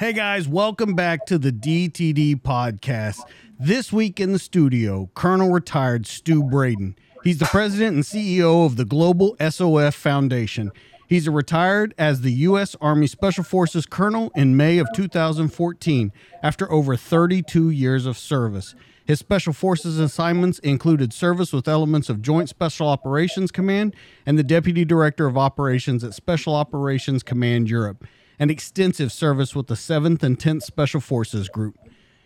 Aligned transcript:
Hey 0.00 0.14
guys, 0.14 0.48
welcome 0.48 0.94
back 0.94 1.26
to 1.26 1.36
the 1.36 1.52
DTD 1.52 2.40
podcast. 2.40 3.18
This 3.58 3.92
week 3.92 4.18
in 4.18 4.32
the 4.32 4.38
studio, 4.38 5.10
Colonel 5.14 5.50
retired 5.50 6.06
Stu 6.06 6.42
Bradin. 6.42 6.94
He's 7.22 7.36
the 7.36 7.44
president 7.44 7.96
and 7.96 8.02
CEO 8.02 8.64
of 8.64 8.76
the 8.76 8.86
Global 8.86 9.36
SOF 9.38 9.94
Foundation. 9.94 10.72
He's 11.06 11.28
retired 11.28 11.94
as 11.98 12.22
the 12.22 12.32
U.S. 12.32 12.74
Army 12.80 13.08
Special 13.08 13.44
Forces 13.44 13.84
Colonel 13.84 14.32
in 14.34 14.56
May 14.56 14.78
of 14.78 14.88
2014 14.94 16.12
after 16.42 16.72
over 16.72 16.96
32 16.96 17.68
years 17.68 18.06
of 18.06 18.16
service. 18.16 18.74
His 19.04 19.18
Special 19.18 19.52
Forces 19.52 19.98
assignments 19.98 20.60
included 20.60 21.12
service 21.12 21.52
with 21.52 21.68
elements 21.68 22.08
of 22.08 22.22
Joint 22.22 22.48
Special 22.48 22.88
Operations 22.88 23.50
Command 23.50 23.94
and 24.24 24.38
the 24.38 24.44
Deputy 24.44 24.86
Director 24.86 25.26
of 25.26 25.36
Operations 25.36 26.02
at 26.02 26.14
Special 26.14 26.54
Operations 26.54 27.22
Command 27.22 27.68
Europe 27.68 28.06
and 28.40 28.50
extensive 28.50 29.12
service 29.12 29.54
with 29.54 29.68
the 29.68 29.74
7th 29.74 30.22
and 30.24 30.38
10th 30.38 30.62
Special 30.62 31.00
Forces 31.00 31.48
Group. 31.50 31.78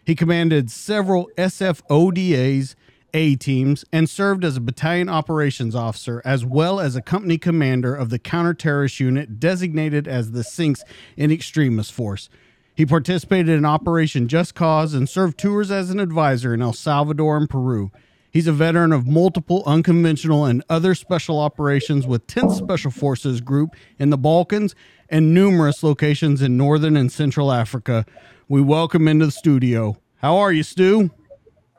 He 0.06 0.14
commanded 0.14 0.70
several 0.70 1.28
SFODAs, 1.36 2.76
A 3.12 3.34
teams, 3.36 3.84
and 3.92 4.08
served 4.08 4.44
as 4.44 4.56
a 4.56 4.60
battalion 4.60 5.08
operations 5.08 5.74
officer 5.74 6.22
as 6.24 6.44
well 6.44 6.78
as 6.78 6.94
a 6.94 7.02
company 7.02 7.36
commander 7.36 7.94
of 7.94 8.10
the 8.10 8.20
counter-terrorist 8.20 9.00
unit 9.00 9.40
designated 9.40 10.06
as 10.06 10.30
the 10.30 10.42
CINCs 10.42 10.82
in 11.16 11.32
Extremis 11.32 11.90
Force. 11.90 12.28
He 12.76 12.86
participated 12.86 13.48
in 13.48 13.64
Operation 13.64 14.28
Just 14.28 14.54
Cause 14.54 14.94
and 14.94 15.08
served 15.08 15.38
tours 15.38 15.70
as 15.70 15.90
an 15.90 15.98
advisor 15.98 16.54
in 16.54 16.62
El 16.62 16.72
Salvador 16.72 17.36
and 17.36 17.50
Peru. 17.50 17.90
He's 18.34 18.48
a 18.48 18.52
veteran 18.52 18.90
of 18.90 19.06
multiple 19.06 19.62
unconventional 19.64 20.44
and 20.44 20.64
other 20.68 20.96
special 20.96 21.38
operations 21.38 22.04
with 22.04 22.26
10th 22.26 22.56
Special 22.58 22.90
Forces 22.90 23.40
Group 23.40 23.76
in 23.96 24.10
the 24.10 24.18
Balkans 24.18 24.74
and 25.08 25.32
numerous 25.32 25.84
locations 25.84 26.42
in 26.42 26.56
Northern 26.56 26.96
and 26.96 27.12
Central 27.12 27.52
Africa. 27.52 28.04
We 28.48 28.60
welcome 28.60 29.06
into 29.06 29.26
the 29.26 29.30
studio. 29.30 29.98
How 30.16 30.36
are 30.38 30.50
you, 30.50 30.64
Stu? 30.64 31.12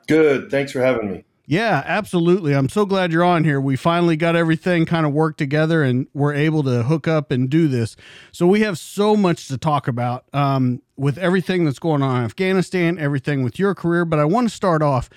Good. 0.08 0.50
Thanks 0.50 0.72
for 0.72 0.80
having 0.80 1.12
me. 1.12 1.24
Yeah, 1.44 1.82
absolutely. 1.84 2.54
I'm 2.54 2.70
so 2.70 2.86
glad 2.86 3.12
you're 3.12 3.22
on 3.22 3.44
here. 3.44 3.60
We 3.60 3.76
finally 3.76 4.16
got 4.16 4.34
everything 4.34 4.86
kind 4.86 5.04
of 5.04 5.12
worked 5.12 5.36
together 5.36 5.82
and 5.82 6.06
we're 6.14 6.32
able 6.32 6.62
to 6.62 6.84
hook 6.84 7.06
up 7.06 7.30
and 7.30 7.50
do 7.50 7.68
this. 7.68 7.96
So 8.32 8.46
we 8.46 8.60
have 8.60 8.78
so 8.78 9.14
much 9.14 9.48
to 9.48 9.58
talk 9.58 9.88
about 9.88 10.24
um, 10.32 10.80
with 10.96 11.18
everything 11.18 11.66
that's 11.66 11.78
going 11.78 12.02
on 12.02 12.16
in 12.16 12.24
Afghanistan, 12.24 12.98
everything 12.98 13.42
with 13.42 13.58
your 13.58 13.74
career. 13.74 14.06
But 14.06 14.20
I 14.20 14.24
want 14.24 14.48
to 14.48 14.54
start 14.54 14.80
off 14.80 15.10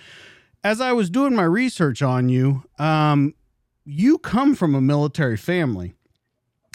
as 0.63 0.81
I 0.81 0.91
was 0.91 1.09
doing 1.09 1.35
my 1.35 1.43
research 1.43 2.02
on 2.02 2.29
you, 2.29 2.63
um, 2.77 3.33
you 3.85 4.17
come 4.17 4.55
from 4.55 4.75
a 4.75 4.81
military 4.81 5.38
family. 5.38 5.93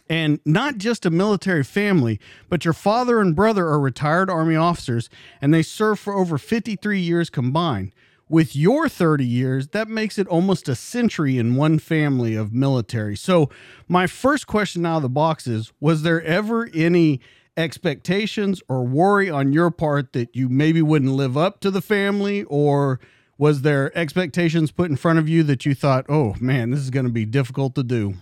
And 0.09 0.41
not 0.45 0.77
just 0.77 1.07
a 1.07 1.11
military 1.11 1.65
family, 1.65 2.21
but 2.51 2.65
your 2.65 2.75
father 2.75 3.21
and 3.21 3.35
brother 3.35 3.67
are 3.67 3.81
retired 3.81 4.29
Army 4.29 4.55
officers 4.55 5.09
and 5.41 5.53
they 5.53 5.63
served 5.63 6.01
for 6.01 6.13
over 6.13 6.37
53 6.37 7.01
years 7.01 7.31
combined. 7.31 7.93
With 8.29 8.57
your 8.57 8.89
30 8.89 9.25
years, 9.25 9.69
that 9.69 9.89
makes 9.89 10.19
it 10.19 10.27
almost 10.29 10.69
a 10.69 10.75
century 10.75 11.39
in 11.39 11.57
one 11.57 11.79
family 11.79 12.35
of 12.35 12.53
military. 12.53 13.17
So, 13.17 13.51
my 13.87 14.07
first 14.07 14.47
question 14.47 14.87
out 14.87 14.97
of 14.97 15.03
the 15.03 15.09
box 15.11 15.47
is 15.47 15.73
Was 15.79 16.03
there 16.03 16.23
ever 16.23 16.69
any 16.75 17.21
expectations 17.57 18.63
or 18.69 18.83
worry 18.83 19.31
on 19.31 19.53
your 19.53 19.71
part 19.71 20.15
that 20.15 20.35
you 20.35 20.49
maybe 20.49 20.83
wouldn't 20.83 21.13
live 21.13 21.37
up 21.37 21.61
to 21.61 21.71
the 21.71 21.83
family 21.83 22.45
or 22.45 22.99
was 23.39 23.63
there 23.63 23.97
expectations 23.97 24.71
put 24.71 24.91
in 24.91 24.97
front 24.97 25.19
of 25.19 25.29
you 25.29 25.43
that 25.45 25.67
you 25.67 25.75
thought, 25.75 26.07
oh 26.09 26.35
man, 26.41 26.71
this 26.71 26.81
is 26.81 26.91
going 26.91 27.07
to 27.07 27.13
be 27.13 27.25
difficult 27.25 27.75
to 27.75 27.83
do? 27.83 28.15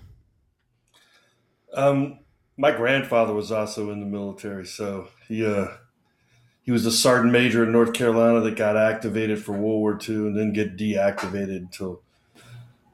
Um, 1.74 2.18
my 2.56 2.70
grandfather 2.70 3.32
was 3.32 3.50
also 3.50 3.90
in 3.90 4.00
the 4.00 4.06
military, 4.06 4.66
so 4.66 5.08
he 5.26 5.44
uh, 5.44 5.68
he 6.62 6.70
was 6.70 6.86
a 6.86 6.92
sergeant 6.92 7.32
major 7.32 7.64
in 7.64 7.72
North 7.72 7.92
Carolina 7.92 8.40
that 8.40 8.56
got 8.56 8.76
activated 8.76 9.42
for 9.42 9.52
World 9.52 9.80
War 9.80 9.98
II 10.08 10.16
and 10.16 10.38
then 10.38 10.52
get 10.52 10.76
deactivated 10.76 11.56
until 11.56 12.02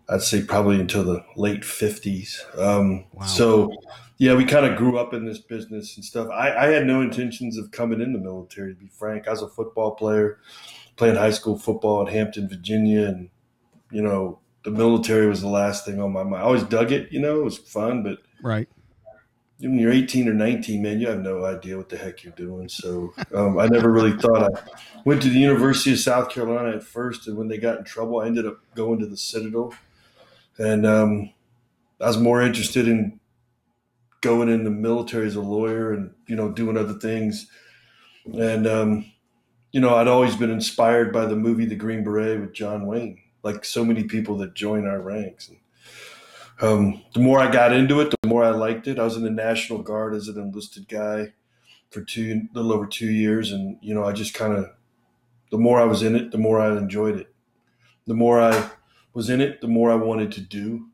I'd 0.08 0.22
say 0.22 0.42
probably 0.42 0.80
until 0.80 1.04
the 1.04 1.24
late 1.36 1.64
fifties. 1.64 2.44
Um, 2.56 3.04
wow. 3.12 3.26
So 3.26 3.72
yeah, 4.18 4.34
we 4.34 4.44
kind 4.44 4.66
of 4.66 4.76
grew 4.76 4.98
up 4.98 5.12
in 5.12 5.24
this 5.24 5.38
business 5.38 5.96
and 5.96 6.04
stuff. 6.04 6.28
I, 6.30 6.66
I 6.66 6.66
had 6.68 6.86
no 6.86 7.02
intentions 7.02 7.56
of 7.56 7.70
coming 7.70 8.00
in 8.00 8.12
the 8.12 8.18
military, 8.18 8.74
to 8.74 8.80
be 8.80 8.88
frank. 8.88 9.28
I 9.28 9.30
was 9.30 9.42
a 9.42 9.48
football 9.48 9.92
player 9.92 10.38
playing 10.98 11.16
high 11.16 11.31
school 11.31 11.59
football 11.59 12.06
at 12.06 12.12
Hampton, 12.12 12.48
Virginia, 12.48 13.06
and 13.06 13.31
you 13.91 14.03
know 14.03 14.41
the 14.64 14.70
military 14.70 15.26
was 15.26 15.41
the 15.41 15.48
last 15.48 15.86
thing 15.86 16.00
on 16.00 16.12
my 16.12 16.22
mind. 16.22 16.42
I 16.42 16.47
always 16.47 16.64
dug 16.64 16.92
it, 16.92 17.10
you 17.10 17.20
know, 17.20 17.41
it 17.41 17.44
was 17.44 17.56
fun, 17.56 18.03
but 18.03 18.19
right 18.42 18.69
when 19.60 19.78
you're 19.78 19.92
18 19.92 20.28
or 20.28 20.34
19, 20.34 20.82
man, 20.82 21.00
you 21.00 21.08
have 21.08 21.20
no 21.20 21.44
idea 21.44 21.76
what 21.76 21.88
the 21.88 21.97
heck 21.97 22.22
you're 22.22 22.32
doing. 22.34 22.69
So 22.69 23.12
um, 23.34 23.58
I 23.58 23.66
never 23.66 23.91
really 23.91 24.16
thought. 24.16 24.54
I 24.54 25.00
went 25.04 25.20
to 25.22 25.28
the 25.28 25.38
University 25.38 25.92
of 25.92 25.98
South 25.98 26.31
Carolina 26.31 26.76
at 26.76 26.84
first, 26.84 27.26
and 27.26 27.37
when 27.37 27.48
they 27.48 27.58
got 27.58 27.78
in 27.78 27.84
trouble, 27.84 28.20
I 28.20 28.26
ended 28.26 28.47
up 28.47 28.58
going 28.75 29.00
to 29.00 29.06
the 29.06 29.16
Citadel, 29.16 29.75
and 30.58 30.87
um, 30.87 31.31
I 32.00 32.06
was 32.06 32.19
more 32.19 32.41
interested 32.41 32.87
in 32.87 33.19
going 34.20 34.48
in 34.48 34.64
the 34.64 34.70
military 34.70 35.26
as 35.26 35.37
a 35.37 35.41
lawyer 35.41 35.92
and 35.92 36.12
you 36.26 36.37
know 36.37 36.50
doing 36.50 36.76
other 36.76 36.94
things, 36.94 37.48
and 38.32 38.66
um, 38.66 39.12
you 39.72 39.80
know, 39.80 39.94
I'd 39.94 40.08
always 40.08 40.36
been 40.36 40.50
inspired 40.50 41.12
by 41.12 41.26
the 41.26 41.36
movie 41.36 41.66
The 41.66 41.76
Green 41.76 42.02
Beret 42.02 42.40
with 42.40 42.54
John 42.54 42.86
Wayne, 42.86 43.20
like 43.42 43.64
so 43.64 43.84
many 43.84 44.04
people 44.04 44.38
that 44.38 44.54
join 44.54 44.86
our 44.86 45.00
ranks. 45.00 45.48
And, 45.48 45.58
um, 46.60 47.02
the 47.14 47.20
more 47.20 47.38
I 47.38 47.50
got 47.50 47.72
into 47.72 48.00
it, 48.00 48.14
the 48.22 48.28
more 48.28 48.44
I 48.44 48.50
liked 48.50 48.88
it. 48.88 48.98
I 48.98 49.04
was 49.04 49.16
in 49.16 49.22
the 49.22 49.30
National 49.30 49.82
Guard 49.82 50.14
as 50.14 50.28
an 50.28 50.40
enlisted 50.40 50.88
guy 50.88 51.32
for 51.90 52.02
two, 52.02 52.48
little 52.52 52.72
over 52.72 52.86
two 52.86 53.10
years, 53.10 53.52
and 53.52 53.78
you 53.80 53.94
know, 53.94 54.04
I 54.04 54.12
just 54.12 54.34
kind 54.34 54.54
of, 54.54 54.70
the 55.50 55.58
more 55.58 55.80
I 55.80 55.84
was 55.84 56.02
in 56.02 56.16
it, 56.16 56.32
the 56.32 56.38
more 56.38 56.60
I 56.60 56.76
enjoyed 56.76 57.16
it. 57.16 57.32
The 58.06 58.14
more 58.14 58.40
I 58.40 58.70
was 59.14 59.30
in 59.30 59.40
it, 59.40 59.60
the 59.60 59.68
more 59.68 59.90
I 59.90 59.96
wanted 59.96 60.32
to 60.32 60.40
do. 60.40 60.88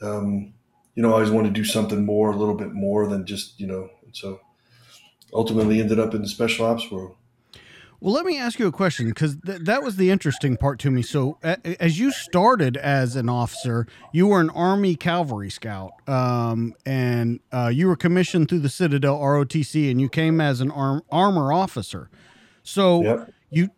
Um, 0.00 0.54
you 0.94 1.02
know, 1.02 1.10
I 1.10 1.14
always 1.14 1.30
wanted 1.30 1.54
to 1.54 1.60
do 1.60 1.64
something 1.64 2.04
more, 2.04 2.30
a 2.30 2.36
little 2.36 2.54
bit 2.54 2.72
more 2.72 3.06
than 3.06 3.26
just, 3.26 3.60
you 3.60 3.66
know, 3.66 3.90
and 4.04 4.16
so 4.16 4.40
ultimately 5.32 5.80
ended 5.80 6.00
up 6.00 6.14
in 6.14 6.22
the 6.22 6.28
special 6.28 6.66
ops 6.66 6.90
world. 6.90 7.16
Well, 8.02 8.14
let 8.14 8.24
me 8.24 8.38
ask 8.38 8.58
you 8.58 8.66
a 8.66 8.72
question 8.72 9.08
because 9.08 9.36
th- 9.44 9.60
that 9.62 9.82
was 9.82 9.96
the 9.96 10.10
interesting 10.10 10.56
part 10.56 10.78
to 10.80 10.90
me. 10.90 11.02
So, 11.02 11.38
a- 11.42 11.82
as 11.82 11.98
you 11.98 12.10
started 12.10 12.78
as 12.78 13.14
an 13.14 13.28
officer, 13.28 13.86
you 14.12 14.26
were 14.28 14.40
an 14.40 14.48
Army 14.50 14.96
Cavalry 14.96 15.50
Scout, 15.50 15.92
um, 16.08 16.74
and 16.86 17.40
uh, 17.52 17.70
you 17.72 17.86
were 17.86 17.96
commissioned 17.96 18.48
through 18.48 18.60
the 18.60 18.70
Citadel 18.70 19.18
ROTC, 19.18 19.90
and 19.90 20.00
you 20.00 20.08
came 20.08 20.40
as 20.40 20.62
an 20.62 20.70
arm- 20.70 21.02
armor 21.12 21.52
officer. 21.52 22.08
So, 22.62 23.02
yep. 23.02 23.32
you, 23.50 23.68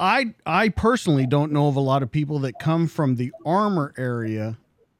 I, 0.00 0.34
I 0.46 0.70
personally 0.70 1.26
don't 1.26 1.52
know 1.52 1.68
of 1.68 1.76
a 1.76 1.80
lot 1.80 2.02
of 2.02 2.10
people 2.10 2.38
that 2.40 2.58
come 2.58 2.86
from 2.86 3.16
the 3.16 3.32
armor 3.44 3.92
area 3.98 4.56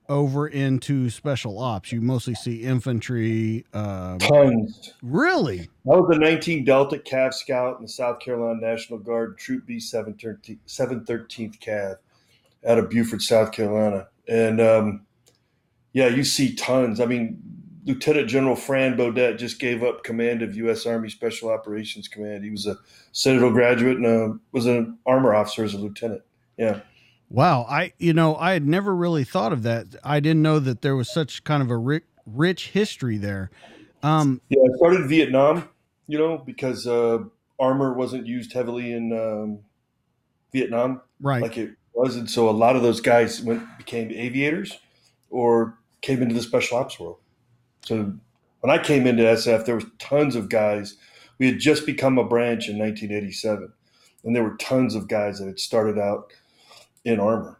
over 0.08 0.48
into 0.48 1.10
special 1.10 1.58
ops. 1.58 1.92
You 1.92 2.00
mostly 2.00 2.34
see 2.34 2.62
infantry. 2.62 3.64
Um, 3.72 4.19
Tons. 4.19 4.94
Really? 5.02 5.60
I 5.60 5.97
was 5.97 6.16
a 6.16 6.18
19 6.18 6.65
Delta 6.65 6.98
Cav 6.98 7.34
Scout 7.34 7.77
in 7.77 7.83
the 7.83 7.88
South 7.88 8.21
Carolina 8.21 8.60
National 8.60 8.98
Guard, 8.98 9.38
Troop 9.38 9.66
B 9.66 9.77
713th, 9.77 10.59
713th 10.66 11.59
Cav 11.60 11.97
out 12.66 12.78
of 12.78 12.91
Beaufort, 12.91 13.22
South 13.22 13.53
Carolina. 13.53 14.09
And 14.27 14.60
um, 14.60 15.06
yeah, 15.92 16.09
you 16.09 16.24
see 16.24 16.54
tons. 16.54 17.00
I 17.00 17.06
mean, 17.06 17.42
Lieutenant 17.84 18.28
General 18.28 18.56
Fran 18.56 18.97
Beaudette 18.97 19.38
just 19.38 19.59
gave 19.59 19.83
up 19.83 20.04
command 20.04 20.42
of 20.42 20.54
U.S. 20.56 20.84
Army 20.84 21.09
Special 21.09 21.48
Operations 21.48 22.06
Command. 22.06 22.44
He 22.44 22.50
was 22.50 22.66
a 22.66 22.77
Citadel 23.12 23.50
graduate 23.50 23.97
and 23.97 24.06
uh, 24.06 24.34
was 24.53 24.66
an 24.66 24.98
armor 25.06 25.34
officer 25.34 25.65
as 25.65 25.74
a 25.74 25.78
lieutenant. 25.78 26.22
Yeah. 26.59 26.80
Wow, 27.30 27.66
I 27.69 27.92
you 27.98 28.15
know 28.15 28.36
I 28.36 28.53
had 28.53 28.66
never 28.66 28.95
really 28.95 29.25
thought 29.25 29.53
of 29.53 29.63
that. 29.65 29.86
I 30.03 30.21
didn't 30.21 30.42
know 30.42 30.59
that 30.60 30.80
there 30.83 30.97
was 30.97 31.13
such 31.13 31.45
kind 31.45 31.63
of 31.63 31.71
a 31.71 31.77
rich, 31.77 32.04
rich 32.27 32.69
history 32.69 33.19
there. 33.19 33.51
Um, 34.03 34.41
yeah, 34.48 34.63
I 34.63 34.77
started 34.77 35.03
in 35.03 35.09
Vietnam, 35.09 35.69
you 36.07 36.19
know, 36.19 36.39
because 36.39 36.86
uh, 36.86 37.19
armor 37.59 37.92
wasn't 37.92 38.27
used 38.27 38.53
heavily 38.53 38.92
in 38.92 39.13
um, 39.13 39.59
Vietnam, 40.53 41.03
right? 41.21 41.42
Like 41.42 41.59
it 41.59 41.72
was, 41.92 42.16
and 42.16 42.30
so 42.30 42.48
a 42.48 42.53
lot 42.53 42.77
of 42.77 42.83
those 42.83 43.01
guys 43.01 43.42
went 43.42 43.63
became 43.77 44.10
aviators 44.10 44.78
or 45.31 45.78
came 46.01 46.22
into 46.22 46.34
the 46.34 46.42
special 46.42 46.78
ops 46.78 46.98
world. 46.98 47.19
So 47.84 48.15
When 48.60 48.71
I 48.71 48.83
came 48.83 49.07
into 49.07 49.22
SF, 49.22 49.66
there 49.66 49.74
was 49.74 49.84
tons 49.98 50.34
of 50.34 50.48
guys. 50.48 50.97
We 51.39 51.47
had 51.47 51.59
just 51.59 51.84
become 51.84 52.19
a 52.19 52.24
branch 52.24 52.69
in 52.69 52.78
1987, 52.78 53.72
and 54.24 54.34
there 54.34 54.42
were 54.42 54.57
tons 54.57 54.95
of 54.95 55.09
guys 55.09 55.39
that 55.39 55.47
had 55.47 55.60
started 55.60 55.98
out 55.98 56.33
in 57.09 57.21
armor. 57.21 57.59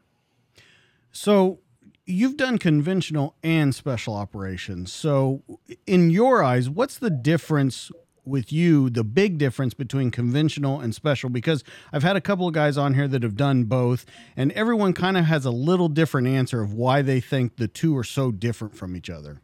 So 1.11 1.61
you've 2.07 2.37
done 2.37 2.59
conventional 2.59 3.37
and 3.43 3.75
special 3.75 4.15
operations. 4.15 4.93
So 4.93 5.43
in 5.87 6.11
your 6.11 6.43
eyes, 6.43 6.69
what's 6.71 6.99
the 6.99 7.11
difference 7.11 7.91
with 8.25 8.53
you 8.53 8.91
the 8.91 9.03
big 9.03 9.39
difference 9.39 9.73
between 9.73 10.11
conventional 10.11 10.81
and 10.81 10.95
special 10.95 11.31
because 11.31 11.65
I've 11.95 12.03
had 12.03 12.15
a 12.15 12.21
couple 12.21 12.47
of 12.47 12.53
guys 12.53 12.77
on 12.77 12.93
here 12.93 13.09
that 13.09 13.23
have 13.23 13.37
done 13.37 13.65
both 13.65 14.05
and 14.37 14.53
everyone 14.53 14.93
kind 14.93 15.17
of 15.17 15.25
has 15.25 15.47
a 15.47 15.51
little 15.51 15.89
different 15.89 16.29
answer 16.29 16.61
of 16.61 16.75
why 16.75 17.01
they 17.01 17.21
think 17.21 17.57
the 17.57 17.69
two 17.69 17.97
are 17.97 18.05
so 18.05 18.31
different 18.31 18.77
from 18.77 18.95
each 18.95 19.09
other. 19.09 19.41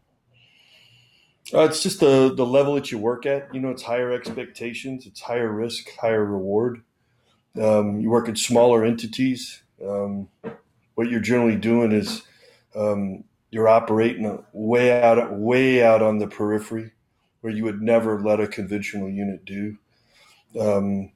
Uh, 1.52 1.60
it's 1.60 1.82
just 1.82 2.00
the 2.00 2.32
the 2.34 2.44
level 2.44 2.74
that 2.74 2.90
you 2.90 2.98
work 2.98 3.26
at. 3.26 3.54
You 3.54 3.60
know, 3.60 3.70
it's 3.70 3.82
higher 3.82 4.12
expectations, 4.12 5.06
it's 5.06 5.20
higher 5.20 5.50
risk, 5.50 5.88
higher 6.00 6.24
reward. 6.24 6.82
Um, 7.60 8.00
you 8.00 8.10
work 8.10 8.28
in 8.28 8.36
smaller 8.36 8.84
entities. 8.84 9.63
Um, 9.82 10.28
what 10.94 11.08
you're 11.08 11.20
generally 11.20 11.56
doing 11.56 11.92
is 11.92 12.22
um, 12.74 13.24
you're 13.50 13.68
operating 13.68 14.42
way 14.52 15.02
out 15.02 15.38
way 15.38 15.82
out 15.82 16.02
on 16.02 16.18
the 16.18 16.26
periphery 16.26 16.92
where 17.40 17.52
you 17.52 17.64
would 17.64 17.82
never 17.82 18.20
let 18.20 18.40
a 18.40 18.48
conventional 18.48 19.08
unit 19.08 19.44
do. 19.44 19.76
Um, 20.58 21.12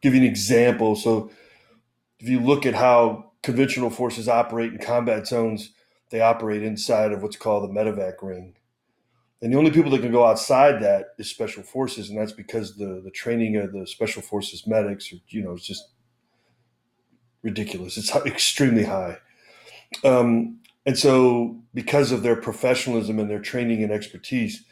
give 0.00 0.14
you 0.14 0.20
an 0.20 0.26
example. 0.26 0.96
So, 0.96 1.30
if 2.18 2.28
you 2.28 2.40
look 2.40 2.66
at 2.66 2.74
how 2.74 3.32
conventional 3.42 3.90
forces 3.90 4.28
operate 4.28 4.72
in 4.72 4.78
combat 4.78 5.26
zones, 5.26 5.72
they 6.10 6.20
operate 6.20 6.62
inside 6.62 7.12
of 7.12 7.22
what's 7.22 7.36
called 7.36 7.68
the 7.68 7.72
medevac 7.72 8.14
ring. 8.22 8.54
And 9.40 9.52
the 9.52 9.58
only 9.58 9.72
people 9.72 9.90
that 9.90 10.00
can 10.02 10.12
go 10.12 10.24
outside 10.24 10.80
that 10.82 11.06
is 11.18 11.28
special 11.28 11.62
forces, 11.62 12.10
and 12.10 12.18
that's 12.18 12.32
because 12.32 12.76
the 12.76 13.00
the 13.02 13.10
training 13.10 13.56
of 13.56 13.72
the 13.72 13.86
special 13.86 14.22
forces 14.22 14.66
medics, 14.66 15.12
are, 15.12 15.16
you 15.28 15.42
know, 15.42 15.52
it's 15.52 15.66
just 15.66 15.91
ridiculous. 17.42 17.96
It's 17.96 18.14
extremely 18.26 18.84
high. 18.84 19.18
Um, 20.04 20.58
and 20.86 20.98
so, 20.98 21.56
because 21.74 22.12
of 22.12 22.22
their 22.22 22.36
professionalism 22.36 23.18
and 23.18 23.30
their 23.30 23.40
training 23.40 23.82
and 23.82 23.92
expertise, 23.92 24.64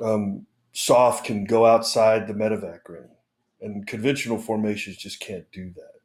um, 0.00 0.46
SOF 0.72 1.24
can 1.24 1.44
go 1.44 1.66
outside 1.66 2.28
the 2.28 2.34
medevac 2.34 2.80
ring, 2.88 3.08
and 3.60 3.86
conventional 3.86 4.38
formations 4.38 4.96
just 4.96 5.20
can't 5.20 5.50
do 5.50 5.70
that. 5.74 6.00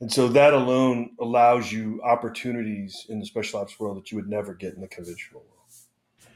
And 0.00 0.12
so 0.12 0.28
that 0.28 0.52
alone 0.52 1.12
allows 1.20 1.72
you 1.72 2.02
opportunities 2.04 3.06
in 3.08 3.18
the 3.18 3.24
special 3.24 3.60
ops 3.60 3.80
world 3.80 3.96
that 3.96 4.10
you 4.10 4.16
would 4.16 4.28
never 4.28 4.52
get 4.52 4.74
in 4.74 4.82
the 4.82 4.88
conventional 4.88 5.40
world. 5.40 5.52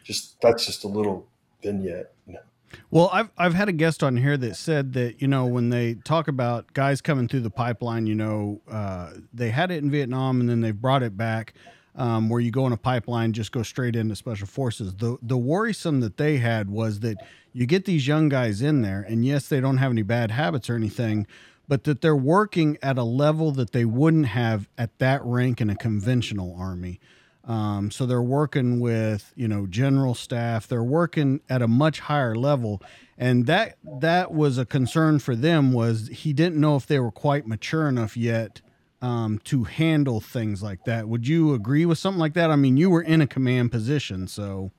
Just 0.02 0.40
that's 0.40 0.64
just 0.64 0.84
a 0.84 0.88
little 0.88 1.28
vignette. 1.62 2.12
You 2.26 2.34
know. 2.34 2.40
Well, 2.90 3.10
I've 3.12 3.30
I've 3.36 3.54
had 3.54 3.68
a 3.68 3.72
guest 3.72 4.02
on 4.02 4.16
here 4.16 4.36
that 4.36 4.56
said 4.56 4.92
that 4.94 5.20
you 5.20 5.28
know 5.28 5.46
when 5.46 5.70
they 5.70 5.94
talk 5.94 6.28
about 6.28 6.72
guys 6.72 7.00
coming 7.00 7.28
through 7.28 7.40
the 7.40 7.50
pipeline, 7.50 8.06
you 8.06 8.14
know, 8.14 8.60
uh, 8.70 9.12
they 9.32 9.50
had 9.50 9.70
it 9.70 9.82
in 9.82 9.90
Vietnam 9.90 10.40
and 10.40 10.48
then 10.48 10.60
they 10.60 10.70
brought 10.70 11.02
it 11.02 11.16
back 11.16 11.54
um, 11.96 12.28
where 12.28 12.40
you 12.40 12.50
go 12.50 12.66
in 12.66 12.72
a 12.72 12.76
pipeline, 12.76 13.32
just 13.32 13.52
go 13.52 13.62
straight 13.62 13.96
into 13.96 14.16
special 14.16 14.46
forces. 14.46 14.94
The 14.94 15.18
the 15.22 15.38
worrisome 15.38 16.00
that 16.00 16.16
they 16.16 16.38
had 16.38 16.70
was 16.70 17.00
that 17.00 17.16
you 17.52 17.66
get 17.66 17.84
these 17.84 18.06
young 18.06 18.28
guys 18.28 18.62
in 18.62 18.82
there, 18.82 19.04
and 19.08 19.24
yes, 19.24 19.48
they 19.48 19.60
don't 19.60 19.78
have 19.78 19.90
any 19.90 20.02
bad 20.02 20.30
habits 20.30 20.70
or 20.70 20.76
anything, 20.76 21.26
but 21.68 21.84
that 21.84 22.00
they're 22.00 22.16
working 22.16 22.78
at 22.82 22.96
a 22.96 23.02
level 23.04 23.52
that 23.52 23.72
they 23.72 23.84
wouldn't 23.84 24.26
have 24.26 24.68
at 24.78 24.98
that 24.98 25.24
rank 25.24 25.60
in 25.60 25.70
a 25.70 25.76
conventional 25.76 26.56
army. 26.58 27.00
Um, 27.44 27.90
so 27.90 28.06
they're 28.06 28.22
working 28.22 28.80
with 28.80 29.32
you 29.36 29.48
know 29.48 29.66
general 29.66 30.14
staff. 30.14 30.68
They're 30.68 30.82
working 30.82 31.40
at 31.48 31.62
a 31.62 31.68
much 31.68 32.00
higher 32.00 32.34
level, 32.34 32.82
and 33.16 33.46
that 33.46 33.76
that 34.00 34.32
was 34.32 34.58
a 34.58 34.66
concern 34.66 35.18
for 35.18 35.34
them. 35.34 35.72
Was 35.72 36.08
he 36.08 36.32
didn't 36.32 36.60
know 36.60 36.76
if 36.76 36.86
they 36.86 37.00
were 37.00 37.10
quite 37.10 37.46
mature 37.46 37.88
enough 37.88 38.16
yet 38.16 38.60
um, 39.02 39.38
to 39.44 39.64
handle 39.64 40.20
things 40.20 40.62
like 40.62 40.84
that. 40.84 41.08
Would 41.08 41.26
you 41.26 41.54
agree 41.54 41.86
with 41.86 41.98
something 41.98 42.20
like 42.20 42.34
that? 42.34 42.50
I 42.50 42.56
mean, 42.56 42.76
you 42.76 42.90
were 42.90 43.02
in 43.02 43.20
a 43.20 43.26
command 43.26 43.70
position, 43.70 44.28
so. 44.28 44.70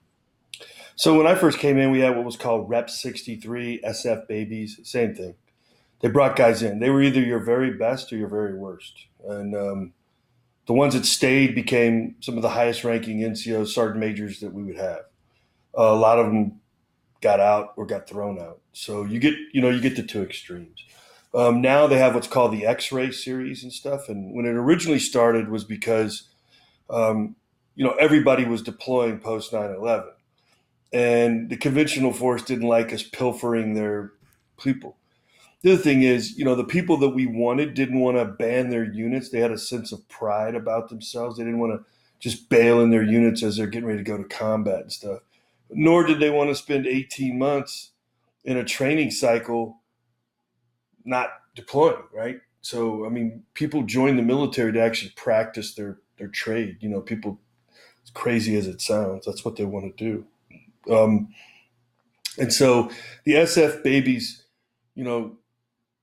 So 0.96 1.18
when 1.18 1.26
I 1.26 1.36
first 1.36 1.58
came 1.58 1.78
in, 1.78 1.90
we 1.90 2.02
had 2.02 2.16
what 2.16 2.26
was 2.26 2.36
called 2.36 2.70
Rep 2.70 2.90
63 2.90 3.82
SF 3.82 4.28
babies. 4.28 4.80
Same 4.84 5.16
thing. 5.16 5.36
They 6.02 6.10
brought 6.10 6.36
guys 6.36 6.62
in. 6.62 6.80
They 6.80 6.90
were 6.90 7.02
either 7.02 7.22
your 7.22 7.40
very 7.40 7.72
best 7.72 8.12
or 8.12 8.18
your 8.18 8.28
very 8.28 8.56
worst, 8.56 8.94
and 9.28 9.56
um, 9.56 9.94
the 10.68 10.74
ones 10.74 10.94
that 10.94 11.06
stayed 11.06 11.56
became 11.56 12.16
some 12.20 12.38
of 12.38 12.42
the 12.42 12.50
highest 12.50 12.84
ranking 12.84 13.20
NCO 13.20 13.68
sergeant 13.68 14.00
majors 14.00 14.40
that 14.40 14.54
we 14.54 14.64
would 14.64 14.78
have. 14.78 15.02
Uh, 15.78 15.94
a 15.94 15.96
lot 15.96 16.20
of 16.20 16.28
them 16.28 16.60
got 17.22 17.40
out 17.40 17.74
or 17.78 17.86
got 17.86 18.08
thrown 18.08 18.40
out. 18.40 18.60
So 18.74 19.04
you 19.04 19.20
get 19.20 19.36
you 19.54 19.62
know 19.62 19.70
you 19.70 19.82
get 19.82 19.96
the 19.96 20.04
two 20.04 20.24
extremes. 20.24 20.84
Um, 21.34 21.62
now 21.62 21.88
they 21.88 21.98
have 21.98 22.14
what's 22.14 22.28
called 22.28 22.52
the 22.52 22.66
X-ray 22.66 23.12
series 23.12 23.64
and 23.64 23.72
stuff. 23.72 24.10
And 24.10 24.36
when 24.36 24.46
it 24.46 24.50
originally 24.50 25.00
started 25.00 25.50
was 25.50 25.64
because, 25.64 26.24
um, 26.90 27.38
you 27.76 27.86
know, 27.86 27.94
everybody 27.94 28.44
was 28.44 28.62
deploying 28.62 29.20
post 29.20 29.54
9/11, 29.54 30.12
and 30.92 31.50
the 31.50 31.58
conventional 31.58 32.12
force 32.12 32.44
didn't 32.44 32.68
like 32.68 32.92
us 32.92 33.04
pilfering 33.04 33.74
their 33.74 34.12
people. 34.62 34.98
The 35.62 35.74
other 35.74 35.82
thing 35.82 36.04
is, 36.04 36.38
you 36.38 36.44
know, 36.44 36.56
the 36.56 36.64
people 36.64 36.98
that 36.98 37.10
we 37.10 37.28
wanted 37.28 37.76
didn't 37.76 38.00
want 38.00 38.18
to 38.18 38.26
ban 38.26 38.70
their 38.70 38.84
units. 38.84 39.30
They 39.30 39.40
had 39.40 39.52
a 39.52 39.58
sense 39.58 39.92
of 39.92 40.08
pride 40.10 40.56
about 40.56 40.90
themselves. 40.90 41.38
They 41.38 41.44
didn't 41.44 41.60
want 41.60 41.80
to 41.80 41.86
just 42.20 42.50
bail 42.50 42.82
in 42.82 42.90
their 42.90 43.04
units 43.04 43.44
as 43.44 43.58
they're 43.58 43.68
getting 43.68 43.88
ready 43.88 44.00
to 44.00 44.04
go 44.04 44.18
to 44.18 44.24
combat 44.24 44.82
and 44.82 44.92
stuff. 44.92 45.20
Nor 45.70 46.06
did 46.06 46.20
they 46.20 46.30
want 46.30 46.50
to 46.50 46.56
spend 46.56 46.88
18 46.88 47.38
months 47.38 47.92
in 48.44 48.58
a 48.58 48.64
training 48.64 49.12
cycle 49.12 49.78
not 51.06 51.30
deploying, 51.56 52.04
right? 52.14 52.42
So, 52.62 53.06
I 53.06 53.10
mean, 53.10 53.44
people 53.54 53.84
join 53.84 54.16
the 54.16 54.22
military 54.24 54.72
to 54.74 54.82
actually 54.82 55.12
practice 55.16 55.74
their 55.74 55.98
their 56.18 56.28
trade. 56.28 56.78
You 56.80 56.90
know, 56.90 57.02
people, 57.02 57.40
as 58.04 58.12
crazy 58.12 58.56
as 58.56 58.68
it 58.68 58.82
sounds, 58.82 59.26
that's 59.26 59.44
what 59.44 59.56
they 59.56 59.66
want 59.66 59.98
to 59.98 60.04
do. 60.04 60.94
Um, 60.94 61.34
and 62.38 62.54
so, 62.54 62.92
the 63.26 63.34
SF 63.34 63.84
babies, 63.84 64.44
you 64.96 65.04
know, 65.04 65.38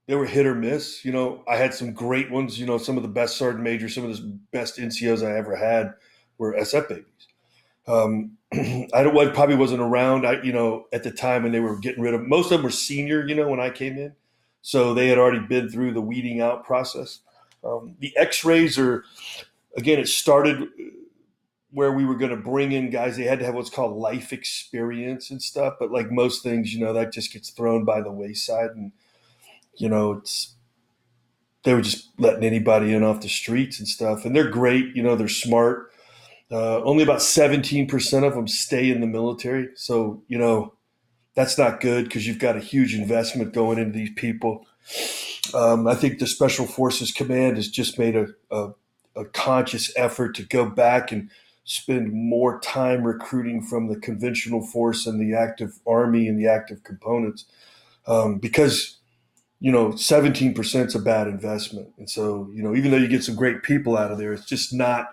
they 0.09 0.15
were 0.15 0.25
hit 0.25 0.47
or 0.47 0.55
miss. 0.55 1.05
You 1.05 1.11
know, 1.11 1.43
I 1.47 1.55
had 1.55 1.71
some 1.71 1.93
great 1.93 2.31
ones. 2.31 2.59
You 2.59 2.65
know, 2.65 2.79
some 2.79 2.97
of 2.97 3.03
the 3.03 3.09
best 3.09 3.37
sergeant 3.37 3.63
majors, 3.63 3.93
some 3.93 4.05
of 4.05 4.17
the 4.17 4.39
best 4.51 4.79
NCOs 4.79 5.23
I 5.23 5.37
ever 5.37 5.55
had 5.55 5.93
were 6.39 6.55
SF 6.55 6.89
babies. 6.89 7.27
Um, 7.85 8.31
I 8.51 9.03
don't, 9.03 9.15
I 9.15 9.27
probably 9.31 9.55
wasn't 9.55 9.81
around. 9.81 10.25
I, 10.25 10.41
you 10.41 10.51
know, 10.51 10.87
at 10.91 11.03
the 11.03 11.11
time 11.11 11.43
when 11.43 11.51
they 11.51 11.59
were 11.59 11.77
getting 11.77 12.01
rid 12.01 12.15
of 12.15 12.23
most 12.23 12.45
of 12.45 12.57
them 12.57 12.63
were 12.63 12.71
senior. 12.71 13.23
You 13.27 13.35
know, 13.35 13.47
when 13.49 13.59
I 13.59 13.69
came 13.69 13.99
in, 13.99 14.15
so 14.63 14.95
they 14.95 15.09
had 15.09 15.19
already 15.19 15.45
been 15.45 15.69
through 15.69 15.93
the 15.93 16.01
weeding 16.01 16.41
out 16.41 16.65
process. 16.65 17.19
Um, 17.63 17.95
the 17.99 18.11
X-rays 18.17 18.79
are, 18.79 19.03
again, 19.77 19.99
it 19.99 20.07
started 20.07 20.69
where 21.69 21.91
we 21.91 22.03
were 22.03 22.15
going 22.15 22.31
to 22.31 22.37
bring 22.37 22.71
in 22.71 22.89
guys. 22.89 23.15
They 23.15 23.25
had 23.25 23.37
to 23.39 23.45
have 23.45 23.53
what's 23.53 23.69
called 23.69 23.95
life 23.95 24.33
experience 24.33 25.29
and 25.29 25.39
stuff. 25.39 25.75
But 25.79 25.91
like 25.91 26.09
most 26.09 26.41
things, 26.41 26.73
you 26.73 26.83
know, 26.83 26.93
that 26.93 27.13
just 27.13 27.31
gets 27.31 27.51
thrown 27.51 27.85
by 27.85 28.01
the 28.01 28.11
wayside, 28.11 28.71
and 28.71 28.91
you 29.79 29.89
know, 29.89 30.13
it's 30.13 30.55
they 31.63 31.73
were 31.73 31.81
just 31.81 32.09
letting 32.17 32.43
anybody 32.43 32.93
in 32.93 33.03
off 33.03 33.21
the 33.21 33.27
streets 33.27 33.79
and 33.79 33.87
stuff. 33.87 34.25
And 34.25 34.35
they're 34.35 34.49
great. 34.49 34.95
You 34.95 35.03
know, 35.03 35.15
they're 35.15 35.27
smart. 35.27 35.91
Uh, 36.51 36.81
only 36.83 37.03
about 37.03 37.19
17% 37.19 38.27
of 38.27 38.33
them 38.33 38.47
stay 38.47 38.89
in 38.89 39.01
the 39.01 39.07
military. 39.07 39.69
So, 39.75 40.23
you 40.27 40.37
know, 40.37 40.73
that's 41.35 41.57
not 41.57 41.79
good 41.79 42.05
because 42.05 42.25
you've 42.25 42.39
got 42.39 42.57
a 42.57 42.61
huge 42.61 42.95
investment 42.95 43.53
going 43.53 43.77
into 43.77 43.97
these 43.97 44.13
people. 44.15 44.65
Um, 45.53 45.87
I 45.87 45.95
think 45.95 46.19
the 46.19 46.27
Special 46.27 46.65
Forces 46.65 47.11
Command 47.11 47.57
has 47.57 47.67
just 47.67 47.99
made 47.99 48.15
a, 48.15 48.27
a, 48.49 48.71
a, 49.15 49.25
conscious 49.25 49.91
effort 49.95 50.35
to 50.35 50.43
go 50.43 50.65
back 50.65 51.11
and 51.11 51.29
spend 51.65 52.11
more 52.11 52.59
time 52.59 53.03
recruiting 53.03 53.61
from 53.61 53.87
the 53.87 53.99
conventional 53.99 54.65
force 54.65 55.05
and 55.05 55.19
the 55.19 55.35
active 55.35 55.79
army 55.87 56.27
and 56.27 56.39
the 56.39 56.47
active 56.47 56.83
components 56.83 57.45
um, 58.07 58.37
because 58.37 58.98
you 59.59 59.71
know 59.71 59.89
17% 59.89 60.85
is 60.85 60.95
a 60.95 60.99
bad 60.99 61.27
investment 61.27 61.89
and 61.97 62.09
so 62.09 62.49
you 62.53 62.63
know 62.63 62.75
even 62.75 62.91
though 62.91 62.97
you 62.97 63.07
get 63.07 63.23
some 63.23 63.35
great 63.35 63.63
people 63.63 63.97
out 63.97 64.11
of 64.11 64.17
there 64.17 64.33
it's 64.33 64.45
just 64.45 64.73
not 64.73 65.09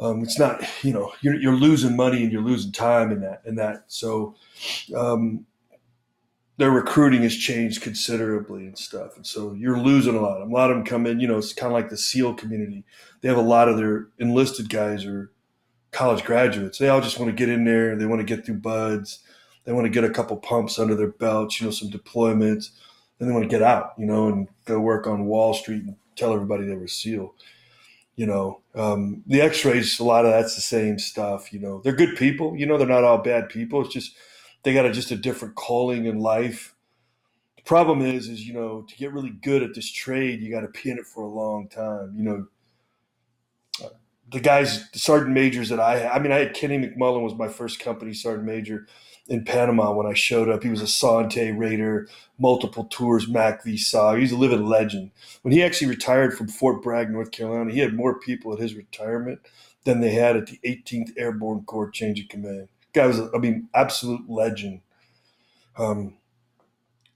um, 0.00 0.22
it's 0.22 0.38
not 0.38 0.62
you 0.82 0.92
know 0.92 1.12
you're, 1.20 1.34
you're 1.34 1.54
losing 1.54 1.96
money 1.96 2.22
and 2.22 2.32
you're 2.32 2.42
losing 2.42 2.72
time 2.72 3.12
in 3.12 3.20
that 3.20 3.42
in 3.44 3.56
that 3.56 3.84
so 3.88 4.34
um, 4.96 5.46
their 6.58 6.70
recruiting 6.72 7.22
has 7.22 7.36
changed 7.36 7.82
considerably 7.82 8.66
and 8.66 8.76
stuff. 8.76 9.16
And 9.16 9.24
so 9.24 9.52
you're 9.52 9.78
losing 9.78 10.16
a 10.16 10.20
lot. 10.20 10.40
A 10.40 10.44
lot 10.44 10.70
of 10.70 10.76
them 10.76 10.84
come 10.84 11.06
in, 11.06 11.20
you 11.20 11.28
know, 11.28 11.38
it's 11.38 11.52
kind 11.52 11.72
of 11.72 11.74
like 11.74 11.88
the 11.88 11.96
SEAL 11.96 12.34
community. 12.34 12.84
They 13.20 13.28
have 13.28 13.38
a 13.38 13.42
lot 13.42 13.68
of 13.68 13.76
their 13.76 14.08
enlisted 14.18 14.68
guys 14.68 15.04
or 15.04 15.30
college 15.92 16.24
graduates. 16.24 16.78
They 16.78 16.88
all 16.88 17.00
just 17.00 17.18
want 17.18 17.30
to 17.30 17.36
get 17.36 17.48
in 17.48 17.64
there. 17.64 17.94
They 17.96 18.06
want 18.06 18.20
to 18.20 18.36
get 18.36 18.44
through 18.44 18.56
BUD/S. 18.56 19.20
They 19.64 19.72
want 19.72 19.84
to 19.84 19.90
get 19.90 20.02
a 20.02 20.10
couple 20.10 20.36
pumps 20.36 20.78
under 20.80 20.96
their 20.96 21.12
belts, 21.12 21.60
you 21.60 21.66
know, 21.66 21.70
some 21.70 21.90
deployments. 21.90 22.70
And 23.18 23.28
then 23.28 23.28
they 23.28 23.34
want 23.34 23.50
to 23.50 23.56
get 23.56 23.62
out, 23.62 23.94
you 23.98 24.06
know, 24.06 24.28
and 24.28 24.48
go 24.64 24.80
work 24.80 25.06
on 25.06 25.26
Wall 25.26 25.54
Street 25.54 25.82
and 25.82 25.96
tell 26.16 26.32
everybody 26.32 26.64
they 26.66 26.76
were 26.76 26.88
SEAL. 26.88 27.34
you 28.18 28.26
know, 28.26 28.60
um, 28.74 29.22
the 29.28 29.40
X-rays, 29.40 30.00
a 30.00 30.04
lot 30.04 30.24
of 30.24 30.32
that's 30.32 30.56
the 30.56 30.60
same 30.60 30.98
stuff. 30.98 31.52
You 31.52 31.60
know, 31.60 31.80
they're 31.84 31.92
good 31.94 32.16
people. 32.16 32.56
You 32.56 32.66
know, 32.66 32.76
they're 32.76 32.84
not 32.84 33.04
all 33.04 33.18
bad 33.18 33.48
people. 33.48 33.80
It's 33.80 33.94
just 33.94 34.16
they 34.64 34.74
got 34.74 34.86
a, 34.86 34.90
just 34.90 35.12
a 35.12 35.16
different 35.16 35.54
calling 35.54 36.04
in 36.06 36.18
life. 36.18 36.74
The 37.56 37.62
problem 37.62 38.02
is, 38.02 38.28
is 38.28 38.44
you 38.44 38.54
know, 38.54 38.82
to 38.88 38.96
get 38.96 39.12
really 39.12 39.30
good 39.30 39.62
at 39.62 39.72
this 39.72 39.88
trade, 39.88 40.40
you 40.42 40.50
got 40.50 40.62
to 40.62 40.82
be 40.82 40.90
in 40.90 40.98
it 40.98 41.06
for 41.06 41.22
a 41.22 41.28
long 41.28 41.68
time. 41.68 42.12
You 42.16 42.24
know, 42.24 42.46
the 44.32 44.40
guys, 44.40 44.90
the 44.90 44.98
sergeant 44.98 45.32
majors 45.32 45.68
that 45.68 45.78
I, 45.78 46.08
I 46.08 46.18
mean, 46.18 46.32
I 46.32 46.38
had 46.38 46.54
Kenny 46.54 46.76
McMullen 46.76 47.22
was 47.22 47.36
my 47.36 47.48
first 47.48 47.78
company 47.78 48.14
sergeant 48.14 48.46
major 48.46 48.88
in 49.28 49.44
Panama 49.44 49.92
when 49.92 50.06
I 50.06 50.14
showed 50.14 50.48
up. 50.48 50.62
He 50.62 50.70
was 50.70 50.80
a 50.80 50.86
Son 50.86 51.28
Tay 51.28 51.52
Raider, 51.52 52.08
multiple 52.38 52.84
tours, 52.84 53.26
MACV 53.26 53.74
SOG. 53.74 54.20
He's 54.20 54.32
a 54.32 54.36
living 54.36 54.66
legend. 54.66 55.10
When 55.42 55.52
he 55.52 55.62
actually 55.62 55.88
retired 55.88 56.36
from 56.36 56.48
Fort 56.48 56.82
Bragg, 56.82 57.10
North 57.10 57.30
Carolina, 57.30 57.72
he 57.72 57.80
had 57.80 57.94
more 57.94 58.18
people 58.18 58.52
at 58.52 58.58
his 58.58 58.74
retirement 58.74 59.40
than 59.84 60.00
they 60.00 60.10
had 60.10 60.36
at 60.36 60.46
the 60.46 60.58
18th 60.64 61.12
Airborne 61.16 61.64
Corps 61.64 61.90
change 61.90 62.20
of 62.20 62.28
command. 62.28 62.68
Guy 62.92 63.06
was, 63.06 63.20
I 63.34 63.38
mean, 63.38 63.68
absolute 63.74 64.28
legend. 64.28 64.80
Um, 65.76 66.16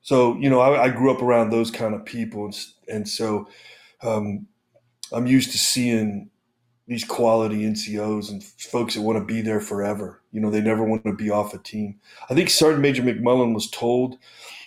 so 0.02 0.36
you 0.38 0.50
know, 0.50 0.60
I, 0.60 0.84
I, 0.84 0.88
grew 0.88 1.12
up 1.12 1.22
around 1.22 1.50
those 1.50 1.70
kind 1.70 1.94
of 1.94 2.04
people, 2.04 2.44
and, 2.44 2.56
and 2.88 3.08
so 3.08 3.48
um, 4.02 4.46
I'm 5.12 5.26
used 5.26 5.50
to 5.52 5.58
seeing 5.58 6.30
these 6.86 7.04
quality 7.04 7.62
NCOs 7.64 8.30
and 8.30 8.42
folks 8.42 8.94
that 8.94 9.02
want 9.02 9.18
to 9.18 9.24
be 9.24 9.40
there 9.40 9.60
forever. 9.60 10.21
You 10.32 10.40
know, 10.40 10.50
they 10.50 10.60
never 10.60 10.82
want 10.82 11.04
to 11.04 11.12
be 11.12 11.30
off 11.30 11.54
a 11.54 11.58
team. 11.58 12.00
I 12.28 12.34
think 12.34 12.50
Sergeant 12.50 12.82
Major 12.82 13.02
McMullen 13.02 13.54
was 13.54 13.70
told 13.70 14.16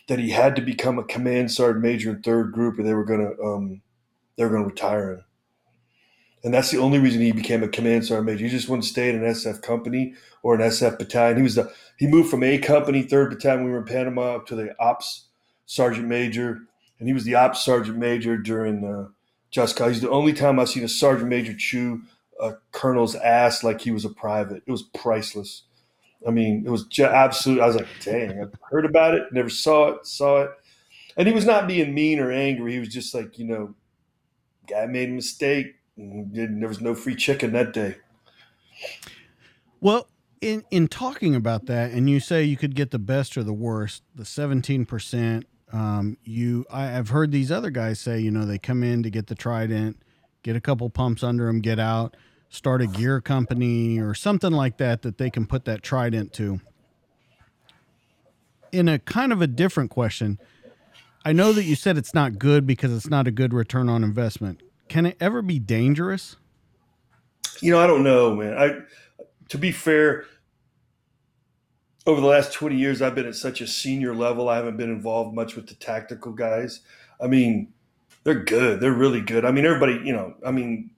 that 0.07 0.19
he 0.19 0.29
had 0.29 0.55
to 0.55 0.61
become 0.61 0.99
a 0.99 1.03
command 1.03 1.51
sergeant 1.51 1.83
major 1.83 2.11
in 2.11 2.21
third 2.21 2.51
group, 2.51 2.77
or 2.77 2.83
they 2.83 2.93
were 2.93 3.05
to 3.05 3.41
um, 3.43 3.81
they 4.37 4.45
were 4.45 4.57
to 4.57 4.63
retire 4.63 5.13
him. 5.13 5.23
And 6.43 6.53
that's 6.53 6.69
the 6.69 6.77
only 6.77 6.99
reason 6.99 7.21
he 7.21 7.31
became 7.31 7.63
a 7.63 7.67
command 7.67 8.05
sergeant 8.05 8.27
major. 8.27 8.45
He 8.45 8.51
just 8.51 8.69
wouldn't 8.69 8.85
stay 8.85 9.09
in 9.09 9.15
an 9.15 9.23
SF 9.23 9.63
company 9.63 10.13
or 10.43 10.53
an 10.53 10.61
SF 10.61 10.99
battalion. 10.99 11.37
He 11.37 11.43
was 11.43 11.55
the 11.55 11.71
he 11.97 12.05
moved 12.05 12.29
from 12.29 12.43
A 12.43 12.59
company, 12.59 13.01
third 13.01 13.31
battalion. 13.31 13.65
We 13.65 13.71
were 13.71 13.79
in 13.79 13.85
Panama 13.85 14.35
up 14.35 14.45
to 14.47 14.55
the 14.55 14.75
ops 14.79 15.29
sergeant 15.65 16.07
major, 16.07 16.61
and 16.99 17.07
he 17.07 17.13
was 17.13 17.23
the 17.23 17.35
ops 17.35 17.65
sergeant 17.65 17.97
major 17.97 18.37
during 18.37 18.85
uh, 18.85 19.07
Just 19.49 19.75
Cause. 19.75 19.93
He's 19.93 20.01
the 20.01 20.11
only 20.11 20.33
time 20.33 20.59
I've 20.59 20.69
seen 20.69 20.83
a 20.83 20.89
sergeant 20.89 21.29
major 21.29 21.55
chew 21.55 22.03
a 22.39 22.53
colonel's 22.71 23.15
ass 23.15 23.63
like 23.63 23.81
he 23.81 23.91
was 23.91 24.05
a 24.05 24.09
private. 24.09 24.63
It 24.65 24.71
was 24.71 24.83
priceless. 24.83 25.63
I 26.27 26.31
mean, 26.31 26.63
it 26.65 26.69
was 26.69 26.85
just 26.85 27.13
absolute. 27.13 27.61
I 27.61 27.67
was 27.67 27.75
like, 27.75 27.87
dang, 28.03 28.41
I 28.41 28.45
heard 28.69 28.85
about 28.85 29.13
it, 29.13 29.31
never 29.31 29.49
saw 29.49 29.89
it, 29.89 30.07
saw 30.07 30.43
it. 30.43 30.51
And 31.17 31.27
he 31.27 31.33
was 31.33 31.45
not 31.45 31.67
being 31.67 31.93
mean 31.93 32.19
or 32.19 32.31
angry. 32.31 32.73
He 32.73 32.79
was 32.79 32.89
just 32.89 33.13
like, 33.13 33.37
you 33.37 33.45
know, 33.45 33.75
guy 34.67 34.85
made 34.85 35.09
a 35.09 35.13
mistake. 35.13 35.75
there 35.97 36.67
was 36.67 36.81
no 36.81 36.95
free 36.95 37.15
chicken 37.15 37.53
that 37.53 37.73
day. 37.73 37.97
Well, 39.79 40.07
in 40.41 40.63
in 40.71 40.87
talking 40.87 41.35
about 41.35 41.67
that, 41.67 41.91
and 41.91 42.09
you 42.09 42.19
say 42.19 42.43
you 42.43 42.57
could 42.57 42.75
get 42.75 42.91
the 42.91 42.99
best 42.99 43.37
or 43.37 43.43
the 43.43 43.53
worst, 43.53 44.03
the 44.13 44.25
seventeen 44.25 44.85
percent. 44.85 45.45
Um, 45.71 46.17
you, 46.23 46.65
I, 46.71 46.85
have 46.85 47.09
heard 47.09 47.31
these 47.31 47.51
other 47.51 47.71
guys 47.71 47.99
say, 47.99 48.19
you 48.19 48.31
know, 48.31 48.45
they 48.45 48.59
come 48.59 48.83
in 48.83 49.03
to 49.03 49.09
get 49.09 49.27
the 49.27 49.35
trident, 49.35 49.97
get 50.45 50.55
a 50.55 50.61
couple 50.61 50.87
pumps 50.91 51.23
under 51.23 51.47
them, 51.47 51.59
get 51.59 51.79
out, 51.79 52.15
start 52.49 52.79
a 52.79 52.85
gear 52.85 53.19
company 53.19 53.99
or 53.99 54.13
something 54.13 54.51
like 54.51 54.77
that 54.77 55.01
that 55.01 55.17
they 55.17 55.31
can 55.31 55.47
put 55.47 55.65
that 55.65 55.81
trident 55.81 56.31
to. 56.33 56.61
In 58.71 58.87
a 58.87 58.99
kind 58.99 59.33
of 59.33 59.41
a 59.41 59.47
different 59.47 59.89
question, 59.89 60.39
I 61.25 61.33
know 61.33 61.51
that 61.51 61.63
you 61.63 61.75
said 61.75 61.97
it's 61.97 62.13
not 62.13 62.37
good 62.37 62.67
because 62.67 62.93
it's 62.93 63.09
not 63.09 63.25
a 63.27 63.31
good 63.31 63.55
return 63.55 63.89
on 63.89 64.03
investment. 64.03 64.61
Can 64.87 65.07
it 65.07 65.17
ever 65.19 65.41
be 65.41 65.57
dangerous? 65.57 66.35
You 67.59 67.71
know, 67.71 67.79
I 67.79 67.87
don't 67.87 68.03
know, 68.03 68.35
man. 68.35 68.55
I 68.55 68.81
to 69.49 69.57
be 69.57 69.71
fair, 69.71 70.25
over 72.05 72.21
the 72.21 72.27
last 72.27 72.53
20 72.53 72.75
years 72.75 73.01
I've 73.01 73.15
been 73.15 73.25
at 73.25 73.33
such 73.33 73.61
a 73.61 73.67
senior 73.67 74.13
level, 74.13 74.47
I 74.47 74.57
haven't 74.57 74.77
been 74.77 74.91
involved 74.91 75.33
much 75.33 75.55
with 75.55 75.65
the 75.67 75.73
tactical 75.73 76.33
guys. 76.33 76.81
I 77.19 77.25
mean, 77.25 77.73
they're 78.25 78.43
good. 78.43 78.81
They're 78.81 78.91
really 78.91 79.21
good. 79.21 79.45
I 79.45 79.51
mean, 79.51 79.65
everybody, 79.65 80.01
you 80.03 80.11
know, 80.11 80.33
I 80.45 80.51
mean, 80.51 80.89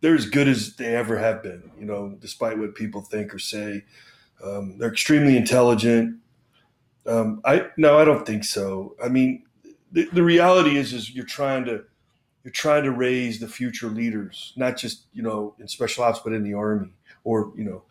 they're 0.00 0.16
as 0.16 0.28
good 0.28 0.48
as 0.48 0.74
they 0.74 0.94
ever 0.94 1.16
have 1.16 1.42
been, 1.42 1.70
you 1.78 1.86
know, 1.86 2.16
despite 2.20 2.58
what 2.58 2.74
people 2.74 3.00
think 3.00 3.32
or 3.32 3.38
say. 3.38 3.84
Um, 4.44 4.76
they're 4.76 4.90
extremely 4.90 5.36
intelligent. 5.36 6.18
Um, 7.06 7.40
I 7.44 7.68
no, 7.76 7.98
I 7.98 8.04
don't 8.04 8.26
think 8.26 8.44
so. 8.44 8.96
I 9.02 9.08
mean, 9.08 9.44
the, 9.92 10.08
the 10.12 10.22
reality 10.22 10.76
is, 10.76 10.92
is 10.92 11.14
you're 11.14 11.24
trying 11.24 11.64
to 11.66 11.84
you're 12.42 12.52
trying 12.52 12.82
to 12.82 12.90
raise 12.90 13.38
the 13.38 13.46
future 13.46 13.88
leaders, 13.88 14.52
not 14.56 14.76
just 14.76 15.06
you 15.12 15.22
know 15.22 15.54
in 15.60 15.68
special 15.68 16.02
ops, 16.02 16.18
but 16.18 16.32
in 16.32 16.42
the 16.42 16.54
army 16.54 16.92
or 17.22 17.52
you 17.56 17.62
know 17.62 17.82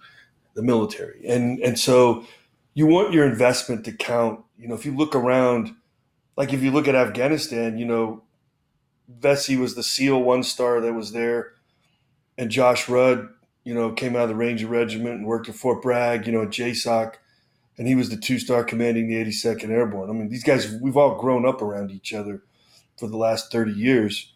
the 0.56 0.62
military, 0.62 1.26
and 1.26 1.60
and 1.62 1.80
so 1.80 2.26
you 2.74 2.86
want 2.86 3.14
your 3.14 3.26
investment 3.26 3.86
to 3.86 3.94
count. 3.94 4.42
You 4.58 4.68
know, 4.68 4.76
if 4.76 4.86
you 4.86 4.96
look 4.96 5.16
around, 5.16 5.74
like 6.36 6.52
if 6.52 6.62
you 6.62 6.72
look 6.72 6.90
at 6.90 6.96
Afghanistan, 6.96 7.78
you 7.78 7.86
know, 7.86 8.24
Vasely 9.20 9.58
was 9.58 9.76
the 9.76 9.84
SEAL 9.84 10.22
one 10.22 10.44
star 10.44 10.82
that 10.82 10.94
was 10.94 11.12
there 11.12 11.54
and 12.42 12.50
Josh 12.50 12.90
Rudd, 12.90 13.30
you 13.64 13.74
know, 13.74 13.92
came 13.92 14.16
out 14.16 14.24
of 14.24 14.30
the 14.30 14.36
Ranger 14.36 14.68
Regiment 14.68 15.18
and 15.18 15.28
worked 15.28 15.48
at 15.48 15.56
Fort 15.56 15.82
Bragg, 15.82 16.26
you 16.26 16.34
know, 16.34 16.42
at 16.42 16.50
JSOC, 16.50 17.14
and 17.78 17.88
he 17.88 17.94
was 17.94 18.10
the 18.10 18.18
two 18.18 18.40
star 18.40 18.64
commanding 18.64 19.08
the 19.08 19.24
82nd 19.24 19.70
Airborne. 19.70 20.10
I 20.10 20.14
mean, 20.14 20.30
these 20.30 20.44
guys, 20.44 20.76
we've 20.82 20.98
all 20.98 21.20
grown 21.20 21.46
up 21.46 21.62
around 21.62 21.92
each 21.92 22.14
other 22.14 22.42
for 22.98 23.08
the 23.08 23.18
last 23.18 23.52
30 23.52 23.74
years. 23.74 24.34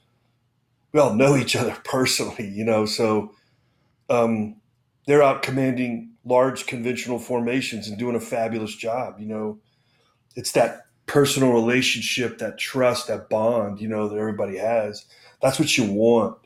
We 0.91 0.99
all 0.99 1.13
know 1.13 1.35
each 1.35 1.55
other 1.55 1.75
personally, 1.83 2.47
you 2.47 2.63
know, 2.63 2.85
so 2.85 3.33
um, 4.09 4.57
they're 5.07 5.23
out 5.23 5.41
commanding 5.41 6.11
large 6.23 6.67
conventional 6.67 7.17
formations 7.17 7.87
and 7.87 7.97
doing 7.97 8.15
a 8.15 8.19
fabulous 8.19 8.75
job. 8.75 9.19
You 9.19 9.25
know, 9.25 9.59
it's 10.35 10.51
that 10.51 10.84
personal 11.05 11.53
relationship, 11.53 12.39
that 12.39 12.57
trust, 12.57 13.07
that 13.07 13.29
bond, 13.29 13.79
you 13.79 13.87
know, 13.87 14.07
that 14.07 14.17
everybody 14.17 14.57
has. 14.57 15.05
That's 15.41 15.59
what 15.59 15.77
you 15.77 15.91
want 15.91 16.37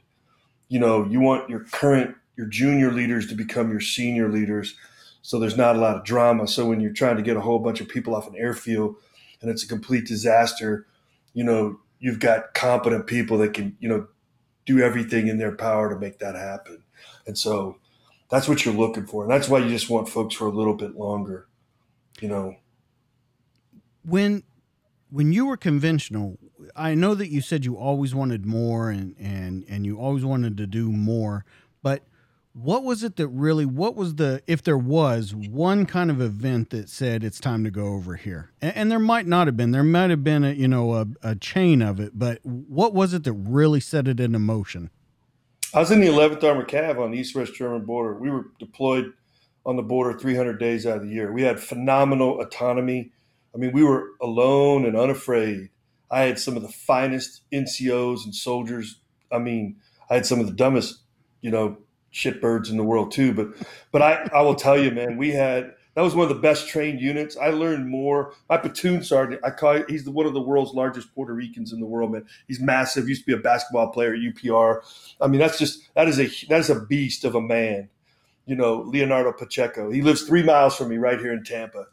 you 0.69 0.79
know, 0.79 1.03
you 1.05 1.19
want 1.19 1.49
your 1.49 1.61
current, 1.71 2.15
your 2.37 2.47
junior 2.47 2.91
leaders 2.91 3.27
to 3.27 3.35
become 3.35 3.71
your 3.71 3.81
senior 3.81 4.29
leaders. 4.29 4.75
So 5.21 5.39
there's 5.39 5.57
not 5.57 5.75
a 5.75 5.79
lot 5.79 5.97
of 5.97 6.05
drama. 6.05 6.47
So 6.47 6.65
when 6.67 6.79
you're 6.79 6.93
trying 6.93 7.17
to 7.17 7.23
get 7.23 7.35
a 7.35 7.41
whole 7.41 7.59
bunch 7.59 7.81
of 7.81 7.89
people 7.89 8.15
off 8.15 8.27
an 8.27 8.35
airfield 8.37 8.95
and 9.41 9.49
it's 9.49 9.63
a 9.63 9.67
complete 9.67 10.05
disaster, 10.05 10.85
you 11.33 11.43
know, 11.43 11.79
you've 11.99 12.19
got 12.19 12.53
competent 12.53 13.07
people 13.07 13.39
that 13.39 13.53
can, 13.53 13.75
you 13.79 13.89
know, 13.89 14.07
do 14.65 14.79
everything 14.79 15.27
in 15.27 15.39
their 15.39 15.55
power 15.55 15.91
to 15.91 15.99
make 15.99 16.19
that 16.19 16.35
happen. 16.35 16.83
And 17.25 17.37
so 17.37 17.77
that's 18.29 18.47
what 18.47 18.63
you're 18.63 18.73
looking 18.73 19.07
for. 19.07 19.23
And 19.23 19.31
that's 19.31 19.49
why 19.49 19.59
you 19.59 19.69
just 19.69 19.89
want 19.89 20.07
folks 20.07 20.35
for 20.35 20.45
a 20.45 20.51
little 20.51 20.75
bit 20.75 20.95
longer, 20.95 21.47
you 22.21 22.29
know. 22.29 22.55
When 24.03 24.43
when 25.09 25.31
you 25.31 25.45
were 25.45 25.57
conventional, 25.57 26.37
I 26.75 26.95
know 26.95 27.15
that 27.15 27.29
you 27.29 27.41
said 27.41 27.65
you 27.65 27.77
always 27.77 28.13
wanted 28.13 28.45
more 28.45 28.89
and 28.89 29.15
and 29.19 29.65
and 29.67 29.85
you 29.85 29.97
always 29.99 30.23
wanted 30.23 30.57
to 30.57 30.67
do 30.67 30.91
more, 30.91 31.45
but 31.81 32.03
what 32.53 32.83
was 32.83 33.03
it 33.03 33.15
that 33.15 33.27
really 33.27 33.65
what 33.65 33.95
was 33.95 34.15
the 34.15 34.41
if 34.47 34.63
there 34.63 34.77
was 34.77 35.33
one 35.35 35.85
kind 35.85 36.09
of 36.09 36.19
event 36.19 36.71
that 36.71 36.89
said 36.89 37.23
it's 37.23 37.39
time 37.39 37.63
to 37.63 37.71
go 37.71 37.93
over 37.93 38.15
here 38.15 38.51
and, 38.59 38.75
and 38.75 38.91
there 38.91 38.99
might 38.99 39.27
not 39.27 39.47
have 39.47 39.55
been 39.55 39.71
there 39.71 39.83
might 39.83 40.09
have 40.09 40.23
been 40.23 40.43
a 40.43 40.51
you 40.51 40.67
know 40.67 40.93
a, 40.93 41.07
a, 41.21 41.35
chain 41.35 41.81
of 41.81 41.99
it 41.99 42.17
but 42.17 42.43
what 42.43 42.93
was 42.93 43.13
it 43.13 43.23
that 43.23 43.33
really 43.33 43.79
set 43.79 44.07
it 44.07 44.19
into 44.19 44.39
motion? 44.39 44.89
I 45.73 45.79
was 45.79 45.91
in 45.91 46.01
the 46.01 46.07
11th 46.07 46.43
armored 46.43 46.67
cav 46.67 46.99
on 46.99 47.11
the 47.11 47.19
east-west 47.19 47.53
german 47.53 47.85
border. 47.85 48.15
We 48.15 48.29
were 48.31 48.47
deployed 48.59 49.13
on 49.65 49.75
the 49.75 49.83
border 49.83 50.17
300 50.17 50.59
days 50.59 50.87
out 50.87 50.97
of 50.97 51.03
the 51.03 51.09
year. 51.09 51.31
We 51.31 51.43
had 51.43 51.59
phenomenal 51.59 52.41
autonomy 52.41 53.11
I 53.53 53.57
mean, 53.57 53.71
we 53.71 53.83
were 53.83 54.11
alone 54.21 54.85
and 54.85 54.95
unafraid. 54.95 55.69
I 56.11 56.21
had 56.21 56.39
some 56.39 56.55
of 56.55 56.63
the 56.63 56.69
finest 56.69 57.41
NCOs 57.51 58.25
and 58.25 58.33
soldiers. 58.33 58.99
I 59.31 59.39
mean, 59.39 59.77
I 60.09 60.15
had 60.15 60.25
some 60.25 60.39
of 60.39 60.47
the 60.47 60.53
dumbest, 60.53 60.99
you 61.41 61.51
know, 61.51 61.77
shitbirds 62.13 62.69
in 62.69 62.77
the 62.77 62.83
world 62.83 63.11
too. 63.11 63.33
But, 63.33 63.49
but 63.91 64.01
I, 64.01 64.29
I 64.33 64.41
will 64.41 64.55
tell 64.55 64.77
you, 64.77 64.91
man, 64.91 65.17
we 65.17 65.31
had 65.31 65.73
that 65.99 66.03
was 66.03 66.15
one 66.15 66.29
of 66.29 66.35
the 66.35 66.41
best 66.41 66.69
trained 66.69 67.01
units. 67.01 67.35
I 67.35 67.49
learned 67.49 67.89
more. 67.89 68.33
My 68.47 68.55
platoon 68.57 69.03
sergeant, 69.03 69.41
I 69.43 69.49
call 69.49 69.83
he's 69.89 70.05
the, 70.05 70.11
one 70.11 70.25
of 70.25 70.33
the 70.33 70.39
world's 70.39 70.73
largest 70.73 71.13
Puerto 71.13 71.33
Ricans 71.33 71.73
in 71.73 71.81
the 71.81 71.85
world, 71.85 72.13
man. 72.13 72.25
He's 72.47 72.61
massive. 72.61 73.09
Used 73.09 73.23
to 73.23 73.25
be 73.25 73.33
a 73.33 73.41
basketball 73.41 73.89
player 73.89 74.13
at 74.13 74.19
UPR. 74.19 74.81
I 75.19 75.27
mean, 75.27 75.39
that's 75.39 75.57
just 75.57 75.89
that 75.95 76.07
is 76.07 76.19
a 76.19 76.27
that 76.47 76.59
is 76.59 76.69
a 76.69 76.85
beast 76.85 77.25
of 77.25 77.35
a 77.35 77.41
man. 77.41 77.89
You 78.45 78.55
know, 78.55 78.83
Leonardo 78.87 79.33
Pacheco. 79.33 79.91
He 79.91 80.01
lives 80.01 80.21
three 80.23 80.41
miles 80.41 80.77
from 80.77 80.87
me, 80.89 80.97
right 80.97 81.19
here 81.19 81.33
in 81.33 81.43
Tampa, 81.43 81.87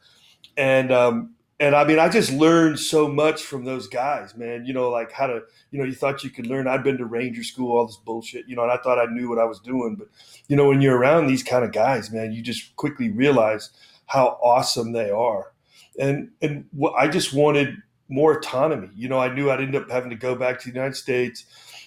and 0.56 0.92
um, 0.92 1.34
and 1.58 1.74
I 1.74 1.84
mean, 1.84 1.98
I 1.98 2.08
just 2.08 2.32
learned 2.32 2.78
so 2.78 3.08
much 3.08 3.42
from 3.42 3.64
those 3.64 3.88
guys, 3.88 4.36
man. 4.36 4.66
You 4.66 4.74
know, 4.74 4.90
like 4.90 5.10
how 5.12 5.26
to, 5.26 5.42
you 5.70 5.78
know, 5.78 5.84
you 5.84 5.94
thought 5.94 6.22
you 6.22 6.30
could 6.30 6.46
learn. 6.46 6.68
I'd 6.68 6.84
been 6.84 6.98
to 6.98 7.06
Ranger 7.06 7.42
school, 7.42 7.76
all 7.76 7.86
this 7.86 7.96
bullshit, 7.96 8.46
you 8.46 8.56
know, 8.56 8.62
and 8.62 8.72
I 8.72 8.76
thought 8.76 8.98
I 8.98 9.10
knew 9.10 9.28
what 9.28 9.38
I 9.38 9.44
was 9.44 9.60
doing. 9.60 9.96
But, 9.98 10.08
you 10.48 10.56
know, 10.56 10.68
when 10.68 10.82
you're 10.82 10.98
around 10.98 11.26
these 11.26 11.42
kind 11.42 11.64
of 11.64 11.72
guys, 11.72 12.10
man, 12.10 12.32
you 12.32 12.42
just 12.42 12.76
quickly 12.76 13.10
realize 13.10 13.70
how 14.06 14.38
awesome 14.42 14.92
they 14.92 15.10
are. 15.10 15.52
And, 15.98 16.30
and 16.42 16.66
what 16.72 16.92
I 16.94 17.08
just 17.08 17.32
wanted 17.32 17.76
more 18.08 18.38
autonomy. 18.38 18.90
You 18.94 19.08
know, 19.08 19.18
I 19.18 19.32
knew 19.32 19.50
I'd 19.50 19.60
end 19.60 19.74
up 19.74 19.90
having 19.90 20.10
to 20.10 20.16
go 20.16 20.34
back 20.34 20.60
to 20.60 20.68
the 20.68 20.74
United 20.74 20.96
States. 20.96 21.44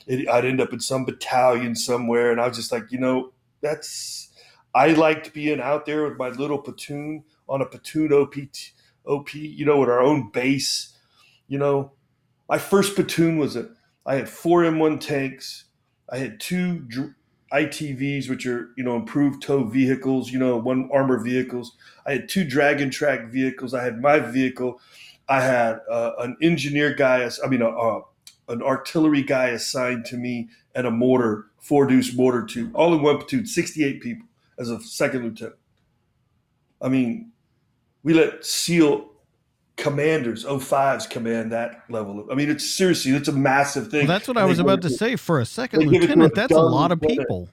It, 0.08 0.28
I'd 0.28 0.46
end 0.46 0.62
up 0.62 0.74
in 0.74 0.80
some 0.80 1.06
battalion 1.06 1.76
somewhere, 1.76 2.32
and 2.32 2.42
I 2.42 2.48
was 2.48 2.58
just 2.58 2.72
like, 2.72 2.92
you 2.92 3.00
know, 3.00 3.32
that's 3.62 4.30
I 4.74 4.90
liked 4.90 5.34
being 5.34 5.60
out 5.60 5.86
there 5.86 6.08
with 6.08 6.18
my 6.18 6.30
little 6.30 6.60
platoon 6.60 7.24
on 7.48 7.62
a 7.62 7.66
platoon 7.66 8.14
OP, 8.14 8.36
OP, 9.10 9.34
you 9.34 9.66
know, 9.66 9.80
with 9.80 9.90
our 9.90 10.02
own 10.02 10.30
base. 10.32 10.96
You 11.48 11.58
know, 11.58 11.92
my 12.48 12.58
first 12.58 12.96
platoon 12.96 13.38
was 13.38 13.56
a 13.56 13.70
I 14.06 14.16
had 14.16 14.30
four 14.30 14.64
M1 14.64 15.00
tanks. 15.02 15.66
I 16.10 16.18
had 16.18 16.40
two 16.40 16.88
ITVs, 17.54 18.30
which 18.30 18.46
are 18.46 18.70
you 18.78 18.84
know 18.84 18.96
improved 18.96 19.42
tow 19.42 19.64
vehicles, 19.64 20.32
you 20.32 20.40
know 20.40 20.58
one 20.58 20.90
armor 20.94 21.20
vehicles. 21.20 21.76
I 22.06 22.14
had 22.14 22.30
two 22.30 22.44
Dragon 22.44 22.90
Track 22.90 23.28
vehicles. 23.30 23.74
I 23.74 23.84
had 23.84 24.02
my 24.02 24.20
vehicle. 24.20 24.80
I 25.28 25.42
had 25.42 25.80
uh, 25.90 26.14
an 26.20 26.38
engineer 26.42 26.94
guy. 26.94 27.30
I 27.44 27.48
mean, 27.48 27.62
a, 27.62 27.70
a, 27.70 28.02
an 28.48 28.62
artillery 28.62 29.22
guy 29.22 29.50
assigned 29.50 30.06
to 30.06 30.18
me, 30.18 30.50
and 30.76 30.88
a 30.88 30.92
mortar, 30.92 31.48
four 31.60 31.86
deuce 31.88 32.14
mortar 32.16 32.46
too, 32.46 32.72
all 32.74 32.94
in 32.94 33.02
one 33.02 33.18
platoon, 33.18 33.46
sixty 33.46 33.84
eight 33.84 34.02
people 34.02 34.28
as 34.58 34.70
a 34.70 34.80
second 34.82 35.24
lieutenant. 35.24 35.56
I 36.82 36.90
mean, 36.90 37.32
we 38.04 38.14
let 38.14 38.46
SEAL 38.46 39.10
commanders, 39.80 40.46
05s 40.46 41.10
command 41.10 41.52
that 41.52 41.84
level. 41.90 42.20
Of, 42.20 42.30
I 42.30 42.36
mean, 42.36 42.50
it's 42.50 42.70
seriously, 42.70 43.12
it's 43.12 43.28
a 43.28 43.34
massive 43.34 43.90
thing. 43.90 44.08
Well, 44.08 44.18
that's 44.18 44.28
what 44.28 44.38
I 44.38 44.46
was 44.46 44.60
about 44.60 44.82
to, 44.84 44.90
say. 44.90 45.16
For 45.16 45.40
a 45.40 45.46
second 45.46 45.88
lieutenant, 45.88 46.34
a 46.34 46.36
that's 46.36 46.54
a 46.54 46.60
lot 46.60 46.92
of 46.92 47.02
people. 47.02 47.50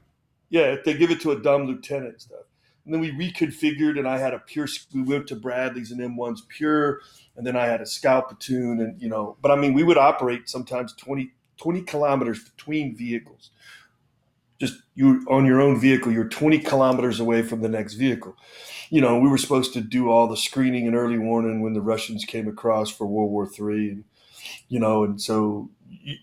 Yeah, 0.50 0.73
if 0.73 0.85
they 0.85 0.95
give 0.95 1.11
it 1.11 1.21
to 1.23 1.33
a 1.33 1.41
dumb 1.41 1.67
lieutenant 1.67 2.12
and 2.12 2.21
stuff. 2.21 2.41
And 2.85 2.95
then 2.95 3.00
we 3.00 3.11
reconfigured, 3.11 3.99
and 3.99 4.07
I 4.07 4.19
had 4.19 4.33
a 4.33 4.38
pure. 4.38 4.69
We 4.95 5.03
went 5.03 5.26
to 5.29 5.37
Bradley's 5.37 5.91
and 5.91 6.00
M1's 6.00 6.43
pure, 6.49 7.00
and 7.37 7.45
then 7.45 7.57
I 7.57 7.67
had 7.67 7.81
a 7.81 7.87
scout 7.87 8.29
platoon, 8.29 8.81
and 8.81 9.00
you 9.00 9.09
know. 9.09 9.37
But 9.43 9.50
I 9.50 9.57
mean, 9.57 9.75
we 9.75 9.83
would 9.83 9.99
operate 9.99 10.49
sometimes 10.49 10.93
20, 10.95 11.33
20 11.57 11.83
kilometers 11.83 12.45
between 12.45 12.97
vehicles. 12.97 13.50
Just 14.61 14.83
you 14.95 15.26
on 15.29 15.45
your 15.45 15.61
own 15.61 15.81
vehicle, 15.81 16.12
you're 16.12 16.29
20 16.29 16.61
kilometers 16.61 17.19
away 17.19 17.43
from 17.43 17.61
the 17.61 17.69
next 17.69 17.95
vehicle 17.95 18.37
you 18.90 19.00
know, 19.00 19.19
we 19.19 19.28
were 19.28 19.38
supposed 19.38 19.73
to 19.75 19.81
do 19.81 20.11
all 20.11 20.28
the 20.28 20.37
screening 20.37 20.87
and 20.87 20.97
early 20.97 21.19
warning 21.19 21.61
when 21.61 21.73
the 21.73 21.81
Russians 21.81 22.25
came 22.25 22.49
across 22.49 22.90
for 22.90 23.07
World 23.07 23.31
War 23.31 23.47
Three, 23.47 23.99
you 24.69 24.81
know, 24.81 25.05
and 25.05 25.21
so 25.21 25.71
you, 25.88 26.16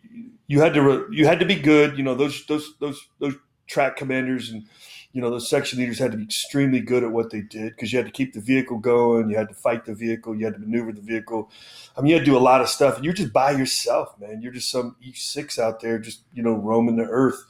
you 0.48 0.62
had 0.62 0.74
to 0.74 1.08
you 1.12 1.26
had 1.26 1.40
to 1.40 1.46
be 1.46 1.56
good. 1.56 1.98
You 1.98 2.04
know, 2.04 2.16
those 2.16 2.46
those 2.46 2.76
those 2.80 3.08
those 3.20 3.36
track 3.68 3.96
commanders 3.98 4.50
and 4.50 4.66
you 5.14 5.22
know 5.22 5.30
those 5.30 5.50
section 5.50 5.80
leaders 5.80 6.00
had 6.00 6.12
to 6.12 6.18
be 6.18 6.24
extremely 6.24 6.80
good 6.80 7.04
at 7.04 7.12
what 7.12 7.30
they 7.30 7.42
did 7.42 7.72
because 7.72 7.92
you 7.92 7.98
had 7.98 8.06
to 8.06 8.12
keep 8.12 8.34
the 8.34 8.42
vehicle 8.42 8.80
going, 8.80 9.30
you 9.30 9.38
had 9.38 9.50
to 9.50 9.56
fight 9.56 9.86
the 9.86 9.94
vehicle, 9.94 10.36
you 10.36 10.46
had 10.46 10.56
to 10.56 10.60
maneuver 10.60 10.92
the 10.92 11.02
vehicle. 11.02 11.52
I 11.96 12.02
mean, 12.02 12.10
you 12.10 12.16
had 12.16 12.26
to 12.26 12.32
do 12.32 12.38
a 12.38 12.40
lot 12.40 12.62
of 12.62 12.70
stuff, 12.70 12.96
and 12.96 13.06
you're 13.06 13.14
just 13.14 13.32
by 13.32 13.52
yourself, 13.52 14.20
man. 14.20 14.42
You're 14.42 14.52
just 14.52 14.72
some 14.72 14.96
E 15.02 15.14
six 15.14 15.60
out 15.60 15.80
there, 15.80 16.00
just 16.00 16.22
you 16.34 16.44
know, 16.44 16.54
roaming 16.54 16.96
the 16.96 17.04
earth, 17.04 17.46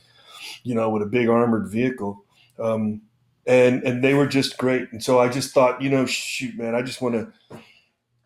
you 0.63 0.75
know, 0.75 0.89
with 0.89 1.01
a 1.01 1.07
big 1.07 1.29
armored 1.29 1.69
vehicle. 1.69 2.23
Um, 2.59 3.01
and 3.45 3.83
and 3.83 4.03
they 4.03 4.13
were 4.13 4.27
just 4.27 4.57
great. 4.57 4.91
And 4.91 5.03
so 5.03 5.19
I 5.19 5.29
just 5.29 5.53
thought, 5.53 5.81
you 5.81 5.89
know, 5.89 6.05
shoot, 6.05 6.57
man, 6.57 6.75
I 6.75 6.81
just 6.81 7.01
want 7.01 7.15
to 7.15 7.59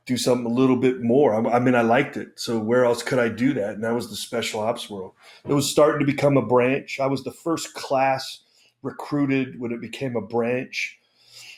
do 0.05 0.17
something 0.17 0.45
a 0.45 0.53
little 0.53 0.77
bit 0.77 1.01
more. 1.01 1.35
I, 1.35 1.57
I, 1.57 1.59
mean, 1.59 1.75
I 1.75 1.81
liked 1.81 2.15
it. 2.15 2.39
So 2.39 2.57
where 2.57 2.85
else 2.85 3.03
could 3.03 3.19
I 3.19 3.27
do 3.27 3.53
that? 3.53 3.71
And 3.71 3.83
that 3.83 3.93
was 3.93 4.09
the 4.09 4.15
special 4.15 4.61
ops 4.61 4.89
world. 4.89 5.13
It 5.45 5.53
was 5.53 5.69
starting 5.69 5.99
to 5.99 6.11
become 6.11 6.37
a 6.37 6.45
branch. 6.45 6.99
I 7.01 7.07
was 7.07 7.23
the 7.23 7.31
first 7.31 7.73
class 7.73 8.39
recruited 8.83 9.59
when 9.59 9.73
it 9.73 9.81
became 9.81 10.15
a 10.15 10.21
branch. 10.21 10.97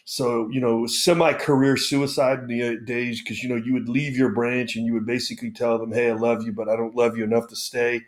So 0.05 0.49
you 0.49 0.59
know, 0.59 0.87
semi-career 0.87 1.77
suicide 1.77 2.39
in 2.39 2.47
the 2.47 2.63
uh, 2.63 2.73
days 2.83 3.21
because 3.21 3.43
you 3.43 3.49
know 3.49 3.55
you 3.55 3.73
would 3.73 3.87
leave 3.87 4.17
your 4.17 4.33
branch 4.33 4.75
and 4.75 4.83
you 4.83 4.93
would 4.93 5.05
basically 5.05 5.51
tell 5.51 5.77
them, 5.77 5.91
"Hey, 5.91 6.09
I 6.09 6.15
love 6.15 6.43
you, 6.43 6.51
but 6.51 6.67
I 6.67 6.75
don't 6.75 6.95
love 6.95 7.15
you 7.15 7.23
enough 7.23 7.47
to 7.49 7.55
stay." 7.55 8.01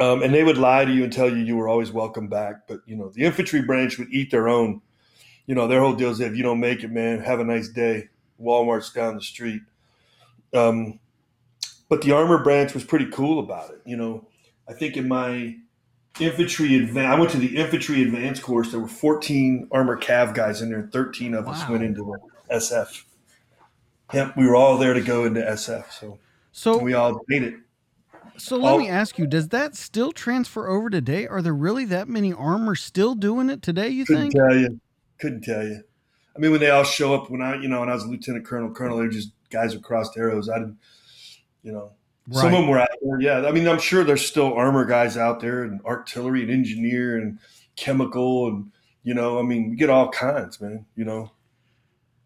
Um, 0.00 0.22
and 0.22 0.34
they 0.34 0.44
would 0.44 0.58
lie 0.58 0.84
to 0.84 0.92
you 0.92 1.04
and 1.04 1.12
tell 1.12 1.28
you 1.28 1.36
you 1.36 1.56
were 1.56 1.68
always 1.68 1.92
welcome 1.92 2.28
back. 2.28 2.66
But 2.66 2.80
you 2.86 2.96
know, 2.96 3.08
the 3.08 3.24
infantry 3.24 3.62
branch 3.62 3.98
would 3.98 4.12
eat 4.12 4.30
their 4.30 4.48
own. 4.48 4.82
You 5.46 5.54
know, 5.54 5.66
their 5.66 5.80
whole 5.80 5.94
deal 5.94 6.10
is 6.10 6.20
if 6.20 6.36
you 6.36 6.42
don't 6.42 6.60
make 6.60 6.84
it, 6.84 6.90
man, 6.90 7.20
have 7.20 7.40
a 7.40 7.44
nice 7.44 7.68
day. 7.68 8.08
Walmart's 8.40 8.92
down 8.92 9.14
the 9.14 9.22
street. 9.22 9.62
Um, 10.54 11.00
but 11.88 12.02
the 12.02 12.12
armor 12.12 12.42
branch 12.42 12.74
was 12.74 12.84
pretty 12.84 13.06
cool 13.06 13.38
about 13.38 13.70
it. 13.70 13.80
You 13.84 13.96
know, 13.96 14.28
I 14.68 14.74
think 14.74 14.96
in 14.96 15.08
my 15.08 15.56
infantry 16.20 16.76
advance, 16.76 17.14
I 17.14 17.18
went 17.18 17.30
to 17.32 17.38
the 17.38 17.56
infantry 17.56 18.02
advance 18.02 18.40
course. 18.40 18.70
There 18.70 18.80
were 18.80 18.88
14 18.88 19.68
armor 19.72 19.98
cav 19.98 20.34
guys 20.34 20.60
in 20.60 20.70
there. 20.70 20.88
13 20.92 21.34
of 21.34 21.46
wow. 21.46 21.52
us 21.52 21.68
went 21.68 21.82
into 21.82 22.04
the 22.48 22.54
SF. 22.54 23.04
Yep, 24.12 24.36
we 24.36 24.46
were 24.46 24.56
all 24.56 24.78
there 24.78 24.94
to 24.94 25.02
go 25.02 25.24
into 25.24 25.40
SF. 25.40 25.90
So, 25.92 26.18
so 26.52 26.78
we 26.78 26.94
all 26.94 27.20
made 27.28 27.42
it. 27.42 27.54
So 28.38 28.56
let 28.56 28.74
oh. 28.74 28.78
me 28.78 28.88
ask 28.88 29.18
you: 29.18 29.26
Does 29.26 29.48
that 29.48 29.76
still 29.76 30.12
transfer 30.12 30.68
over 30.68 30.90
today? 30.90 31.26
Are 31.26 31.42
there 31.42 31.54
really 31.54 31.84
that 31.86 32.08
many 32.08 32.32
armors 32.32 32.82
still 32.82 33.14
doing 33.14 33.50
it 33.50 33.62
today? 33.62 33.88
You 33.88 34.04
Couldn't 34.04 34.30
think? 34.30 34.34
Tell 34.34 34.56
you. 34.56 34.80
Couldn't 35.18 35.42
tell 35.42 35.64
you. 35.64 35.82
I 36.36 36.38
mean, 36.40 36.52
when 36.52 36.60
they 36.60 36.70
all 36.70 36.84
show 36.84 37.14
up, 37.14 37.30
when 37.30 37.42
I, 37.42 37.60
you 37.60 37.68
know, 37.68 37.80
when 37.80 37.88
I 37.88 37.94
was 37.94 38.04
a 38.04 38.08
lieutenant 38.08 38.46
colonel, 38.46 38.70
colonel, 38.70 38.98
they're 38.98 39.08
just 39.08 39.32
guys 39.50 39.74
with 39.74 39.82
crossed 39.82 40.16
arrows. 40.16 40.48
I 40.48 40.58
didn't, 40.58 40.78
you 41.64 41.72
know, 41.72 41.92
right. 42.28 42.42
some 42.42 42.54
of 42.54 42.60
them 42.60 42.68
were 42.68 42.78
out 42.78 42.88
there. 43.02 43.20
Yeah, 43.20 43.46
I 43.46 43.50
mean, 43.50 43.66
I'm 43.66 43.80
sure 43.80 44.04
there's 44.04 44.24
still 44.24 44.54
armor 44.54 44.84
guys 44.84 45.16
out 45.16 45.40
there, 45.40 45.64
and 45.64 45.80
artillery, 45.84 46.42
and 46.42 46.50
engineer, 46.50 47.18
and 47.18 47.38
chemical, 47.74 48.46
and 48.46 48.70
you 49.02 49.14
know, 49.14 49.38
I 49.38 49.42
mean, 49.42 49.70
we 49.70 49.76
get 49.76 49.90
all 49.90 50.10
kinds, 50.10 50.60
man. 50.60 50.86
You 50.94 51.04
know. 51.04 51.32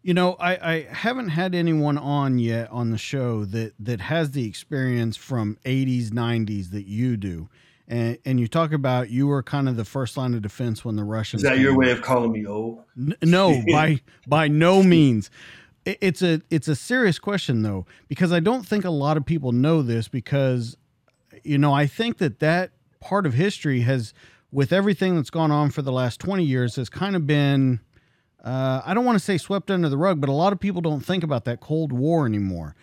You 0.03 0.13
know, 0.13 0.33
I, 0.33 0.73
I 0.73 0.87
haven't 0.91 1.29
had 1.29 1.55
anyone 1.55 1.97
on 1.97 2.37
yet 2.37 2.69
on 2.71 2.91
the 2.91 2.97
show 2.97 3.45
that 3.45 3.73
that 3.79 4.01
has 4.01 4.31
the 4.31 4.45
experience 4.45 5.15
from 5.15 5.57
80s, 5.65 6.09
90s 6.09 6.71
that 6.71 6.85
you 6.85 7.15
do. 7.15 7.49
And, 7.87 8.17
and 8.25 8.39
you 8.39 8.47
talk 8.47 8.73
about 8.73 9.09
you 9.09 9.27
were 9.27 9.41
kind 9.41 9.67
of 9.67 9.77
the 9.77 9.85
first 9.85 10.17
line 10.17 10.33
of 10.33 10.41
defense 10.41 10.83
when 10.83 10.97
the 10.97 11.03
Russians. 11.03 11.43
Is 11.43 11.49
that 11.49 11.59
your 11.59 11.77
way 11.77 11.91
of 11.91 12.01
calling 12.01 12.33
me 12.33 12.45
old? 12.45 12.83
no, 12.95 13.61
by 13.71 14.01
by 14.27 14.49
no 14.49 14.83
means. 14.83 15.31
It's 15.85 16.21
a 16.21 16.41
it's 16.49 16.67
a 16.67 16.75
serious 16.75 17.19
question 17.19 17.61
though 17.61 17.85
because 18.07 18.31
I 18.31 18.39
don't 18.39 18.65
think 18.65 18.85
a 18.85 18.89
lot 18.89 19.17
of 19.17 19.25
people 19.25 19.51
know 19.51 19.81
this 19.81 20.07
because 20.07 20.77
you 21.43 21.57
know 21.57 21.73
I 21.73 21.87
think 21.87 22.17
that 22.19 22.39
that 22.39 22.71
part 22.99 23.25
of 23.25 23.33
history 23.33 23.81
has 23.81 24.13
with 24.51 24.71
everything 24.71 25.15
that's 25.15 25.29
gone 25.29 25.51
on 25.51 25.71
for 25.71 25.81
the 25.81 25.91
last 25.91 26.19
20 26.19 26.43
years 26.43 26.75
has 26.75 26.87
kind 26.87 27.15
of 27.15 27.25
been 27.25 27.79
uh, 28.43 28.81
I 28.85 28.93
don't 28.93 29.05
want 29.05 29.17
to 29.17 29.23
say 29.23 29.37
swept 29.37 29.71
under 29.71 29.89
the 29.89 29.97
rug, 29.97 30.19
but 30.19 30.29
a 30.29 30.33
lot 30.33 30.53
of 30.53 30.59
people 30.59 30.81
don't 30.81 31.01
think 31.01 31.23
about 31.23 31.45
that 31.45 31.59
Cold 31.61 31.93
War 31.93 32.25
anymore. 32.25 32.75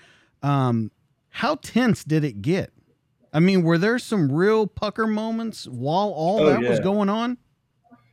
Um, 0.42 0.90
how 1.28 1.56
tense 1.56 2.02
did 2.02 2.24
it 2.24 2.42
get? 2.42 2.72
I 3.32 3.40
mean, 3.40 3.62
were 3.62 3.78
there 3.78 3.98
some 3.98 4.32
real 4.32 4.66
pucker 4.66 5.06
moments 5.06 5.66
while 5.66 6.08
all 6.08 6.40
oh, 6.40 6.46
that 6.46 6.62
yeah. 6.62 6.70
was 6.70 6.80
going 6.80 7.08
on? 7.08 7.38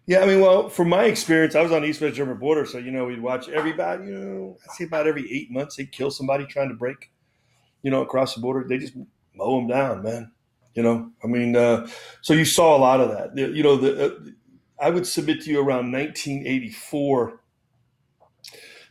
Yeah, 0.06 0.20
I 0.20 0.26
mean, 0.26 0.40
well, 0.40 0.70
from 0.70 0.88
my 0.90 1.04
experience, 1.04 1.54
I 1.56 1.62
was 1.62 1.72
on 1.72 1.82
the 1.82 1.88
East 1.90 2.00
West 2.00 2.16
German 2.16 2.38
border, 2.38 2.66
so 2.66 2.78
you 2.78 2.92
know 2.92 3.06
we'd 3.06 3.22
watch 3.22 3.50
everybody. 3.50 4.06
You 4.06 4.18
know, 4.18 4.58
I'd 4.64 4.72
see 4.72 4.86
about 4.86 5.06
every 5.06 5.30
eight 5.32 5.52
months 5.52 5.76
they'd 5.76 5.92
kill 5.92 6.12
somebody 6.12 6.46
trying 6.46 6.70
to 6.70 6.76
break, 6.76 7.12
you 7.82 7.92
know, 7.92 8.02
across 8.04 8.34
the 8.34 8.40
border. 8.40 8.66
They 8.68 8.78
just 8.78 8.94
mow 9.36 9.58
them 9.58 9.68
down, 9.68 10.04
man. 10.04 10.32
You 10.76 10.84
know, 10.84 11.12
I 11.24 11.28
mean, 11.28 11.56
uh, 11.56 11.88
so 12.22 12.34
you 12.34 12.46
saw 12.46 12.78
a 12.78 12.80
lot 12.80 13.02
of 13.02 13.10
that. 13.10 13.36
You 13.36 13.64
know, 13.64 13.76
the, 13.76 14.06
uh, 14.06 14.20
I 14.80 14.90
would 14.90 15.08
submit 15.08 15.42
to 15.42 15.50
you 15.50 15.60
around 15.60 15.92
1984, 15.92 17.40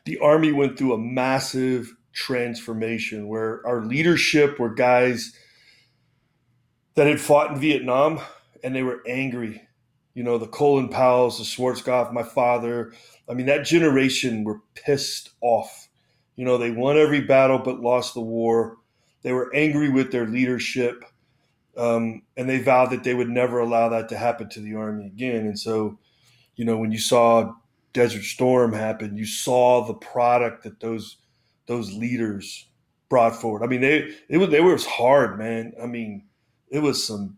the 0.05 0.18
Army 0.18 0.53
went 0.53 0.79
through 0.79 0.94
a 0.94 0.99
massive 0.99 1.94
transformation 2.12 3.29
where 3.29 3.64
our 3.66 3.85
leadership 3.85 4.59
were 4.59 4.72
guys 4.72 5.33
that 6.94 7.07
had 7.07 7.20
fought 7.20 7.53
in 7.53 7.61
Vietnam 7.61 8.20
and 8.64 8.75
they 8.75 8.83
were 8.83 9.03
angry. 9.07 9.62
You 10.14 10.22
know, 10.22 10.38
the 10.38 10.46
Colin 10.46 10.88
Powells, 10.88 11.38
the 11.38 11.44
Schwarzkopf, 11.44 12.12
my 12.12 12.22
father. 12.22 12.92
I 13.29 13.35
mean, 13.35 13.46
that 13.46 13.66
generation 13.66 14.44
were 14.44 14.61
pissed 14.75 15.31
off. 15.42 15.88
You 16.37 16.44
know, 16.44 16.57
they 16.57 16.70
won 16.70 16.96
every 16.96 17.20
battle 17.20 17.59
but 17.59 17.81
lost 17.81 18.14
the 18.14 18.22
war. 18.22 18.79
They 19.22 19.33
were 19.33 19.55
angry 19.55 19.90
with 19.90 20.11
their 20.12 20.27
leadership. 20.27 21.05
Um, 21.76 22.22
and 22.36 22.48
they 22.48 22.58
vowed 22.58 22.90
that 22.90 23.04
they 23.04 23.14
would 23.14 23.28
never 23.28 23.58
allow 23.58 23.88
that 23.90 24.08
to 24.08 24.18
happen 24.18 24.48
to 24.50 24.60
the 24.60 24.74
army 24.74 25.06
again. 25.06 25.46
And 25.46 25.58
so, 25.58 25.98
you 26.56 26.64
know, 26.64 26.78
when 26.78 26.90
you 26.90 26.98
saw 26.98 27.52
Desert 27.92 28.24
Storm 28.24 28.72
happen, 28.72 29.16
you 29.16 29.26
saw 29.26 29.86
the 29.86 29.94
product 29.94 30.64
that 30.64 30.80
those 30.80 31.18
those 31.66 31.92
leaders 31.92 32.66
brought 33.08 33.40
forward. 33.40 33.62
I 33.62 33.66
mean, 33.66 33.80
they 33.80 34.14
it 34.28 34.38
was 34.38 34.50
they 34.50 34.60
were 34.60 34.78
hard, 34.78 35.38
man. 35.38 35.72
I 35.82 35.86
mean, 35.86 36.24
it 36.70 36.80
was 36.80 37.06
some 37.06 37.36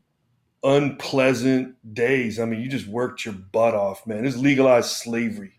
unpleasant 0.62 1.76
days. 1.94 2.38
I 2.40 2.44
mean, 2.44 2.60
you 2.60 2.68
just 2.68 2.86
worked 2.86 3.24
your 3.24 3.34
butt 3.34 3.74
off, 3.74 4.06
man. 4.06 4.26
It's 4.26 4.36
legalized 4.36 4.90
slavery. 4.90 5.52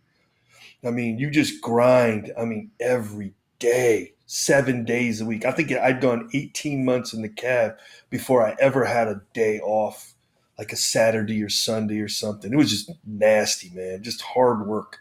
I 0.85 0.91
mean, 0.91 1.19
you 1.19 1.29
just 1.29 1.61
grind. 1.61 2.31
I 2.37 2.45
mean, 2.45 2.71
every 2.79 3.33
day 3.59 4.13
seven 4.25 4.85
days 4.85 5.21
a 5.21 5.25
week. 5.25 5.45
I 5.45 5.51
think 5.51 5.71
I'd 5.71 6.01
gone 6.01 6.29
18 6.33 6.85
months 6.85 7.13
in 7.13 7.21
the 7.21 7.29
cav 7.29 7.75
before 8.09 8.45
I 8.45 8.55
ever 8.59 8.85
had 8.85 9.07
a 9.07 9.21
day 9.33 9.59
off, 9.59 10.13
like 10.57 10.71
a 10.71 10.75
Saturday 10.75 11.43
or 11.43 11.49
Sunday 11.49 11.99
or 11.99 12.07
something. 12.07 12.53
It 12.53 12.57
was 12.57 12.69
just 12.69 12.91
nasty, 13.05 13.71
man, 13.73 14.03
just 14.03 14.21
hard 14.21 14.67
work. 14.67 14.97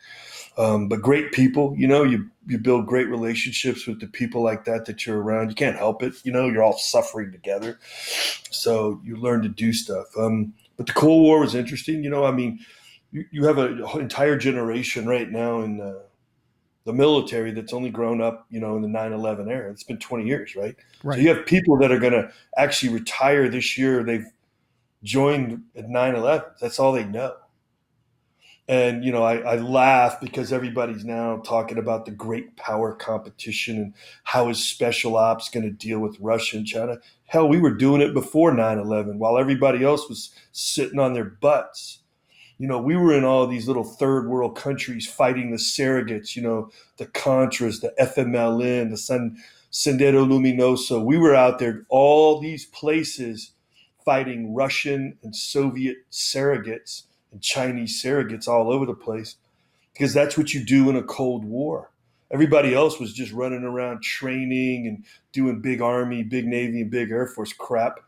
Um, 0.57 0.89
but 0.89 1.03
great 1.03 1.31
people, 1.33 1.75
you 1.77 1.87
know, 1.87 2.03
you 2.03 2.31
you 2.49 2.59
build 2.59 2.87
great 2.87 3.09
relationships 3.09 3.87
with 3.87 4.01
the 4.01 4.09
people 4.09 4.43
like 4.43 4.65
that 4.65 4.87
that 4.87 5.07
you're 5.07 5.23
around. 5.23 5.51
You 5.51 5.55
can't 5.55 5.77
help 5.77 6.03
it, 6.03 6.15
you 6.25 6.33
know. 6.33 6.49
You're 6.49 6.65
all 6.65 6.77
suffering 6.77 7.31
together, 7.31 7.79
so 8.51 9.01
you 9.05 9.17
learn 9.17 9.43
to 9.43 9.49
do 9.49 9.73
stuff. 9.73 10.07
Um, 10.19 10.55
but 10.77 10.87
the 10.87 10.95
Cold 10.95 11.23
War 11.23 11.39
was 11.39 11.55
interesting, 11.55 12.03
you 12.03 12.11
know. 12.11 12.25
I 12.25 12.33
mean, 12.33 12.59
you, 13.13 13.25
you 13.31 13.45
have 13.45 13.59
an 13.59 13.85
entire 14.01 14.37
generation 14.37 15.07
right 15.07 15.31
now 15.31 15.61
in 15.61 15.81
uh, 15.81 16.01
the 16.89 16.95
military 16.95 17.51
that's 17.51 17.75
only 17.75 17.91
grown 17.91 18.23
up, 18.23 18.47
you 18.49 18.59
know, 18.59 18.75
in 18.75 18.81
the 18.81 18.89
9/11 18.89 19.51
era. 19.51 19.71
It's 19.71 19.85
been 19.85 19.99
20 19.99 20.25
years, 20.25 20.57
right? 20.57 20.75
right. 21.05 21.17
So 21.17 21.21
you 21.21 21.29
have 21.29 21.45
people 21.45 21.77
that 21.81 21.93
are 21.93 21.99
going 21.99 22.15
to 22.15 22.33
actually 22.57 22.95
retire 22.95 23.47
this 23.51 23.77
year. 23.77 24.03
They've 24.03 24.25
joined 25.05 25.65
at 25.77 25.87
9/11. 25.87 26.45
That's 26.63 26.79
all 26.79 26.93
they 26.93 27.05
know. 27.05 27.37
And 28.69 29.05
you 29.05 29.13
know, 29.13 29.23
I, 29.23 29.37
I 29.37 29.57
laugh 29.57 30.19
because 30.19 30.51
everybody's 30.51 31.05
now 31.05 31.43
talking 31.45 31.77
about 31.77 32.07
the 32.07 32.11
great 32.11 32.57
power 32.57 32.95
competition 32.95 33.77
and 33.77 33.95
how 34.25 34.49
is 34.49 34.65
special 34.65 35.15
ops 35.17 35.51
going 35.51 35.65
to 35.65 35.71
deal 35.71 36.01
with 36.01 36.17
Russia 36.21 36.57
and 36.57 36.67
China. 36.67 36.97
Hell, 37.27 37.51
we 37.51 37.61
were 37.61 37.75
doing 37.75 38.01
it 38.01 38.15
before 38.15 38.51
9/11 38.53 39.19
while 39.19 39.37
everybody 39.37 39.85
else 39.85 40.09
was 40.09 40.35
sitting 40.53 40.99
on 40.99 41.13
their 41.13 41.27
butts 41.27 41.99
you 42.59 42.67
know, 42.67 42.79
we 42.79 42.97
were 42.97 43.17
in 43.17 43.25
all 43.25 43.47
these 43.47 43.69
little 43.69 43.85
third 43.85 44.29
world 44.29 44.57
countries 44.57 45.09
fighting 45.09 45.53
the 45.53 45.57
surrogates, 45.59 46.35
you 46.35 46.43
know, 46.43 46.71
the 46.97 47.07
Contras, 47.07 47.81
the 47.81 47.95
FMLN, 48.01 48.91
the 48.91 48.97
San, 48.97 49.37
Sendero 49.71 50.27
Luminoso. 50.27 51.03
We 51.05 51.19
were 51.19 51.35
out 51.35 51.61
there, 51.61 51.85
all 51.89 52.41
these 52.41 52.67
places 52.67 53.53
fighting 54.05 54.55
Russian 54.55 55.19
and 55.23 55.37
Soviet 55.37 55.99
surrogates 56.11 57.05
and 57.31 57.43
Chinese 57.43 58.03
surrogates 58.03 58.49
all 58.49 58.73
over 58.73 58.87
the 58.87 58.95
place 58.95 59.37
because 59.93 60.13
that's 60.13 60.37
what 60.37 60.53
you 60.53 60.65
do 60.65 60.91
in 60.91 60.97
a 60.97 61.03
Cold 61.03 61.45
War. 61.45 61.93
Everybody 62.31 62.75
else 62.75 62.99
was 62.99 63.13
just 63.13 63.33
running 63.33 63.65
around 63.65 64.03
training 64.03 64.87
and 64.87 65.05
doing 65.33 65.61
big 65.61 65.81
Army, 65.81 66.23
big 66.23 66.47
Navy, 66.47 66.83
and 66.83 66.91
big 66.91 67.11
Air 67.11 67.27
Force 67.27 67.53
crap. 67.53 68.01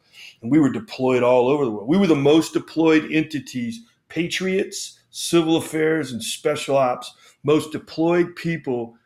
And 0.43 0.51
we 0.51 0.59
were 0.59 0.71
deployed 0.71 1.23
all 1.23 1.49
over 1.49 1.65
the 1.65 1.71
world. 1.71 1.89
We 1.89 1.97
were 1.97 2.07
the 2.07 2.17
most 2.17 2.53
deployed 2.53 3.11
entities 3.11 3.81
patriots, 4.11 5.01
civil 5.11 5.57
affairs, 5.57 6.13
and 6.13 6.23
special 6.23 6.77
ops, 6.77 7.15
most 7.43 7.73
deployed 7.73 8.37
people 8.37 8.97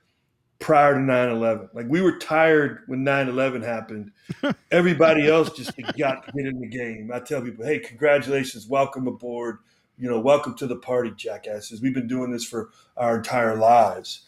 prior 0.64 0.95
to 0.95 1.01
9-11 1.01 1.69
like 1.75 1.87
we 1.90 2.01
were 2.01 2.17
tired 2.17 2.85
when 2.87 3.05
9-11 3.05 3.62
happened. 3.62 4.11
Everybody 4.71 5.29
else 5.29 5.51
just 5.51 5.77
got 5.99 6.25
to 6.25 6.33
get 6.33 6.47
in 6.47 6.59
the 6.59 6.67
game. 6.67 7.11
I 7.12 7.21
tell 7.21 7.43
people 7.43 7.67
hey 7.67 7.81
congratulations. 7.81 8.67
Welcome 8.67 9.07
aboard. 9.07 9.59
You 9.99 10.09
know 10.09 10.19
welcome 10.19 10.57
to 10.57 10.67
the 10.67 10.77
party 10.77 11.12
jackasses. 11.14 11.83
We've 11.83 11.93
been 11.93 12.09
doing 12.09 12.31
this 12.31 12.45
for 12.45 12.71
our 12.97 13.17
entire 13.17 13.57
lives. 13.57 14.23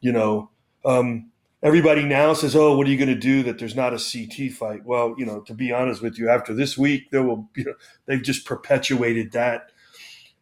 You 0.00 0.12
know 0.12 0.50
um, 0.84 1.32
everybody 1.60 2.04
now 2.04 2.34
says 2.34 2.54
oh 2.54 2.76
what 2.76 2.86
are 2.86 2.90
you 2.90 2.96
going 2.96 3.08
to 3.08 3.20
do 3.20 3.42
that 3.42 3.58
there's 3.58 3.74
not 3.74 3.92
a 3.92 3.98
ct 3.98 4.52
fight? 4.52 4.84
Well 4.84 5.16
you 5.18 5.26
know 5.26 5.40
to 5.40 5.54
be 5.54 5.72
honest 5.72 6.02
with 6.02 6.18
you 6.18 6.28
after 6.28 6.54
this 6.54 6.78
week 6.78 7.10
there 7.10 7.24
will 7.24 7.48
you 7.56 7.64
know 7.64 7.74
they've 8.06 8.22
just 8.22 8.46
perpetuated 8.46 9.32
that 9.32 9.72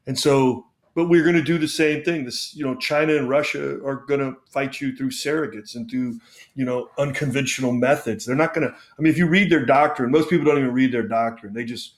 and 0.08 0.18
so, 0.18 0.64
but 0.94 1.08
we're 1.08 1.22
going 1.22 1.36
to 1.36 1.42
do 1.42 1.58
the 1.58 1.68
same 1.68 2.02
thing. 2.02 2.24
This, 2.24 2.56
you 2.56 2.64
know, 2.64 2.74
China 2.74 3.14
and 3.14 3.28
Russia 3.28 3.74
are 3.84 4.04
going 4.08 4.20
to 4.20 4.34
fight 4.50 4.80
you 4.80 4.96
through 4.96 5.10
surrogates 5.10 5.76
and 5.76 5.88
through, 5.88 6.18
you 6.56 6.64
know, 6.64 6.88
unconventional 6.98 7.72
methods. 7.72 8.24
They're 8.24 8.34
not 8.34 8.54
going 8.54 8.66
to. 8.66 8.74
I 8.74 9.02
mean, 9.02 9.12
if 9.12 9.18
you 9.18 9.28
read 9.28 9.52
their 9.52 9.66
doctrine, 9.66 10.10
most 10.10 10.30
people 10.30 10.46
don't 10.46 10.58
even 10.58 10.72
read 10.72 10.92
their 10.92 11.06
doctrine. 11.06 11.52
They 11.52 11.64
just, 11.64 11.96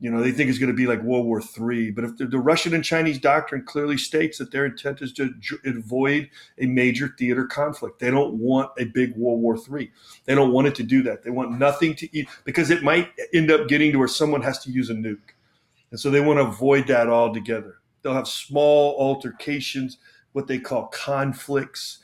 you 0.00 0.10
know, 0.10 0.22
they 0.22 0.32
think 0.32 0.48
it's 0.48 0.58
going 0.58 0.72
to 0.72 0.76
be 0.76 0.86
like 0.86 1.02
World 1.02 1.26
War 1.26 1.42
III. 1.42 1.90
But 1.90 2.04
if 2.04 2.16
the, 2.16 2.24
the 2.24 2.38
Russian 2.38 2.72
and 2.72 2.82
Chinese 2.82 3.18
doctrine 3.18 3.62
clearly 3.62 3.98
states 3.98 4.38
that 4.38 4.50
their 4.52 4.64
intent 4.64 5.02
is 5.02 5.12
to 5.12 5.30
avoid 5.66 6.30
a 6.58 6.64
major 6.64 7.14
theater 7.18 7.44
conflict, 7.44 7.98
they 7.98 8.10
don't 8.10 8.36
want 8.36 8.70
a 8.78 8.86
big 8.86 9.14
World 9.16 9.42
War 9.42 9.56
III. 9.56 9.92
They 10.24 10.34
don't 10.34 10.52
want 10.52 10.66
it 10.66 10.74
to 10.76 10.82
do 10.82 11.02
that. 11.02 11.24
They 11.24 11.30
want 11.30 11.58
nothing 11.58 11.94
to 11.96 12.16
eat 12.16 12.26
because 12.44 12.70
it 12.70 12.82
might 12.82 13.10
end 13.34 13.50
up 13.50 13.68
getting 13.68 13.92
to 13.92 13.98
where 13.98 14.08
someone 14.08 14.40
has 14.40 14.60
to 14.60 14.70
use 14.70 14.88
a 14.88 14.94
nuke. 14.94 15.18
And 15.90 15.98
so 15.98 16.10
they 16.10 16.20
want 16.20 16.38
to 16.38 16.46
avoid 16.46 16.86
that 16.88 17.08
altogether. 17.08 17.76
They'll 18.02 18.14
have 18.14 18.28
small 18.28 18.96
altercations, 18.98 19.98
what 20.32 20.46
they 20.46 20.58
call 20.58 20.86
conflicts, 20.88 21.98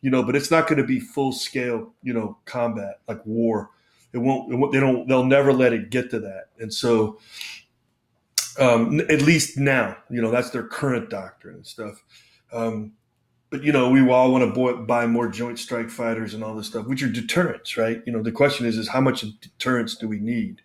you 0.00 0.10
know, 0.10 0.22
but 0.22 0.36
it's 0.36 0.50
not 0.50 0.68
going 0.68 0.80
to 0.80 0.86
be 0.86 1.00
full 1.00 1.32
scale, 1.32 1.92
you 2.02 2.12
know, 2.12 2.38
combat 2.44 3.00
like 3.08 3.24
war. 3.24 3.70
It 4.12 4.18
won't, 4.18 4.52
it 4.52 4.56
won't, 4.56 4.72
they 4.72 4.80
don't, 4.80 5.08
they'll 5.08 5.24
never 5.24 5.52
let 5.52 5.72
it 5.72 5.90
get 5.90 6.10
to 6.10 6.20
that. 6.20 6.46
And 6.58 6.72
so, 6.72 7.18
um, 8.58 9.00
at 9.00 9.22
least 9.22 9.56
now, 9.56 9.96
you 10.10 10.20
know, 10.20 10.30
that's 10.30 10.50
their 10.50 10.66
current 10.66 11.10
doctrine 11.10 11.56
and 11.56 11.66
stuff. 11.66 12.02
Um, 12.52 12.92
but 13.50 13.62
you 13.62 13.72
know, 13.72 13.90
we 13.90 14.08
all 14.10 14.30
want 14.30 14.54
to 14.54 14.76
buy 14.84 15.06
more 15.06 15.28
Joint 15.28 15.58
Strike 15.58 15.90
Fighters 15.90 16.34
and 16.34 16.44
all 16.44 16.54
this 16.54 16.66
stuff, 16.66 16.86
which 16.86 17.02
are 17.02 17.08
deterrents, 17.08 17.76
right? 17.76 18.02
You 18.04 18.12
know, 18.12 18.22
the 18.22 18.32
question 18.32 18.66
is, 18.66 18.76
is 18.76 18.88
how 18.88 19.00
much 19.00 19.24
deterrence 19.40 19.96
do 19.96 20.06
we 20.06 20.18
need? 20.18 20.60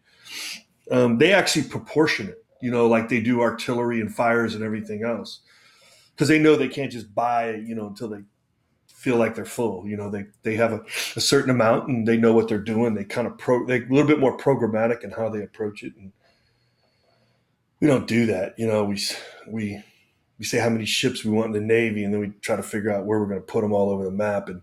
Um, 0.91 1.17
they 1.17 1.31
actually 1.31 1.63
proportion 1.69 2.27
it 2.27 2.42
you 2.63 2.71
know, 2.71 2.87
like 2.87 3.09
they 3.09 3.19
do 3.19 3.41
artillery 3.41 3.99
and 3.99 4.15
fires 4.15 4.55
and 4.55 4.63
everything 4.63 5.03
else. 5.03 5.41
Because 6.15 6.29
they 6.29 6.39
know 6.39 6.55
they 6.55 6.69
can't 6.69 6.91
just 6.91 7.13
buy, 7.13 7.55
you 7.55 7.75
know, 7.75 7.87
until 7.87 8.07
they 8.07 8.21
feel 8.87 9.17
like 9.17 9.35
they're 9.35 9.43
full. 9.43 9.85
You 9.85 9.97
know, 9.97 10.09
they 10.09 10.27
they 10.43 10.55
have 10.55 10.71
a, 10.71 10.81
a 11.17 11.19
certain 11.19 11.49
amount 11.49 11.89
and 11.89 12.07
they 12.07 12.15
know 12.15 12.31
what 12.31 12.47
they're 12.47 12.57
doing. 12.57 12.93
They 12.93 13.03
kind 13.03 13.27
of 13.27 13.37
pro 13.37 13.65
they 13.65 13.81
a 13.81 13.87
little 13.89 14.07
bit 14.07 14.19
more 14.19 14.37
programmatic 14.37 15.03
in 15.03 15.11
how 15.11 15.27
they 15.27 15.43
approach 15.43 15.83
it. 15.83 15.91
And 15.97 16.13
we 17.81 17.87
don't 17.87 18.07
do 18.07 18.27
that. 18.27 18.57
You 18.57 18.67
know, 18.67 18.85
we 18.85 18.97
we 19.45 19.83
we 20.39 20.45
say 20.45 20.59
how 20.59 20.69
many 20.69 20.85
ships 20.85 21.25
we 21.25 21.31
want 21.31 21.47
in 21.47 21.61
the 21.61 21.73
Navy, 21.73 22.05
and 22.05 22.13
then 22.13 22.21
we 22.21 22.29
try 22.39 22.55
to 22.55 22.63
figure 22.63 22.91
out 22.91 23.05
where 23.05 23.19
we're 23.19 23.27
going 23.27 23.41
to 23.41 23.45
put 23.45 23.61
them 23.61 23.73
all 23.73 23.89
over 23.89 24.05
the 24.05 24.11
map. 24.11 24.47
And 24.47 24.61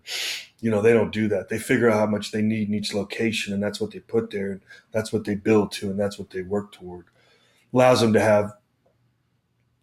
you 0.59 0.71
know, 0.71 0.81
they 0.81 0.93
don't 0.93 1.13
do 1.13 1.27
that. 1.27 1.49
They 1.49 1.59
figure 1.59 1.87
out 1.87 1.99
how 1.99 2.07
much 2.07 2.31
they 2.31 2.41
need 2.41 2.67
in 2.67 2.73
each 2.73 2.95
location, 2.95 3.53
and 3.53 3.61
that's 3.61 3.79
what 3.79 3.91
they 3.91 3.99
put 3.99 4.31
there, 4.31 4.51
and 4.53 4.61
that's 4.91 5.13
what 5.13 5.25
they 5.25 5.35
build 5.35 5.71
to, 5.73 5.91
and 5.91 5.99
that's 5.99 6.17
what 6.17 6.31
they 6.31 6.41
work 6.41 6.71
toward 6.71 7.05
allows 7.73 8.01
them 8.01 8.13
to 8.13 8.19
have 8.19 8.51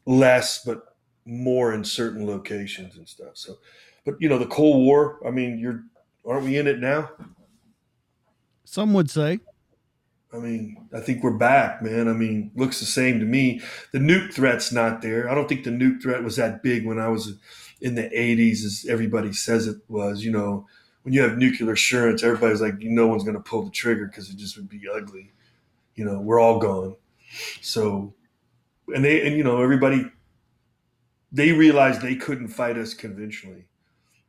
less 0.06 0.64
but 0.64 0.82
more 1.24 1.74
in 1.74 1.84
certain 1.84 2.26
locations 2.26 2.96
and 2.96 3.08
stuff. 3.08 3.36
So, 3.36 3.58
but 4.04 4.16
you 4.20 4.28
know, 4.28 4.38
the 4.38 4.46
Cold 4.46 4.84
War. 4.84 5.20
I 5.26 5.30
mean, 5.30 5.58
you're 5.58 5.84
aren't 6.26 6.44
we 6.44 6.56
in 6.56 6.66
it 6.66 6.78
now? 6.78 7.10
Some 8.64 8.92
would 8.94 9.10
say. 9.10 9.40
I 10.32 10.36
mean, 10.36 10.76
I 10.92 11.00
think 11.00 11.22
we're 11.22 11.38
back, 11.38 11.82
man. 11.82 12.06
I 12.06 12.12
mean, 12.12 12.50
looks 12.54 12.80
the 12.80 12.86
same 12.86 13.18
to 13.18 13.24
me. 13.24 13.62
The 13.92 13.98
nuke 13.98 14.34
threat's 14.34 14.70
not 14.70 15.00
there. 15.00 15.30
I 15.30 15.34
don't 15.34 15.48
think 15.48 15.64
the 15.64 15.70
nuke 15.70 16.02
threat 16.02 16.22
was 16.22 16.36
that 16.36 16.62
big 16.62 16.84
when 16.84 16.98
I 16.98 17.08
was 17.08 17.38
in 17.80 17.94
the 17.94 18.10
80s, 18.10 18.64
as 18.64 18.86
everybody 18.90 19.32
says 19.32 19.66
it 19.66 19.78
was. 19.88 20.22
You 20.22 20.32
know, 20.32 20.66
when 21.02 21.14
you 21.14 21.22
have 21.22 21.38
nuclear 21.38 21.72
assurance, 21.72 22.22
everybody's 22.22 22.60
like, 22.60 22.78
no 22.80 23.06
one's 23.06 23.24
going 23.24 23.36
to 23.36 23.42
pull 23.42 23.62
the 23.62 23.70
trigger 23.70 24.06
because 24.06 24.28
it 24.28 24.36
just 24.36 24.56
would 24.58 24.68
be 24.68 24.82
ugly. 24.86 25.32
You 25.94 26.04
know, 26.04 26.20
we're 26.20 26.40
all 26.40 26.58
gone. 26.58 26.96
So, 27.60 28.14
and 28.88 29.04
they, 29.04 29.26
and 29.26 29.36
you 29.36 29.44
know, 29.44 29.62
everybody, 29.62 30.10
they 31.30 31.52
realized 31.52 32.00
they 32.00 32.16
couldn't 32.16 32.48
fight 32.48 32.78
us 32.78 32.94
conventionally. 32.94 33.66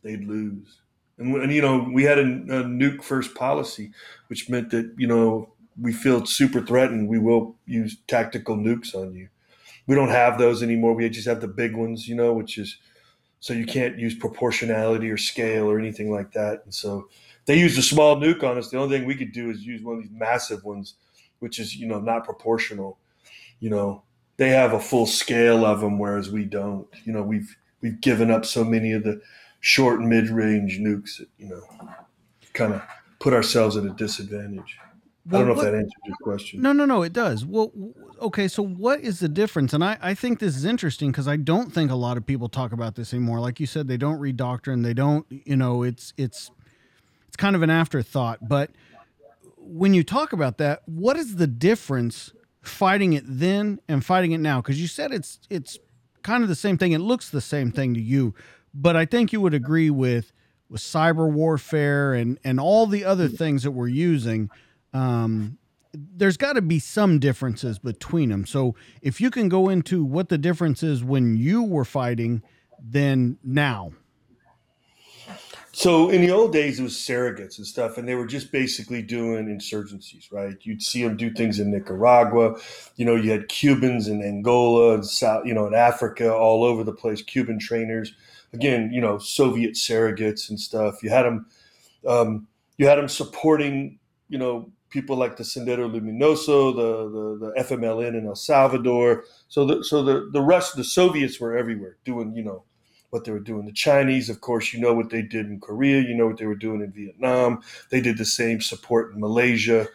They'd 0.04 0.26
lose. 0.26 0.82
And, 1.18 1.36
and 1.36 1.52
you 1.52 1.62
know, 1.62 1.90
we 1.92 2.04
had 2.04 2.18
a, 2.18 2.24
a 2.24 2.64
nuke 2.64 3.04
first 3.04 3.36
policy, 3.36 3.92
which 4.28 4.50
meant 4.50 4.72
that, 4.72 4.94
you 4.98 5.08
know, 5.08 5.54
we 5.80 5.94
feel 5.94 6.26
super 6.26 6.62
threatened. 6.62 7.08
We 7.08 7.20
will 7.20 7.56
use 7.66 7.98
tactical 8.08 8.58
nukes 8.58 8.94
on 8.94 9.14
you. 9.14 9.30
We 9.88 9.96
don't 9.96 10.10
have 10.10 10.38
those 10.38 10.62
anymore. 10.62 10.94
We 10.94 11.10
just 11.10 11.28
have 11.28 11.42
the 11.42 11.48
big 11.48 11.76
ones, 11.76 12.08
you 12.08 12.16
know, 12.16 12.34
which 12.34 12.58
is 12.58 12.78
so 13.40 13.54
you 13.54 13.66
can't 13.66 13.98
use 13.98 14.14
proportionality 14.14 15.10
or 15.10 15.18
scale 15.18 15.70
or 15.70 15.80
anything 15.80 16.12
like 16.12 16.34
that. 16.34 16.62
And 16.66 16.74
so 16.74 17.08
they 17.46 17.58
used 17.58 17.80
a 17.80 17.82
small 17.82 18.18
nuke 18.18 18.44
on 18.44 18.58
us. 18.58 18.70
The 18.70 18.78
only 18.78 18.98
thing 18.98 19.08
we 19.08 19.16
could 19.16 19.32
do 19.32 19.50
is 19.50 19.66
use 19.66 19.82
one 19.82 19.98
of 19.98 20.04
these 20.04 20.12
massive 20.12 20.64
ones 20.66 20.96
which 21.40 21.60
is 21.60 21.76
you 21.76 21.88
know 21.88 22.00
not 22.00 22.24
proportional. 22.24 22.98
You 23.60 23.70
know, 23.70 24.04
they 24.38 24.50
have 24.50 24.74
a 24.74 24.80
full 24.80 25.06
scale 25.06 25.66
of 25.66 25.82
them, 25.82 26.00
whereas 26.00 26.30
we 26.30 26.46
don't. 26.46 26.88
You 27.04 27.14
know, 27.14 27.24
we've 27.24 27.56
we've 27.82 28.00
given 28.00 28.32
up 28.32 28.46
so 28.46 28.64
many 28.64 28.92
of 28.94 29.04
the 29.04 29.22
short 29.60 30.00
and 30.00 30.10
mid 30.10 30.30
range 30.30 30.80
nukes 30.80 31.18
that 31.18 31.28
you 31.38 31.50
know 31.50 31.62
kind 32.54 32.74
of 32.74 32.82
put 33.20 33.34
ourselves 33.34 33.76
at 33.78 33.84
a 33.84 33.90
disadvantage. 33.90 34.78
Well, 35.30 35.42
I 35.42 35.46
don't 35.46 35.50
know 35.50 35.56
what, 35.56 35.68
if 35.68 35.72
that 35.72 35.78
answers 35.78 35.92
your 36.06 36.16
question. 36.24 36.62
No, 36.62 36.72
no, 36.72 36.86
no, 36.86 37.04
it 37.04 37.14
does. 37.14 37.46
Well, 37.46 37.72
okay, 38.22 38.48
so 38.48 38.64
what 38.64 39.02
is 39.02 39.20
the 39.20 39.30
difference? 39.30 39.74
And 39.74 39.84
I, 39.84 39.98
I 40.02 40.14
think 40.14 40.40
this 40.40 40.56
is 40.56 40.66
interesting 40.66 41.12
because 41.12 41.28
I 41.28 41.36
don't 41.36 41.72
think 41.72 41.92
a 41.92 41.96
lot 41.96 42.18
of 42.18 42.26
people 42.26 42.50
talk 42.50 42.72
about 42.72 42.96
this 42.96 43.14
anymore. 43.14 43.40
Like 43.40 43.60
you 43.60 43.68
said, 43.68 43.88
they 43.88 43.98
don't 43.98 44.20
read 44.20 44.38
doctrine. 44.38 44.82
They 44.82 44.94
don't, 44.94 45.26
you 45.30 45.56
know, 45.56 45.84
it's 45.84 46.14
it's 46.18 46.50
it's 47.28 47.38
kind 47.38 47.56
of 47.56 47.62
an 47.62 47.70
afterthought. 47.70 48.48
But 48.48 48.72
when 49.70 49.94
you 49.94 50.04
talk 50.04 50.34
about 50.34 50.58
that, 50.58 50.82
what 50.86 51.18
is 51.18 51.36
the 51.36 51.48
difference 51.48 52.34
fighting 52.62 53.14
it 53.14 53.24
then 53.26 53.80
and 53.88 54.04
fighting 54.04 54.32
it 54.32 54.40
now? 54.40 54.62
Because 54.62 54.82
you 54.82 54.88
said 54.88 55.12
it's 55.12 55.40
it's 55.50 55.78
kind 56.24 56.44
of 56.44 56.50
the 56.50 56.56
same 56.56 56.78
thing. 56.78 56.92
It 56.92 57.00
looks 57.00 57.30
the 57.30 57.42
same 57.42 57.72
thing 57.72 57.94
to 57.94 58.02
you, 58.02 58.34
but 58.74 58.96
I 58.96 59.06
think 59.06 59.32
you 59.32 59.42
would 59.42 59.54
agree 59.54 59.90
with 59.90 60.32
with 60.70 60.82
cyber 60.82 61.32
warfare 61.32 62.14
and 62.14 62.40
and 62.44 62.60
all 62.60 62.88
the 62.88 63.06
other 63.06 63.28
things 63.28 63.64
that 63.64 63.72
we're 63.72 63.88
using. 63.88 64.50
Um, 64.94 65.58
there's 65.94 66.38
got 66.38 66.54
to 66.54 66.62
be 66.62 66.80
some 66.80 67.20
differences 67.20 67.80
between 67.80 68.30
them. 68.30 68.46
So 68.46 68.76
if 69.02 69.20
you 69.20 69.32
can 69.32 69.50
go 69.50 69.70
into 69.70 70.04
what 70.04 70.30
the 70.30 70.38
difference 70.38 70.84
is 70.84 71.04
when 71.04 71.36
you 71.36 71.64
were 71.64 71.86
fighting 71.86 72.44
then 72.82 73.38
now? 73.44 73.92
So 75.80 76.10
in 76.10 76.20
the 76.20 76.32
old 76.32 76.52
days, 76.52 76.78
it 76.78 76.84
was 76.84 76.96
surrogates 76.96 77.58
and 77.58 77.66
stuff, 77.66 77.98
and 77.98 78.06
they 78.06 78.16
were 78.16 78.26
just 78.28 78.52
basically 78.52 79.02
doing 79.02 79.46
insurgencies, 79.46 80.30
right? 80.30 80.58
You'd 80.64 80.82
see 80.82 81.04
them 81.04 81.16
do 81.16 81.32
things 81.32 81.58
in 81.58 81.72
Nicaragua. 81.72 82.58
You 82.98 83.06
know, 83.06 83.16
you 83.16 83.32
had 83.32 83.48
Cubans 83.48 84.10
in 84.10 84.22
Angola 84.22 84.96
and 84.96 85.06
South, 85.06 85.46
you 85.46 85.54
know, 85.54 85.68
in 85.68 85.74
Africa, 85.74 86.36
all 86.36 86.66
over 86.66 86.84
the 86.84 86.92
place. 86.92 87.22
Cuban 87.22 87.60
trainers, 87.60 88.12
again, 88.52 88.92
you 88.92 89.00
know, 89.00 89.20
Soviet 89.20 89.76
surrogates 89.76 90.50
and 90.50 90.60
stuff. 90.60 91.02
You 91.02 91.12
had 91.12 91.24
them, 91.24 91.46
um, 92.06 92.48
you 92.78 92.86
had 92.86 92.98
them 92.98 93.08
supporting, 93.08 94.00
you 94.28 94.38
know, 94.38 94.70
people 94.90 95.16
like 95.16 95.38
the 95.38 95.46
Sendero 95.46 95.90
Luminoso, 95.90 96.76
the, 96.76 97.10
the 97.10 97.54
the 97.54 97.64
FMLN 97.64 98.18
in 98.18 98.26
El 98.26 98.36
Salvador. 98.36 99.24
So 99.48 99.64
the 99.64 99.82
so 99.86 100.04
the 100.04 100.30
the 100.34 100.42
rest, 100.42 100.76
the 100.76 100.84
Soviets 100.84 101.40
were 101.40 101.56
everywhere 101.56 101.96
doing, 102.04 102.36
you 102.36 102.44
know 102.44 102.66
what 103.10 103.26
they 103.26 103.32
were 103.32 103.40
doing. 103.40 103.66
The 103.66 103.72
Chinese, 103.72 104.30
of 104.30 104.42
course, 104.42 104.74
you 104.74 104.80
know 104.80 104.94
what 104.94 105.10
they 105.10 105.22
did 105.22 105.48
in 105.48 105.60
Korea, 105.60 106.02
you 106.02 106.14
know 106.14 106.28
what 106.28 106.38
they 106.38 106.46
were 106.46 106.56
doing 106.56 106.82
in 106.82 106.92
Vietnam. 106.92 107.62
They 107.90 108.02
did 108.02 108.18
the 108.18 108.26
same 108.26 108.62
support 108.62 109.14
in 109.14 109.20
Malaysia, 109.20 109.88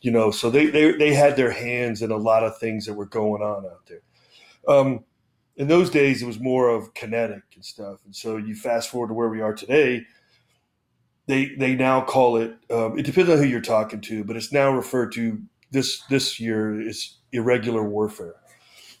you 0.00 0.10
know, 0.10 0.30
so 0.30 0.50
they, 0.50 0.66
they, 0.66 0.92
they 0.92 1.14
had 1.14 1.36
their 1.36 1.52
hands 1.52 2.02
in 2.02 2.10
a 2.10 2.16
lot 2.16 2.44
of 2.44 2.58
things 2.58 2.86
that 2.86 2.94
were 2.94 3.06
going 3.06 3.42
on 3.42 3.64
out 3.66 3.86
there. 3.86 4.02
Um, 4.68 5.04
in 5.56 5.68
those 5.68 5.90
days, 5.90 6.22
it 6.22 6.26
was 6.26 6.38
more 6.38 6.68
of 6.68 6.92
kinetic 6.94 7.42
and 7.54 7.64
stuff. 7.64 8.00
And 8.04 8.14
so 8.14 8.36
you 8.36 8.54
fast 8.54 8.90
forward 8.90 9.08
to 9.08 9.14
where 9.14 9.28
we 9.28 9.40
are 9.40 9.54
today, 9.54 10.02
they, 11.26 11.54
they 11.56 11.74
now 11.74 12.02
call 12.02 12.36
it, 12.36 12.56
um, 12.70 12.98
it 12.98 13.04
depends 13.04 13.30
on 13.30 13.38
who 13.38 13.44
you're 13.44 13.60
talking 13.60 14.00
to, 14.02 14.22
but 14.22 14.36
it's 14.36 14.52
now 14.52 14.70
referred 14.70 15.12
to 15.12 15.40
this, 15.70 16.02
this 16.08 16.38
year 16.38 16.80
is 16.80 17.16
irregular 17.32 17.82
warfare. 17.82 18.34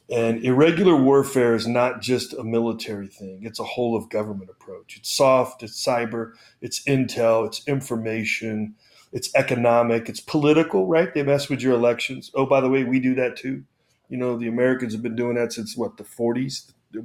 And 0.08 0.44
irregular 0.44 0.94
warfare 0.94 1.54
is 1.54 1.66
not 1.66 2.00
just 2.00 2.32
a 2.32 2.44
military 2.44 3.08
thing, 3.08 3.40
it's 3.42 3.58
a 3.58 3.64
whole 3.64 3.96
of 3.96 4.08
government 4.08 4.50
approach. 4.50 4.96
It's 4.96 5.10
soft, 5.10 5.64
it's 5.64 5.84
cyber, 5.84 6.34
it's 6.60 6.82
intel, 6.84 7.44
it's 7.44 7.66
information, 7.66 8.76
it's 9.12 9.34
economic, 9.34 10.08
it's 10.08 10.20
political, 10.20 10.86
right? 10.86 11.12
They 11.12 11.24
mess 11.24 11.48
with 11.48 11.60
your 11.60 11.74
elections. 11.74 12.30
Oh, 12.34 12.46
by 12.46 12.60
the 12.60 12.68
way, 12.68 12.84
we 12.84 13.00
do 13.00 13.16
that 13.16 13.36
too. 13.36 13.64
You 14.08 14.16
know, 14.16 14.38
the 14.38 14.46
Americans 14.46 14.92
have 14.92 15.02
been 15.02 15.16
doing 15.16 15.34
that 15.34 15.52
since 15.52 15.76
what, 15.76 15.96
the 15.96 16.04
40s? 16.04 16.72
I 16.96 17.00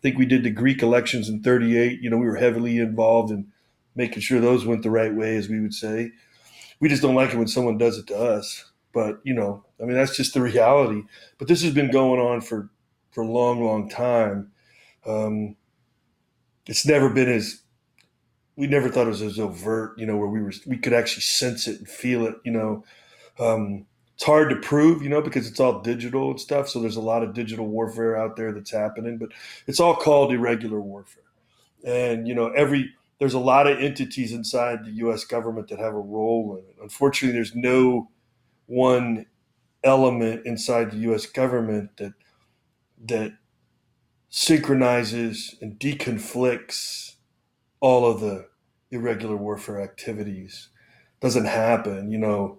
think 0.00 0.16
we 0.16 0.24
did 0.24 0.42
the 0.42 0.50
Greek 0.50 0.82
elections 0.82 1.28
in 1.28 1.42
38. 1.42 2.00
You 2.00 2.08
know, 2.08 2.16
we 2.16 2.26
were 2.26 2.36
heavily 2.36 2.78
involved 2.78 3.30
in 3.30 3.48
making 3.94 4.20
sure 4.20 4.40
those 4.40 4.64
went 4.64 4.82
the 4.82 4.90
right 4.90 5.14
way, 5.14 5.36
as 5.36 5.48
we 5.48 5.60
would 5.60 5.74
say. 5.74 6.12
We 6.80 6.88
just 6.88 7.02
don't 7.02 7.14
like 7.14 7.32
it 7.32 7.38
when 7.38 7.48
someone 7.48 7.76
does 7.76 7.98
it 7.98 8.06
to 8.08 8.16
us. 8.18 8.64
But 8.96 9.20
you 9.24 9.34
know, 9.34 9.62
I 9.78 9.84
mean, 9.84 9.94
that's 9.94 10.16
just 10.16 10.32
the 10.32 10.40
reality. 10.40 11.02
But 11.36 11.48
this 11.48 11.62
has 11.62 11.74
been 11.74 11.90
going 11.90 12.18
on 12.18 12.40
for 12.40 12.70
for 13.10 13.22
a 13.22 13.26
long, 13.26 13.62
long 13.62 13.90
time. 13.90 14.52
Um, 15.04 15.54
it's 16.66 16.86
never 16.86 17.10
been 17.10 17.28
as 17.28 17.60
we 18.56 18.66
never 18.66 18.88
thought 18.88 19.04
it 19.04 19.10
was 19.10 19.20
as 19.20 19.38
overt, 19.38 19.98
you 19.98 20.06
know, 20.06 20.16
where 20.16 20.28
we 20.28 20.40
were 20.40 20.54
we 20.66 20.78
could 20.78 20.94
actually 20.94 21.24
sense 21.24 21.68
it 21.68 21.78
and 21.78 21.86
feel 21.86 22.26
it, 22.26 22.36
you 22.42 22.50
know. 22.50 22.86
Um, 23.38 23.84
it's 24.14 24.24
hard 24.24 24.48
to 24.48 24.56
prove, 24.56 25.02
you 25.02 25.10
know, 25.10 25.20
because 25.20 25.46
it's 25.46 25.60
all 25.60 25.82
digital 25.82 26.30
and 26.30 26.40
stuff. 26.40 26.70
So 26.70 26.80
there's 26.80 26.96
a 26.96 27.02
lot 27.02 27.22
of 27.22 27.34
digital 27.34 27.66
warfare 27.66 28.16
out 28.16 28.36
there 28.36 28.50
that's 28.50 28.70
happening, 28.70 29.18
but 29.18 29.28
it's 29.66 29.78
all 29.78 29.94
called 29.94 30.32
irregular 30.32 30.80
warfare. 30.80 31.22
And 31.84 32.26
you 32.26 32.34
know, 32.34 32.46
every 32.48 32.94
there's 33.18 33.34
a 33.34 33.38
lot 33.38 33.66
of 33.66 33.78
entities 33.78 34.32
inside 34.32 34.86
the 34.86 34.92
U.S. 34.92 35.24
government 35.24 35.68
that 35.68 35.80
have 35.80 35.92
a 35.92 36.00
role 36.00 36.56
in 36.56 36.64
it. 36.64 36.76
Unfortunately, 36.82 37.34
there's 37.34 37.54
no 37.54 38.08
one 38.66 39.26
element 39.84 40.46
inside 40.46 40.90
the 40.90 40.98
U.S. 40.98 41.26
government 41.26 41.96
that 41.98 42.12
that 43.06 43.32
synchronizes 44.30 45.54
and 45.60 45.78
deconflicts 45.78 47.16
all 47.80 48.10
of 48.10 48.20
the 48.20 48.48
irregular 48.90 49.36
warfare 49.36 49.80
activities. 49.80 50.68
Doesn't 51.20 51.46
happen, 51.46 52.10
you 52.10 52.18
know. 52.18 52.58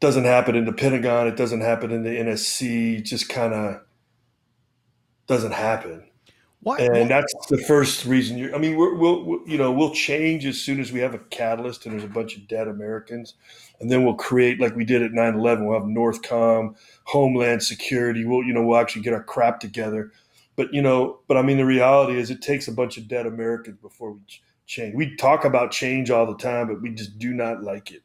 Doesn't 0.00 0.24
happen 0.24 0.56
in 0.56 0.64
the 0.64 0.72
Pentagon. 0.72 1.28
It 1.28 1.36
doesn't 1.36 1.60
happen 1.60 1.92
in 1.92 2.02
the 2.02 2.10
NSC. 2.10 3.04
Just 3.04 3.28
kind 3.28 3.54
of 3.54 3.82
doesn't 5.28 5.52
happen. 5.52 6.08
Why, 6.62 6.78
and 6.78 7.10
that's 7.10 7.34
the 7.48 7.58
first 7.58 8.04
reason 8.04 8.38
you 8.38 8.54
I 8.54 8.58
mean, 8.58 8.76
we 8.76 8.94
will 8.94 9.24
we'll, 9.24 9.48
you 9.48 9.58
know, 9.58 9.72
we'll 9.72 9.92
change 9.92 10.46
as 10.46 10.60
soon 10.60 10.78
as 10.78 10.92
we 10.92 11.00
have 11.00 11.12
a 11.12 11.18
catalyst 11.18 11.86
and 11.86 11.92
there's 11.92 12.04
a 12.04 12.12
bunch 12.12 12.36
of 12.36 12.46
dead 12.46 12.68
Americans. 12.68 13.34
And 13.80 13.90
then 13.90 14.04
we'll 14.04 14.14
create, 14.14 14.60
like 14.60 14.76
we 14.76 14.84
did 14.84 15.02
at 15.02 15.10
9 15.10 15.34
11, 15.34 15.66
we'll 15.66 15.76
have 15.76 15.88
Northcom, 15.88 16.76
Homeland 17.02 17.64
Security. 17.64 18.24
We'll, 18.24 18.44
you 18.44 18.52
know, 18.52 18.64
we'll 18.64 18.78
actually 18.78 19.02
get 19.02 19.12
our 19.12 19.24
crap 19.24 19.58
together. 19.58 20.12
But, 20.54 20.72
you 20.72 20.82
know, 20.82 21.18
but 21.26 21.36
I 21.36 21.42
mean, 21.42 21.56
the 21.56 21.64
reality 21.64 22.16
is 22.16 22.30
it 22.30 22.42
takes 22.42 22.68
a 22.68 22.72
bunch 22.72 22.96
of 22.96 23.08
dead 23.08 23.26
Americans 23.26 23.78
before 23.82 24.12
we 24.12 24.20
change. 24.66 24.94
We 24.94 25.16
talk 25.16 25.44
about 25.44 25.72
change 25.72 26.12
all 26.12 26.26
the 26.26 26.36
time, 26.36 26.68
but 26.68 26.80
we 26.80 26.90
just 26.90 27.18
do 27.18 27.32
not 27.32 27.64
like 27.64 27.90
it. 27.90 28.02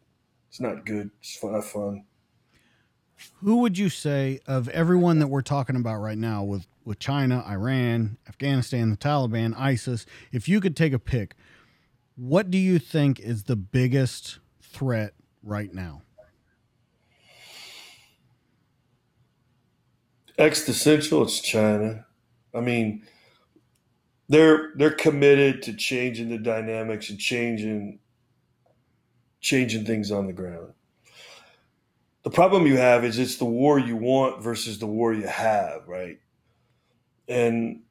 It's 0.50 0.60
not 0.60 0.84
good. 0.84 1.12
It's 1.20 1.44
not 1.44 1.64
fun. 1.64 2.06
Who 3.44 3.58
would 3.58 3.78
you 3.78 3.90
say 3.90 4.40
of 4.48 4.68
everyone 4.70 5.20
that 5.20 5.28
we're 5.28 5.42
talking 5.42 5.76
about 5.76 5.98
right 5.98 6.18
now 6.18 6.44
with 6.44 6.66
with 6.88 7.00
China, 7.00 7.44
Iran, 7.46 8.18
Afghanistan, 8.30 8.90
the 8.90 8.96
Taliban, 8.96 9.54
ISIS, 9.60 10.06
if 10.32 10.48
you 10.48 10.62
could 10.62 10.76
take 10.76 10.94
a 10.94 11.00
pick, 11.00 11.36
what 12.16 12.50
do 12.50 12.58
you 12.58 12.80
think 12.80 13.20
is 13.20 13.44
the 13.44 13.58
biggest 13.58 14.40
threat 14.62 15.14
right 15.44 15.74
now? 15.74 16.02
Existential, 20.38 21.24
it's 21.24 21.42
China. 21.42 22.06
I 22.56 22.62
mean, 22.62 23.04
they're 24.30 24.72
they're 24.76 24.92
committed 24.92 25.64
to 25.64 25.74
changing 25.74 26.30
the 26.30 26.38
dynamics 26.38 27.10
and 27.10 27.20
changing 27.20 28.00
changing 29.42 29.86
things 29.86 30.12
on 30.12 30.28
the 30.28 30.34
ground. 30.34 30.74
The 32.24 32.30
problem 32.30 32.66
you 32.66 32.78
have 32.78 33.04
is 33.04 33.20
it's 33.20 33.38
the 33.38 33.46
war 33.46 33.78
you 33.78 33.98
want 33.98 34.42
versus 34.42 34.80
the 34.80 34.88
war 34.88 35.14
you 35.14 35.28
have, 35.28 35.88
right? 35.88 36.20
And 37.28 37.82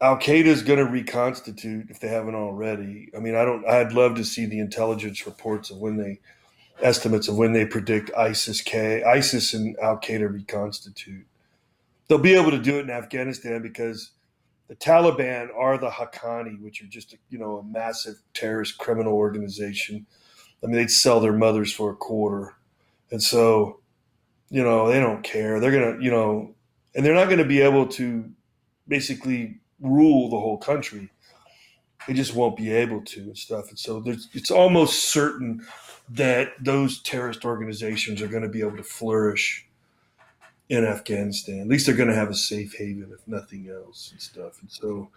Al 0.00 0.16
Qaeda 0.16 0.46
is 0.46 0.62
going 0.62 0.78
to 0.78 0.84
reconstitute 0.84 1.90
if 1.90 1.98
they 1.98 2.08
haven't 2.08 2.36
already. 2.36 3.10
I 3.16 3.20
mean, 3.20 3.34
I 3.34 3.44
don't. 3.44 3.66
I'd 3.66 3.92
love 3.92 4.14
to 4.16 4.24
see 4.24 4.46
the 4.46 4.60
intelligence 4.60 5.26
reports 5.26 5.70
of 5.70 5.78
when 5.78 5.96
they 5.96 6.20
estimates 6.80 7.26
of 7.26 7.36
when 7.36 7.52
they 7.52 7.64
predict 7.64 8.10
ISIS 8.16 8.60
K, 8.60 9.02
ISIS 9.02 9.54
and 9.54 9.76
Al 9.82 9.98
Qaeda 9.98 10.32
reconstitute. 10.32 11.26
They'll 12.06 12.18
be 12.18 12.34
able 12.34 12.52
to 12.52 12.58
do 12.58 12.78
it 12.78 12.82
in 12.82 12.90
Afghanistan 12.90 13.60
because 13.60 14.12
the 14.68 14.76
Taliban 14.76 15.48
are 15.56 15.78
the 15.78 15.90
Haqqani, 15.90 16.60
which 16.60 16.82
are 16.82 16.86
just 16.86 17.16
you 17.28 17.38
know 17.38 17.58
a 17.58 17.64
massive 17.64 18.16
terrorist 18.34 18.78
criminal 18.78 19.14
organization. 19.14 20.06
I 20.62 20.66
mean, 20.66 20.76
they'd 20.76 20.90
sell 20.90 21.20
their 21.20 21.32
mothers 21.32 21.72
for 21.72 21.90
a 21.90 21.96
quarter, 21.96 22.54
and 23.10 23.22
so 23.22 23.80
you 24.48 24.62
know 24.62 24.88
they 24.88 25.00
don't 25.00 25.24
care. 25.24 25.58
They're 25.58 25.72
gonna 25.72 26.02
you 26.02 26.10
know, 26.10 26.54
and 26.94 27.04
they're 27.04 27.14
not 27.14 27.26
going 27.26 27.38
to 27.38 27.44
be 27.44 27.60
able 27.62 27.88
to 27.88 28.30
basically 28.88 29.58
rule 29.80 30.30
the 30.30 30.38
whole 30.38 30.58
country. 30.58 31.10
They 32.06 32.14
just 32.14 32.34
won't 32.34 32.56
be 32.56 32.72
able 32.72 33.02
to 33.04 33.20
and 33.20 33.38
stuff. 33.38 33.68
And 33.68 33.78
so 33.78 34.02
it's 34.32 34.50
almost 34.50 35.10
certain 35.10 35.66
that 36.10 36.52
those 36.60 37.02
terrorist 37.02 37.44
organizations 37.44 38.22
are 38.22 38.28
going 38.28 38.42
to 38.42 38.48
be 38.48 38.60
able 38.60 38.76
to 38.78 38.82
flourish 38.82 39.66
in 40.68 40.84
Afghanistan. 40.84 41.60
At 41.60 41.68
least 41.68 41.86
they're 41.86 41.96
going 41.96 42.08
to 42.08 42.14
have 42.14 42.30
a 42.30 42.34
safe 42.34 42.74
haven, 42.78 43.10
if 43.12 43.26
nothing 43.26 43.68
else, 43.70 44.10
and 44.12 44.20
stuff. 44.20 44.60
And 44.60 44.70
so 44.70 45.10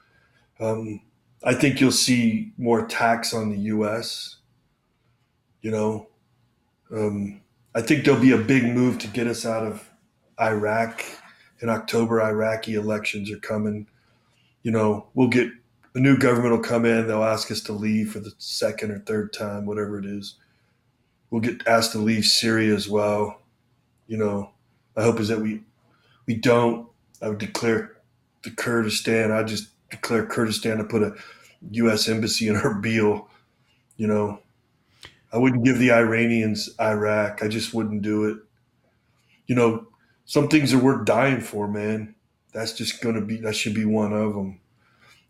um, 0.60 1.02
I 1.44 1.54
think 1.54 1.80
you'll 1.80 1.92
see 1.92 2.52
more 2.58 2.86
attacks 2.86 3.34
on 3.34 3.50
the 3.50 3.58
U.S. 3.58 4.38
You 5.62 5.72
know, 5.72 6.08
um, 6.92 7.42
I 7.74 7.82
think 7.82 8.04
there'll 8.04 8.20
be 8.20 8.32
a 8.32 8.38
big 8.38 8.64
move 8.64 9.00
to 9.00 9.08
get 9.08 9.28
us 9.28 9.46
out 9.46 9.66
of 9.66 9.90
Iraq 10.40 11.04
in 11.62 11.70
October, 11.70 12.22
Iraqi 12.22 12.76
elections 12.76 13.32
are 13.32 13.38
coming. 13.38 13.88
You 14.64 14.72
know, 14.72 15.08
we'll 15.14 15.30
get 15.30 15.50
a 15.94 16.00
new 16.00 16.18
government 16.18 16.52
will 16.52 16.64
come 16.64 16.86
in. 16.86 17.08
They'll 17.08 17.24
ask 17.24 17.52
us 17.52 17.62
to 17.62 17.74
leave 17.74 18.12
for 18.12 18.20
the 18.20 18.34
second 18.38 18.92
or 18.92 19.00
third 19.00 19.34
time, 19.34 19.66
whatever 19.66 20.00
it 20.00 20.06
is. 20.06 20.36
We'll 21.30 21.42
get 21.42 21.66
asked 21.68 21.92
to 21.94 21.98
leave 21.98 22.26
Syria 22.26 22.74
as 22.76 22.90
well. 22.90 23.42
You 24.08 24.18
know, 24.18 24.52
I 24.98 25.04
hope 25.04 25.20
is 25.20 25.28
that 25.30 25.40
we 25.40 25.62
we 26.26 26.36
don't. 26.36 26.88
I 27.22 27.30
would 27.30 27.38
declare 27.38 27.98
the 28.44 28.52
Kurdistan. 28.52 29.32
I 29.32 29.44
just 29.44 29.70
declare 29.90 30.26
Kurdistan 30.26 30.78
to 30.78 30.84
put 30.84 31.04
a 31.04 31.14
U.S. 31.72 32.10
embassy 32.10 32.48
in 32.48 32.56
Erbil. 32.56 33.28
You 33.98 34.08
know, 34.08 34.40
I 35.32 35.38
wouldn't 35.38 35.64
give 35.64 35.78
the 35.78 35.92
Iranians 35.92 36.70
Iraq. 36.80 37.44
I 37.44 37.48
just 37.48 37.74
wouldn't 37.74 38.02
do 38.02 38.26
it. 38.26 38.38
You 39.48 39.56
know, 39.56 39.88
some 40.32 40.48
things 40.48 40.74
are 40.74 40.80
worth 40.80 41.04
dying 41.04 41.42
for, 41.42 41.68
man. 41.68 42.16
That's 42.54 42.72
just 42.72 43.02
going 43.02 43.16
to 43.16 43.22
be, 43.22 43.42
that 43.42 43.54
should 43.54 43.74
be 43.74 43.84
one 43.84 44.14
of 44.14 44.34
them. 44.34 44.62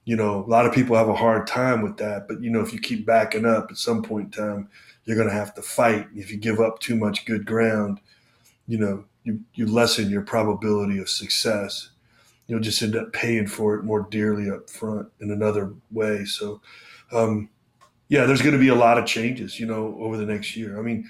You 0.05 0.15
know, 0.15 0.45
a 0.45 0.47
lot 0.47 0.67
of 0.67 0.73
people 0.73 0.95
have 0.95 1.09
a 1.09 1.15
hard 1.15 1.47
time 1.47 1.81
with 1.81 1.97
that, 1.97 2.27
but 2.27 2.39
you 2.39 2.51
know, 2.51 2.61
if 2.61 2.71
you 2.71 2.79
keep 2.79 3.03
backing 3.03 3.43
up 3.43 3.71
at 3.71 3.77
some 3.77 4.03
point 4.03 4.25
in 4.25 4.43
time, 4.43 4.69
you're 5.05 5.15
going 5.15 5.27
to 5.27 5.33
have 5.33 5.55
to 5.55 5.63
fight. 5.63 6.05
If 6.13 6.29
you 6.29 6.37
give 6.37 6.59
up 6.59 6.77
too 6.77 6.95
much 6.95 7.25
good 7.25 7.47
ground, 7.47 7.99
you 8.67 8.77
know, 8.77 9.05
you, 9.23 9.39
you 9.55 9.65
lessen 9.65 10.11
your 10.11 10.21
probability 10.21 10.99
of 10.99 11.09
success. 11.09 11.89
You'll 12.45 12.59
just 12.59 12.83
end 12.83 12.95
up 12.95 13.11
paying 13.11 13.47
for 13.47 13.73
it 13.73 13.83
more 13.83 14.05
dearly 14.11 14.51
up 14.51 14.69
front 14.69 15.07
in 15.19 15.31
another 15.31 15.73
way. 15.89 16.25
So, 16.25 16.61
um, 17.11 17.49
yeah, 18.07 18.25
there's 18.27 18.43
going 18.43 18.53
to 18.53 18.59
be 18.59 18.67
a 18.67 18.75
lot 18.75 18.99
of 18.99 19.07
changes, 19.07 19.59
you 19.59 19.65
know, 19.65 19.97
over 19.99 20.15
the 20.15 20.27
next 20.27 20.55
year. 20.55 20.77
I 20.77 20.83
mean, 20.83 21.09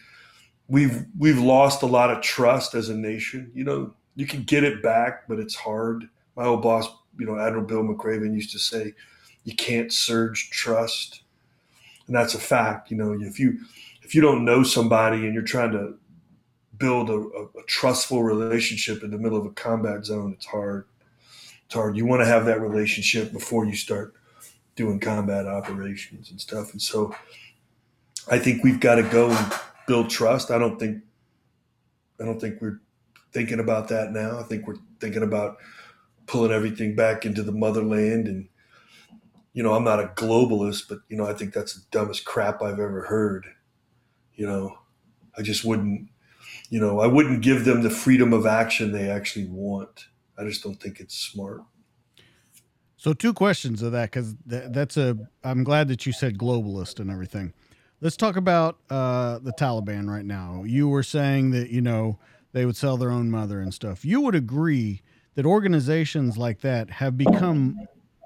we've 0.71 1.05
we've 1.19 1.39
lost 1.39 1.83
a 1.83 1.85
lot 1.85 2.09
of 2.09 2.21
trust 2.21 2.73
as 2.73 2.89
a 2.89 2.95
nation. 2.95 3.51
You 3.53 3.65
know, 3.65 3.93
you 4.15 4.25
can 4.25 4.43
get 4.43 4.63
it 4.63 4.81
back, 4.81 5.27
but 5.27 5.37
it's 5.37 5.53
hard. 5.53 6.05
My 6.35 6.45
old 6.45 6.61
boss, 6.61 6.87
you 7.19 7.25
know, 7.25 7.37
Admiral 7.37 7.65
Bill 7.65 7.83
McRaven 7.83 8.33
used 8.33 8.53
to 8.53 8.59
say, 8.59 8.93
"You 9.43 9.55
can't 9.55 9.91
surge 9.91 10.49
trust," 10.49 11.23
and 12.07 12.15
that's 12.15 12.33
a 12.33 12.39
fact. 12.39 12.89
You 12.89 12.97
know, 12.97 13.11
if 13.21 13.37
you 13.37 13.59
if 14.01 14.15
you 14.15 14.21
don't 14.21 14.45
know 14.45 14.63
somebody 14.63 15.25
and 15.25 15.33
you're 15.33 15.43
trying 15.43 15.73
to 15.73 15.95
build 16.77 17.09
a, 17.09 17.13
a, 17.13 17.43
a 17.59 17.63
trustful 17.67 18.23
relationship 18.23 19.03
in 19.03 19.11
the 19.11 19.17
middle 19.17 19.37
of 19.37 19.45
a 19.45 19.51
combat 19.51 20.05
zone, 20.05 20.33
it's 20.33 20.45
hard. 20.45 20.85
It's 21.65 21.75
hard. 21.75 21.97
You 21.97 22.05
want 22.05 22.21
to 22.21 22.25
have 22.25 22.45
that 22.45 22.61
relationship 22.61 23.33
before 23.33 23.65
you 23.65 23.75
start 23.75 24.15
doing 24.77 24.99
combat 25.01 25.47
operations 25.47 26.31
and 26.31 26.39
stuff. 26.39 26.71
And 26.71 26.81
so 26.81 27.13
I 28.29 28.39
think 28.39 28.63
we've 28.63 28.79
got 28.79 28.95
to 28.95 29.03
go 29.03 29.29
and 29.29 29.53
build 29.91 30.09
trust. 30.09 30.51
I 30.51 30.57
don't 30.57 30.79
think 30.79 31.03
I 32.17 32.23
don't 32.23 32.39
think 32.39 32.61
we're 32.61 32.79
thinking 33.33 33.59
about 33.59 33.89
that 33.89 34.13
now. 34.13 34.39
I 34.39 34.43
think 34.43 34.65
we're 34.65 34.77
thinking 35.01 35.21
about 35.21 35.57
pulling 36.27 36.53
everything 36.53 36.95
back 36.95 37.25
into 37.25 37.43
the 37.43 37.51
motherland 37.51 38.25
and 38.25 38.47
you 39.53 39.63
know, 39.63 39.73
I'm 39.73 39.83
not 39.83 39.99
a 39.99 40.07
globalist, 40.15 40.87
but 40.87 40.99
you 41.09 41.17
know, 41.17 41.25
I 41.25 41.33
think 41.33 41.53
that's 41.53 41.73
the 41.73 41.81
dumbest 41.91 42.23
crap 42.23 42.61
I've 42.61 42.79
ever 42.79 43.01
heard. 43.01 43.47
You 44.35 44.47
know, 44.47 44.77
I 45.37 45.41
just 45.41 45.65
wouldn't, 45.65 46.07
you 46.69 46.79
know, 46.79 47.01
I 47.01 47.07
wouldn't 47.07 47.41
give 47.41 47.65
them 47.65 47.81
the 47.81 47.89
freedom 47.89 48.31
of 48.31 48.45
action 48.45 48.93
they 48.93 49.09
actually 49.09 49.47
want. 49.47 50.05
I 50.37 50.45
just 50.45 50.63
don't 50.63 50.81
think 50.81 51.01
it's 51.01 51.17
smart. 51.17 51.63
So 52.95 53.11
two 53.11 53.33
questions 53.33 53.81
of 53.81 53.91
that 53.91 54.11
because 54.11 54.35
th- 54.49 54.69
that's 54.69 54.95
a. 54.95 55.17
I'm 55.43 55.65
glad 55.65 55.89
that 55.89 56.05
you 56.05 56.13
said 56.13 56.37
globalist 56.37 57.01
and 57.01 57.11
everything. 57.11 57.51
Let's 58.03 58.17
talk 58.17 58.35
about 58.35 58.79
uh, 58.89 59.37
the 59.39 59.53
Taliban 59.53 60.09
right 60.09 60.25
now. 60.25 60.63
You 60.65 60.87
were 60.87 61.03
saying 61.03 61.51
that 61.51 61.69
you 61.69 61.81
know 61.81 62.17
they 62.51 62.65
would 62.65 62.75
sell 62.75 62.97
their 62.97 63.11
own 63.11 63.29
mother 63.29 63.61
and 63.61 63.71
stuff. 63.71 64.03
You 64.03 64.21
would 64.21 64.33
agree 64.33 65.03
that 65.35 65.45
organizations 65.45 66.35
like 66.35 66.61
that 66.61 66.89
have 66.89 67.15
become 67.15 67.77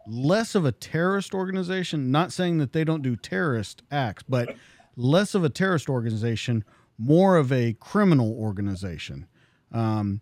less 0.07 0.55
of 0.55 0.63
a 0.63 0.71
terrorist 0.71 1.33
organization. 1.33 2.09
Not 2.09 2.31
saying 2.31 2.57
that 2.59 2.71
they 2.71 2.85
don't 2.85 3.01
do 3.01 3.17
terrorist 3.17 3.83
acts, 3.91 4.23
but 4.23 4.55
less 4.95 5.35
of 5.35 5.43
a 5.43 5.49
terrorist 5.49 5.89
organization, 5.89 6.63
more 6.97 7.35
of 7.35 7.51
a 7.51 7.73
criminal 7.73 8.31
organization. 8.31 9.27
Um, 9.73 10.21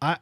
I 0.00 0.18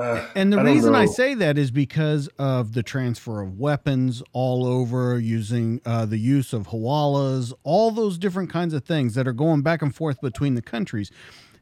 uh, 0.00 0.26
and 0.34 0.52
the 0.52 0.58
I 0.58 0.64
reason 0.64 0.94
I 0.94 1.06
say 1.06 1.34
that 1.34 1.56
is 1.56 1.70
because 1.70 2.28
of 2.38 2.72
the 2.72 2.82
transfer 2.82 3.40
of 3.40 3.58
weapons 3.58 4.22
all 4.32 4.66
over, 4.66 5.18
using 5.18 5.80
uh, 5.84 6.06
the 6.06 6.18
use 6.18 6.52
of 6.52 6.68
hawalas, 6.68 7.52
all 7.62 7.90
those 7.90 8.18
different 8.18 8.50
kinds 8.50 8.74
of 8.74 8.84
things 8.84 9.14
that 9.14 9.28
are 9.28 9.32
going 9.32 9.62
back 9.62 9.82
and 9.82 9.94
forth 9.94 10.20
between 10.20 10.54
the 10.54 10.62
countries. 10.62 11.10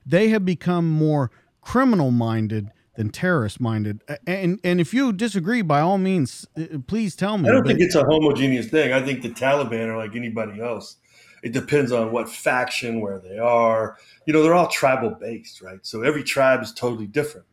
They 0.07 0.29
have 0.29 0.45
become 0.45 0.89
more 0.91 1.31
criminal 1.61 2.11
minded 2.11 2.71
than 2.97 3.11
terrorist 3.11 3.61
minded. 3.61 4.03
And 4.27 4.61
and 4.65 4.81
if 4.81 4.95
you 4.95 5.13
disagree, 5.13 5.63
by 5.63 5.81
all 5.81 5.99
means, 5.99 6.47
uh, 6.57 6.79
please 6.87 7.15
tell 7.15 7.39
me. 7.39 7.49
I 7.49 7.53
don't 7.53 7.63
but, 7.63 7.69
think 7.69 7.81
it's 7.81 7.95
a 7.95 8.05
homogeneous 8.05 8.69
thing. 8.69 8.93
I 8.93 9.03
think 9.03 9.23
the 9.23 9.31
Taliban 9.31 9.89
are 9.89 9.97
like 9.97 10.17
anybody 10.17 10.61
else. 10.61 10.97
It 11.43 11.53
depends 11.53 11.91
on 11.91 12.13
what 12.13 12.29
faction, 12.29 13.01
where 13.01 13.19
they 13.19 13.39
are. 13.39 13.99
You 14.27 14.33
know, 14.33 14.43
they're 14.43 14.55
all 14.55 14.69
tribal 14.69 15.11
based, 15.11 15.61
right? 15.61 15.81
So 15.83 16.03
every 16.03 16.23
tribe 16.23 16.63
is 16.63 16.73
totally 16.73 17.07
different 17.07 17.47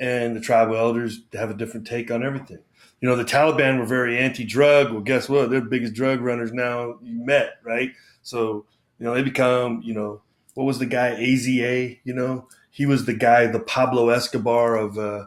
and 0.00 0.36
the 0.36 0.40
tribal 0.40 0.76
elders 0.76 1.20
have 1.32 1.50
a 1.50 1.54
different 1.54 1.86
take 1.86 2.10
on 2.10 2.22
everything. 2.22 2.58
You 3.00 3.08
know, 3.08 3.16
the 3.16 3.24
Taliban 3.24 3.78
were 3.78 3.86
very 3.86 4.18
anti-drug. 4.18 4.90
Well, 4.90 5.02
guess 5.02 5.28
what? 5.28 5.50
They're 5.50 5.60
the 5.60 5.66
biggest 5.66 5.94
drug 5.94 6.20
runners 6.20 6.52
now 6.52 6.98
you 7.02 7.24
met, 7.24 7.54
right? 7.62 7.92
So, 8.22 8.66
you 8.98 9.06
know, 9.06 9.14
they 9.14 9.22
become, 9.22 9.82
you 9.84 9.94
know, 9.94 10.22
what 10.54 10.64
was 10.64 10.80
the 10.80 10.86
guy 10.86 11.14
AZA? 11.14 12.00
You 12.02 12.14
know, 12.14 12.48
he 12.70 12.86
was 12.86 13.06
the 13.06 13.14
guy, 13.14 13.46
the 13.46 13.60
Pablo 13.60 14.08
Escobar 14.08 14.76
of 14.76 14.98
uh, 14.98 15.26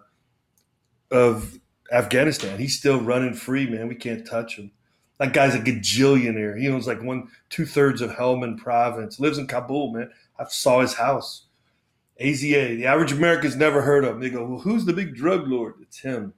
of 1.09 1.59
Afghanistan. 1.91 2.59
He's 2.59 2.77
still 2.77 2.99
running 2.99 3.33
free, 3.33 3.69
man. 3.69 3.87
We 3.87 3.95
can't 3.95 4.27
touch 4.27 4.57
him. 4.57 4.71
That 5.19 5.33
guy's 5.33 5.55
a 5.55 5.59
gajillionaire. 5.59 6.59
He 6.59 6.67
owns 6.67 6.87
like 6.87 7.01
one 7.01 7.29
two 7.49 7.65
thirds 7.65 8.01
of 8.01 8.11
Helmand 8.11 8.57
Province. 8.57 9.19
Lives 9.19 9.37
in 9.37 9.47
Kabul, 9.47 9.93
man. 9.93 10.11
I 10.39 10.45
saw 10.49 10.81
his 10.81 10.95
house. 10.95 11.45
AZA, 12.21 12.77
the 12.77 12.85
average 12.85 13.11
American's 13.11 13.55
never 13.55 13.81
heard 13.81 14.05
of 14.05 14.15
him. 14.15 14.21
They 14.21 14.29
go, 14.29 14.45
well, 14.45 14.59
who's 14.59 14.85
the 14.85 14.93
big 14.93 15.15
drug 15.15 15.47
lord? 15.47 15.75
It's 15.81 15.99
him. 15.99 16.33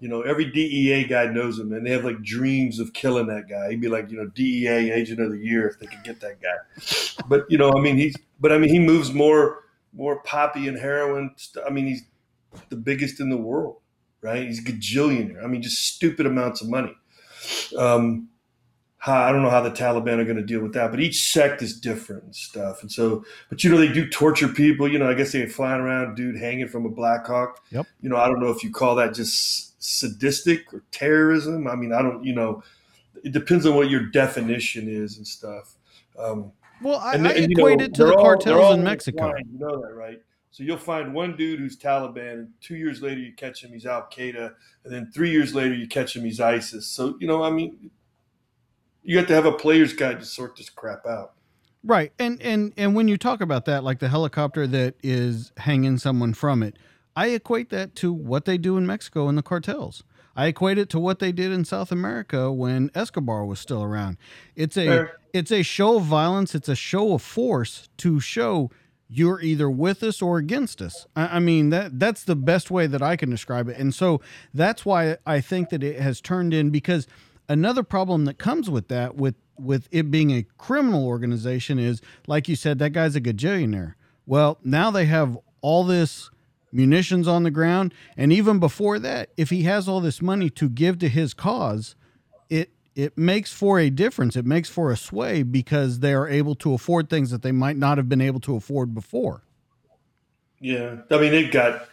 You 0.00 0.08
know, 0.08 0.22
every 0.22 0.50
DEA 0.50 1.04
guy 1.04 1.26
knows 1.26 1.58
him, 1.58 1.72
and 1.72 1.86
they 1.86 1.90
have 1.90 2.04
like 2.04 2.20
dreams 2.20 2.78
of 2.78 2.92
killing 2.92 3.28
that 3.28 3.48
guy. 3.48 3.70
He'd 3.70 3.80
be 3.80 3.88
like, 3.88 4.10
you 4.10 4.18
know, 4.18 4.26
DEA 4.26 4.90
agent 4.90 5.20
of 5.20 5.30
the 5.30 5.38
year 5.38 5.68
if 5.68 5.78
they 5.78 5.86
could 5.86 6.02
get 6.04 6.20
that 6.20 6.42
guy. 6.42 7.24
But 7.28 7.46
you 7.48 7.56
know, 7.56 7.72
I 7.72 7.80
mean, 7.80 7.96
he's, 7.96 8.16
but 8.40 8.52
I 8.52 8.58
mean, 8.58 8.70
he 8.70 8.78
moves 8.78 9.12
more, 9.12 9.60
more 9.92 10.20
poppy 10.22 10.68
and 10.68 10.76
heroin. 10.76 11.34
I 11.64 11.70
mean, 11.70 11.86
he's 11.86 12.02
the 12.68 12.76
biggest 12.76 13.20
in 13.20 13.30
the 13.30 13.36
world, 13.36 13.76
right? 14.20 14.42
He's 14.42 14.58
a 14.58 14.62
gajillionaire. 14.62 15.42
I 15.42 15.46
mean, 15.46 15.62
just 15.62 15.94
stupid 15.94 16.26
amounts 16.26 16.60
of 16.60 16.68
money. 16.68 16.94
Um, 17.78 18.28
how, 19.04 19.22
I 19.22 19.32
don't 19.32 19.42
know 19.42 19.50
how 19.50 19.60
the 19.60 19.70
Taliban 19.70 20.16
are 20.18 20.24
going 20.24 20.38
to 20.38 20.42
deal 20.42 20.62
with 20.62 20.72
that, 20.72 20.90
but 20.90 20.98
each 20.98 21.30
sect 21.30 21.60
is 21.60 21.78
different 21.78 22.24
and 22.24 22.34
stuff. 22.34 22.80
And 22.80 22.90
so, 22.90 23.22
but 23.50 23.62
you 23.62 23.68
know, 23.68 23.76
they 23.76 23.92
do 23.92 24.08
torture 24.08 24.48
people. 24.48 24.90
You 24.90 24.98
know, 24.98 25.10
I 25.10 25.12
guess 25.12 25.30
they're 25.30 25.46
flying 25.46 25.82
around, 25.82 26.14
dude 26.14 26.38
hanging 26.38 26.68
from 26.68 26.86
a 26.86 26.88
Black 26.88 27.26
Hawk. 27.26 27.62
Yep. 27.70 27.86
You 28.00 28.08
know, 28.08 28.16
I 28.16 28.28
don't 28.28 28.40
know 28.40 28.48
if 28.48 28.64
you 28.64 28.72
call 28.72 28.94
that 28.94 29.12
just 29.12 29.82
sadistic 29.82 30.72
or 30.72 30.82
terrorism. 30.90 31.68
I 31.68 31.76
mean, 31.76 31.92
I 31.92 32.00
don't. 32.00 32.24
You 32.24 32.34
know, 32.34 32.62
it 33.22 33.32
depends 33.32 33.66
on 33.66 33.76
what 33.76 33.90
your 33.90 34.06
definition 34.06 34.88
is 34.88 35.18
and 35.18 35.26
stuff. 35.26 35.74
Um, 36.18 36.50
well, 36.80 36.98
I, 36.98 37.12
and, 37.12 37.28
I 37.28 37.32
and, 37.32 37.52
equate 37.52 37.80
know, 37.80 37.84
it 37.84 37.94
to 37.96 38.04
the 38.06 38.14
all, 38.14 38.24
cartels 38.24 38.74
in 38.74 38.84
Mexico. 38.84 39.34
You 39.36 39.58
know 39.58 39.82
that, 39.82 39.92
right? 39.92 40.22
So 40.50 40.62
you'll 40.62 40.78
find 40.78 41.12
one 41.12 41.36
dude 41.36 41.58
who's 41.58 41.76
Taliban, 41.76 42.32
and 42.32 42.48
two 42.62 42.76
years 42.76 43.02
later 43.02 43.20
you 43.20 43.34
catch 43.34 43.62
him, 43.62 43.70
he's 43.70 43.84
Al 43.84 44.08
Qaeda, 44.10 44.54
and 44.84 44.94
then 44.94 45.10
three 45.12 45.30
years 45.30 45.54
later 45.54 45.74
you 45.74 45.86
catch 45.86 46.16
him, 46.16 46.24
he's 46.24 46.40
ISIS. 46.40 46.86
So 46.86 47.18
you 47.20 47.26
know, 47.26 47.42
I 47.42 47.50
mean, 47.50 47.90
you 49.04 49.18
have 49.18 49.26
to 49.28 49.34
have 49.34 49.46
a 49.46 49.52
player's 49.52 49.92
guide 49.92 50.18
to 50.18 50.26
sort 50.26 50.56
this 50.56 50.70
crap 50.70 51.06
out. 51.06 51.34
Right. 51.84 52.12
And 52.18 52.40
and 52.40 52.72
and 52.76 52.96
when 52.96 53.08
you 53.08 53.18
talk 53.18 53.40
about 53.40 53.66
that, 53.66 53.84
like 53.84 53.98
the 53.98 54.08
helicopter 54.08 54.66
that 54.66 54.94
is 55.02 55.52
hanging 55.58 55.98
someone 55.98 56.32
from 56.32 56.62
it, 56.62 56.78
I 57.14 57.28
equate 57.28 57.68
that 57.70 57.94
to 57.96 58.12
what 58.12 58.46
they 58.46 58.56
do 58.56 58.76
in 58.78 58.86
Mexico 58.86 59.28
in 59.28 59.36
the 59.36 59.42
cartels. 59.42 60.02
I 60.36 60.46
equate 60.46 60.78
it 60.78 60.88
to 60.90 60.98
what 60.98 61.20
they 61.20 61.30
did 61.30 61.52
in 61.52 61.64
South 61.64 61.92
America 61.92 62.50
when 62.50 62.90
Escobar 62.94 63.44
was 63.44 63.60
still 63.60 63.82
around. 63.82 64.16
It's 64.56 64.76
a 64.76 64.86
Fair. 64.86 65.16
it's 65.32 65.52
a 65.52 65.62
show 65.62 65.98
of 65.98 66.04
violence, 66.04 66.54
it's 66.54 66.70
a 66.70 66.74
show 66.74 67.12
of 67.12 67.22
force 67.22 67.88
to 67.98 68.18
show 68.18 68.70
you're 69.06 69.40
either 69.42 69.70
with 69.70 70.02
us 70.02 70.22
or 70.22 70.38
against 70.38 70.80
us. 70.80 71.06
I, 71.14 71.36
I 71.36 71.38
mean 71.38 71.68
that 71.68 72.00
that's 72.00 72.24
the 72.24 72.34
best 72.34 72.70
way 72.70 72.86
that 72.86 73.02
I 73.02 73.16
can 73.16 73.28
describe 73.28 73.68
it. 73.68 73.76
And 73.76 73.94
so 73.94 74.22
that's 74.54 74.86
why 74.86 75.18
I 75.26 75.42
think 75.42 75.68
that 75.68 75.82
it 75.82 76.00
has 76.00 76.22
turned 76.22 76.54
in 76.54 76.70
because 76.70 77.06
another 77.48 77.82
problem 77.82 78.24
that 78.24 78.38
comes 78.38 78.70
with 78.70 78.88
that 78.88 79.16
with 79.16 79.34
with 79.58 79.88
it 79.90 80.10
being 80.10 80.30
a 80.30 80.44
criminal 80.58 81.06
organization 81.06 81.78
is 81.78 82.00
like 82.26 82.48
you 82.48 82.56
said 82.56 82.78
that 82.78 82.90
guy's 82.90 83.16
a 83.16 83.20
gajillionaire. 83.20 83.94
Well 84.26 84.58
now 84.64 84.90
they 84.90 85.06
have 85.06 85.38
all 85.60 85.84
this 85.84 86.30
munitions 86.72 87.28
on 87.28 87.44
the 87.44 87.50
ground 87.50 87.94
and 88.16 88.32
even 88.32 88.58
before 88.58 88.98
that 88.98 89.30
if 89.36 89.50
he 89.50 89.62
has 89.62 89.88
all 89.88 90.00
this 90.00 90.20
money 90.20 90.50
to 90.50 90.68
give 90.68 90.98
to 90.98 91.08
his 91.08 91.32
cause 91.32 91.94
it 92.50 92.70
it 92.96 93.18
makes 93.18 93.52
for 93.52 93.78
a 93.80 93.90
difference. 93.90 94.36
It 94.36 94.46
makes 94.46 94.68
for 94.68 94.90
a 94.90 94.96
sway 94.96 95.42
because 95.42 95.98
they 96.00 96.14
are 96.14 96.28
able 96.28 96.54
to 96.56 96.74
afford 96.74 97.10
things 97.10 97.30
that 97.30 97.42
they 97.42 97.52
might 97.52 97.76
not 97.76 97.98
have 97.98 98.08
been 98.08 98.20
able 98.20 98.40
to 98.40 98.56
afford 98.56 98.94
before. 98.94 99.42
Yeah. 100.60 100.96
I 101.10 101.18
mean 101.18 101.30
they've 101.32 101.50
got 101.50 101.88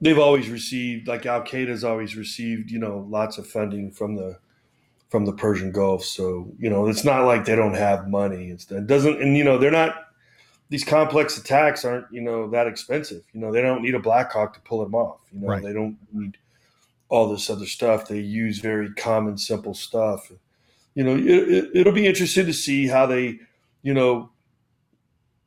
they've 0.00 0.18
always 0.18 0.48
received 0.48 1.08
like 1.08 1.26
Al 1.26 1.42
Qaeda's 1.42 1.84
always 1.84 2.16
received 2.16 2.70
you 2.70 2.78
know 2.78 3.06
lots 3.08 3.38
of 3.38 3.46
funding 3.46 3.90
from 3.90 4.16
the 4.16 4.38
from 5.08 5.24
the 5.24 5.32
Persian 5.32 5.72
Gulf. 5.72 6.04
So 6.04 6.52
you 6.58 6.70
know 6.70 6.86
it's 6.86 7.04
not 7.04 7.26
like 7.26 7.44
they 7.44 7.56
don't 7.56 7.74
have 7.74 8.08
money. 8.08 8.50
It's, 8.50 8.70
it 8.70 8.86
doesn't 8.86 9.20
and 9.20 9.36
you 9.36 9.44
know 9.44 9.58
they're 9.58 9.70
not 9.70 9.94
these 10.68 10.84
complex 10.84 11.36
attacks 11.36 11.84
aren't 11.84 12.06
you 12.10 12.20
know 12.20 12.48
that 12.50 12.66
expensive. 12.66 13.22
You 13.32 13.40
know 13.40 13.52
they 13.52 13.62
don't 13.62 13.82
need 13.82 13.94
a 13.94 14.00
Black 14.00 14.32
Hawk 14.32 14.54
to 14.54 14.60
pull 14.60 14.82
them 14.82 14.94
off. 14.94 15.20
You 15.32 15.40
know 15.40 15.48
right. 15.48 15.62
they 15.62 15.72
don't 15.72 15.98
need 16.12 16.38
all 17.08 17.28
this 17.28 17.50
other 17.50 17.66
stuff. 17.66 18.08
They 18.08 18.20
use 18.20 18.60
very 18.60 18.92
common 18.94 19.36
simple 19.36 19.74
stuff. 19.74 20.30
You 20.94 21.04
know 21.04 21.16
it, 21.16 21.70
it'll 21.74 21.92
be 21.92 22.06
interesting 22.06 22.46
to 22.46 22.52
see 22.52 22.86
how 22.86 23.06
they 23.06 23.40
you 23.82 23.94
know 23.94 24.30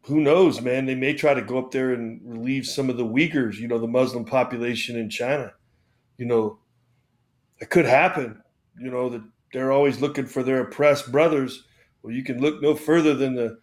who 0.05 0.19
knows, 0.19 0.61
man? 0.61 0.85
They 0.85 0.95
may 0.95 1.13
try 1.13 1.33
to 1.33 1.41
go 1.41 1.57
up 1.57 1.71
there 1.71 1.93
and 1.93 2.19
relieve 2.23 2.65
some 2.65 2.89
of 2.89 2.97
the 2.97 3.05
Uyghurs, 3.05 3.55
you 3.55 3.67
know, 3.67 3.79
the 3.79 3.87
Muslim 3.87 4.25
population 4.25 4.97
in 4.97 5.09
China. 5.09 5.53
You 6.17 6.25
know, 6.25 6.59
it 7.59 7.69
could 7.69 7.85
happen. 7.85 8.41
You 8.77 8.91
know, 8.91 9.09
that 9.09 9.23
they're 9.53 9.71
always 9.71 10.01
looking 10.01 10.25
for 10.25 10.43
their 10.43 10.61
oppressed 10.61 11.11
brothers. 11.11 11.63
Well, 12.01 12.13
you 12.13 12.23
can 12.23 12.41
look 12.41 12.61
no 12.61 12.75
further 12.75 13.13
than 13.13 13.35
the 13.35 13.59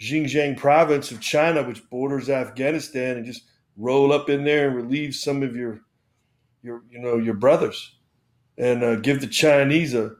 Xinjiang 0.00 0.56
province 0.56 1.10
of 1.10 1.20
China, 1.20 1.62
which 1.62 1.88
borders 1.90 2.30
Afghanistan, 2.30 3.16
and 3.16 3.26
just 3.26 3.44
roll 3.76 4.12
up 4.12 4.28
in 4.28 4.44
there 4.44 4.68
and 4.68 4.76
relieve 4.76 5.14
some 5.14 5.42
of 5.42 5.56
your 5.56 5.80
your 6.62 6.82
you 6.90 7.00
know 7.00 7.16
your 7.18 7.34
brothers 7.34 7.96
and 8.58 8.84
uh, 8.84 8.96
give 8.96 9.20
the 9.20 9.26
Chinese 9.26 9.94
a 9.94 10.12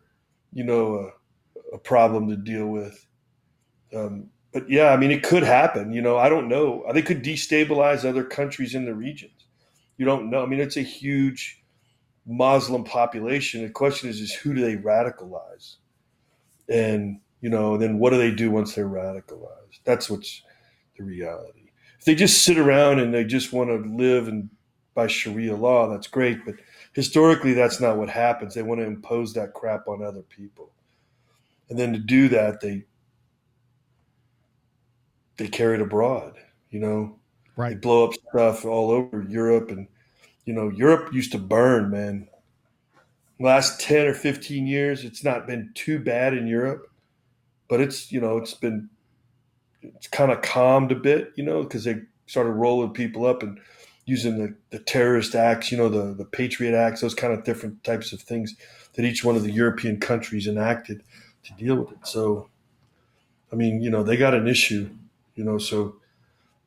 you 0.53 0.65
know 0.65 1.13
a, 1.73 1.77
a 1.77 1.79
problem 1.79 2.29
to 2.29 2.37
deal 2.37 2.67
with. 2.67 3.07
Um, 3.95 4.31
but 4.55 4.71
yeah, 4.71 4.91
I 4.91 4.97
mean, 4.97 5.11
it 5.11 5.25
could 5.25 5.43
happen. 5.43 5.93
You 5.93 6.01
know, 6.01 6.17
I 6.17 6.29
don't 6.29 6.49
know. 6.49 6.83
Uh, 6.83 6.93
they 6.93 7.03
could 7.03 7.25
destabilize 7.25 8.09
other 8.09 8.23
countries 8.23 8.77
in 8.77 8.85
the 8.85 8.95
regions. 8.95 9.47
You 9.99 10.07
don't 10.07 10.31
know. 10.31 10.45
I 10.45 10.47
mean, 10.47 10.61
it's 10.61 10.77
a 10.77 10.83
huge 10.83 11.61
Muslim 12.25 12.85
population. 12.85 13.63
The 13.63 13.71
question 13.71 14.09
is, 14.09 14.21
is 14.21 14.33
who 14.33 14.55
do 14.55 14.63
they 14.63 14.77
radicalize? 14.77 15.77
And 16.69 17.21
you 17.41 17.51
know, 17.51 17.77
then 17.77 17.99
what 17.99 18.11
do 18.11 18.17
they 18.17 18.31
do 18.31 18.51
once 18.53 18.75
they're 18.75 18.89
radicalized? 18.89 19.81
That's 19.85 20.09
what's 20.09 20.41
the 20.97 21.05
reality. 21.05 21.71
If 21.99 22.05
they 22.05 22.15
just 22.15 22.45
sit 22.45 22.57
around 22.57 23.01
and 23.01 23.13
they 23.13 23.25
just 23.25 23.53
want 23.53 23.71
to 23.71 23.91
live 23.91 24.29
and 24.29 24.49
by 24.95 25.09
Sharia 25.09 25.57
law, 25.57 25.89
that's 25.91 26.07
great. 26.07 26.45
But 26.47 26.55
historically, 26.93 27.55
that's 27.55 27.81
not 27.81 27.99
what 27.99 28.09
happens. 28.09 28.55
They 28.55 28.63
want 28.63 28.81
to 28.81 28.87
impose 28.87 29.35
that 29.35 29.53
crap 29.53 29.89
on 29.89 30.05
other 30.05 30.23
people, 30.23 30.71
and 31.69 31.77
then 31.77 31.93
to 31.93 31.99
do 31.99 32.29
that, 32.29 32.61
they 32.61 32.85
they 35.37 35.49
carry 35.49 35.77
it 35.77 35.81
abroad. 35.81 36.35
You 36.71 36.81
know, 36.81 37.19
right? 37.57 37.71
They 37.71 37.77
blow 37.77 38.07
up 38.07 38.15
stuff 38.31 38.65
all 38.65 38.91
over 38.91 39.23
Europe, 39.29 39.71
and 39.71 39.87
you 40.45 40.53
know, 40.53 40.69
Europe 40.69 41.13
used 41.13 41.33
to 41.33 41.39
burn, 41.39 41.91
man. 41.91 42.29
Last 43.41 43.81
ten 43.81 44.07
or 44.07 44.15
fifteen 44.15 44.67
years, 44.67 45.05
it's 45.05 45.25
not 45.25 45.47
been 45.47 45.71
too 45.75 45.99
bad 45.99 46.35
in 46.35 46.47
Europe, 46.47 46.87
but 47.69 47.81
it's 47.81 48.13
you 48.13 48.21
know, 48.21 48.37
it's 48.37 48.55
been 48.55 48.89
it's 49.83 50.07
kind 50.07 50.33
of 50.33 50.43
calmed 50.43 50.93
a 50.93 50.97
bit, 50.97 51.33
you 51.37 51.45
know, 51.45 51.63
because 51.63 51.85
they 51.85 52.01
started 52.27 52.51
rolling 52.51 52.93
people 52.93 53.27
up 53.27 53.43
and 53.43 53.61
using 54.07 54.39
the, 54.39 54.55
the 54.71 54.79
terrorist 54.79 55.35
acts, 55.35 55.71
you 55.73 55.79
know, 55.79 55.89
the, 55.89 56.15
the 56.15 56.25
Patriot 56.25 56.77
Acts, 56.77 57.01
those 57.01 57.15
kind 57.15 57.33
of 57.33 57.45
different 57.45 57.83
types 57.85 58.13
of 58.13 58.21
things 58.21 58.55
that 58.95 59.05
each 59.05 59.25
one 59.25 59.37
of 59.37 59.43
the 59.43 59.53
European 59.53 59.99
countries 59.99 60.47
enacted 60.47 61.03
to 61.43 61.53
deal 61.55 61.77
with 61.77 61.93
it. 61.93 62.07
So, 62.07 62.49
I 63.53 63.57
mean, 63.57 63.83
you 63.83 63.91
know, 63.91 64.03
they 64.03 64.17
got 64.17 64.35
an 64.35 64.47
issue, 64.47 64.91
you 65.35 65.45
know, 65.45 65.59
so 65.59 65.97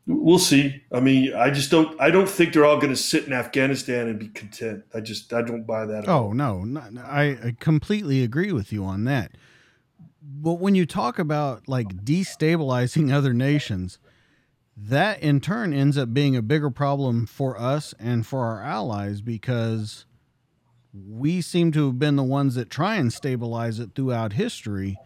we'll 0.06 0.40
see. 0.40 0.82
I 0.92 1.00
mean, 1.00 1.34
I 1.34 1.50
just 1.50 1.70
don't, 1.70 2.00
I 2.00 2.10
don't 2.10 2.30
think 2.30 2.54
they're 2.54 2.66
all 2.66 2.78
going 2.78 2.94
to 2.94 3.00
sit 3.00 3.26
in 3.26 3.34
Afghanistan 3.34 4.08
and 4.08 4.20
be 4.20 4.30
content. 4.30 4.84
I 4.94 5.00
just, 5.02 5.34
I 5.34 5.42
don't 5.42 5.66
buy 5.66 5.86
that. 5.86 6.08
oh, 6.08 6.32
no, 6.34 6.64
not, 6.64 6.98
I, 6.98 7.38
I 7.44 7.56
completely 7.60 8.24
agree 8.24 8.52
with 8.52 8.72
you 8.72 8.84
on 8.86 9.04
that. 9.06 9.32
But 10.22 10.56
when 10.56 10.76
you 10.76 10.86
talk 10.86 11.20
about 11.20 11.68
like 11.68 12.06
destabilizing 12.06 13.14
other 13.14 13.34
nations, 13.34 14.00
that 14.76 15.22
in 15.22 15.40
turn 15.40 15.74
ends 15.74 15.98
up 15.98 16.14
being 16.14 16.36
a 16.36 16.42
bigger 16.42 16.70
problem 16.70 17.26
for 17.26 17.60
us 17.60 17.96
and 18.00 18.26
for 18.26 18.46
our 18.46 18.62
allies 18.62 19.22
because 19.22 20.06
we 20.94 21.42
seem 21.42 21.72
to 21.72 21.88
have 21.88 22.00
been 22.00 22.16
the 22.16 22.24
ones 22.24 22.56
that 22.56 22.70
try 22.70 22.96
and 22.96 23.12
stabilize 23.12 23.80
it 23.80 23.92
throughout 23.96 24.34
history. 24.34 24.98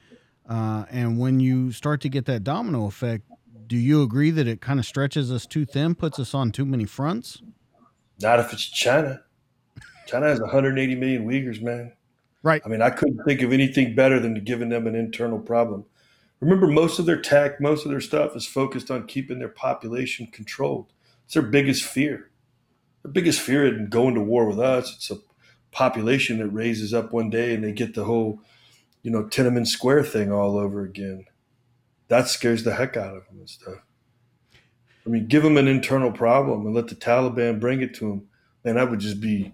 Uh, 0.48 0.86
and 0.90 1.18
when 1.18 1.40
you 1.40 1.72
start 1.72 2.02
to 2.02 2.10
get 2.10 2.26
that 2.26 2.44
domino 2.44 2.86
effect, 2.86 3.24
do 3.72 3.78
you 3.78 4.04
agree 4.04 4.32
that 4.32 4.50
it 4.50 4.60
kind 4.60 4.82
of 4.82 4.86
stretches 4.86 5.32
us 5.32 5.46
too 5.46 5.64
thin, 5.64 5.96
puts 5.96 6.20
us 6.20 6.34
on 6.34 6.52
too 6.52 6.66
many 6.66 6.84
fronts? 6.84 7.42
Not 8.22 8.38
if 8.38 8.52
it's 8.52 8.70
China. 8.70 9.22
China 10.08 10.28
has 10.28 10.42
180 10.42 10.96
million 10.96 11.26
Uyghurs, 11.26 11.62
man. 11.62 11.94
Right. 12.44 12.62
I 12.66 12.68
mean, 12.68 12.82
I 12.82 12.90
couldn't 12.90 13.24
think 13.24 13.42
of 13.42 13.54
anything 13.54 13.96
better 13.96 14.20
than 14.20 14.34
giving 14.44 14.68
them 14.68 14.88
an 14.88 14.96
internal 14.96 15.40
problem. 15.40 15.86
Remember, 16.42 16.68
most 16.68 17.00
of 17.00 17.06
their 17.06 17.22
tech, 17.22 17.62
most 17.62 17.86
of 17.86 17.92
their 17.92 18.02
stuff 18.02 18.36
is 18.36 18.46
focused 18.46 18.92
on 18.92 19.08
keeping 19.08 19.40
their 19.40 19.48
population 19.48 20.28
controlled. 20.34 20.92
It's 21.24 21.36
their 21.36 21.42
biggest 21.42 21.86
fear. 21.86 22.30
Their 23.04 23.14
biggest 23.14 23.40
fear 23.40 23.66
in 23.66 23.88
going 23.88 24.16
to 24.16 24.22
war 24.22 24.48
with 24.48 24.60
us. 24.60 24.94
It's 24.94 25.12
a 25.12 25.20
population 25.72 26.40
that 26.40 26.50
raises 26.50 26.94
up 26.94 27.14
one 27.14 27.30
day 27.30 27.56
and 27.56 27.64
they 27.64 27.72
get 27.72 27.96
the 27.96 28.04
whole, 28.04 28.42
you 29.02 29.12
know, 29.12 29.24
Tiananmen 29.24 29.66
Square 29.66 30.04
thing 30.04 30.30
all 30.30 30.58
over 30.58 30.84
again. 30.84 31.24
That 32.12 32.28
scares 32.28 32.66
the 32.66 32.76
heck 32.76 32.98
out 32.98 33.16
of 33.16 33.26
them 33.28 33.40
and 33.40 33.50
stuff. 33.50 33.78
I 35.06 35.10
mean, 35.10 35.28
give 35.28 35.44
them 35.44 35.56
an 35.56 35.70
internal 35.70 36.12
problem 36.12 36.66
and 36.66 36.76
let 36.76 36.90
the 36.90 36.96
Taliban 36.96 37.58
bring 37.58 37.82
it 37.82 37.94
to 37.96 38.10
them, 38.10 38.28
and 38.66 38.76
that 38.76 38.90
would 38.90 39.00
just 39.00 39.22
be 39.22 39.54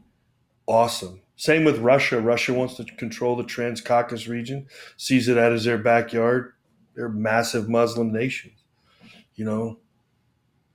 awesome. 0.66 1.22
Same 1.36 1.64
with 1.64 1.78
Russia. 1.78 2.20
Russia 2.20 2.56
wants 2.56 2.74
to 2.78 2.84
control 2.84 3.36
the 3.36 3.44
Transcaucasus 3.44 4.28
region, 4.28 4.66
sees 4.98 5.28
it 5.28 5.38
as 5.38 5.66
their 5.66 5.78
backyard 5.78 6.54
they're 6.96 7.10
massive 7.10 7.70
Muslim 7.70 8.12
nations. 8.12 8.60
You 9.36 9.46
know, 9.46 9.78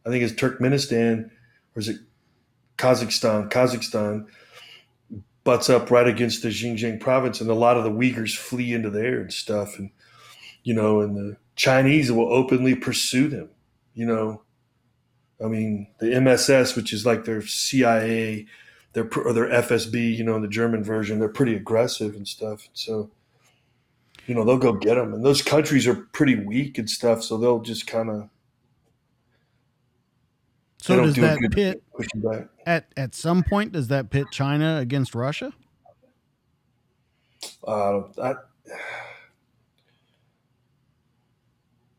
I 0.07 0.11
think 0.11 0.23
it's 0.23 0.33
Turkmenistan 0.33 1.31
or 1.75 1.81
is 1.81 1.89
it 1.89 1.97
Kazakhstan? 2.79 3.51
Kazakhstan 3.51 4.27
butts 5.43 5.69
up 5.69 5.91
right 5.91 6.07
against 6.07 6.45
the 6.45 6.51
Xinjiang 6.51 7.01
province, 7.01 7.41
and 7.41 7.51
a 7.51 7.55
lot 7.55 7.77
of 7.77 7.83
the 7.83 7.91
Uyghurs 7.91 8.37
flee 8.37 8.73
into 8.73 8.89
there 8.89 9.21
and 9.21 9.33
stuff. 9.33 9.77
And 9.81 9.91
you 10.63 10.75
know, 10.75 11.01
and 11.01 11.17
the 11.17 11.37
Chinese 11.57 12.11
will 12.11 12.33
openly 12.33 12.75
pursue 12.75 13.29
them. 13.29 13.51
You 13.95 14.07
know, 14.07 14.43
I 15.43 15.49
mean, 15.49 15.89
the 15.99 16.21
MSS, 16.21 16.77
which 16.77 16.93
is 16.93 17.05
like 17.05 17.25
their 17.25 17.43
CIA, 17.43 18.47
their 18.93 19.09
or 19.17 19.33
their 19.33 19.49
FSB, 19.49 20.17
you 20.17 20.25
know, 20.25 20.37
in 20.37 20.43
the 20.43 20.49
German 20.49 20.83
version, 20.83 21.19
they're 21.19 21.29
pretty 21.29 21.55
aggressive 21.55 22.15
and 22.15 22.27
stuff. 22.27 22.69
So 22.73 23.11
you 24.27 24.35
know, 24.35 24.45
they'll 24.45 24.59
go 24.59 24.73
get 24.73 24.95
them. 24.95 25.15
And 25.15 25.25
those 25.25 25.43
countries 25.43 25.87
are 25.87 25.95
pretty 25.95 26.37
weak 26.37 26.79
and 26.79 26.89
stuff, 26.89 27.23
so 27.23 27.37
they'll 27.37 27.61
just 27.61 27.87
kind 27.87 28.11
of. 28.11 28.29
So 30.81 30.97
does 31.01 31.15
do 31.15 31.21
that 31.21 31.39
pit 31.53 31.83
at 32.67 32.87
at 32.97 33.15
some 33.15 33.45
point? 33.45 33.73
Does 33.73 33.89
that 33.89 34.11
pit 34.11 34.27
China 34.33 34.79
against 34.79 35.15
Russia? 35.15 35.53
Uh, 37.67 38.03
I, 38.21 38.35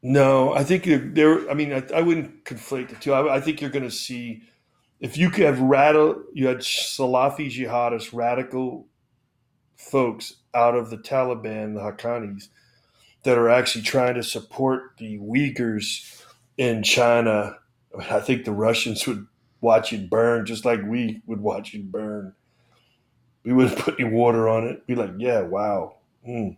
no, 0.03 0.53
I 0.53 0.65
think 0.65 0.83
there. 1.15 1.49
I 1.49 1.53
mean, 1.53 1.71
I, 1.71 1.83
I, 1.95 2.01
wouldn't 2.01 2.43
conflate 2.43 2.89
the 2.89 2.95
two. 2.95 3.13
I, 3.13 3.37
I 3.37 3.39
think 3.39 3.61
you're 3.61 3.69
going 3.69 3.85
to 3.85 3.91
see 3.91 4.43
if 4.99 5.17
you 5.17 5.29
could 5.29 5.45
have 5.45 5.61
radical, 5.61 6.23
you 6.33 6.47
had 6.47 6.57
Salafi 6.57 7.49
jihadists, 7.49 8.13
radical 8.13 8.87
folks 9.77 10.35
out 10.53 10.75
of 10.75 10.89
the 10.89 10.97
Taliban, 10.97 11.73
the 11.73 11.79
Haqqanis, 11.79 12.49
that 13.23 13.37
are 13.37 13.49
actually 13.49 13.83
trying 13.83 14.15
to 14.15 14.23
support 14.23 14.97
the 14.97 15.17
Uyghurs 15.19 16.21
in 16.57 16.83
China. 16.83 17.57
I 17.97 18.19
think 18.19 18.43
the 18.43 18.51
Russians 18.51 19.07
would 19.07 19.25
watch 19.61 19.93
it 19.93 20.09
burn 20.09 20.45
just 20.45 20.65
like 20.65 20.81
we 20.85 21.21
would 21.25 21.39
watch 21.39 21.73
it 21.73 21.89
burn. 21.91 22.33
We 23.43 23.53
wouldn't 23.53 23.79
put 23.79 23.99
any 23.99 24.09
water 24.09 24.49
on 24.49 24.67
it. 24.67 24.85
Be 24.85 24.95
like, 24.95 25.11
yeah, 25.17 25.41
wow. 25.41 25.95
Mm. 26.27 26.57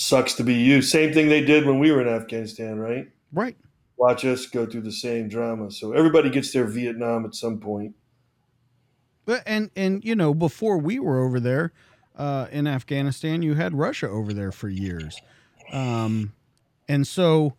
Sucks 0.00 0.34
to 0.34 0.44
be 0.44 0.54
you. 0.54 0.80
Same 0.80 1.12
thing 1.12 1.28
they 1.28 1.44
did 1.44 1.66
when 1.66 1.80
we 1.80 1.90
were 1.90 2.00
in 2.00 2.06
Afghanistan, 2.06 2.78
right? 2.78 3.08
Right. 3.32 3.56
Watch 3.96 4.24
us 4.24 4.46
go 4.46 4.64
through 4.64 4.82
the 4.82 4.92
same 4.92 5.28
drama. 5.28 5.72
So 5.72 5.90
everybody 5.92 6.30
gets 6.30 6.52
their 6.52 6.66
Vietnam 6.66 7.24
at 7.24 7.34
some 7.34 7.58
point. 7.58 7.96
But 9.24 9.42
And 9.44 9.72
and 9.74 10.04
you 10.04 10.14
know, 10.14 10.34
before 10.34 10.78
we 10.78 11.00
were 11.00 11.18
over 11.18 11.40
there, 11.40 11.72
uh, 12.14 12.46
in 12.52 12.68
Afghanistan, 12.68 13.42
you 13.42 13.54
had 13.54 13.74
Russia 13.74 14.08
over 14.08 14.32
there 14.32 14.52
for 14.52 14.68
years. 14.68 15.20
Um, 15.72 16.32
and 16.88 17.04
so 17.04 17.54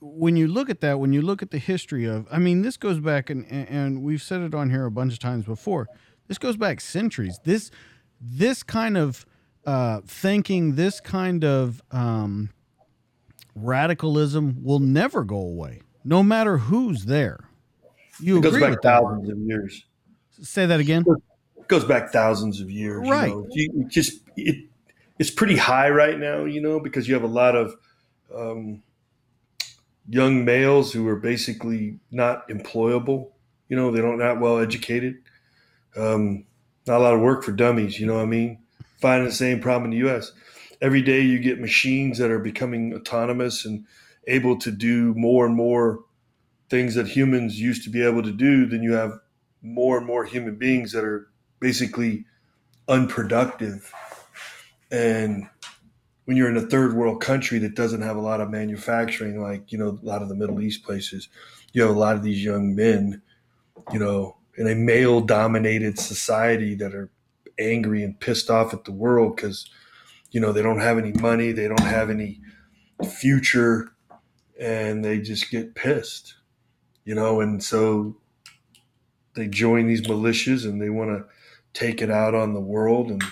when 0.00 0.36
you 0.36 0.48
look 0.48 0.68
at 0.68 0.80
that, 0.80 0.98
when 0.98 1.12
you 1.12 1.22
look 1.22 1.42
at 1.42 1.52
the 1.52 1.58
history 1.58 2.06
of, 2.06 2.26
I 2.28 2.38
mean, 2.40 2.62
this 2.62 2.76
goes 2.76 2.98
back, 2.98 3.30
and, 3.30 3.46
and 3.48 4.02
we've 4.02 4.20
said 4.20 4.40
it 4.40 4.52
on 4.52 4.70
here 4.70 4.84
a 4.84 4.90
bunch 4.90 5.12
of 5.12 5.20
times 5.20 5.44
before. 5.44 5.86
This 6.26 6.38
goes 6.38 6.56
back 6.56 6.80
centuries. 6.80 7.38
This 7.44 7.70
this 8.20 8.64
kind 8.64 8.96
of 8.96 9.24
uh, 9.68 10.00
thinking, 10.06 10.76
this 10.76 11.00
kind 11.00 11.44
of 11.44 11.82
um, 11.90 12.50
radicalism 13.54 14.62
will 14.62 14.78
never 14.78 15.24
go 15.24 15.38
away, 15.38 15.82
no 16.04 16.22
matter 16.22 16.58
who's 16.58 17.04
there. 17.04 17.48
You 18.20 18.38
it 18.38 18.42
goes 18.42 18.60
back 18.60 18.82
thousands 18.82 19.28
of 19.28 19.38
years. 19.38 19.84
Say 20.40 20.66
that 20.66 20.80
again 20.80 21.04
goes 21.68 21.84
back 21.84 22.10
thousands 22.10 22.60
of 22.60 22.70
years. 22.70 23.08
Right. 23.08 23.28
You 23.28 23.34
know? 23.34 23.46
you 23.52 23.88
just 23.88 24.22
it, 24.36 24.66
it's 25.18 25.30
pretty 25.30 25.56
high 25.56 25.90
right 25.90 26.18
now, 26.18 26.44
you 26.44 26.60
know, 26.60 26.80
because 26.80 27.06
you 27.06 27.14
have 27.14 27.22
a 27.22 27.28
lot 27.28 27.54
of 27.54 27.74
um, 28.34 28.82
young 30.08 30.44
males 30.44 30.92
who 30.92 31.06
are 31.08 31.16
basically 31.16 31.98
not 32.10 32.48
employable. 32.48 33.30
You 33.68 33.76
know, 33.76 33.90
they 33.90 34.00
don't 34.00 34.18
not 34.18 34.40
well 34.40 34.58
educated. 34.58 35.18
Um, 35.96 36.44
not 36.86 36.98
a 36.98 37.02
lot 37.02 37.14
of 37.14 37.20
work 37.20 37.44
for 37.44 37.52
dummies. 37.52 38.00
You 38.00 38.06
know 38.06 38.14
what 38.14 38.22
I 38.22 38.26
mean? 38.26 38.58
Finding 38.98 39.28
the 39.28 39.34
same 39.34 39.60
problem 39.60 39.92
in 39.92 39.98
the 39.98 40.06
U.S. 40.08 40.32
Every 40.80 41.02
day 41.02 41.20
you 41.20 41.38
get 41.38 41.60
machines 41.60 42.18
that 42.18 42.30
are 42.30 42.38
becoming 42.38 42.94
autonomous 42.94 43.64
and 43.64 43.84
able 44.26 44.58
to 44.58 44.70
do 44.70 45.14
more 45.14 45.46
and 45.46 45.54
more 45.54 46.00
things 46.68 46.94
that 46.94 47.08
humans 47.08 47.60
used 47.60 47.84
to 47.84 47.90
be 47.90 48.04
able 48.04 48.22
to 48.22 48.32
do. 48.32 48.66
Then 48.66 48.82
you 48.82 48.92
have 48.92 49.18
more 49.62 49.98
and 49.98 50.06
more 50.06 50.24
human 50.24 50.56
beings 50.56 50.92
that 50.92 51.04
are 51.04 51.28
basically 51.60 52.24
unproductive. 52.88 53.92
And 54.90 55.48
when 56.24 56.36
you're 56.36 56.50
in 56.50 56.56
a 56.56 56.66
third 56.66 56.94
world 56.94 57.20
country 57.20 57.58
that 57.60 57.74
doesn't 57.74 58.02
have 58.02 58.16
a 58.16 58.20
lot 58.20 58.40
of 58.40 58.50
manufacturing, 58.50 59.40
like 59.40 59.72
you 59.72 59.78
know 59.78 59.98
a 60.02 60.06
lot 60.06 60.22
of 60.22 60.28
the 60.28 60.34
Middle 60.34 60.60
East 60.60 60.84
places, 60.84 61.28
you 61.72 61.82
have 61.82 61.94
a 61.94 61.98
lot 61.98 62.16
of 62.16 62.22
these 62.22 62.44
young 62.44 62.74
men, 62.74 63.22
you 63.92 63.98
know, 63.98 64.36
in 64.56 64.66
a 64.66 64.74
male 64.74 65.20
dominated 65.20 65.98
society 65.98 66.74
that 66.74 66.94
are 66.94 67.10
angry 67.58 68.02
and 68.02 68.18
pissed 68.18 68.50
off 68.50 68.72
at 68.72 68.84
the 68.84 68.92
world 68.92 69.36
because 69.36 69.68
you 70.30 70.40
know 70.40 70.52
they 70.52 70.62
don't 70.62 70.80
have 70.80 70.98
any 70.98 71.12
money, 71.12 71.52
they 71.52 71.68
don't 71.68 71.80
have 71.80 72.10
any 72.10 72.40
future, 73.18 73.92
and 74.60 75.04
they 75.04 75.20
just 75.20 75.50
get 75.50 75.74
pissed, 75.74 76.36
you 77.04 77.14
know, 77.14 77.40
and 77.40 77.62
so 77.62 78.16
they 79.34 79.48
join 79.48 79.86
these 79.86 80.02
militias 80.02 80.64
and 80.64 80.82
they 80.82 80.90
want 80.90 81.10
to 81.10 81.24
take 81.72 82.02
it 82.02 82.10
out 82.10 82.34
on 82.34 82.54
the 82.54 82.60
world 82.60 83.10
and 83.10 83.22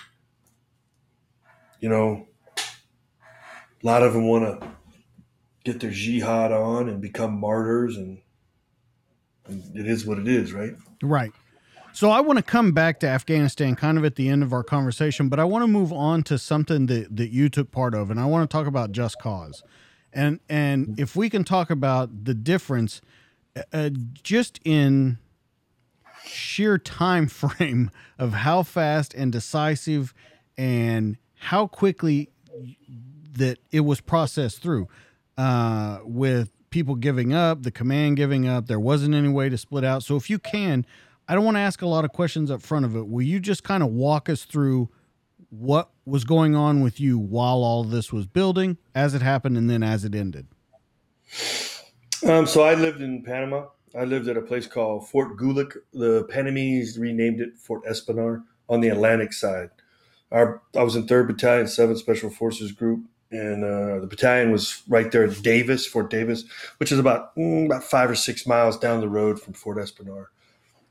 you 1.81 1.89
know 1.89 2.29
a 2.57 3.87
lot 3.87 4.03
of 4.03 4.12
them 4.12 4.29
want 4.29 4.45
to 4.45 4.68
get 5.64 5.81
their 5.81 5.91
jihad 5.91 6.53
on 6.53 6.89
and 6.89 7.01
become 7.01 7.39
martyrs 7.39 7.97
and, 7.97 8.18
and 9.47 9.77
it 9.77 9.89
is 9.89 10.07
what 10.07 10.18
it 10.18 10.29
is 10.29 10.53
right? 10.53 10.77
Right 11.03 11.33
so 11.97 12.11
i 12.11 12.20
want 12.20 12.36
to 12.36 12.42
come 12.42 12.72
back 12.72 13.01
to 13.01 13.09
afghanistan 13.09 13.74
kind 13.74 13.97
of 13.97 14.05
at 14.05 14.16
the 14.16 14.28
end 14.28 14.42
of 14.42 14.53
our 14.53 14.62
conversation 14.62 15.28
but 15.28 15.40
i 15.40 15.44
want 15.44 15.62
to 15.62 15.66
move 15.66 15.92
on 15.92 16.22
to 16.22 16.38
something 16.38 16.86
that, 16.86 17.14
that 17.16 17.30
you 17.30 17.49
took 17.49 17.70
part 17.70 17.94
of 17.94 18.11
and 18.11 18.20
i 18.20 18.26
want 18.26 18.49
to 18.49 18.55
talk 18.55 18.66
about 18.66 18.92
just 18.92 19.18
cause 19.18 19.62
and 20.12 20.40
and 20.49 20.99
if 20.99 21.16
we 21.16 21.30
can 21.30 21.42
talk 21.42 21.70
about 21.70 22.24
the 22.24 22.34
difference 22.34 23.01
uh, 23.72 23.88
just 24.22 24.61
in 24.64 25.18
sheer 26.24 26.76
time 26.76 27.26
frame 27.26 27.90
of 28.18 28.32
how 28.32 28.62
fast 28.62 29.14
and 29.14 29.32
decisive 29.32 30.12
and 30.59 31.16
how 31.38 31.66
quickly 31.66 32.28
that 33.32 33.59
it 33.70 33.80
was 33.80 34.01
processed 34.01 34.62
through 34.62 34.88
uh, 35.36 35.99
with 36.05 36.51
people 36.70 36.94
giving 36.94 37.32
up, 37.32 37.62
the 37.62 37.70
command 37.70 38.16
giving 38.16 38.47
up. 38.47 38.66
There 38.66 38.80
wasn't 38.80 39.14
any 39.14 39.28
way 39.28 39.49
to 39.49 39.59
split 39.59 39.84
out. 39.84 40.03
So 40.03 40.16
if 40.16 40.28
you 40.28 40.38
can, 40.38 40.84
I 41.29 41.35
don't 41.35 41.45
want 41.45 41.57
to 41.57 41.61
ask 41.61 41.83
a 41.83 41.87
lot 41.87 42.05
of 42.05 42.12
questions 42.12 42.51
up 42.51 42.62
front 42.62 42.85
of 42.85 42.95
it. 42.95 43.09
Will 43.09 43.22
you 43.22 43.41
just 43.41 43.64
kind 43.64 43.83
of 43.83 43.91
walk 43.91 44.29
us 44.29 44.45
through 44.45 44.89
what 45.51 45.91
was 46.05 46.24
going 46.24 46.55
on 46.55 46.81
with 46.81 47.01
you 47.01 47.18
while 47.18 47.64
all 47.64 47.83
this 47.83 48.12
was 48.12 48.27
building, 48.27 48.79
as 48.95 49.14
it 49.14 49.22
happened, 49.22 49.57
and 49.57 49.68
then 49.68 49.83
as 49.83 50.05
it 50.05 50.14
ended? 50.14 50.47
Um, 52.24 52.47
so 52.47 52.62
I 52.62 52.74
lived 52.74 53.03
in 53.03 53.22
Panama. 53.22 53.66
I 53.95 54.05
lived 54.05 54.29
at 54.29 54.37
a 54.37 54.43
place 54.43 54.66
called 54.66 55.09
Fort 55.09 55.37
Gulick. 55.37 55.77
The 55.93 56.24
Panamese 56.24 56.99
renamed 56.99 57.41
it 57.41 57.59
Fort 57.59 57.85
Espinar 57.85 58.45
on 58.68 58.81
the 58.81 58.89
Atlantic 58.89 59.33
side. 59.33 59.70
Our, 60.31 60.61
I 60.77 60.83
was 60.83 60.97
in 60.97 61.07
3rd 61.07 61.29
Battalion, 61.29 61.66
7th 61.66 61.99
Special 61.99 62.31
Forces 62.31 62.72
Group, 62.72 63.05
and 63.31 63.64
uh, 63.64 64.01
the 64.01 64.07
battalion 64.07 64.51
was 64.51 64.83
right 64.89 65.11
there 65.11 65.24
at 65.24 65.43
Davis, 65.43 65.87
Fort 65.87 66.11
Davis, 66.11 66.45
which 66.79 66.93
is 66.93 66.99
about 66.99 67.35
mm, 67.37 67.66
about 67.66 67.85
five 67.85 68.11
or 68.11 68.14
six 68.14 68.47
miles 68.47 68.79
down 68.79 69.01
the 69.01 69.09
road 69.09 69.41
from 69.41 69.55
Fort 69.55 69.79
Espinar. 69.79 70.27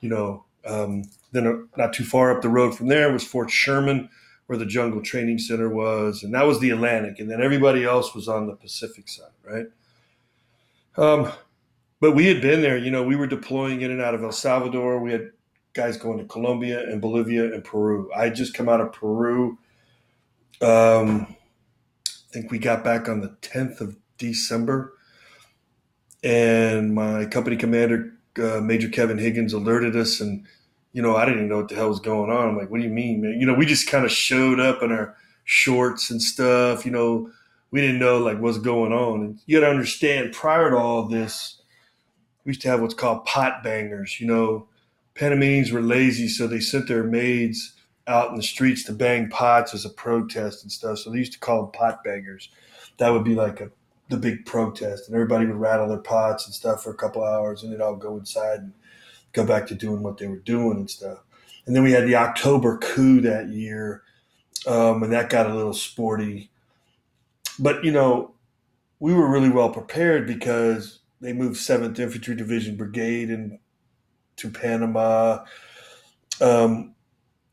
You 0.05 0.11
know, 0.11 0.45
um, 0.67 1.05
then 1.31 1.47
uh, 1.47 1.53
not 1.77 1.93
too 1.93 2.03
far 2.03 2.29
up 2.29 2.43
the 2.43 2.49
road 2.49 2.77
from 2.77 2.89
there 2.89 3.11
was 3.11 3.23
Fort 3.23 3.49
Sherman, 3.49 4.07
where 4.45 4.55
the 4.55 4.65
Jungle 4.67 5.01
Training 5.01 5.39
Center 5.39 5.67
was, 5.67 6.21
and 6.21 6.31
that 6.35 6.45
was 6.45 6.59
the 6.59 6.69
Atlantic, 6.69 7.19
and 7.19 7.27
then 7.27 7.41
everybody 7.41 7.83
else 7.83 8.13
was 8.13 8.27
on 8.27 8.45
the 8.45 8.53
Pacific 8.53 9.09
side, 9.09 9.31
right? 9.43 9.65
Um, 10.95 11.31
but 11.99 12.11
we 12.11 12.27
had 12.27 12.39
been 12.39 12.61
there. 12.61 12.77
You 12.77 12.91
know, 12.91 13.01
we 13.01 13.15
were 13.15 13.25
deploying 13.25 13.81
in 13.81 13.89
and 13.89 13.99
out 13.99 14.13
of 14.13 14.23
El 14.23 14.31
Salvador. 14.31 14.99
We 14.99 15.11
had 15.11 15.31
guys 15.73 15.97
going 15.97 16.19
to 16.19 16.25
Colombia 16.25 16.87
and 16.87 17.01
Bolivia 17.01 17.51
and 17.51 17.63
Peru. 17.63 18.11
I 18.15 18.29
just 18.29 18.53
come 18.53 18.69
out 18.69 18.81
of 18.81 18.93
Peru. 18.93 19.57
Um, 20.61 21.35
I 22.07 22.31
think 22.31 22.51
we 22.51 22.59
got 22.59 22.83
back 22.83 23.09
on 23.09 23.21
the 23.21 23.29
10th 23.41 23.81
of 23.81 23.97
December, 24.19 24.93
and 26.23 26.93
my 26.93 27.25
company 27.25 27.55
commander, 27.57 28.14
uh, 28.39 28.61
Major 28.61 28.89
Kevin 28.89 29.17
Higgins, 29.17 29.53
alerted 29.53 29.95
us. 29.95 30.19
And 30.21 30.45
you 30.93 31.01
know, 31.01 31.15
I 31.15 31.25
didn't 31.25 31.39
even 31.39 31.49
know 31.49 31.57
what 31.57 31.69
the 31.69 31.75
hell 31.75 31.89
was 31.89 31.99
going 31.99 32.31
on. 32.31 32.49
I'm 32.49 32.57
like, 32.57 32.69
"What 32.69 32.77
do 32.79 32.83
you 32.83 32.93
mean, 32.93 33.21
man?" 33.21 33.39
You 33.39 33.45
know, 33.45 33.53
we 33.53 33.65
just 33.65 33.89
kind 33.89 34.05
of 34.05 34.11
showed 34.11 34.59
up 34.59 34.81
in 34.83 34.91
our 34.91 35.15
shorts 35.43 36.09
and 36.09 36.21
stuff. 36.21 36.85
You 36.85 36.91
know, 36.91 37.29
we 37.71 37.81
didn't 37.81 37.99
know 37.99 38.19
like 38.19 38.39
what's 38.39 38.57
going 38.59 38.93
on. 38.93 39.21
And 39.21 39.39
you 39.45 39.59
got 39.59 39.65
to 39.65 39.71
understand, 39.71 40.33
prior 40.33 40.69
to 40.71 40.77
all 40.77 41.03
this 41.03 41.61
we 42.45 42.51
used 42.51 42.61
to 42.61 42.69
have 42.69 42.79
what's 42.79 42.93
called 42.93 43.25
pot 43.25 43.63
bangers. 43.63 44.21
You 44.21 44.27
know, 44.27 44.67
Panamanians 45.15 45.71
were 45.71 45.81
lazy, 45.81 46.27
so 46.27 46.47
they 46.47 46.59
sent 46.59 46.87
their 46.87 47.03
maids 47.03 47.73
out 48.07 48.29
in 48.29 48.35
the 48.35 48.43
streets 48.43 48.83
to 48.83 48.93
bang 48.93 49.29
pots 49.29 49.73
as 49.73 49.83
a 49.83 49.89
protest 49.89 50.61
and 50.63 50.71
stuff. 50.71 50.99
So 50.99 51.09
they 51.09 51.17
used 51.17 51.33
to 51.33 51.39
call 51.39 51.63
them 51.63 51.71
pot 51.71 52.03
bangers. 52.03 52.49
That 52.97 53.09
would 53.09 53.23
be 53.23 53.33
like 53.35 53.61
a 53.61 53.71
the 54.09 54.17
big 54.17 54.45
protest, 54.45 55.07
and 55.07 55.15
everybody 55.15 55.45
would 55.45 55.55
rattle 55.55 55.87
their 55.87 55.97
pots 55.97 56.45
and 56.45 56.53
stuff 56.53 56.83
for 56.83 56.91
a 56.91 56.95
couple 56.95 57.23
hours, 57.23 57.63
and 57.63 57.71
they'd 57.71 57.81
all 57.81 57.95
go 57.95 58.17
inside 58.17 58.59
and 58.59 58.73
go 59.33 59.45
back 59.45 59.67
to 59.67 59.75
doing 59.75 60.03
what 60.03 60.17
they 60.17 60.27
were 60.27 60.37
doing 60.37 60.77
and 60.77 60.89
stuff. 60.89 61.19
And 61.65 61.75
then 61.75 61.83
we 61.83 61.91
had 61.91 62.07
the 62.07 62.15
October 62.15 62.77
coup 62.77 63.21
that 63.21 63.49
year, 63.49 64.03
um, 64.67 65.03
and 65.03 65.11
that 65.11 65.29
got 65.29 65.49
a 65.49 65.53
little 65.53 65.73
sporty. 65.73 66.51
But 67.57 67.83
you 67.83 67.91
know, 67.91 68.33
we 68.99 69.13
were 69.13 69.29
really 69.29 69.49
well 69.49 69.69
prepared 69.69 70.27
because 70.27 70.99
they 71.21 71.33
moved 71.33 71.57
Seventh 71.57 71.99
Infantry 71.99 72.35
Division 72.35 72.75
Brigade 72.75 73.29
and 73.29 73.59
to 74.37 74.49
Panama. 74.49 75.43
Um, 76.41 76.94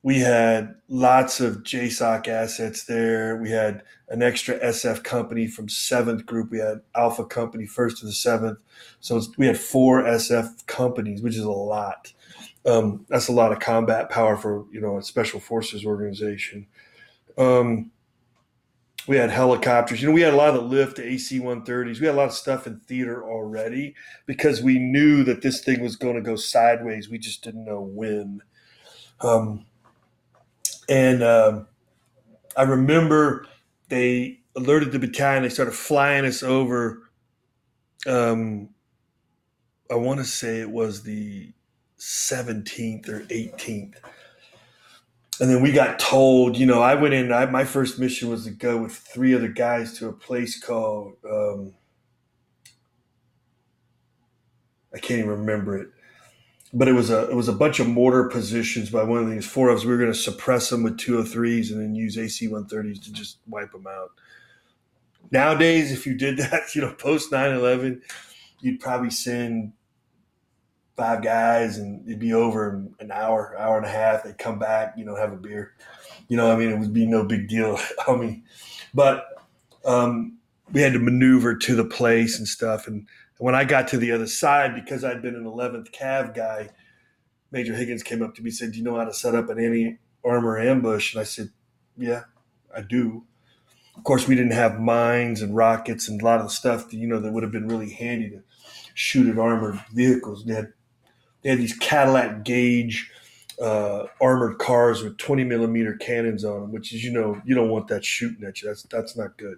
we 0.02 0.18
had 0.18 0.74
lots 0.88 1.40
of 1.40 1.58
JSOC 1.58 2.26
assets 2.26 2.84
there. 2.84 3.36
We 3.36 3.50
had 3.50 3.82
an 4.08 4.22
extra 4.22 4.58
SF 4.58 5.04
company 5.04 5.46
from 5.46 5.68
Seventh 5.68 6.26
Group. 6.26 6.50
We 6.50 6.58
had 6.58 6.80
Alpha 6.96 7.24
Company, 7.24 7.66
first 7.66 7.98
to 7.98 8.06
the 8.06 8.12
seventh. 8.12 8.58
So 9.00 9.20
we 9.38 9.46
had 9.46 9.58
four 9.58 10.02
SF 10.02 10.66
companies, 10.66 11.22
which 11.22 11.36
is 11.36 11.44
a 11.44 11.50
lot. 11.50 12.12
Um, 12.66 13.06
that's 13.08 13.28
a 13.28 13.32
lot 13.32 13.52
of 13.52 13.60
combat 13.60 14.10
power 14.10 14.36
for 14.36 14.66
you 14.72 14.80
know 14.80 14.98
a 14.98 15.02
special 15.02 15.38
forces 15.38 15.84
organization. 15.84 16.66
Um, 17.38 17.92
we 19.06 19.16
had 19.16 19.30
helicopters. 19.30 20.00
You 20.00 20.08
know, 20.08 20.14
we 20.14 20.20
had 20.20 20.34
a 20.34 20.36
lot 20.36 20.54
of 20.54 20.54
the 20.54 20.60
lift, 20.62 20.98
AC 20.98 21.40
130s. 21.40 21.98
We 22.00 22.06
had 22.06 22.14
a 22.14 22.18
lot 22.18 22.28
of 22.28 22.34
stuff 22.34 22.66
in 22.66 22.78
theater 22.80 23.24
already 23.24 23.94
because 24.26 24.62
we 24.62 24.78
knew 24.78 25.24
that 25.24 25.42
this 25.42 25.62
thing 25.62 25.80
was 25.80 25.96
going 25.96 26.14
to 26.14 26.20
go 26.20 26.36
sideways. 26.36 27.08
We 27.08 27.18
just 27.18 27.42
didn't 27.42 27.64
know 27.64 27.80
when. 27.80 28.42
Um, 29.20 29.66
and 30.88 31.22
um, 31.22 31.66
I 32.56 32.62
remember 32.62 33.46
they 33.88 34.40
alerted 34.56 34.92
the 34.92 34.98
battalion. 34.98 35.42
They 35.42 35.48
started 35.48 35.72
flying 35.74 36.24
us 36.24 36.42
over. 36.42 37.10
Um, 38.06 38.70
I 39.90 39.94
want 39.96 40.20
to 40.20 40.24
say 40.24 40.60
it 40.60 40.70
was 40.70 41.02
the 41.02 41.52
17th 41.98 43.08
or 43.08 43.20
18th 43.20 43.94
and 45.40 45.50
then 45.50 45.60
we 45.62 45.72
got 45.72 45.98
told, 45.98 46.56
you 46.56 46.66
know, 46.66 46.80
I 46.82 46.94
went 46.94 47.14
in. 47.14 47.32
I, 47.32 47.46
my 47.46 47.64
first 47.64 47.98
mission 47.98 48.28
was 48.28 48.44
to 48.44 48.52
go 48.52 48.78
with 48.78 48.92
three 48.92 49.34
other 49.34 49.48
guys 49.48 49.98
to 49.98 50.08
a 50.08 50.12
place 50.12 50.58
called 50.62 51.14
um, 51.28 51.74
I 54.94 54.98
can't 54.98 55.20
even 55.20 55.30
remember 55.30 55.78
it, 55.78 55.88
but 56.72 56.88
it 56.88 56.92
was 56.92 57.10
a 57.10 57.28
it 57.30 57.34
was 57.34 57.48
a 57.48 57.52
bunch 57.52 57.80
of 57.80 57.86
mortar 57.86 58.24
positions 58.24 58.90
by 58.90 59.02
one 59.02 59.22
of 59.22 59.30
these 59.30 59.46
four 59.46 59.68
of 59.68 59.78
us. 59.78 59.84
We 59.84 59.92
were 59.92 59.98
going 59.98 60.12
to 60.12 60.18
suppress 60.18 60.70
them 60.70 60.82
with 60.82 60.96
203s 60.96 61.70
and 61.70 61.80
then 61.80 61.94
use 61.94 62.16
AC 62.16 62.48
130s 62.48 63.02
to 63.04 63.12
just 63.12 63.38
wipe 63.46 63.72
them 63.72 63.86
out. 63.86 64.10
Nowadays, 65.30 65.92
if 65.92 66.06
you 66.06 66.14
did 66.14 66.36
that, 66.38 66.74
you 66.74 66.80
know, 66.80 66.94
post 66.94 67.30
9 67.30 67.54
11, 67.54 68.02
you'd 68.60 68.80
probably 68.80 69.10
send 69.10 69.72
five 70.96 71.22
guys 71.22 71.78
and 71.78 72.06
it'd 72.06 72.18
be 72.18 72.32
over 72.32 72.74
in 72.74 72.94
an 73.00 73.10
hour, 73.10 73.56
hour 73.58 73.76
and 73.76 73.86
a 73.86 73.90
half. 73.90 74.24
They'd 74.24 74.38
come 74.38 74.58
back, 74.58 74.94
you 74.96 75.04
know, 75.04 75.16
have 75.16 75.32
a 75.32 75.36
beer. 75.36 75.74
You 76.28 76.36
know, 76.36 76.50
I 76.50 76.56
mean, 76.56 76.70
it 76.70 76.78
would 76.78 76.92
be 76.92 77.06
no 77.06 77.24
big 77.24 77.48
deal. 77.48 77.78
I 78.08 78.16
mean, 78.16 78.44
but 78.94 79.26
um, 79.84 80.38
we 80.72 80.80
had 80.80 80.92
to 80.94 80.98
maneuver 80.98 81.54
to 81.54 81.74
the 81.74 81.84
place 81.84 82.38
and 82.38 82.48
stuff. 82.48 82.86
And 82.86 83.06
when 83.42 83.56
I 83.56 83.64
got 83.64 83.88
to 83.88 83.98
the 83.98 84.12
other 84.12 84.28
side, 84.28 84.72
because 84.72 85.02
I'd 85.02 85.20
been 85.20 85.34
an 85.34 85.42
11th 85.42 85.90
Cav 85.90 86.32
guy, 86.32 86.68
Major 87.50 87.74
Higgins 87.74 88.04
came 88.04 88.22
up 88.22 88.36
to 88.36 88.40
me 88.40 88.50
and 88.50 88.54
said, 88.54 88.70
Do 88.70 88.78
you 88.78 88.84
know 88.84 88.96
how 88.96 89.04
to 89.04 89.12
set 89.12 89.34
up 89.34 89.50
an 89.50 89.58
anti 89.58 89.98
armor 90.24 90.60
ambush? 90.60 91.12
And 91.12 91.20
I 91.20 91.24
said, 91.24 91.50
Yeah, 91.96 92.22
I 92.72 92.82
do. 92.82 93.24
Of 93.96 94.04
course, 94.04 94.28
we 94.28 94.36
didn't 94.36 94.52
have 94.52 94.78
mines 94.78 95.42
and 95.42 95.56
rockets 95.56 96.08
and 96.08 96.22
a 96.22 96.24
lot 96.24 96.38
of 96.38 96.46
the 96.46 96.52
stuff 96.52 96.88
that, 96.88 96.96
you 96.96 97.08
know, 97.08 97.18
that 97.18 97.32
would 97.32 97.42
have 97.42 97.50
been 97.50 97.66
really 97.66 97.90
handy 97.90 98.30
to 98.30 98.44
shoot 98.94 99.26
at 99.26 99.40
armored 99.40 99.80
vehicles. 99.92 100.44
They 100.44 100.54
had 100.54 100.72
they 101.42 101.50
had 101.50 101.58
these 101.58 101.76
Cadillac 101.76 102.44
Gage 102.44 103.10
uh, 103.60 104.04
armored 104.20 104.58
cars 104.58 105.02
with 105.02 105.18
20 105.18 105.42
millimeter 105.42 105.94
cannons 105.94 106.44
on 106.44 106.60
them, 106.60 106.72
which 106.72 106.94
is, 106.94 107.02
you 107.02 107.12
know, 107.12 107.42
you 107.44 107.56
don't 107.56 107.70
want 107.70 107.88
that 107.88 108.04
shooting 108.04 108.44
at 108.44 108.62
you. 108.62 108.68
That's, 108.68 108.84
that's 108.84 109.16
not 109.16 109.36
good. 109.36 109.56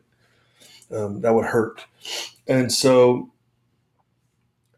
Um, 0.91 1.21
that 1.21 1.35
would 1.35 1.45
hurt. 1.45 1.85
And 2.49 2.73
so 2.73 3.31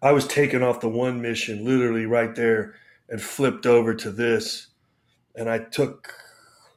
I 0.03 0.13
was 0.13 0.27
taken 0.27 0.63
off 0.63 0.81
the 0.81 0.89
one 0.89 1.21
mission 1.21 1.65
literally 1.65 2.07
right 2.07 2.35
there 2.35 2.75
and 3.09 3.21
flipped 3.21 3.67
over 3.67 3.95
to 3.95 4.11
this. 4.11 4.69
And 5.35 5.49
I 5.49 5.59
took 5.59 6.13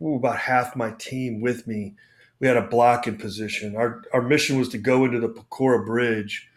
ooh, 0.02 0.16
about 0.16 0.38
half 0.38 0.76
my 0.76 0.92
team 0.92 1.42
with 1.42 1.68
me 1.68 1.96
we 2.40 2.48
had 2.48 2.58
a 2.58 2.68
blocking 2.68 3.18
position. 3.18 3.76
Our 3.76 4.04
our 4.14 4.22
mission 4.22 4.58
was 4.58 4.70
to 4.70 4.78
go 4.78 5.06
into 5.06 5.20
the 5.20 5.30
Pacora 5.30 5.86
Bridge, 5.86 6.50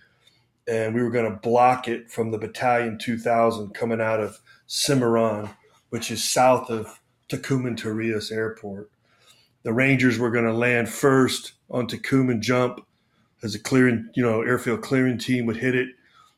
and 0.68 0.94
we 0.94 1.02
were 1.02 1.10
going 1.10 1.30
to 1.30 1.38
block 1.38 1.88
it 1.88 2.10
from 2.10 2.30
the 2.30 2.38
Battalion 2.38 2.98
2000 2.98 3.74
coming 3.74 4.00
out 4.00 4.20
of 4.20 4.40
Cimarron, 4.66 5.50
which 5.90 6.10
is 6.10 6.22
south 6.22 6.70
of 6.70 7.00
Tocumen 7.28 7.76
Torrijos 7.76 8.30
Airport. 8.30 8.90
The 9.64 9.72
Rangers 9.72 10.18
were 10.18 10.30
going 10.30 10.44
to 10.44 10.52
land 10.52 10.88
first 10.88 11.52
on 11.70 11.86
Tocumen 11.86 12.40
jump 12.40 12.84
as 13.42 13.54
a 13.54 13.58
clearing, 13.58 14.08
you 14.14 14.22
know, 14.22 14.42
airfield 14.42 14.82
clearing 14.82 15.18
team 15.18 15.46
would 15.46 15.56
hit 15.56 15.74
it. 15.74 15.88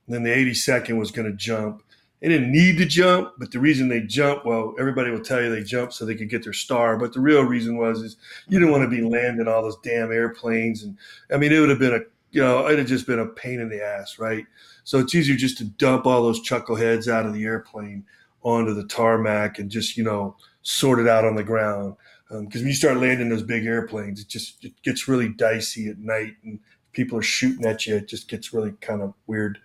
Then 0.06 0.22
the 0.22 0.30
82nd 0.30 0.98
was 0.98 1.10
going 1.10 1.30
to 1.30 1.36
jump. 1.36 1.82
They 2.20 2.28
didn't 2.28 2.52
need 2.52 2.78
to 2.78 2.86
jump, 2.86 3.32
but 3.38 3.50
the 3.50 3.58
reason 3.58 3.88
they 3.88 4.00
jumped, 4.00 4.46
well, 4.46 4.74
everybody 4.78 5.10
will 5.10 5.20
tell 5.20 5.42
you 5.42 5.50
they 5.50 5.62
jumped 5.62 5.92
so 5.92 6.04
they 6.04 6.14
could 6.14 6.30
get 6.30 6.42
their 6.42 6.52
star. 6.52 6.96
But 6.96 7.12
the 7.12 7.20
real 7.20 7.42
reason 7.42 7.76
was 7.76 8.00
is 8.00 8.16
you 8.48 8.58
didn't 8.58 8.72
want 8.72 8.82
to 8.82 8.96
be 8.96 9.02
landing 9.02 9.46
all 9.46 9.62
those 9.62 9.76
damn 9.82 10.10
airplanes. 10.10 10.82
And 10.82 10.96
I 11.30 11.36
mean, 11.36 11.52
it 11.52 11.60
would 11.60 11.68
have 11.68 11.78
been 11.78 11.94
a, 11.94 12.00
you 12.30 12.42
know, 12.42 12.66
it'd 12.66 12.78
have 12.78 12.88
just 12.88 13.06
been 13.06 13.18
a 13.18 13.26
pain 13.26 13.60
in 13.60 13.68
the 13.68 13.84
ass, 13.84 14.18
right? 14.18 14.46
So 14.84 14.98
it's 14.98 15.14
easier 15.14 15.36
just 15.36 15.58
to 15.58 15.64
dump 15.64 16.06
all 16.06 16.22
those 16.22 16.46
chuckleheads 16.46 17.08
out 17.08 17.26
of 17.26 17.34
the 17.34 17.44
airplane 17.44 18.04
onto 18.42 18.74
the 18.74 18.86
tarmac 18.86 19.58
and 19.58 19.70
just, 19.70 19.96
you 19.96 20.04
know, 20.04 20.36
sort 20.62 20.98
it 20.98 21.08
out 21.08 21.24
on 21.24 21.36
the 21.36 21.44
ground. 21.44 21.96
Because 22.28 22.40
um, 22.40 22.48
when 22.62 22.66
you 22.66 22.74
start 22.74 22.96
landing 22.96 23.28
those 23.28 23.42
big 23.42 23.66
airplanes, 23.66 24.20
it 24.20 24.28
just 24.28 24.64
it 24.64 24.72
gets 24.82 25.08
really 25.08 25.28
dicey 25.28 25.88
at 25.88 25.98
night, 25.98 26.34
and 26.42 26.58
people 26.92 27.18
are 27.18 27.22
shooting 27.22 27.66
at 27.66 27.86
you. 27.86 27.96
It 27.96 28.08
just 28.08 28.28
gets 28.28 28.52
really 28.52 28.72
kind 28.80 29.02
of 29.02 29.14
weird. 29.26 29.58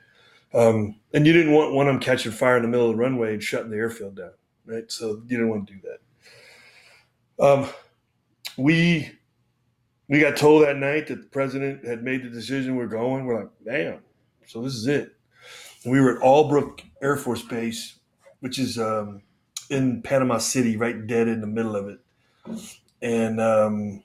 Um, 0.53 0.95
and 1.13 1.27
you 1.27 1.33
didn't 1.33 1.53
want 1.53 1.73
one 1.73 1.87
of 1.87 1.93
them 1.93 2.01
catching 2.01 2.31
fire 2.31 2.57
in 2.57 2.63
the 2.63 2.69
middle 2.69 2.89
of 2.89 2.95
the 2.95 3.01
runway 3.01 3.33
and 3.33 3.43
shutting 3.43 3.69
the 3.69 3.77
airfield 3.77 4.15
down, 4.15 4.31
right? 4.65 4.91
So 4.91 5.21
you 5.27 5.37
didn't 5.37 5.49
want 5.49 5.67
to 5.67 5.73
do 5.73 5.79
that. 7.37 7.45
Um, 7.45 7.69
we 8.57 9.11
we 10.07 10.19
got 10.19 10.35
told 10.35 10.63
that 10.63 10.77
night 10.77 11.07
that 11.07 11.21
the 11.21 11.27
president 11.27 11.85
had 11.85 12.03
made 12.03 12.23
the 12.23 12.29
decision 12.29 12.75
we're 12.75 12.87
going. 12.87 13.25
We're 13.25 13.41
like, 13.41 13.51
damn. 13.63 13.99
So 14.47 14.63
this 14.63 14.73
is 14.73 14.87
it. 14.87 15.15
And 15.83 15.93
we 15.93 16.01
were 16.01 16.17
at 16.17 16.23
Albrook 16.23 16.81
Air 17.01 17.15
Force 17.15 17.43
Base, 17.43 17.99
which 18.39 18.57
is 18.57 18.79
um, 18.79 19.21
in 19.69 20.01
Panama 20.01 20.39
City, 20.39 20.75
right 20.77 21.05
dead 21.05 21.27
in 21.27 21.41
the 21.41 21.47
middle 21.47 21.75
of 21.75 21.87
it. 21.87 21.99
And 23.03 23.39
um, 23.39 24.03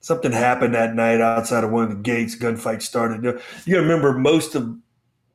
something 0.00 0.32
happened 0.32 0.74
that 0.74 0.94
night 0.94 1.20
outside 1.20 1.64
of 1.64 1.70
one 1.70 1.84
of 1.84 1.90
the 1.90 1.96
gates. 1.96 2.34
Gunfight 2.34 2.80
started. 2.80 3.22
You 3.22 3.32
got 3.32 3.40
to 3.66 3.76
remember, 3.76 4.14
most 4.14 4.54
of 4.54 4.74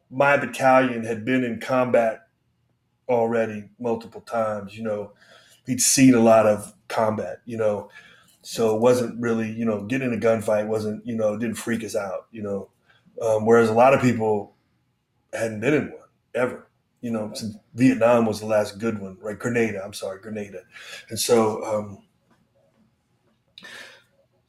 my 0.10 0.38
battalion 0.38 1.03
had 1.03 1.26
been 1.26 1.43
in 1.43 1.60
combat 1.60 2.28
already 3.07 3.70
multiple 3.80 4.22
times. 4.22 4.78
You 4.78 4.84
know, 4.84 5.14
he'd 5.66 5.82
seen 5.82 6.14
a 6.14 6.20
lot 6.20 6.45
of 6.45 6.74
combat. 6.88 7.41
You 7.45 7.57
know, 7.57 7.89
so 8.41 8.76
it 8.76 8.82
wasn't 8.82 9.20
really 9.20 9.51
you 9.51 9.66
know 9.66 9.84
getting 9.86 10.14
in 10.14 10.18
a 10.18 10.22
gunfight 10.22 10.68
wasn't 10.68 11.05
you 11.05 11.16
know 11.16 11.38
didn't 11.38 11.57
freak 11.57 11.84
us 11.84 11.95
out. 11.95 12.28
You 12.32 12.43
know, 12.43 12.70
um, 13.22 13.45
whereas 13.45 13.70
a 13.70 13.74
lot 13.74 13.93
of 13.93 14.01
people 14.01 14.55
hadn't 15.34 15.60
been 15.62 15.74
in 15.74 15.91
one 15.91 16.07
ever. 16.36 16.68
You 17.01 17.12
know, 17.12 17.34
Vietnam 17.76 18.26
was 18.26 18.41
the 18.41 18.45
last 18.45 18.78
good 18.80 18.99
one, 18.99 19.18
right? 19.22 19.39
Grenada, 19.39 19.82
I'm 19.84 19.93
sorry, 19.93 20.22
Grenada, 20.22 20.64
and 21.10 21.20
so. 21.20 21.64
Um, 21.64 22.03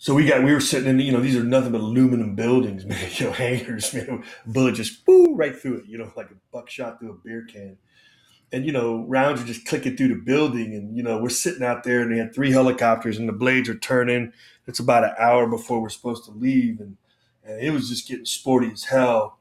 so 0.00 0.14
we 0.14 0.24
got 0.24 0.42
we 0.42 0.54
were 0.54 0.60
sitting 0.60 0.88
in 0.88 0.98
you 0.98 1.12
know 1.12 1.20
these 1.20 1.36
are 1.36 1.44
nothing 1.44 1.72
but 1.72 1.82
aluminum 1.82 2.34
buildings, 2.34 2.86
man. 2.86 3.10
You 3.12 3.26
know 3.26 3.32
hangars, 3.32 3.92
man. 3.92 4.24
Bullet 4.46 4.74
just 4.74 5.04
boo 5.04 5.34
right 5.34 5.54
through 5.54 5.76
it. 5.76 5.84
You 5.86 5.98
know 5.98 6.10
like 6.16 6.30
a 6.30 6.36
buckshot 6.50 6.98
through 6.98 7.12
a 7.12 7.14
beer 7.22 7.46
can, 7.46 7.76
and 8.50 8.64
you 8.64 8.72
know 8.72 9.04
rounds 9.06 9.42
are 9.42 9.46
just 9.46 9.66
clicking 9.66 9.98
through 9.98 10.08
the 10.08 10.14
building, 10.14 10.74
and 10.74 10.96
you 10.96 11.02
know 11.02 11.18
we're 11.18 11.28
sitting 11.28 11.62
out 11.62 11.84
there, 11.84 12.00
and 12.00 12.10
they 12.10 12.16
had 12.16 12.34
three 12.34 12.50
helicopters, 12.50 13.18
and 13.18 13.28
the 13.28 13.34
blades 13.34 13.68
are 13.68 13.78
turning. 13.78 14.32
It's 14.66 14.80
about 14.80 15.04
an 15.04 15.12
hour 15.18 15.46
before 15.46 15.82
we're 15.82 15.90
supposed 15.90 16.24
to 16.24 16.30
leave, 16.30 16.80
and, 16.80 16.96
and 17.44 17.60
it 17.60 17.70
was 17.70 17.90
just 17.90 18.08
getting 18.08 18.24
sporty 18.24 18.70
as 18.72 18.84
hell. 18.84 19.38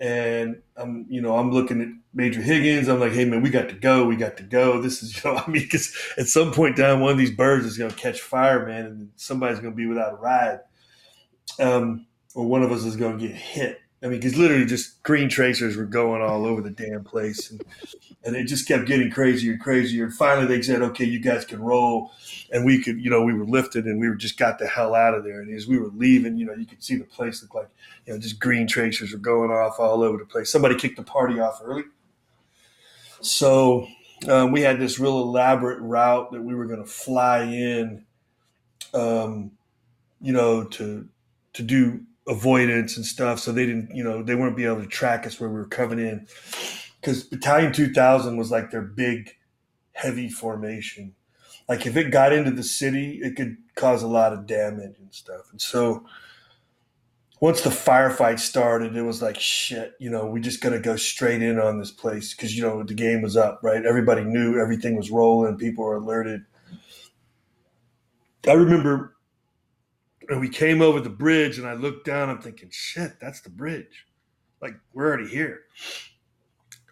And 0.00 0.62
I'm, 0.76 1.06
you 1.08 1.20
know, 1.20 1.36
I'm 1.36 1.52
looking 1.52 1.82
at 1.82 1.88
Major 2.14 2.40
Higgins. 2.40 2.88
I'm 2.88 3.00
like, 3.00 3.12
hey 3.12 3.26
man, 3.26 3.42
we 3.42 3.50
got 3.50 3.68
to 3.68 3.74
go. 3.74 4.06
We 4.06 4.16
got 4.16 4.38
to 4.38 4.42
go. 4.42 4.80
This 4.80 5.02
is, 5.02 5.16
you 5.24 5.30
know, 5.30 5.36
I 5.36 5.46
mean, 5.48 5.62
because 5.62 5.94
at 6.16 6.26
some 6.26 6.52
point 6.52 6.76
down, 6.76 7.00
one 7.00 7.12
of 7.12 7.18
these 7.18 7.30
birds 7.30 7.66
is 7.66 7.76
going 7.76 7.90
to 7.90 7.96
catch 7.96 8.20
fire, 8.20 8.66
man, 8.66 8.86
and 8.86 9.10
somebody's 9.16 9.60
going 9.60 9.72
to 9.72 9.76
be 9.76 9.86
without 9.86 10.14
a 10.14 10.16
ride, 10.16 10.60
um, 11.58 12.06
or 12.34 12.46
one 12.46 12.62
of 12.62 12.72
us 12.72 12.84
is 12.84 12.96
going 12.96 13.18
to 13.18 13.28
get 13.28 13.36
hit. 13.36 13.78
I 14.02 14.06
mean, 14.06 14.18
because 14.18 14.38
literally 14.38 14.64
just 14.64 15.02
green 15.02 15.28
tracers 15.28 15.76
were 15.76 15.84
going 15.84 16.22
all 16.22 16.46
over 16.46 16.62
the 16.62 16.70
damn 16.70 17.04
place, 17.04 17.50
and, 17.50 17.62
and 18.24 18.34
it 18.34 18.44
just 18.44 18.66
kept 18.66 18.86
getting 18.86 19.10
crazier 19.10 19.52
and 19.52 19.60
crazier. 19.60 20.04
And 20.04 20.14
finally, 20.14 20.46
they 20.46 20.62
said, 20.62 20.80
"Okay, 20.80 21.04
you 21.04 21.20
guys 21.20 21.44
can 21.44 21.60
roll," 21.60 22.10
and 22.50 22.64
we 22.64 22.82
could, 22.82 22.98
you 22.98 23.10
know, 23.10 23.22
we 23.22 23.34
were 23.34 23.44
lifted 23.44 23.84
and 23.84 24.00
we 24.00 24.08
were 24.08 24.14
just 24.14 24.38
got 24.38 24.58
the 24.58 24.66
hell 24.66 24.94
out 24.94 25.14
of 25.14 25.22
there. 25.22 25.42
And 25.42 25.54
as 25.54 25.66
we 25.66 25.78
were 25.78 25.90
leaving, 25.94 26.38
you 26.38 26.46
know, 26.46 26.54
you 26.54 26.64
could 26.64 26.82
see 26.82 26.96
the 26.96 27.04
place 27.04 27.42
look 27.42 27.54
like, 27.54 27.68
you 28.06 28.14
know, 28.14 28.18
just 28.18 28.40
green 28.40 28.66
tracers 28.66 29.12
were 29.12 29.18
going 29.18 29.50
off 29.50 29.78
all 29.78 30.02
over 30.02 30.16
the 30.16 30.24
place. 30.24 30.50
Somebody 30.50 30.76
kicked 30.76 30.96
the 30.96 31.02
party 31.02 31.38
off 31.38 31.60
early, 31.62 31.84
so 33.20 33.86
um, 34.28 34.50
we 34.50 34.62
had 34.62 34.80
this 34.80 34.98
real 34.98 35.20
elaborate 35.20 35.80
route 35.80 36.32
that 36.32 36.42
we 36.42 36.54
were 36.54 36.64
going 36.64 36.82
to 36.82 36.90
fly 36.90 37.42
in, 37.42 38.06
um, 38.94 39.50
you 40.22 40.32
know, 40.32 40.64
to 40.64 41.06
to 41.52 41.62
do 41.62 42.00
avoidance 42.26 42.96
and 42.96 43.04
stuff. 43.04 43.40
So 43.40 43.52
they 43.52 43.66
didn't, 43.66 43.94
you 43.94 44.04
know, 44.04 44.22
they 44.22 44.34
wouldn't 44.34 44.56
be 44.56 44.64
able 44.64 44.82
to 44.82 44.86
track 44.86 45.26
us 45.26 45.40
where 45.40 45.50
we 45.50 45.56
were 45.56 45.66
coming 45.66 45.98
in. 45.98 46.26
Because 47.00 47.24
Battalion 47.24 47.72
2000 47.72 48.36
was 48.36 48.50
like 48.50 48.70
their 48.70 48.82
big, 48.82 49.30
heavy 49.92 50.28
formation. 50.28 51.14
Like 51.68 51.86
if 51.86 51.96
it 51.96 52.10
got 52.10 52.32
into 52.32 52.50
the 52.50 52.62
city, 52.62 53.20
it 53.22 53.36
could 53.36 53.56
cause 53.74 54.02
a 54.02 54.08
lot 54.08 54.32
of 54.32 54.46
damage 54.46 54.98
and 54.98 55.12
stuff. 55.14 55.50
And 55.50 55.60
so 55.60 56.04
once 57.40 57.62
the 57.62 57.70
firefight 57.70 58.38
started, 58.38 58.96
it 58.96 59.02
was 59.02 59.22
like 59.22 59.40
shit. 59.40 59.94
You 59.98 60.10
know, 60.10 60.26
we 60.26 60.40
just 60.40 60.60
got 60.60 60.70
to 60.70 60.78
go 60.78 60.96
straight 60.96 61.42
in 61.42 61.58
on 61.58 61.78
this 61.78 61.90
place 61.90 62.34
because 62.34 62.54
you 62.54 62.62
know 62.62 62.82
the 62.82 62.94
game 62.94 63.22
was 63.22 63.36
up, 63.36 63.60
right? 63.62 63.84
Everybody 63.84 64.24
knew 64.24 64.60
everything 64.60 64.96
was 64.96 65.10
rolling. 65.10 65.56
People 65.56 65.84
were 65.84 65.96
alerted. 65.96 66.42
I 68.46 68.52
remember 68.52 69.16
and 70.30 70.40
we 70.40 70.48
came 70.48 70.80
over 70.80 71.00
the 71.00 71.10
bridge 71.10 71.58
and 71.58 71.66
I 71.66 71.74
looked 71.74 72.06
down, 72.06 72.30
I'm 72.30 72.40
thinking, 72.40 72.70
shit, 72.70 73.18
that's 73.20 73.40
the 73.40 73.50
bridge. 73.50 74.06
Like 74.62 74.74
we're 74.94 75.06
already 75.06 75.28
here. 75.28 75.62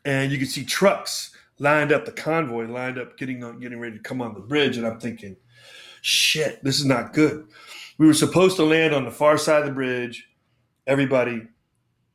And 0.05 0.33
you 0.33 0.39
can 0.39 0.49
see 0.49 0.65
trucks 0.65 1.31
lined 1.59 1.93
up, 1.93 2.05
the 2.05 2.13
convoy 2.13 2.67
lined 2.67 2.99
up, 2.99 3.17
getting 3.17 3.45
on, 3.45 3.61
getting 3.61 3.79
ready 3.79 3.97
to 3.97 4.03
come 4.03 4.21
on 4.21 4.35
the 4.35 4.41
bridge. 4.41 4.77
And 4.77 4.87
I'm 4.87 4.99
thinking, 4.99 5.37
shit, 6.03 6.63
this 6.65 6.81
is 6.81 6.85
not 6.85 7.13
good. 7.13 7.47
We 7.99 8.07
were 8.07 8.15
supposed 8.15 8.57
to 8.57 8.65
land 8.65 8.93
on 8.93 9.05
the 9.05 9.11
far 9.11 9.39
side 9.39 9.61
of 9.61 9.67
the 9.67 9.73
bridge. 9.73 10.29
Everybody, 10.87 11.43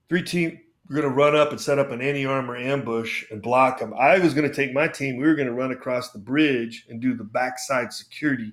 three 0.09 0.24
team, 0.24 0.59
we're 0.89 0.97
going 0.97 1.09
to 1.09 1.15
run 1.15 1.36
up 1.36 1.51
and 1.51 1.61
set 1.61 1.80
up 1.80 1.91
an 1.91 2.01
anti-armor 2.01 2.57
ambush 2.57 3.24
and 3.32 3.41
block 3.41 3.80
them. 3.80 3.93
I 3.93 4.19
was 4.19 4.34
going 4.34 4.49
to 4.49 4.53
take 4.53 4.74
my 4.74 4.89
team. 4.89 5.15
We 5.15 5.26
were 5.26 5.36
going 5.36 5.47
to 5.47 5.53
run 5.53 5.71
across 5.71 6.11
the 6.11 6.19
bridge 6.19 6.86
and 6.89 6.99
do 6.99 7.15
the 7.15 7.24
backside 7.24 7.93
security 7.93 8.51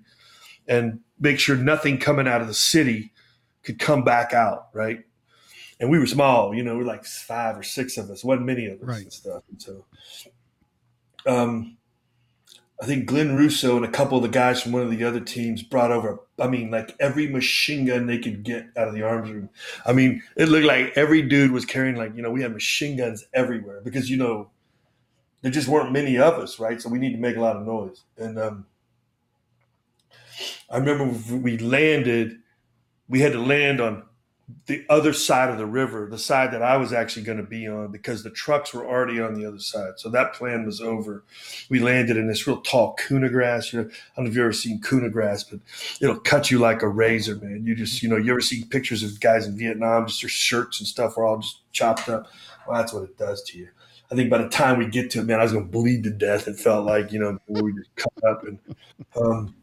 and 0.70 1.00
make 1.18 1.38
sure 1.38 1.56
nothing 1.56 1.98
coming 1.98 2.26
out 2.26 2.40
of 2.40 2.46
the 2.46 2.54
city 2.54 3.12
could 3.62 3.78
come 3.78 4.04
back 4.04 4.32
out, 4.32 4.68
right? 4.72 5.00
And 5.80 5.90
we 5.90 5.98
were 5.98 6.06
small, 6.06 6.54
you 6.54 6.62
know, 6.62 6.76
we 6.76 6.82
are 6.84 6.86
like 6.86 7.04
five 7.04 7.58
or 7.58 7.62
six 7.62 7.98
of 7.98 8.08
us, 8.08 8.24
wasn't 8.24 8.46
many 8.46 8.66
of 8.66 8.80
us 8.80 8.86
right. 8.86 9.02
and 9.02 9.12
stuff. 9.12 9.42
And 9.50 9.60
so, 9.60 9.84
um, 11.26 11.76
I 12.82 12.86
think 12.86 13.06
Glenn 13.06 13.36
Russo 13.36 13.76
and 13.76 13.84
a 13.84 13.90
couple 13.90 14.16
of 14.16 14.22
the 14.22 14.28
guys 14.28 14.62
from 14.62 14.72
one 14.72 14.82
of 14.82 14.90
the 14.90 15.04
other 15.04 15.20
teams 15.20 15.62
brought 15.62 15.90
over, 15.92 16.20
I 16.38 16.46
mean, 16.46 16.70
like 16.70 16.96
every 16.98 17.28
machine 17.28 17.84
gun 17.84 18.06
they 18.06 18.18
could 18.18 18.42
get 18.42 18.68
out 18.76 18.88
of 18.88 18.94
the 18.94 19.02
arms 19.02 19.30
room. 19.30 19.50
I 19.84 19.92
mean, 19.92 20.22
it 20.36 20.48
looked 20.48 20.64
like 20.64 20.92
every 20.96 21.20
dude 21.20 21.50
was 21.50 21.66
carrying, 21.66 21.96
like, 21.96 22.16
you 22.16 22.22
know, 22.22 22.30
we 22.30 22.40
had 22.40 22.54
machine 22.54 22.96
guns 22.96 23.26
everywhere 23.34 23.82
because, 23.82 24.08
you 24.08 24.16
know, 24.16 24.50
there 25.42 25.50
just 25.50 25.68
weren't 25.68 25.92
many 25.92 26.16
of 26.16 26.34
us, 26.34 26.58
right? 26.58 26.80
So 26.80 26.88
we 26.88 26.98
need 26.98 27.12
to 27.12 27.18
make 27.18 27.36
a 27.36 27.40
lot 27.40 27.56
of 27.56 27.66
noise. 27.66 28.02
And 28.16 28.38
um, 28.38 28.66
I 30.70 30.78
remember 30.78 31.36
we 31.36 31.58
landed, 31.58 32.38
we 33.08 33.20
had 33.20 33.32
to 33.32 33.40
land 33.40 33.80
on 33.80 34.04
the 34.66 34.84
other 34.88 35.12
side 35.12 35.48
of 35.50 35.58
the 35.58 35.66
river, 35.66 36.08
the 36.10 36.18
side 36.18 36.52
that 36.52 36.62
I 36.62 36.76
was 36.76 36.92
actually 36.92 37.22
going 37.22 37.38
to 37.38 37.44
be 37.44 37.68
on 37.68 37.92
because 37.92 38.22
the 38.22 38.30
trucks 38.30 38.72
were 38.72 38.86
already 38.86 39.20
on 39.20 39.34
the 39.34 39.46
other 39.46 39.58
side. 39.58 39.92
So 39.96 40.08
that 40.10 40.34
plan 40.34 40.64
was 40.64 40.80
over. 40.80 41.24
We 41.68 41.78
landed 41.80 42.16
in 42.16 42.26
this 42.26 42.46
real 42.46 42.60
tall 42.60 42.96
kunai 42.96 43.30
grass. 43.30 43.72
You 43.72 43.82
know, 43.82 43.84
I 43.86 43.90
don't 44.16 44.24
know 44.24 44.30
if 44.30 44.36
you've 44.36 44.44
ever 44.44 44.52
seen 44.52 44.80
kunai 44.80 45.12
grass, 45.12 45.44
but 45.44 45.60
it'll 46.00 46.18
cut 46.18 46.50
you 46.50 46.58
like 46.58 46.82
a 46.82 46.88
razor, 46.88 47.36
man. 47.36 47.64
You 47.64 47.74
just, 47.74 48.02
you 48.02 48.08
know, 48.08 48.16
you 48.16 48.30
ever 48.32 48.40
see 48.40 48.64
pictures 48.64 49.02
of 49.02 49.20
guys 49.20 49.46
in 49.46 49.56
Vietnam, 49.56 50.06
just 50.06 50.22
their 50.22 50.28
shirts 50.28 50.80
and 50.80 50.86
stuff 50.86 51.16
are 51.16 51.24
all 51.24 51.38
just 51.38 51.60
chopped 51.72 52.08
up. 52.08 52.26
Well, 52.66 52.76
that's 52.76 52.92
what 52.92 53.04
it 53.04 53.16
does 53.18 53.42
to 53.44 53.58
you. 53.58 53.68
I 54.10 54.16
think 54.16 54.30
by 54.30 54.38
the 54.38 54.48
time 54.48 54.78
we 54.78 54.86
get 54.86 55.10
to 55.12 55.20
it, 55.20 55.26
man, 55.26 55.38
I 55.38 55.44
was 55.44 55.52
going 55.52 55.66
to 55.66 55.70
bleed 55.70 56.02
to 56.04 56.10
death. 56.10 56.48
It 56.48 56.58
felt 56.58 56.84
like, 56.84 57.12
you 57.12 57.20
know, 57.20 57.38
we 57.46 57.72
just 57.72 57.94
cut 57.94 58.24
up 58.28 58.44
and, 58.44 58.58
um, 59.16 59.54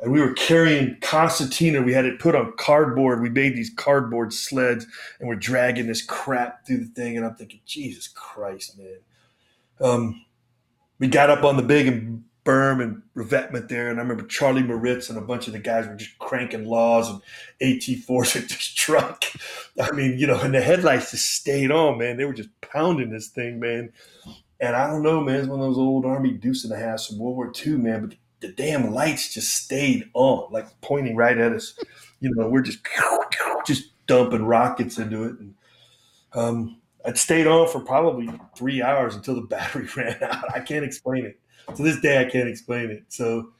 and 0.00 0.12
we 0.12 0.20
were 0.20 0.34
carrying 0.34 0.96
concertina. 1.00 1.82
We 1.82 1.92
had 1.92 2.04
it 2.04 2.18
put 2.18 2.34
on 2.34 2.52
cardboard. 2.58 3.22
We 3.22 3.30
made 3.30 3.56
these 3.56 3.70
cardboard 3.70 4.32
sleds, 4.32 4.86
and 5.18 5.28
we're 5.28 5.36
dragging 5.36 5.86
this 5.86 6.04
crap 6.04 6.66
through 6.66 6.78
the 6.78 6.86
thing. 6.86 7.16
And 7.16 7.24
I'm 7.24 7.34
thinking, 7.34 7.60
Jesus 7.64 8.08
Christ, 8.08 8.78
man. 8.78 8.98
Um, 9.80 10.24
we 10.98 11.08
got 11.08 11.30
up 11.30 11.44
on 11.44 11.56
the 11.56 11.62
big 11.62 11.86
and 11.86 12.24
berm 12.46 12.82
and 12.82 13.02
revetment 13.14 13.68
there. 13.68 13.90
And 13.90 13.98
I 13.98 14.02
remember 14.02 14.24
Charlie 14.24 14.62
Moritz 14.62 15.10
and 15.10 15.18
a 15.18 15.22
bunch 15.22 15.48
of 15.48 15.52
the 15.52 15.58
guys 15.58 15.86
were 15.86 15.96
just 15.96 16.18
cranking 16.18 16.64
LAWs 16.64 17.10
and 17.10 17.20
AT4s 17.60 18.36
at 18.36 18.48
this 18.48 18.72
truck. 18.74 19.24
I 19.82 19.90
mean, 19.90 20.18
you 20.18 20.26
know, 20.26 20.40
and 20.40 20.54
the 20.54 20.62
headlights 20.62 21.10
just 21.10 21.34
stayed 21.34 21.70
on, 21.70 21.98
man. 21.98 22.16
They 22.16 22.24
were 22.24 22.32
just 22.32 22.48
pounding 22.62 23.10
this 23.10 23.28
thing, 23.28 23.60
man. 23.60 23.92
And 24.60 24.74
I 24.74 24.86
don't 24.86 25.02
know, 25.02 25.20
man, 25.20 25.40
it's 25.40 25.48
one 25.48 25.60
of 25.60 25.66
those 25.66 25.76
old 25.76 26.06
Army 26.06 26.30
deuce 26.32 26.64
and 26.64 26.72
a 26.72 26.78
half 26.78 27.04
from 27.04 27.18
World 27.18 27.36
War 27.36 27.52
II, 27.66 27.74
man. 27.74 28.00
But 28.00 28.10
the, 28.10 28.16
the 28.40 28.48
damn 28.48 28.92
lights 28.92 29.32
just 29.32 29.54
stayed 29.54 30.10
on, 30.14 30.52
like 30.52 30.66
pointing 30.80 31.16
right 31.16 31.36
at 31.36 31.52
us. 31.52 31.78
You 32.20 32.34
know, 32.34 32.48
we're 32.48 32.62
just 32.62 32.78
just 33.66 33.84
dumping 34.06 34.44
rockets 34.44 34.98
into 34.98 35.24
it. 35.24 35.38
And 35.38 35.54
um, 36.34 36.80
it 37.04 37.18
stayed 37.18 37.46
on 37.46 37.68
for 37.68 37.80
probably 37.80 38.28
three 38.56 38.82
hours 38.82 39.14
until 39.14 39.34
the 39.34 39.40
battery 39.46 39.88
ran 39.96 40.22
out. 40.22 40.54
I 40.54 40.60
can't 40.60 40.84
explain 40.84 41.24
it. 41.24 41.38
To 41.76 41.82
this 41.82 42.00
day, 42.00 42.20
I 42.20 42.24
can't 42.24 42.48
explain 42.48 42.90
it. 42.90 43.04
So, 43.08 43.50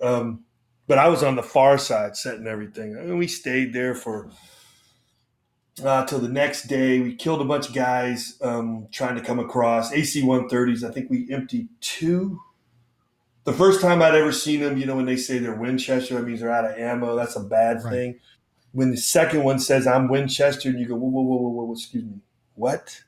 um, 0.00 0.44
but 0.88 0.98
I 0.98 1.08
was 1.08 1.22
on 1.22 1.36
the 1.36 1.42
far 1.42 1.78
side 1.78 2.16
setting 2.16 2.46
everything. 2.46 2.94
Mean, 2.94 3.18
we 3.18 3.28
stayed 3.28 3.72
there 3.72 3.94
for 3.94 4.30
uh, 5.82 6.04
till 6.06 6.18
the 6.18 6.28
next 6.28 6.64
day. 6.64 7.00
We 7.00 7.14
killed 7.14 7.40
a 7.40 7.44
bunch 7.44 7.68
of 7.68 7.74
guys 7.74 8.36
um, 8.42 8.88
trying 8.90 9.14
to 9.14 9.22
come 9.22 9.38
across 9.38 9.92
AC 9.92 10.22
130s. 10.22 10.82
I 10.82 10.92
think 10.92 11.08
we 11.08 11.32
emptied 11.32 11.68
two. 11.80 12.40
The 13.44 13.52
first 13.52 13.80
time 13.80 14.02
I'd 14.02 14.14
ever 14.14 14.32
seen 14.32 14.60
them, 14.60 14.76
you 14.76 14.86
know, 14.86 14.96
when 14.96 15.06
they 15.06 15.16
say 15.16 15.38
they're 15.38 15.54
Winchester, 15.54 16.14
that 16.14 16.26
means 16.26 16.40
they're 16.40 16.52
out 16.52 16.64
of 16.64 16.78
ammo. 16.78 17.16
That's 17.16 17.36
a 17.36 17.40
bad 17.40 17.82
right. 17.82 17.92
thing. 17.92 18.20
When 18.72 18.90
the 18.90 18.96
second 18.96 19.42
one 19.42 19.58
says 19.58 19.86
I'm 19.86 20.08
Winchester, 20.08 20.68
and 20.68 20.78
you 20.78 20.86
go, 20.86 20.94
whoa, 20.94 21.08
whoa, 21.08 21.22
whoa, 21.22 21.36
whoa, 21.36 21.64
whoa, 21.64 21.72
excuse 21.72 22.04
me, 22.04 22.20
what? 22.54 23.02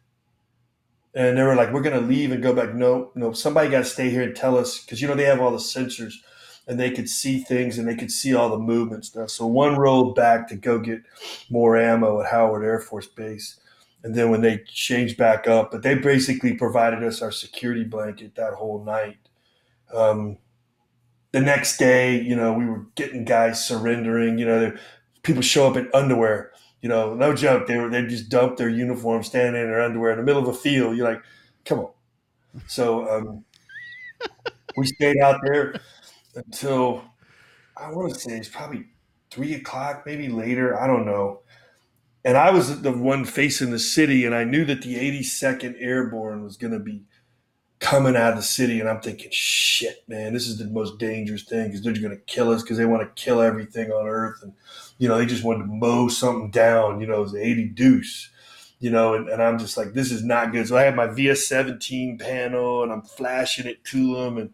And 1.14 1.38
they 1.38 1.42
were 1.42 1.54
like, 1.54 1.72
we're 1.72 1.82
going 1.82 2.00
to 2.00 2.06
leave 2.06 2.32
and 2.32 2.42
go 2.42 2.52
back. 2.52 2.74
No, 2.74 3.12
no, 3.14 3.32
somebody 3.32 3.70
got 3.70 3.78
to 3.78 3.84
stay 3.84 4.10
here 4.10 4.22
and 4.22 4.34
tell 4.34 4.58
us 4.58 4.80
because, 4.80 5.00
you 5.00 5.06
know, 5.06 5.14
they 5.14 5.24
have 5.24 5.40
all 5.40 5.52
the 5.52 5.58
sensors 5.58 6.14
and 6.66 6.80
they 6.80 6.90
could 6.90 7.08
see 7.08 7.38
things 7.38 7.78
and 7.78 7.86
they 7.86 7.94
could 7.94 8.10
see 8.10 8.34
all 8.34 8.50
the 8.50 8.58
movement 8.58 9.04
stuff. 9.04 9.30
So 9.30 9.46
one 9.46 9.76
rolled 9.76 10.16
back 10.16 10.48
to 10.48 10.56
go 10.56 10.78
get 10.78 11.02
more 11.50 11.76
ammo 11.76 12.20
at 12.20 12.30
Howard 12.30 12.64
Air 12.64 12.80
Force 12.80 13.06
Base. 13.06 13.60
And 14.02 14.14
then 14.14 14.30
when 14.30 14.40
they 14.40 14.58
changed 14.66 15.16
back 15.16 15.46
up, 15.46 15.70
but 15.70 15.82
they 15.82 15.94
basically 15.94 16.54
provided 16.54 17.02
us 17.02 17.22
our 17.22 17.32
security 17.32 17.84
blanket 17.84 18.34
that 18.34 18.54
whole 18.54 18.84
night. 18.84 19.16
Um, 19.92 20.38
the 21.32 21.40
next 21.40 21.78
day, 21.78 22.20
you 22.20 22.36
know, 22.36 22.52
we 22.52 22.66
were 22.66 22.86
getting 22.94 23.24
guys 23.24 23.64
surrendering. 23.66 24.38
You 24.38 24.46
know, 24.46 24.76
people 25.22 25.42
show 25.42 25.68
up 25.68 25.76
in 25.76 25.88
underwear 25.92 26.52
you 26.84 26.90
know, 26.90 27.14
no 27.14 27.34
joke. 27.34 27.66
They 27.66 27.78
were 27.78 27.88
they 27.88 28.04
just 28.04 28.28
dumped 28.28 28.58
their 28.58 28.68
uniform, 28.68 29.22
standing 29.22 29.58
in 29.58 29.68
their 29.68 29.80
underwear 29.80 30.10
in 30.10 30.18
the 30.18 30.22
middle 30.22 30.42
of 30.42 30.48
a 30.48 30.52
field. 30.52 30.94
You're 30.94 31.08
like, 31.08 31.22
come 31.64 31.78
on. 31.78 31.92
So 32.66 33.10
um, 33.10 33.44
we 34.76 34.84
stayed 34.84 35.16
out 35.16 35.40
there 35.46 35.80
until 36.36 37.02
I 37.74 37.90
want 37.90 38.12
to 38.12 38.20
say 38.20 38.36
it's 38.36 38.50
probably 38.50 38.84
three 39.30 39.54
o'clock, 39.54 40.02
maybe 40.04 40.28
later. 40.28 40.78
I 40.78 40.86
don't 40.86 41.06
know. 41.06 41.40
And 42.22 42.36
I 42.36 42.50
was 42.50 42.82
the 42.82 42.92
one 42.92 43.24
facing 43.24 43.70
the 43.70 43.78
city, 43.78 44.26
and 44.26 44.34
I 44.34 44.44
knew 44.44 44.66
that 44.66 44.82
the 44.82 44.96
82nd 44.96 45.76
Airborne 45.78 46.44
was 46.44 46.58
going 46.58 46.74
to 46.74 46.80
be 46.80 47.04
coming 47.80 48.16
out 48.16 48.30
of 48.30 48.36
the 48.36 48.42
city. 48.42 48.80
And 48.80 48.88
I'm 48.88 49.00
thinking, 49.00 49.28
shit, 49.30 50.04
man, 50.08 50.32
this 50.32 50.46
is 50.46 50.58
the 50.58 50.66
most 50.66 50.98
dangerous 50.98 51.42
thing 51.42 51.66
because 51.66 51.82
they're 51.82 51.92
going 51.92 52.10
to 52.10 52.22
kill 52.26 52.50
us 52.50 52.62
because 52.62 52.78
they 52.78 52.86
want 52.86 53.02
to 53.02 53.22
kill 53.22 53.40
everything 53.40 53.90
on 53.90 54.06
Earth. 54.06 54.42
And 54.42 54.52
you 54.98 55.08
know, 55.08 55.18
they 55.18 55.26
just 55.26 55.44
wanted 55.44 55.60
to 55.60 55.72
mow 55.72 56.08
something 56.08 56.50
down, 56.50 57.00
you 57.00 57.06
know, 57.06 57.18
it 57.18 57.22
was 57.22 57.34
80 57.34 57.66
deuce, 57.68 58.30
you 58.78 58.90
know, 58.90 59.14
and, 59.14 59.28
and 59.28 59.42
I'm 59.42 59.58
just 59.58 59.76
like, 59.76 59.92
this 59.92 60.12
is 60.12 60.24
not 60.24 60.52
good. 60.52 60.68
So 60.68 60.76
I 60.76 60.82
had 60.82 60.96
my 60.96 61.06
VS 61.06 61.46
17 61.46 62.18
panel 62.18 62.82
and 62.82 62.92
I'm 62.92 63.02
flashing 63.02 63.66
it 63.66 63.84
to 63.84 64.14
them 64.14 64.38
and 64.38 64.52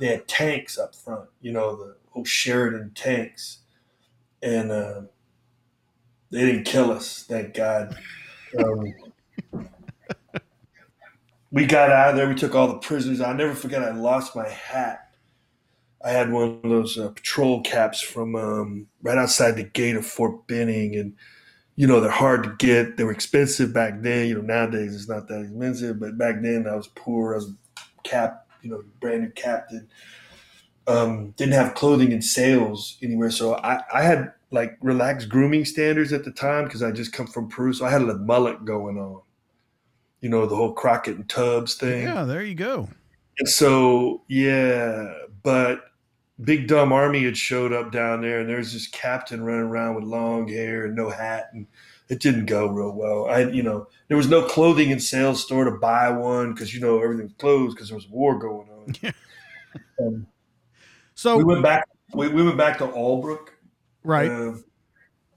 they 0.00 0.06
had 0.06 0.28
tanks 0.28 0.78
up 0.78 0.94
front, 0.94 1.28
you 1.40 1.52
know, 1.52 1.76
the 1.76 1.96
old 2.14 2.28
Sheridan 2.28 2.92
tanks. 2.94 3.58
And 4.42 4.70
uh, 4.70 5.02
they 6.30 6.44
didn't 6.44 6.64
kill 6.64 6.90
us, 6.90 7.24
thank 7.28 7.54
God. 7.54 7.96
Um, 8.58 8.94
we 11.50 11.66
got 11.66 11.90
out 11.90 12.10
of 12.10 12.16
there. 12.16 12.28
We 12.28 12.34
took 12.34 12.54
all 12.54 12.68
the 12.68 12.78
prisoners. 12.78 13.20
I'll 13.20 13.34
never 13.34 13.54
forget. 13.54 13.82
I 13.82 13.92
lost 13.92 14.36
my 14.36 14.48
hat 14.48 15.06
I 16.06 16.10
had 16.10 16.30
one 16.30 16.60
of 16.62 16.70
those 16.70 16.96
uh, 16.96 17.08
patrol 17.08 17.62
caps 17.62 18.00
from 18.00 18.36
um, 18.36 18.86
right 19.02 19.18
outside 19.18 19.56
the 19.56 19.64
gate 19.64 19.96
of 19.96 20.06
Fort 20.06 20.46
Benning, 20.46 20.94
and 20.94 21.14
you 21.74 21.88
know 21.88 22.00
they're 22.00 22.10
hard 22.10 22.44
to 22.44 22.54
get. 22.58 22.96
They 22.96 23.02
were 23.02 23.10
expensive 23.10 23.74
back 23.74 24.02
then. 24.02 24.28
You 24.28 24.36
know 24.36 24.42
nowadays 24.42 24.94
it's 24.94 25.08
not 25.08 25.26
that 25.26 25.40
expensive, 25.40 25.98
but 25.98 26.16
back 26.16 26.42
then 26.42 26.66
I 26.70 26.76
was 26.76 26.86
poor. 26.86 27.34
I 27.34 27.38
was 27.38 27.52
cap, 28.04 28.46
you 28.62 28.70
know, 28.70 28.84
brand 29.00 29.22
new 29.22 29.30
captain. 29.30 29.88
Um, 30.86 31.30
didn't 31.36 31.54
have 31.54 31.74
clothing 31.74 32.12
and 32.12 32.22
sales 32.22 32.98
anywhere, 33.02 33.32
so 33.32 33.56
I, 33.56 33.82
I 33.92 34.02
had 34.02 34.32
like 34.52 34.78
relaxed 34.80 35.28
grooming 35.28 35.64
standards 35.64 36.12
at 36.12 36.24
the 36.24 36.30
time 36.30 36.64
because 36.64 36.84
I 36.84 36.92
just 36.92 37.12
come 37.12 37.26
from 37.26 37.48
Peru, 37.48 37.72
so 37.72 37.84
I 37.84 37.90
had 37.90 38.02
a 38.02 38.14
mullet 38.18 38.64
going 38.64 38.96
on. 38.96 39.22
You 40.20 40.28
know 40.28 40.46
the 40.46 40.56
whole 40.56 40.72
Crockett 40.72 41.16
and 41.16 41.28
Tubbs 41.28 41.74
thing. 41.74 42.02
Yeah, 42.04 42.24
there 42.24 42.42
you 42.42 42.54
go. 42.54 42.88
And 43.38 43.48
so 43.48 44.22
yeah, 44.28 45.12
but 45.42 45.84
big 46.42 46.68
dumb 46.68 46.92
army 46.92 47.24
had 47.24 47.36
showed 47.36 47.72
up 47.72 47.92
down 47.92 48.22
there, 48.22 48.40
and 48.40 48.48
there's 48.48 48.72
this 48.72 48.86
captain 48.88 49.42
running 49.42 49.66
around 49.66 49.94
with 49.94 50.04
long 50.04 50.48
hair 50.48 50.86
and 50.86 50.94
no 50.94 51.10
hat, 51.10 51.50
and 51.52 51.66
it 52.08 52.20
didn't 52.20 52.46
go 52.46 52.66
real 52.66 52.92
well. 52.92 53.26
I, 53.26 53.50
you 53.50 53.62
know, 53.62 53.88
there 54.08 54.16
was 54.16 54.28
no 54.28 54.42
clothing 54.42 54.92
and 54.92 55.02
sales 55.02 55.42
store 55.42 55.64
to 55.64 55.72
buy 55.72 56.10
one 56.10 56.52
because 56.52 56.74
you 56.74 56.80
know 56.80 57.02
everything 57.02 57.24
was 57.26 57.34
closed 57.38 57.76
because 57.76 57.88
there 57.88 57.96
was 57.96 58.08
war 58.08 58.38
going 58.38 58.68
on. 58.70 58.94
Yeah. 59.02 59.10
Um, 60.00 60.26
so 61.14 61.36
we 61.36 61.44
went 61.44 61.62
back. 61.62 61.88
We, 62.14 62.28
we 62.28 62.42
went 62.42 62.56
back 62.56 62.78
to 62.78 62.86
Albrook, 62.86 63.48
right? 64.04 64.30
Uh, 64.30 64.54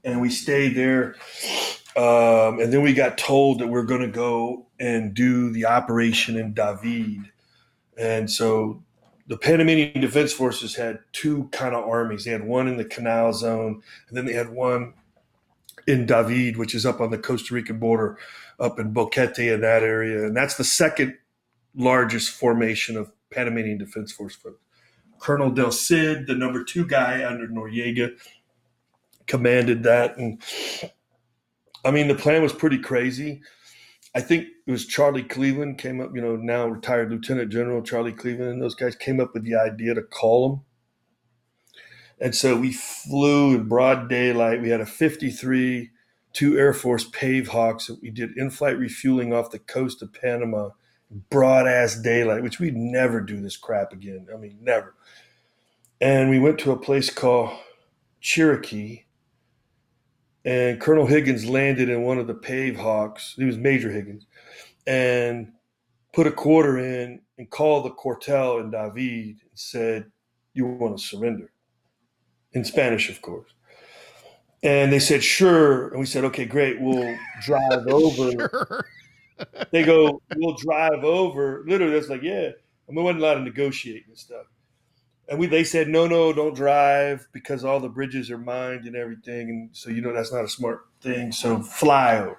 and 0.04 0.20
we 0.20 0.30
stayed 0.30 0.74
there. 0.76 1.16
Um, 1.96 2.60
and 2.60 2.72
then 2.72 2.82
we 2.82 2.94
got 2.94 3.18
told 3.18 3.58
that 3.58 3.66
we're 3.66 3.82
going 3.82 4.02
to 4.02 4.08
go 4.08 4.66
and 4.80 5.14
do 5.14 5.50
the 5.50 5.66
operation 5.66 6.36
in 6.36 6.54
David. 6.54 7.30
And 7.98 8.30
so 8.30 8.82
the 9.26 9.36
Panamanian 9.36 10.00
Defense 10.00 10.32
Forces 10.32 10.74
had 10.74 11.00
two 11.12 11.48
kind 11.52 11.74
of 11.74 11.86
armies. 11.86 12.24
They 12.24 12.32
had 12.32 12.44
one 12.44 12.66
in 12.66 12.78
the 12.78 12.84
Canal 12.84 13.32
Zone, 13.34 13.82
and 14.08 14.16
then 14.16 14.24
they 14.24 14.32
had 14.32 14.48
one 14.48 14.94
in 15.86 16.06
David, 16.06 16.56
which 16.56 16.74
is 16.74 16.86
up 16.86 17.00
on 17.00 17.10
the 17.10 17.18
Costa 17.18 17.54
Rican 17.54 17.78
border, 17.78 18.18
up 18.58 18.80
in 18.80 18.92
Boquete 18.92 19.54
in 19.54 19.60
that 19.60 19.82
area. 19.82 20.24
And 20.24 20.36
that's 20.36 20.56
the 20.56 20.64
second 20.64 21.16
largest 21.76 22.30
formation 22.30 22.96
of 22.96 23.12
Panamanian 23.30 23.78
Defense 23.78 24.10
Force 24.10 24.34
folks. 24.34 24.58
Colonel 25.20 25.50
Del 25.50 25.70
Cid, 25.70 26.26
the 26.26 26.34
number 26.34 26.64
two 26.64 26.86
guy 26.86 27.24
under 27.24 27.46
Noriega, 27.46 28.18
commanded 29.26 29.82
that. 29.82 30.16
And 30.16 30.40
I 31.84 31.90
mean, 31.90 32.08
the 32.08 32.14
plan 32.14 32.42
was 32.42 32.54
pretty 32.54 32.78
crazy. 32.78 33.42
I 34.14 34.20
think 34.20 34.48
it 34.66 34.70
was 34.70 34.86
Charlie 34.86 35.22
Cleveland 35.22 35.78
came 35.78 36.00
up, 36.00 36.10
you 36.14 36.20
know, 36.20 36.36
now 36.36 36.66
retired 36.66 37.10
Lieutenant 37.10 37.50
General 37.50 37.82
Charlie 37.82 38.12
Cleveland, 38.12 38.50
and 38.50 38.62
those 38.62 38.74
guys 38.74 38.96
came 38.96 39.20
up 39.20 39.34
with 39.34 39.44
the 39.44 39.54
idea 39.54 39.94
to 39.94 40.02
call 40.02 40.48
them. 40.48 40.60
And 42.20 42.34
so 42.34 42.56
we 42.56 42.72
flew 42.72 43.54
in 43.54 43.68
broad 43.68 44.08
daylight. 44.08 44.60
We 44.60 44.70
had 44.70 44.80
a 44.80 44.86
53, 44.86 45.90
two 46.32 46.58
Air 46.58 46.74
Force 46.74 47.04
Pave 47.04 47.48
Hawks 47.48 47.86
that 47.86 48.02
we 48.02 48.10
did 48.10 48.36
in 48.36 48.50
flight 48.50 48.78
refueling 48.78 49.32
off 49.32 49.52
the 49.52 49.58
coast 49.58 50.02
of 50.02 50.12
Panama, 50.12 50.70
broad 51.30 51.66
ass 51.66 51.94
daylight, 51.94 52.42
which 52.42 52.58
we'd 52.58 52.76
never 52.76 53.20
do 53.20 53.40
this 53.40 53.56
crap 53.56 53.92
again. 53.92 54.26
I 54.32 54.36
mean, 54.36 54.58
never. 54.60 54.94
And 56.00 56.30
we 56.30 56.38
went 56.38 56.58
to 56.60 56.72
a 56.72 56.78
place 56.78 57.10
called 57.10 57.56
Chiriqui 58.22 59.04
and 60.44 60.80
Colonel 60.80 61.06
Higgins 61.06 61.48
landed 61.48 61.88
in 61.88 62.02
one 62.02 62.18
of 62.18 62.26
the 62.26 62.34
Pave 62.34 62.76
Hawks. 62.76 63.34
He 63.36 63.44
was 63.44 63.58
Major 63.58 63.90
Higgins, 63.90 64.26
and 64.86 65.52
put 66.12 66.26
a 66.26 66.32
quarter 66.32 66.78
in 66.78 67.20
and 67.38 67.50
called 67.50 67.84
the 67.84 67.90
Cuartel 67.90 68.60
in 68.60 68.70
David 68.70 69.40
and 69.42 69.58
said, 69.58 70.10
"You 70.54 70.66
want 70.66 70.98
to 70.98 71.04
surrender?" 71.04 71.52
In 72.52 72.64
Spanish, 72.64 73.10
of 73.10 73.20
course. 73.22 73.50
And 74.62 74.92
they 74.92 74.98
said, 74.98 75.22
"Sure." 75.22 75.88
And 75.88 76.00
we 76.00 76.06
said, 76.06 76.24
"Okay, 76.24 76.46
great. 76.46 76.80
We'll 76.80 77.16
drive 77.42 77.86
over." 77.88 78.30
sure. 78.32 78.84
they 79.70 79.84
go, 79.84 80.20
"We'll 80.36 80.56
drive 80.56 81.04
over." 81.04 81.64
Literally, 81.66 81.92
that's 81.92 82.08
like, 82.08 82.22
yeah. 82.22 82.50
I 82.88 82.92
mean, 82.92 82.96
we 82.96 83.02
wasn't 83.04 83.22
allowed 83.22 83.34
to 83.34 83.40
negotiate 83.42 84.06
and 84.08 84.18
stuff 84.18 84.46
and 85.30 85.38
we 85.38 85.46
they 85.46 85.62
said 85.62 85.88
no 85.88 86.08
no 86.08 86.32
don't 86.32 86.54
drive 86.54 87.28
because 87.32 87.64
all 87.64 87.78
the 87.78 87.88
bridges 87.88 88.30
are 88.30 88.38
mined 88.38 88.84
and 88.84 88.96
everything. 88.96 89.48
And 89.48 89.70
so 89.72 89.88
you 89.88 90.02
know 90.02 90.12
that's 90.12 90.32
not 90.32 90.44
a 90.44 90.48
smart 90.48 90.86
thing. 91.00 91.30
So 91.30 91.62
fly 91.62 92.18
over. 92.18 92.36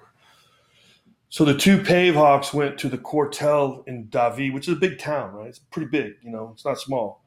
So 1.30 1.46
the 1.46 1.56
two 1.56 1.82
pave 1.82 2.14
hawks 2.14 2.52
went 2.52 2.76
to 2.80 2.90
the 2.90 2.98
cuartel 2.98 3.82
in 3.86 4.08
david 4.10 4.52
which 4.52 4.68
is 4.68 4.76
a 4.76 4.80
big 4.80 4.98
town 4.98 5.32
right? 5.32 5.48
It's 5.48 5.58
pretty 5.58 5.88
big 5.88 6.12
you 6.22 6.30
know 6.30 6.50
it's 6.52 6.66
not 6.66 6.78
small. 6.78 7.24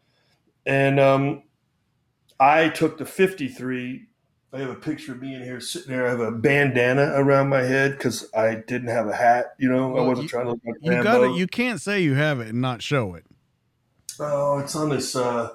And 0.68 1.00
um, 1.00 1.44
i 2.40 2.70
took 2.70 2.98
the 2.98 3.06
53 3.06 4.08
i 4.52 4.60
have 4.60 4.70
a 4.70 4.76
picture 4.76 5.14
of 5.14 5.22
me 5.22 5.36
in 5.36 5.42
here 5.42 5.60
sitting 5.62 5.92
there. 5.92 6.06
I 6.06 6.10
have 6.10 6.20
a 6.20 6.32
bandana 6.32 7.14
around 7.16 7.50
my 7.50 7.62
head 7.62 7.94
because 7.94 8.30
i 8.36 8.56
didn't 8.56 8.90
have 8.90 9.08
a 9.08 9.16
hat 9.16 9.56
you 9.58 9.70
know? 9.70 9.90
Well, 9.90 10.04
i 10.04 10.08
wasn't 10.08 10.24
you, 10.24 10.30
trying 10.30 10.46
to 10.46 10.52
look 10.52 10.62
like 10.66 10.76
you 10.82 11.04
got 11.04 11.24
it 11.24 11.36
you 11.36 11.48
can't 11.48 11.82
say 11.82 12.02
you 12.02 12.14
have 12.14 12.40
it 12.40 12.50
and 12.50 12.62
not 12.62 12.82
show 12.82 13.16
it 13.16 13.26
Oh, 14.20 14.60
it's 14.60 14.76
on 14.76 14.90
this. 14.90 15.16
Uh, 15.16 15.50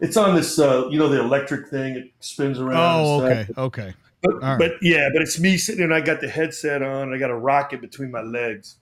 it's 0.00 0.16
on 0.16 0.34
this. 0.34 0.58
Uh, 0.58 0.88
you 0.90 0.98
know, 0.98 1.08
the 1.08 1.20
electric 1.20 1.68
thing. 1.68 1.96
It 1.96 2.12
spins 2.20 2.58
around. 2.58 2.76
Oh, 2.76 3.22
okay, 3.22 3.46
okay. 3.56 3.94
But, 4.22 4.42
right. 4.42 4.58
but 4.58 4.72
yeah, 4.82 5.08
but 5.12 5.22
it's 5.22 5.38
me 5.38 5.56
sitting 5.56 5.82
and 5.82 5.94
I 5.94 6.00
got 6.00 6.20
the 6.20 6.28
headset 6.28 6.82
on. 6.82 7.14
I 7.14 7.18
got 7.18 7.30
a 7.30 7.36
rocket 7.36 7.80
between 7.80 8.10
my 8.10 8.22
legs. 8.22 8.76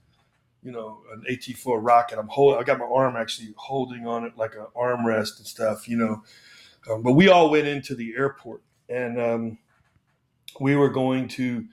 You 0.61 0.73
know, 0.73 0.99
an 1.13 1.23
AT4 1.29 1.79
rocket. 1.81 2.19
I'm 2.19 2.27
holding. 2.27 2.59
I 2.59 2.63
got 2.63 2.79
my 2.79 2.85
arm 2.85 3.15
actually 3.15 3.53
holding 3.55 4.05
on 4.05 4.25
it 4.25 4.35
like 4.35 4.55
an 4.55 4.65
armrest 4.75 5.37
and 5.37 5.47
stuff. 5.47 5.87
You 5.87 5.97
know, 5.97 6.23
um, 6.89 7.03
but 7.03 7.13
we 7.13 7.29
all 7.29 7.49
went 7.49 7.67
into 7.67 7.95
the 7.95 8.13
airport 8.17 8.61
and 8.89 9.21
um, 9.21 9.57
we 10.59 10.75
were 10.75 10.89
going 10.89 11.27
to 11.29 11.65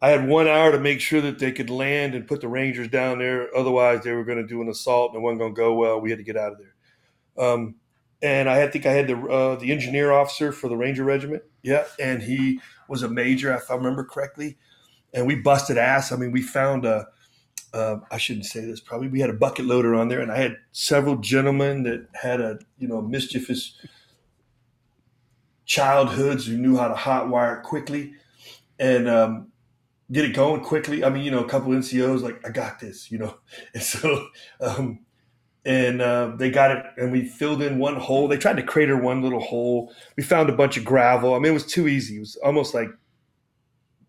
I 0.00 0.10
had 0.10 0.28
one 0.28 0.46
hour 0.46 0.70
to 0.70 0.78
make 0.78 1.00
sure 1.00 1.20
that 1.20 1.38
they 1.38 1.50
could 1.50 1.70
land 1.70 2.14
and 2.14 2.26
put 2.26 2.40
the 2.40 2.48
Rangers 2.48 2.88
down 2.88 3.18
there. 3.18 3.54
Otherwise, 3.56 4.04
they 4.04 4.12
were 4.12 4.24
going 4.24 4.38
to 4.38 4.46
do 4.46 4.62
an 4.62 4.68
assault 4.68 5.12
and 5.12 5.20
it 5.20 5.24
wasn't 5.24 5.40
going 5.40 5.54
to 5.54 5.60
go 5.60 5.74
well. 5.74 6.00
We 6.00 6.10
had 6.10 6.18
to 6.18 6.24
get 6.24 6.36
out 6.36 6.52
of 6.52 6.58
there. 6.58 7.44
Um, 7.44 7.74
and 8.22 8.48
I 8.48 8.56
had, 8.56 8.72
think 8.72 8.86
I 8.86 8.92
had 8.92 9.06
the 9.06 9.16
uh, 9.16 9.56
the 9.56 9.70
engineer 9.70 10.12
officer 10.12 10.50
for 10.50 10.68
the 10.68 10.76
Ranger 10.76 11.04
Regiment. 11.04 11.42
Yeah, 11.62 11.84
and 12.00 12.22
he 12.22 12.60
was 12.88 13.02
a 13.02 13.08
major, 13.08 13.52
if 13.54 13.70
I 13.70 13.74
remember 13.74 14.04
correctly. 14.04 14.56
And 15.14 15.26
we 15.26 15.36
busted 15.36 15.78
ass. 15.78 16.12
I 16.12 16.16
mean, 16.16 16.32
we 16.32 16.42
found 16.42 16.84
a. 16.84 17.06
Uh, 17.72 17.96
I 18.10 18.16
shouldn't 18.18 18.46
say 18.46 18.64
this. 18.64 18.80
Probably 18.80 19.08
we 19.08 19.20
had 19.20 19.30
a 19.30 19.34
bucket 19.34 19.66
loader 19.66 19.94
on 19.94 20.08
there, 20.08 20.20
and 20.20 20.32
I 20.32 20.38
had 20.38 20.56
several 20.72 21.16
gentlemen 21.16 21.82
that 21.84 22.08
had 22.14 22.40
a 22.40 22.58
you 22.78 22.88
know 22.88 23.02
mischievous 23.02 23.76
childhoods 25.64 26.46
who 26.46 26.56
knew 26.56 26.76
how 26.76 26.88
to 26.88 26.94
hotwire 26.94 27.62
quickly, 27.62 28.14
and 28.80 29.08
um, 29.08 29.52
get 30.10 30.24
it 30.24 30.34
going 30.34 30.62
quickly. 30.62 31.04
I 31.04 31.10
mean, 31.10 31.24
you 31.24 31.30
know, 31.30 31.44
a 31.44 31.48
couple 31.48 31.72
NCOs 31.72 32.22
like, 32.22 32.46
I 32.46 32.50
got 32.50 32.80
this, 32.80 33.10
you 33.10 33.18
know. 33.18 33.38
And 33.74 33.82
so, 33.82 34.28
um, 34.60 35.00
and 35.64 36.00
uh, 36.00 36.32
they 36.36 36.50
got 36.50 36.70
it, 36.70 36.84
and 36.96 37.12
we 37.12 37.26
filled 37.26 37.60
in 37.60 37.78
one 37.78 37.96
hole. 37.96 38.26
They 38.26 38.38
tried 38.38 38.56
to 38.56 38.62
crater 38.62 38.96
one 38.96 39.22
little 39.22 39.40
hole. 39.40 39.92
We 40.16 40.22
found 40.22 40.48
a 40.48 40.56
bunch 40.56 40.76
of 40.78 40.84
gravel. 40.84 41.34
I 41.34 41.38
mean, 41.38 41.50
it 41.50 41.54
was 41.54 41.66
too 41.66 41.88
easy. 41.88 42.16
It 42.16 42.20
was 42.20 42.36
almost 42.36 42.72
like 42.72 42.88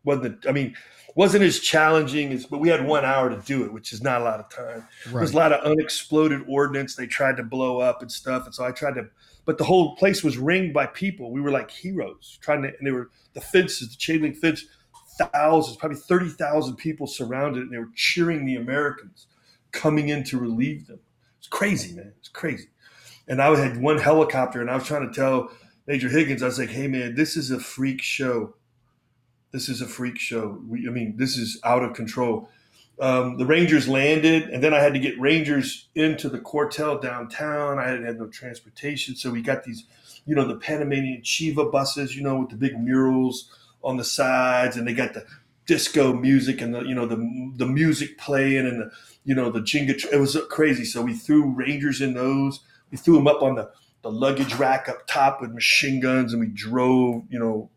wasn't. 0.06 0.48
I 0.48 0.54
mean, 0.54 0.76
wasn't 1.16 1.44
as 1.44 1.60
challenging 1.60 2.32
as, 2.32 2.46
but 2.46 2.60
we 2.60 2.70
had 2.70 2.86
one 2.86 3.04
hour 3.04 3.30
to 3.30 3.38
do 3.46 3.66
it, 3.66 3.74
which 3.74 3.92
is 3.92 4.02
not 4.02 4.22
a 4.22 4.24
lot 4.24 4.40
of 4.40 4.50
time. 4.50 4.88
Right. 5.06 5.12
There 5.12 5.22
was 5.22 5.34
a 5.34 5.38
lot 5.38 5.52
of 5.52 5.62
unexploded 5.70 6.46
ordnance 6.48 6.96
they 6.96 7.08
tried 7.08 7.36
to 7.38 7.44
blow 7.44 7.80
up 7.80 8.02
and 8.02 8.10
stuff, 8.10 8.46
and 8.46 8.56
so 8.56 8.64
I 8.64 8.72
tried 8.72 8.96
to. 8.96 9.10
But 9.44 9.58
the 9.58 9.66
whole 9.66 9.96
place 9.98 10.24
was 10.24 10.38
ringed 10.38 10.74
by 10.74 10.86
people. 10.86 11.32
We 11.32 11.42
were 11.42 11.52
like 11.52 11.72
heroes 11.72 12.38
trying 12.42 12.62
to, 12.62 12.70
and 12.70 12.88
they 12.88 12.92
were 12.92 13.10
the 13.34 13.42
fences, 13.42 13.90
the 13.90 13.98
chain 13.98 14.22
link 14.22 14.38
fence 14.38 14.64
thousands, 15.20 15.78
probably 15.78 15.98
30,000 15.98 16.76
people 16.76 17.08
surrounded 17.08 17.64
and 17.64 17.72
they 17.72 17.78
were 17.78 17.90
cheering 17.96 18.46
the 18.46 18.56
Americans 18.56 19.28
coming 19.72 20.10
in 20.10 20.24
to 20.26 20.40
relieve 20.40 20.88
them. 20.88 21.00
It's 21.38 21.48
crazy, 21.48 21.96
man. 21.96 22.14
It's 22.20 22.30
crazy. 22.30 22.70
And 23.28 23.42
I 23.42 23.56
had 23.58 23.82
one 23.82 24.00
helicopter 24.00 24.62
and 24.62 24.70
I 24.70 24.76
was 24.76 24.86
trying 24.86 25.08
to 25.08 25.14
tell 25.14 25.52
Major 25.88 26.10
Higgins, 26.10 26.44
I 26.44 26.48
was 26.48 26.60
like, 26.60 26.70
hey, 26.70 26.88
man, 26.88 27.16
this 27.16 27.36
is 27.36 27.52
a 27.52 27.60
freak 27.60 28.02
show. 28.02 28.56
This 29.52 29.70
is 29.70 29.82
a 29.82 29.88
freak 29.88 30.20
show. 30.20 30.62
We, 30.68 30.88
I 30.88 30.92
mean, 30.92 31.16
this 31.18 31.38
is 31.38 31.60
out 31.64 31.84
of 31.84 31.94
control. 31.94 32.50
Um, 33.00 33.38
the 33.38 33.46
Rangers 33.46 33.88
landed, 33.88 34.50
and 34.50 34.62
then 34.64 34.74
I 34.74 34.80
had 34.80 34.94
to 34.94 35.00
get 35.00 35.20
Rangers 35.20 35.88
into 35.96 36.28
the 36.28 36.38
cuartel 36.38 37.00
downtown. 37.00 37.80
I 37.80 37.88
had, 37.88 38.04
had 38.04 38.20
no 38.20 38.28
transportation, 38.28 39.16
so 39.16 39.32
we 39.32 39.42
got 39.42 39.64
these, 39.64 39.86
you 40.26 40.36
know, 40.36 40.46
the 40.46 40.58
Panamanian 40.58 41.22
Chiva 41.22 41.72
buses, 41.72 42.16
you 42.16 42.22
know, 42.22 42.42
with 42.42 42.50
the 42.50 42.58
big 42.58 42.78
murals 42.78 43.50
on 43.84 43.98
the 43.98 44.04
sides, 44.04 44.76
and 44.78 44.88
they 44.88 44.94
got 44.94 45.14
the 45.14 45.26
disco 45.66 46.14
music 46.14 46.62
and 46.62 46.74
the 46.74 46.82
you 46.82 46.96
know 46.96 47.06
the 47.06 47.52
the 47.58 47.66
music 47.66 48.18
playing 48.18 48.66
and 48.66 48.82
the 48.82 48.92
you 49.24 49.36
know 49.36 49.50
the 49.52 49.62
jinga. 49.62 50.04
It 50.12 50.20
was 50.20 50.38
crazy. 50.50 50.86
So 50.86 51.02
we 51.02 51.14
threw 51.14 51.54
Rangers 51.54 52.02
in 52.02 52.14
those. 52.14 52.62
We 52.92 52.98
threw 52.98 53.16
them 53.16 53.28
up 53.28 53.42
on 53.42 53.56
the 53.56 53.70
the 54.02 54.12
luggage 54.12 54.56
rack 54.56 54.88
up 54.90 55.06
top 55.08 55.42
with 55.42 55.52
machine 55.52 56.00
guns, 56.00 56.34
and 56.34 56.40
we 56.40 56.48
drove 56.48 57.24
you 57.30 57.40
know 57.40 57.70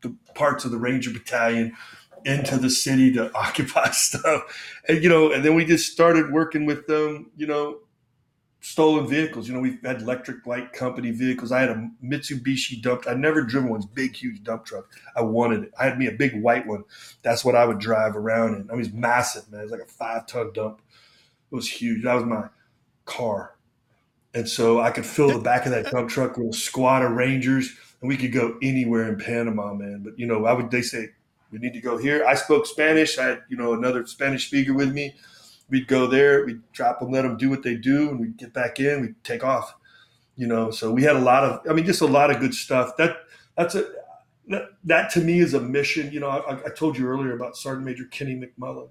the 0.00 0.14
parts 0.34 0.64
of 0.64 0.70
the 0.70 0.78
Ranger 0.78 1.10
Battalion 1.10 1.76
into 2.24 2.56
the 2.56 2.70
city 2.70 3.12
to 3.12 3.34
occupy 3.34 3.90
stuff, 3.90 4.42
and 4.88 5.02
you 5.02 5.08
know, 5.08 5.32
and 5.32 5.44
then 5.44 5.54
we 5.54 5.64
just 5.64 5.92
started 5.92 6.32
working 6.32 6.66
with 6.66 6.86
them. 6.86 7.30
You 7.36 7.46
know, 7.46 7.78
stolen 8.60 9.06
vehicles. 9.06 9.48
You 9.48 9.54
know, 9.54 9.60
we've 9.60 9.82
had 9.82 10.02
electric 10.02 10.46
light 10.46 10.72
company 10.72 11.10
vehicles. 11.10 11.52
I 11.52 11.60
had 11.60 11.70
a 11.70 11.90
Mitsubishi 12.04 12.82
dump. 12.82 13.04
I 13.06 13.14
never 13.14 13.42
driven 13.42 13.70
one, 13.70 13.82
big, 13.94 14.14
huge 14.14 14.42
dump 14.42 14.64
truck. 14.64 14.86
I 15.16 15.22
wanted 15.22 15.64
it. 15.64 15.72
I 15.78 15.84
had 15.84 15.98
me 15.98 16.06
a 16.06 16.12
big 16.12 16.40
white 16.40 16.66
one. 16.66 16.84
That's 17.22 17.44
what 17.44 17.54
I 17.54 17.64
would 17.64 17.78
drive 17.78 18.16
around 18.16 18.54
in. 18.54 18.70
I 18.70 18.74
mean, 18.74 18.84
it's 18.84 18.92
massive, 18.92 19.50
man. 19.50 19.62
It's 19.62 19.72
like 19.72 19.80
a 19.80 19.86
five 19.86 20.26
ton 20.26 20.52
dump. 20.52 20.80
It 21.50 21.54
was 21.54 21.70
huge. 21.70 22.04
That 22.04 22.14
was 22.14 22.24
my 22.24 22.48
car. 23.04 23.54
And 24.34 24.48
so 24.48 24.80
I 24.80 24.90
could 24.90 25.06
fill 25.06 25.30
the 25.30 25.38
back 25.38 25.64
of 25.64 25.72
that 25.72 25.90
dump 25.90 26.10
truck 26.10 26.36
with 26.36 26.54
a 26.54 26.58
squad 26.58 27.02
of 27.02 27.12
Rangers 27.12 27.74
and 28.00 28.08
we 28.08 28.16
could 28.16 28.32
go 28.32 28.58
anywhere 28.62 29.08
in 29.08 29.18
Panama, 29.18 29.72
man. 29.74 30.02
But, 30.04 30.18
you 30.18 30.26
know, 30.26 30.44
I 30.44 30.52
would, 30.52 30.70
they 30.70 30.82
say, 30.82 31.08
we 31.50 31.58
need 31.58 31.72
to 31.72 31.80
go 31.80 31.96
here. 31.96 32.24
I 32.26 32.34
spoke 32.34 32.66
Spanish. 32.66 33.18
I 33.18 33.24
had, 33.24 33.42
you 33.48 33.56
know, 33.56 33.72
another 33.72 34.06
Spanish 34.06 34.46
speaker 34.46 34.74
with 34.74 34.92
me 34.92 35.14
we'd 35.70 35.86
go 35.86 36.06
there, 36.06 36.44
we'd 36.44 36.60
drop 36.72 37.00
them, 37.00 37.10
let 37.10 37.22
them 37.22 37.36
do 37.36 37.50
what 37.50 37.62
they 37.62 37.74
do, 37.74 38.10
and 38.10 38.20
we'd 38.20 38.36
get 38.36 38.52
back 38.52 38.80
in, 38.80 39.00
we'd 39.00 39.24
take 39.24 39.44
off. 39.44 39.74
You 40.36 40.46
know, 40.46 40.70
so 40.70 40.92
we 40.92 41.02
had 41.02 41.16
a 41.16 41.20
lot 41.20 41.42
of, 41.44 41.60
I 41.68 41.72
mean, 41.72 41.84
just 41.84 42.00
a 42.00 42.06
lot 42.06 42.30
of 42.30 42.38
good 42.38 42.54
stuff. 42.54 42.96
That 42.96 43.16
that's 43.56 43.74
a 43.74 43.88
that, 44.48 44.68
that 44.84 45.10
to 45.10 45.20
me 45.20 45.40
is 45.40 45.54
a 45.54 45.60
mission. 45.60 46.12
You 46.12 46.20
know, 46.20 46.28
I, 46.28 46.54
I 46.66 46.70
told 46.70 46.96
you 46.96 47.06
earlier 47.06 47.34
about 47.34 47.56
Sergeant 47.56 47.84
Major 47.84 48.04
Kenny 48.04 48.40
McMullen. 48.40 48.88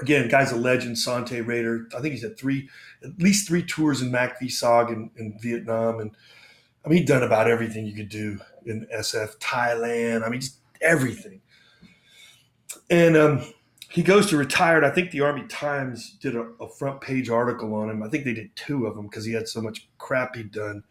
Again, 0.00 0.28
guy's 0.28 0.52
a 0.52 0.56
legend, 0.56 0.98
Son-Tay 0.98 1.40
Raider. 1.40 1.88
I 1.96 2.00
think 2.00 2.12
he's 2.12 2.22
had 2.22 2.38
three, 2.38 2.68
at 3.02 3.18
least 3.18 3.48
three 3.48 3.62
tours 3.62 4.02
in 4.02 4.12
MACV-SOG 4.12 4.90
in, 4.92 5.10
in 5.16 5.38
Vietnam, 5.40 6.00
and 6.00 6.10
I 6.84 6.88
mean, 6.88 6.98
he'd 6.98 7.08
done 7.08 7.24
about 7.24 7.50
everything 7.50 7.84
you 7.84 7.94
could 7.94 8.08
do 8.08 8.38
in 8.64 8.86
SF, 8.94 9.38
Thailand. 9.38 10.24
I 10.24 10.28
mean, 10.28 10.40
just 10.40 10.58
everything. 10.80 11.40
And 12.90 13.16
um, 13.16 13.44
he 13.88 14.02
goes 14.02 14.26
to 14.26 14.36
retired. 14.36 14.84
I 14.84 14.90
think 14.90 15.10
the 15.10 15.20
Army 15.20 15.44
Times 15.48 16.16
did 16.20 16.34
a, 16.36 16.48
a 16.60 16.68
front 16.68 17.00
page 17.00 17.30
article 17.30 17.74
on 17.74 17.88
him. 17.88 18.02
I 18.02 18.08
think 18.08 18.24
they 18.24 18.34
did 18.34 18.54
two 18.56 18.86
of 18.86 18.96
them 18.96 19.06
because 19.06 19.24
he 19.24 19.32
had 19.32 19.48
so 19.48 19.60
much 19.60 19.88
crap 19.98 20.36
he'd 20.36 20.50
done. 20.50 20.82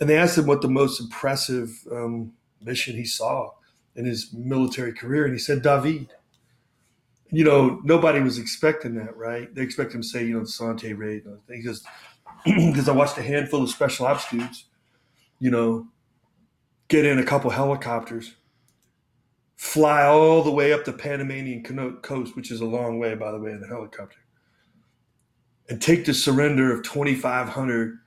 And 0.00 0.10
they 0.10 0.16
asked 0.16 0.36
him 0.36 0.46
what 0.46 0.60
the 0.60 0.68
most 0.68 1.00
impressive 1.00 1.70
um, 1.90 2.32
mission 2.60 2.96
he 2.96 3.04
saw 3.04 3.50
in 3.94 4.04
his 4.04 4.32
military 4.32 4.92
career, 4.92 5.24
and 5.24 5.32
he 5.32 5.38
said 5.38 5.62
David. 5.62 6.12
You 7.30 7.44
know, 7.44 7.80
nobody 7.82 8.20
was 8.20 8.38
expecting 8.38 8.94
that, 8.96 9.16
right? 9.16 9.52
They 9.54 9.62
expect 9.62 9.94
him 9.94 10.02
to 10.02 10.06
say, 10.06 10.24
you 10.24 10.38
know, 10.38 10.44
Son-Tay 10.44 10.92
raid. 10.92 11.24
He 11.48 11.62
goes, 11.62 11.82
because 12.44 12.88
I 12.88 12.92
watched 12.92 13.18
a 13.18 13.22
handful 13.22 13.62
of 13.62 13.70
special 13.70 14.06
ops 14.06 14.30
dudes, 14.30 14.66
you 15.40 15.50
know, 15.50 15.86
get 16.88 17.04
in 17.04 17.18
a 17.18 17.24
couple 17.24 17.50
helicopters 17.50 18.34
fly 19.56 20.04
all 20.04 20.42
the 20.42 20.50
way 20.50 20.72
up 20.72 20.84
the 20.84 20.92
Panamanian 20.92 21.62
coast, 22.02 22.36
which 22.36 22.50
is 22.50 22.60
a 22.60 22.66
long 22.66 22.98
way, 22.98 23.14
by 23.14 23.32
the 23.32 23.38
way, 23.38 23.50
in 23.50 23.62
a 23.62 23.66
helicopter, 23.66 24.18
and 25.68 25.80
take 25.80 26.04
the 26.04 26.14
surrender 26.14 26.72
of 26.72 26.82
2,500 26.84 27.98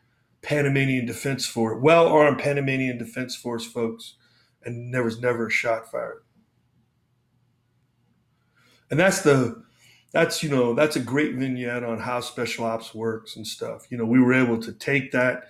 Panamanian 0.41 1.06
Defense 1.06 1.45
Force, 1.45 1.80
well 1.82 2.08
armed 2.08 2.39
Panamanian 2.39 2.97
Defense 2.97 3.36
Force 3.36 3.66
folks, 3.66 4.16
and 4.64 4.93
there 4.93 5.04
was 5.04 5.20
never 5.20 5.47
a 5.47 5.52
shot 5.52 5.91
fired. 5.91 6.24
And 8.91 9.00
that's 9.00 9.22
the 9.22 9.64
that's 10.12 10.41
you 10.41 10.50
know 10.50 10.74
that's 10.74 10.95
a 10.95 11.00
great 11.02 11.36
vignette 11.36 11.84
on 11.84 12.00
how 12.00 12.22
special 12.22 12.66
ops 12.66 12.95
works 12.95 13.36
and 13.36 13.45
stuff. 13.45 13.86
You 13.91 13.97
know, 13.97 14.06
we 14.06 14.20
were 14.20 14.34
able 14.34 14.60
to 14.60 14.72
take 14.72 15.12
that 15.12 15.50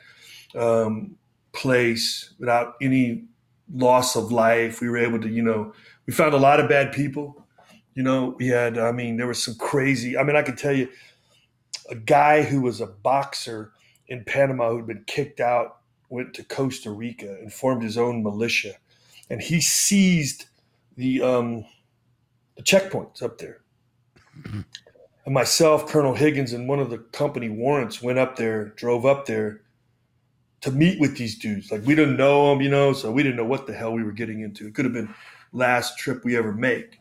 um, 0.56 1.16
place 1.54 2.34
without 2.39 2.76
any 2.82 3.26
loss 3.74 4.15
of 4.15 4.32
life. 4.32 4.82
We 4.82 4.89
were 4.89 4.97
able 4.97 5.20
to, 5.22 5.30
you 5.30 5.41
know, 5.41 5.74
we 6.05 6.13
found 6.13 6.34
a 6.34 6.38
lot 6.38 6.59
of 6.59 6.70
bad 6.70 6.91
people. 6.91 7.45
You 7.93 8.03
know, 8.03 8.36
we 8.38 8.47
had, 8.47 8.78
I 8.78 8.91
mean, 8.91 9.17
there 9.17 9.28
was 9.28 9.43
some 9.43 9.55
crazy, 9.55 10.17
I 10.17 10.24
mean, 10.24 10.36
I 10.36 10.41
can 10.41 10.55
tell 10.55 10.74
you 10.74 10.89
a 11.89 11.95
guy 11.95 12.43
who 12.43 12.61
was 12.61 12.82
a 12.82 12.88
boxer 12.88 13.74
in 14.07 14.24
Panama 14.24 14.72
who'd 14.72 14.88
been 14.88 15.03
kicked 15.05 15.39
out 15.39 15.78
went 16.09 16.34
to 16.34 16.43
Costa 16.43 16.89
Rica 16.91 17.30
and 17.39 17.53
formed 17.53 17.84
his 17.84 17.97
own 17.97 18.24
militia. 18.24 18.76
And 19.30 19.41
he 19.41 19.61
seized 19.61 20.45
the, 20.95 21.22
um, 21.22 21.65
the 22.57 22.63
checkpoints 22.63 23.22
up 23.22 23.38
there. 23.38 23.61
And 25.26 25.34
myself, 25.34 25.88
Colonel 25.88 26.15
Higgins, 26.15 26.53
and 26.53 26.67
one 26.67 26.80
of 26.80 26.89
the 26.89 26.97
company 26.97 27.49
warrants 27.49 28.01
went 28.01 28.17
up 28.17 28.38
there, 28.38 28.65
drove 28.70 29.05
up 29.05 29.26
there 29.28 29.61
to 30.62 30.72
meet 30.72 30.99
with 30.99 31.18
these 31.18 31.38
dudes. 31.38 31.72
Like 31.72 31.86
we 31.86 31.95
didn't 31.95 32.18
know 32.18 32.49
them, 32.49 32.62
you 32.62 32.70
know, 32.70 32.93
so 32.93 33.12
we 33.12 33.24
didn't 33.24 33.38
know 33.38 33.45
what 33.45 33.68
the 33.68 33.74
hell 33.74 33.93
we 33.93 34.03
were 34.03 34.12
getting 34.12 34.41
into. 34.41 34.68
It 34.68 34.76
could 34.76 34.86
have 34.86 34.93
been 34.93 35.14
last 35.53 35.97
trip 35.97 36.24
we 36.24 36.38
ever 36.38 36.53
make. 36.53 36.99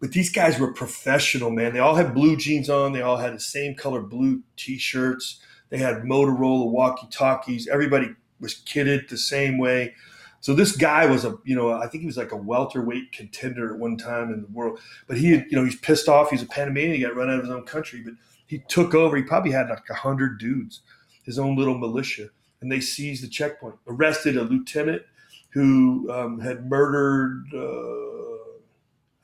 But 0.00 0.12
these 0.12 0.32
guys 0.32 0.58
were 0.58 0.72
professional, 0.72 1.50
man. 1.50 1.74
They 1.74 1.78
all 1.78 1.94
had 1.94 2.14
blue 2.14 2.36
jeans 2.36 2.70
on. 2.70 2.92
They 2.92 3.02
all 3.02 3.18
had 3.18 3.34
the 3.34 3.40
same 3.40 3.74
color 3.74 4.00
blue 4.00 4.42
t-shirts. 4.56 5.40
They 5.68 5.76
had 5.76 6.02
Motorola 6.02 6.70
walkie-talkies. 6.70 7.68
Everybody 7.68 8.14
was 8.40 8.54
kitted 8.54 9.08
the 9.08 9.18
same 9.18 9.58
way. 9.58 9.94
So 10.40 10.54
this 10.54 10.74
guy 10.74 11.04
was 11.04 11.26
a, 11.26 11.36
you 11.44 11.54
know, 11.54 11.72
I 11.72 11.86
think 11.86 12.00
he 12.00 12.06
was 12.06 12.16
like 12.16 12.32
a 12.32 12.36
welterweight 12.36 13.12
contender 13.12 13.74
at 13.74 13.78
one 13.78 13.98
time 13.98 14.32
in 14.32 14.40
the 14.40 14.48
world. 14.48 14.80
But 15.06 15.18
he, 15.18 15.28
you 15.28 15.52
know, 15.52 15.64
he's 15.64 15.78
pissed 15.78 16.08
off. 16.08 16.30
He's 16.30 16.42
a 16.42 16.46
Panamanian. 16.46 16.94
He 16.94 17.02
got 17.02 17.14
run 17.14 17.28
out 17.28 17.36
of 17.36 17.44
his 17.44 17.50
own 17.50 17.64
country. 17.64 18.00
But 18.00 18.14
he 18.46 18.60
took 18.68 18.94
over. 18.94 19.18
He 19.18 19.22
probably 19.22 19.50
had 19.52 19.68
like 19.68 19.84
a 19.90 19.94
hundred 19.94 20.38
dudes, 20.38 20.80
his 21.24 21.38
own 21.38 21.56
little 21.56 21.76
militia, 21.76 22.30
and 22.60 22.70
they 22.70 22.80
seized 22.80 23.22
the 23.22 23.28
checkpoint, 23.28 23.76
arrested 23.86 24.36
a 24.36 24.42
lieutenant 24.42 25.02
who 25.50 26.10
um, 26.12 26.40
had 26.40 26.68
murdered. 26.68 27.44
Uh, 27.54 28.60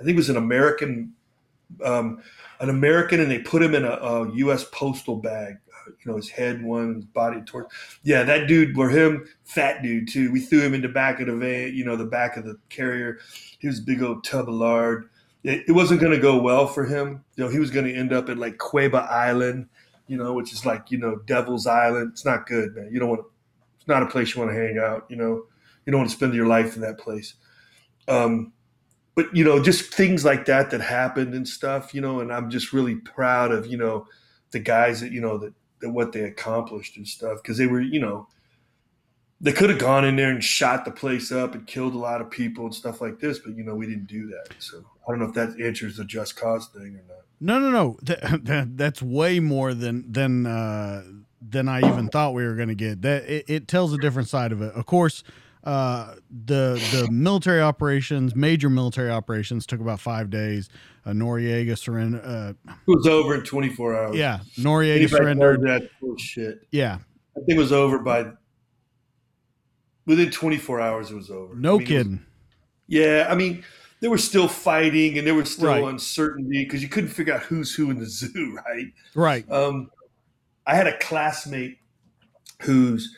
I 0.01 0.05
think 0.05 0.11
it 0.11 0.16
was 0.16 0.30
an 0.30 0.37
American, 0.37 1.12
um, 1.84 2.22
an 2.61 2.70
American, 2.70 3.20
and 3.20 3.30
they 3.30 3.39
put 3.39 3.62
him 3.62 3.74
in 3.74 3.84
a, 3.84 3.93
a 3.93 4.34
U.S. 4.37 4.64
postal 4.72 5.16
bag 5.16 5.57
you 5.87 6.11
know, 6.11 6.16
his 6.16 6.28
head 6.28 6.62
one, 6.62 6.97
his 6.97 7.05
body 7.05 7.41
towards. 7.43 7.72
Yeah, 8.03 8.22
that 8.24 8.47
dude 8.47 8.76
were 8.76 8.91
him, 8.91 9.26
fat 9.45 9.82
dude 9.82 10.09
too. 10.09 10.32
We 10.32 10.41
threw 10.41 10.61
him 10.61 10.74
in 10.74 10.82
the 10.82 10.89
back 10.89 11.20
of 11.20 11.26
the 11.26 11.37
van, 11.37 11.74
you 11.74 11.84
know, 11.84 11.97
the 11.97 12.05
back 12.05 12.37
of 12.37 12.45
the 12.45 12.59
carrier. 12.68 13.18
He 13.59 13.66
was 13.66 13.80
big 13.80 14.03
old 14.03 14.24
tub 14.24 14.49
of 14.49 14.55
lard. 14.55 15.09
It, 15.45 15.64
it 15.68 15.72
wasn't 15.72 16.01
going 16.01 16.12
to 16.12 16.18
go 16.18 16.41
well 16.41 16.66
for 16.66 16.84
him. 16.84 17.24
You 17.37 17.45
know, 17.45 17.51
he 17.51 17.59
was 17.59 17.70
going 17.70 17.87
to 17.87 17.95
end 17.95 18.12
up 18.12 18.28
at 18.28 18.39
like 18.39 18.59
Coiba 18.59 19.09
Island, 19.11 19.68
you 20.07 20.17
know, 20.17 20.33
which 20.33 20.53
is 20.53 20.65
like 20.65 20.91
you 20.91 20.99
know 20.99 21.17
Devil's 21.27 21.67
Island. 21.67 22.11
It's 22.13 22.25
not 22.25 22.47
good, 22.47 22.75
man. 22.75 22.91
You 22.93 23.01
don't 23.01 23.09
want. 23.09 23.23
To, 23.23 23.31
it's 23.79 23.89
not 23.89 24.03
a 24.03 24.07
place 24.07 24.35
you 24.35 24.41
want 24.41 24.55
to 24.55 24.61
hang 24.61 24.79
out. 24.79 25.07
You 25.09 25.17
know, 25.17 25.47
you 25.85 25.91
don't 25.93 26.01
want 26.01 26.11
to 26.11 26.17
spend 26.17 26.35
your 26.35 26.47
life 26.47 26.77
in 26.77 26.83
that 26.83 26.99
place. 26.99 27.35
Um, 28.09 28.53
but 29.15 29.35
you 29.35 29.45
know, 29.45 29.63
just 29.63 29.95
things 29.95 30.25
like 30.25 30.45
that 30.47 30.71
that 30.71 30.81
happened 30.81 31.35
and 31.35 31.47
stuff. 31.47 31.95
You 31.95 32.01
know, 32.01 32.21
and 32.21 32.33
I'm 32.33 32.51
just 32.51 32.73
really 32.73 32.97
proud 32.97 33.53
of 33.53 33.67
you 33.67 33.77
know 33.77 34.07
the 34.51 34.61
guys 34.61 35.01
that 35.01 35.13
you 35.13 35.21
know 35.21 35.39
that 35.39 35.53
what 35.83 36.13
they 36.13 36.23
accomplished 36.23 36.97
and 36.97 37.07
stuff 37.07 37.43
because 37.43 37.59
they 37.59 37.67
were 37.67 37.81
you 37.81 38.01
know 38.01 38.27
they 39.41 39.53
could 39.53 39.69
have 39.69 39.79
gone 39.79 40.05
in 40.05 40.17
there 40.17 40.31
and 40.31 40.43
shot 40.43 40.85
the 40.85 40.91
place 40.91 41.31
up 41.31 41.55
and 41.55 41.67
killed 41.67 41.95
a 41.95 41.99
lot 41.99 42.21
of 42.21 42.31
people 42.31 42.65
and 42.65 42.75
stuff 42.75 43.01
like 43.01 43.19
this 43.19 43.39
but 43.39 43.55
you 43.55 43.63
know 43.63 43.75
we 43.75 43.87
didn't 43.87 44.07
do 44.07 44.27
that 44.27 44.49
so 44.59 44.83
i 45.07 45.11
don't 45.11 45.19
know 45.19 45.27
if 45.27 45.35
that 45.35 45.61
answers 45.61 45.97
the 45.97 46.05
just 46.05 46.37
cause 46.37 46.69
thing 46.69 46.97
or 46.97 47.15
not 47.15 47.26
no 47.41 47.59
no 47.59 47.70
no 47.70 47.99
that, 48.03 48.45
that, 48.45 48.76
that's 48.76 49.03
way 49.03 49.41
more 49.41 49.74
than 49.74 50.11
than 50.11 50.47
uh 50.47 51.03
than 51.41 51.68
i 51.68 51.78
even 51.78 52.09
thought 52.09 52.34
we 52.34 52.45
were 52.45 52.55
going 52.55 52.68
to 52.68 52.74
get 52.74 53.03
that 53.03 53.24
it, 53.24 53.45
it 53.49 53.68
tells 53.68 53.93
a 53.93 53.99
different 53.99 54.28
side 54.28 54.53
of 54.53 54.62
it 54.62 54.72
of 54.74 54.87
course 54.87 55.22
uh, 55.66 56.14
the 56.30 56.80
the 56.93 57.09
military 57.11 57.61
operations, 57.61 58.37
major 58.37 58.70
military 58.70 59.11
operations, 59.11 59.66
took 59.66 59.80
about 59.80 59.99
five 59.99 60.30
days. 60.30 60.68
Uh, 61.05 61.11
Noriega 61.11 61.76
surrendered. 61.76 62.24
Uh, 62.24 62.53
it 62.68 62.76
was 62.87 63.07
over 63.09 63.34
in 63.34 63.43
24 63.43 63.97
hours. 63.97 64.16
Yeah, 64.16 64.39
Noriega 64.57 64.95
Anybody 64.95 65.09
surrendered. 65.09 65.62
That 65.62 65.91
bullshit. 66.01 66.61
Yeah, 66.70 66.99
I 67.37 67.41
think 67.41 67.51
it 67.51 67.59
was 67.59 67.72
over 67.72 67.99
by 67.99 68.26
within 70.07 70.30
24 70.30 70.80
hours. 70.80 71.11
It 71.11 71.16
was 71.16 71.30
over. 71.30 71.57
No 71.57 71.74
I 71.74 71.78
mean, 71.78 71.87
kidding. 71.87 72.12
Was, 72.12 72.20
yeah, 72.87 73.26
I 73.28 73.34
mean, 73.34 73.64
there 74.07 74.11
was 74.13 74.23
still 74.23 74.47
fighting 74.47 75.19
and 75.19 75.27
there 75.27 75.35
was 75.35 75.51
still 75.51 75.67
right. 75.67 75.83
uncertainty 75.83 76.63
because 76.63 76.81
you 76.81 76.89
couldn't 76.89 77.11
figure 77.11 77.35
out 77.35 77.43
who's 77.43 77.75
who 77.75 77.91
in 77.91 77.99
the 77.99 78.07
zoo, 78.07 78.57
right? 78.65 78.87
Right. 79.17 79.51
Um, 79.51 79.91
I 80.65 80.77
had 80.77 80.87
a 80.87 80.97
classmate 80.99 81.79
who's 82.63 83.13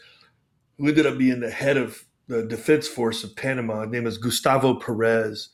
who 0.78 0.88
ended 0.88 1.04
up 1.04 1.18
being 1.18 1.40
the 1.40 1.50
head 1.50 1.76
of 1.76 2.06
the 2.26 2.42
Defense 2.42 2.88
Force 2.88 3.22
of 3.22 3.36
Panama. 3.36 3.82
His 3.82 3.90
name 3.90 4.06
is 4.06 4.16
Gustavo 4.16 4.76
Perez. 4.76 5.50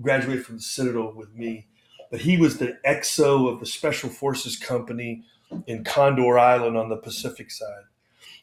Graduated 0.00 0.46
from 0.46 0.56
the 0.56 0.62
Citadel 0.62 1.12
with 1.14 1.34
me, 1.34 1.66
but 2.10 2.22
he 2.22 2.38
was 2.38 2.56
the 2.56 2.78
XO 2.86 3.52
of 3.52 3.60
the 3.60 3.66
Special 3.66 4.08
Forces 4.08 4.56
Company 4.56 5.22
in 5.66 5.84
Condor 5.84 6.38
Island 6.38 6.78
on 6.78 6.88
the 6.88 6.96
Pacific 6.96 7.50
side, 7.50 7.84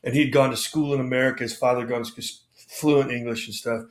and 0.04 0.14
he'd 0.14 0.32
gone 0.32 0.52
to 0.52 0.58
school 0.58 0.94
in 0.94 1.00
America. 1.00 1.42
His 1.42 1.58
father 1.58 1.80
had 1.80 1.90
gone 1.90 2.04
to 2.04 2.24
fluent 2.68 3.10
English 3.10 3.48
and 3.48 3.56
stuff. 3.56 3.86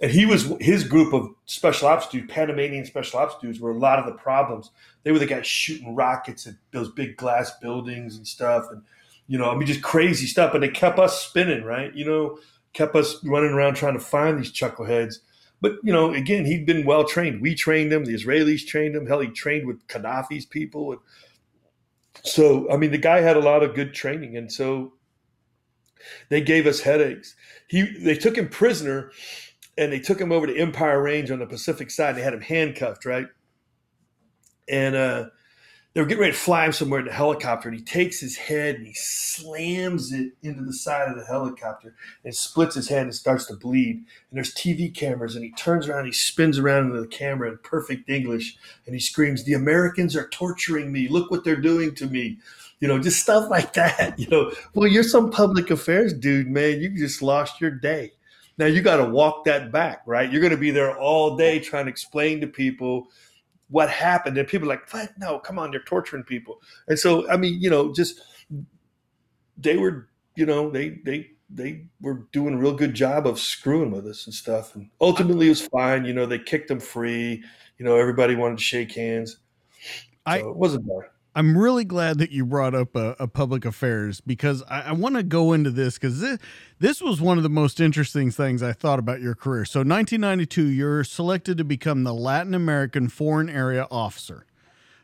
And 0.00 0.10
he 0.10 0.26
was 0.26 0.52
his 0.60 0.84
group 0.84 1.12
of 1.12 1.28
special 1.46 1.88
ops 1.88 2.08
dudes, 2.08 2.32
Panamanian 2.32 2.84
special 2.84 3.18
ops 3.18 3.36
dudes, 3.40 3.58
were 3.58 3.72
a 3.72 3.78
lot 3.78 3.98
of 3.98 4.06
the 4.06 4.12
problems. 4.12 4.70
They 5.02 5.10
were 5.10 5.18
the 5.18 5.26
guys 5.26 5.46
shooting 5.46 5.94
rockets 5.94 6.46
at 6.46 6.54
those 6.72 6.90
big 6.90 7.16
glass 7.16 7.52
buildings 7.58 8.16
and 8.16 8.26
stuff, 8.26 8.66
and 8.70 8.82
you 9.26 9.38
know, 9.38 9.50
I 9.50 9.56
mean, 9.56 9.66
just 9.66 9.82
crazy 9.82 10.26
stuff. 10.26 10.54
And 10.54 10.62
they 10.62 10.68
kept 10.68 10.98
us 10.98 11.22
spinning, 11.22 11.64
right? 11.64 11.92
You 11.94 12.04
know, 12.04 12.38
kept 12.72 12.94
us 12.94 13.22
running 13.24 13.50
around 13.50 13.74
trying 13.74 13.94
to 13.94 14.00
find 14.00 14.38
these 14.38 14.52
chuckleheads. 14.52 15.16
But 15.60 15.72
you 15.82 15.92
know, 15.92 16.12
again, 16.14 16.44
he'd 16.44 16.66
been 16.66 16.86
well 16.86 17.04
trained. 17.04 17.40
We 17.40 17.54
trained 17.54 17.92
him. 17.92 18.04
The 18.04 18.14
Israelis 18.14 18.66
trained 18.66 18.94
him. 18.94 19.06
Hell, 19.06 19.20
he 19.20 19.28
trained 19.28 19.66
with 19.66 19.86
Gaddafi's 19.88 20.46
people. 20.46 20.92
And 20.92 21.00
so, 22.22 22.70
I 22.70 22.76
mean, 22.76 22.92
the 22.92 22.98
guy 22.98 23.20
had 23.20 23.36
a 23.36 23.40
lot 23.40 23.62
of 23.62 23.74
good 23.74 23.94
training, 23.94 24.36
and 24.36 24.52
so 24.52 24.92
they 26.28 26.40
gave 26.40 26.66
us 26.66 26.80
headaches. 26.80 27.34
He 27.66 27.82
they 27.82 28.14
took 28.14 28.36
him 28.36 28.48
prisoner, 28.48 29.10
and 29.78 29.92
they 29.92 30.00
took 30.00 30.20
him 30.20 30.32
over 30.32 30.46
to 30.46 30.58
Empire 30.58 31.00
Range 31.00 31.30
on 31.30 31.38
the 31.38 31.46
Pacific 31.46 31.90
side. 31.90 32.10
And 32.10 32.18
they 32.18 32.22
had 32.22 32.34
him 32.34 32.40
handcuffed, 32.40 33.04
right? 33.04 33.26
And 34.68 34.96
uh, 34.96 35.26
they 35.94 36.02
were 36.02 36.06
getting 36.06 36.20
ready 36.20 36.32
to 36.32 36.38
fly 36.38 36.66
him 36.66 36.72
somewhere 36.72 37.00
in 37.00 37.06
the 37.06 37.12
helicopter, 37.12 37.68
and 37.68 37.78
he 37.78 37.84
takes 37.84 38.20
his 38.20 38.36
head 38.36 38.74
and 38.76 38.86
he 38.86 38.94
slams 38.94 40.12
it 40.12 40.32
into 40.42 40.62
the 40.62 40.72
side 40.72 41.08
of 41.08 41.16
the 41.16 41.24
helicopter 41.24 41.94
and 42.24 42.34
splits 42.34 42.74
his 42.74 42.88
head 42.88 43.04
and 43.04 43.14
starts 43.14 43.46
to 43.46 43.56
bleed. 43.56 43.96
And 43.96 44.36
there's 44.36 44.54
TV 44.54 44.94
cameras, 44.94 45.34
and 45.34 45.44
he 45.44 45.52
turns 45.52 45.88
around, 45.88 46.04
he 46.04 46.12
spins 46.12 46.58
around 46.58 46.88
into 46.88 47.00
the 47.00 47.06
camera 47.06 47.50
in 47.50 47.58
perfect 47.64 48.10
English, 48.10 48.56
and 48.84 48.94
he 48.94 49.00
screams, 49.00 49.44
"The 49.44 49.54
Americans 49.54 50.14
are 50.14 50.28
torturing 50.28 50.92
me! 50.92 51.08
Look 51.08 51.30
what 51.30 51.44
they're 51.44 51.56
doing 51.56 51.94
to 51.96 52.06
me!" 52.06 52.38
You 52.80 52.88
know, 52.88 52.98
just 52.98 53.20
stuff 53.22 53.48
like 53.48 53.72
that. 53.72 54.18
You 54.18 54.28
know, 54.28 54.52
well, 54.74 54.86
you're 54.86 55.02
some 55.02 55.30
public 55.30 55.70
affairs 55.70 56.12
dude, 56.12 56.48
man. 56.48 56.80
You 56.80 56.90
just 56.96 57.22
lost 57.22 57.60
your 57.60 57.70
day. 57.70 58.12
Now 58.58 58.66
you 58.66 58.82
got 58.82 58.96
to 58.96 59.04
walk 59.04 59.44
that 59.44 59.70
back, 59.72 60.02
right? 60.04 60.30
You're 60.30 60.40
going 60.40 60.50
to 60.50 60.56
be 60.56 60.72
there 60.72 60.98
all 60.98 61.36
day 61.36 61.60
trying 61.60 61.86
to 61.86 61.90
explain 61.90 62.40
to 62.40 62.46
people 62.46 63.08
what 63.70 63.88
happened. 63.88 64.36
And 64.36 64.48
people 64.48 64.68
are 64.68 64.74
like, 64.74 64.92
what? 64.92 65.10
No, 65.18 65.38
come 65.38 65.58
on, 65.58 65.72
you're 65.72 65.82
torturing 65.82 66.24
people. 66.24 66.60
And 66.88 66.98
so, 66.98 67.30
I 67.30 67.36
mean, 67.36 67.60
you 67.60 67.70
know, 67.70 67.92
just 67.92 68.20
they 69.56 69.76
were, 69.76 70.08
you 70.34 70.46
know, 70.46 70.70
they 70.70 70.98
they 71.04 71.30
they 71.50 71.86
were 72.00 72.26
doing 72.32 72.54
a 72.54 72.58
real 72.58 72.74
good 72.74 72.94
job 72.94 73.26
of 73.26 73.38
screwing 73.38 73.90
with 73.90 74.06
us 74.06 74.26
and 74.26 74.34
stuff. 74.34 74.74
And 74.74 74.90
ultimately, 75.00 75.46
it 75.46 75.50
was 75.50 75.66
fine. 75.66 76.04
You 76.04 76.12
know, 76.12 76.26
they 76.26 76.38
kicked 76.38 76.68
them 76.68 76.80
free. 76.80 77.42
You 77.78 77.84
know, 77.84 77.96
everybody 77.96 78.34
wanted 78.34 78.58
to 78.58 78.64
shake 78.64 78.92
hands. 78.92 79.32
So 79.32 79.38
I, 80.26 80.38
it 80.38 80.56
wasn't 80.56 80.86
bad. 80.86 81.10
I'm 81.38 81.56
really 81.56 81.84
glad 81.84 82.18
that 82.18 82.32
you 82.32 82.44
brought 82.44 82.74
up 82.74 82.96
a, 82.96 83.14
a 83.20 83.28
public 83.28 83.64
affairs 83.64 84.20
because 84.20 84.64
I, 84.64 84.80
I 84.80 84.92
want 84.92 85.14
to 85.14 85.22
go 85.22 85.52
into 85.52 85.70
this 85.70 85.94
because 85.94 86.18
this, 86.20 86.36
this 86.80 87.00
was 87.00 87.20
one 87.20 87.36
of 87.36 87.44
the 87.44 87.48
most 87.48 87.78
interesting 87.78 88.32
things 88.32 88.60
I 88.60 88.72
thought 88.72 88.98
about 88.98 89.20
your 89.20 89.36
career. 89.36 89.64
So, 89.64 89.78
1992, 89.78 90.66
you're 90.66 91.04
selected 91.04 91.56
to 91.58 91.64
become 91.64 92.02
the 92.02 92.12
Latin 92.12 92.54
American 92.54 93.08
Foreign 93.08 93.48
Area 93.48 93.86
Officer. 93.88 94.46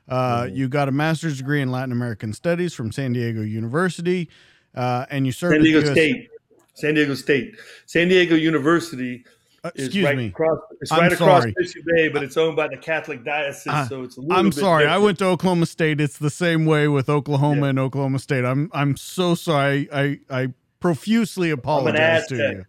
Uh, 0.09 0.43
mm-hmm. 0.43 0.57
You 0.57 0.67
got 0.67 0.89
a 0.89 0.93
master's 0.93 1.39
degree 1.39 1.63
in 1.63 1.71
Latin 1.71 1.93
American 1.93 2.33
Studies 2.33 2.75
from 2.75 2.91
San 2.91 3.13
Diego 3.13 3.43
University, 3.43 4.29
uh, 4.75 5.07
and 5.11 5.27
you 5.27 5.31
served 5.31 5.55
San 5.55 5.63
Diego 5.63 5.93
State. 5.93 6.31
San 6.75 6.95
Diego 6.95 7.15
State. 7.15 7.55
San 7.87 8.09
Diego 8.09 8.35
University 8.35 9.25
excuse 9.65 10.05
right 10.05 10.17
me. 10.17 10.27
Across, 10.27 10.59
it's 10.81 10.93
I'm 10.93 11.01
right 11.01 11.13
across 11.13 11.47
Mission 11.57 11.83
Bay, 11.87 12.09
but 12.09 12.23
it's 12.23 12.37
owned 12.37 12.57
by 12.57 12.69
the 12.69 12.77
Catholic 12.77 13.25
Diocese, 13.25 13.73
uh, 13.73 13.89
so 13.89 14.03
it's 14.03 14.17
a 14.17 14.21
little 14.21 14.37
I'm 14.37 14.53
sorry. 14.53 14.85
Different. 14.85 15.03
I 15.03 15.05
went 15.05 15.19
to 15.21 15.27
Oklahoma 15.27 15.67
State. 15.67 16.01
It's 16.01 16.19
the 16.19 16.31
same 16.31 16.67
way 16.67 16.89
with 16.89 17.09
Oklahoma 17.09 17.63
yeah. 17.63 17.71
and 17.71 17.79
Oklahoma 17.79 18.19
State. 18.19 18.45
I'm 18.45 18.71
I'm 18.73 18.97
so 18.97 19.35
sorry. 19.35 19.89
I 19.93 20.19
I 20.31 20.49
profusely 20.81 21.51
apologize 21.51 22.27
to 22.27 22.37
you. 22.37 22.65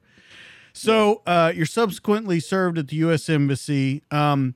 So 0.74 1.22
uh, 1.26 1.54
you're 1.56 1.66
subsequently 1.66 2.42
served 2.42 2.78
at 2.78 2.90
the 2.90 2.98
U.S. 2.98 3.30
Embassy. 3.30 4.04
Um, 4.12 4.56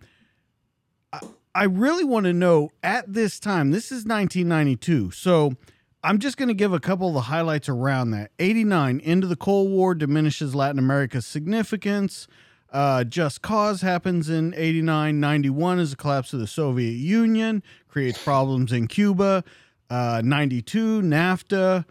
I, 1.13 1.19
I 1.55 1.63
really 1.63 2.03
want 2.03 2.25
to 2.25 2.33
know 2.33 2.71
at 2.83 3.11
this 3.11 3.39
time. 3.39 3.71
This 3.71 3.85
is 3.85 4.05
1992. 4.05 5.11
So 5.11 5.53
I'm 6.01 6.19
just 6.19 6.37
going 6.37 6.47
to 6.47 6.53
give 6.53 6.71
a 6.71 6.79
couple 6.79 7.09
of 7.09 7.13
the 7.13 7.21
highlights 7.21 7.67
around 7.67 8.11
that. 8.11 8.31
89, 8.39 9.01
into 9.01 9.27
the 9.27 9.35
Cold 9.35 9.69
War 9.69 9.93
diminishes 9.93 10.55
Latin 10.55 10.79
America's 10.79 11.25
significance. 11.25 12.27
Uh, 12.71 13.03
Just 13.03 13.41
Cause 13.41 13.81
happens 13.81 14.29
in 14.29 14.53
89. 14.55 15.19
91 15.19 15.79
is 15.79 15.91
the 15.91 15.95
collapse 15.97 16.31
of 16.31 16.39
the 16.39 16.47
Soviet 16.47 16.91
Union, 16.93 17.63
creates 17.89 18.21
problems 18.23 18.71
in 18.71 18.87
Cuba. 18.87 19.43
Uh, 19.89 20.21
92, 20.23 21.01
NAFTA. 21.01 21.85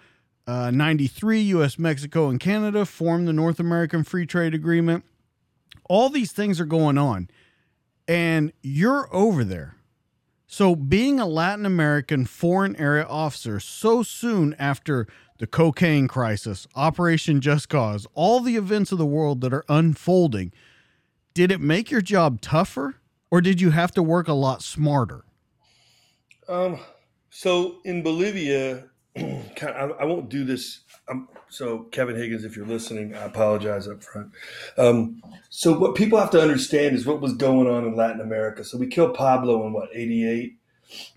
Uh, 0.46 0.70
93, 0.70 1.42
US, 1.42 1.78
Mexico, 1.78 2.30
and 2.30 2.40
Canada 2.40 2.86
form 2.86 3.26
the 3.26 3.34
North 3.34 3.61
American 3.61 4.02
Free 4.02 4.24
Trade 4.24 4.54
Agreement. 4.54 5.04
All 5.90 6.09
these 6.09 6.32
things 6.32 6.59
are 6.59 6.64
going 6.64 6.96
on. 6.96 7.28
And 8.06 8.54
you're 8.62 9.14
over 9.14 9.44
there 9.44 9.78
so, 10.51 10.74
being 10.74 11.20
a 11.20 11.26
Latin 11.26 11.66
American 11.66 12.24
foreign 12.24 12.74
area 12.76 13.05
officer 13.05 13.61
so 13.61 14.03
soon 14.03 14.57
after 14.59 15.07
the 15.36 15.46
cocaine 15.46 16.09
crisis, 16.09 16.66
Operation 16.74 17.42
Just 17.42 17.68
Cause, 17.68 18.07
all 18.14 18.40
the 18.40 18.57
events 18.57 18.90
of 18.90 18.96
the 18.96 19.05
world 19.05 19.42
that 19.42 19.53
are 19.53 19.66
unfolding, 19.68 20.51
did 21.34 21.53
it 21.53 21.61
make 21.61 21.90
your 21.90 22.01
job 22.01 22.40
tougher 22.40 22.94
or 23.30 23.42
did 23.42 23.61
you 23.61 23.72
have 23.72 23.92
to 23.92 24.03
work 24.03 24.26
a 24.26 24.32
lot 24.32 24.62
smarter? 24.62 25.26
Um, 26.49 26.80
so, 27.28 27.80
in 27.84 28.03
Bolivia, 28.03 28.88
I, 29.62 30.04
won't 30.04 30.28
do 30.28 30.44
this. 30.44 30.80
Um, 31.08 31.28
so, 31.48 31.80
Kevin 31.90 32.16
Higgins, 32.16 32.44
if 32.44 32.56
you're 32.56 32.66
listening, 32.66 33.14
I 33.14 33.22
apologize 33.22 33.88
up 33.88 34.02
front. 34.02 34.32
Um, 34.76 35.22
so, 35.48 35.78
what 35.78 35.94
people 35.94 36.18
have 36.18 36.30
to 36.30 36.40
understand 36.40 36.96
is 36.96 37.06
what 37.06 37.20
was 37.20 37.34
going 37.34 37.66
on 37.66 37.84
in 37.84 37.96
Latin 37.96 38.20
America. 38.20 38.64
So, 38.64 38.78
we 38.78 38.86
killed 38.86 39.14
Pablo 39.14 39.66
in 39.66 39.72
what, 39.72 39.88
88? 39.92 40.58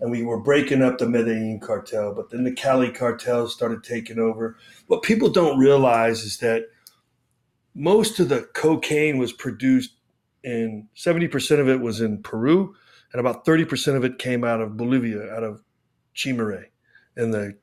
and 0.00 0.10
we 0.10 0.22
were 0.22 0.40
breaking 0.40 0.82
up 0.82 0.98
the 0.98 1.08
Medellin 1.08 1.60
cartel. 1.60 2.14
But 2.14 2.30
then 2.30 2.44
the 2.44 2.52
Cali 2.52 2.90
cartel 2.90 3.48
started 3.48 3.82
taking 3.82 4.18
over. 4.18 4.56
What 4.86 5.02
people 5.02 5.30
don't 5.30 5.58
realize 5.58 6.24
is 6.24 6.38
that 6.38 6.64
most 7.74 8.20
of 8.20 8.28
the 8.28 8.42
cocaine 8.54 9.18
was 9.18 9.32
produced 9.32 9.94
in 10.44 10.88
70% 10.96 11.60
of 11.60 11.68
it 11.68 11.80
was 11.80 12.00
in 12.00 12.22
Peru, 12.22 12.74
and 13.12 13.20
about 13.20 13.44
30% 13.44 13.96
of 13.96 14.04
it 14.04 14.18
came 14.18 14.44
out 14.44 14.60
of 14.60 14.76
Bolivia, 14.76 15.32
out 15.32 15.44
of 15.44 15.62
Chapare 16.14 16.66
in 17.16 17.30
the, 17.30 17.56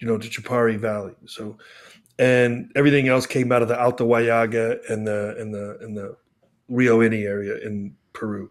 you 0.00 0.08
know, 0.08 0.16
the 0.16 0.28
Chapare 0.28 0.78
Valley. 0.78 1.14
So, 1.26 1.56
and 2.18 2.70
everything 2.74 3.08
else 3.08 3.26
came 3.26 3.52
out 3.52 3.62
of 3.62 3.68
the 3.68 3.80
Alto 3.80 4.06
Huallaga 4.06 4.78
and 4.90 5.06
the 5.06 5.36
and 5.38 5.54
the 5.54 5.78
and 5.80 5.96
the 5.96 6.16
Rio 6.68 7.00
Ini 7.00 7.24
area 7.24 7.58
in 7.58 7.94
Peru. 8.12 8.50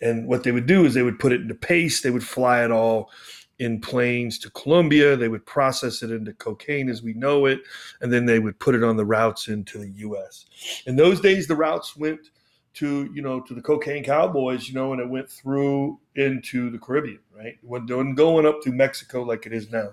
And 0.00 0.26
what 0.26 0.44
they 0.44 0.52
would 0.52 0.66
do 0.66 0.84
is 0.84 0.94
they 0.94 1.02
would 1.02 1.18
put 1.18 1.32
it 1.32 1.40
into 1.40 1.54
paste. 1.54 2.02
They 2.02 2.10
would 2.10 2.24
fly 2.24 2.64
it 2.64 2.70
all 2.70 3.10
in 3.58 3.80
planes 3.80 4.38
to 4.38 4.50
Colombia. 4.50 5.16
They 5.16 5.28
would 5.28 5.44
process 5.44 6.02
it 6.02 6.10
into 6.10 6.32
cocaine 6.32 6.88
as 6.88 7.02
we 7.02 7.12
know 7.12 7.46
it, 7.46 7.60
and 8.00 8.12
then 8.12 8.24
they 8.24 8.38
would 8.38 8.58
put 8.58 8.74
it 8.74 8.82
on 8.82 8.96
the 8.96 9.04
routes 9.04 9.48
into 9.48 9.78
the 9.78 9.90
U.S. 9.90 10.46
In 10.86 10.96
those 10.96 11.20
days, 11.20 11.46
the 11.46 11.56
routes 11.56 11.96
went 11.96 12.30
to 12.74 13.10
you 13.12 13.22
know 13.22 13.40
to 13.40 13.54
the 13.54 13.62
cocaine 13.62 14.04
cowboys, 14.04 14.68
you 14.68 14.74
know, 14.74 14.92
and 14.92 15.00
it 15.00 15.08
went 15.08 15.28
through 15.28 15.98
into 16.16 16.70
the 16.70 16.78
Caribbean, 16.78 17.20
right? 17.36 17.58
when 17.62 17.86
going 18.14 18.46
up 18.46 18.62
through 18.62 18.72
Mexico 18.72 19.22
like 19.22 19.46
it 19.46 19.52
is 19.52 19.70
now. 19.70 19.90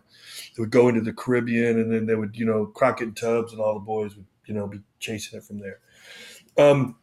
It 0.51 0.59
would 0.59 0.71
go 0.71 0.89
into 0.89 1.01
the 1.01 1.13
Caribbean, 1.13 1.79
and 1.79 1.91
then 1.91 2.05
they 2.05 2.15
would 2.15 2.37
you 2.37 2.45
know 2.45 2.67
Crockett 2.67 3.07
and 3.07 3.17
Tubbs 3.17 3.51
and 3.51 3.61
all 3.61 3.73
the 3.73 3.79
boys 3.79 4.15
would 4.15 4.25
you 4.45 4.53
know 4.53 4.67
be 4.67 4.79
chasing 4.99 5.39
it 5.39 5.43
from 5.43 5.59
there. 5.59 5.79
Um, 6.57 6.95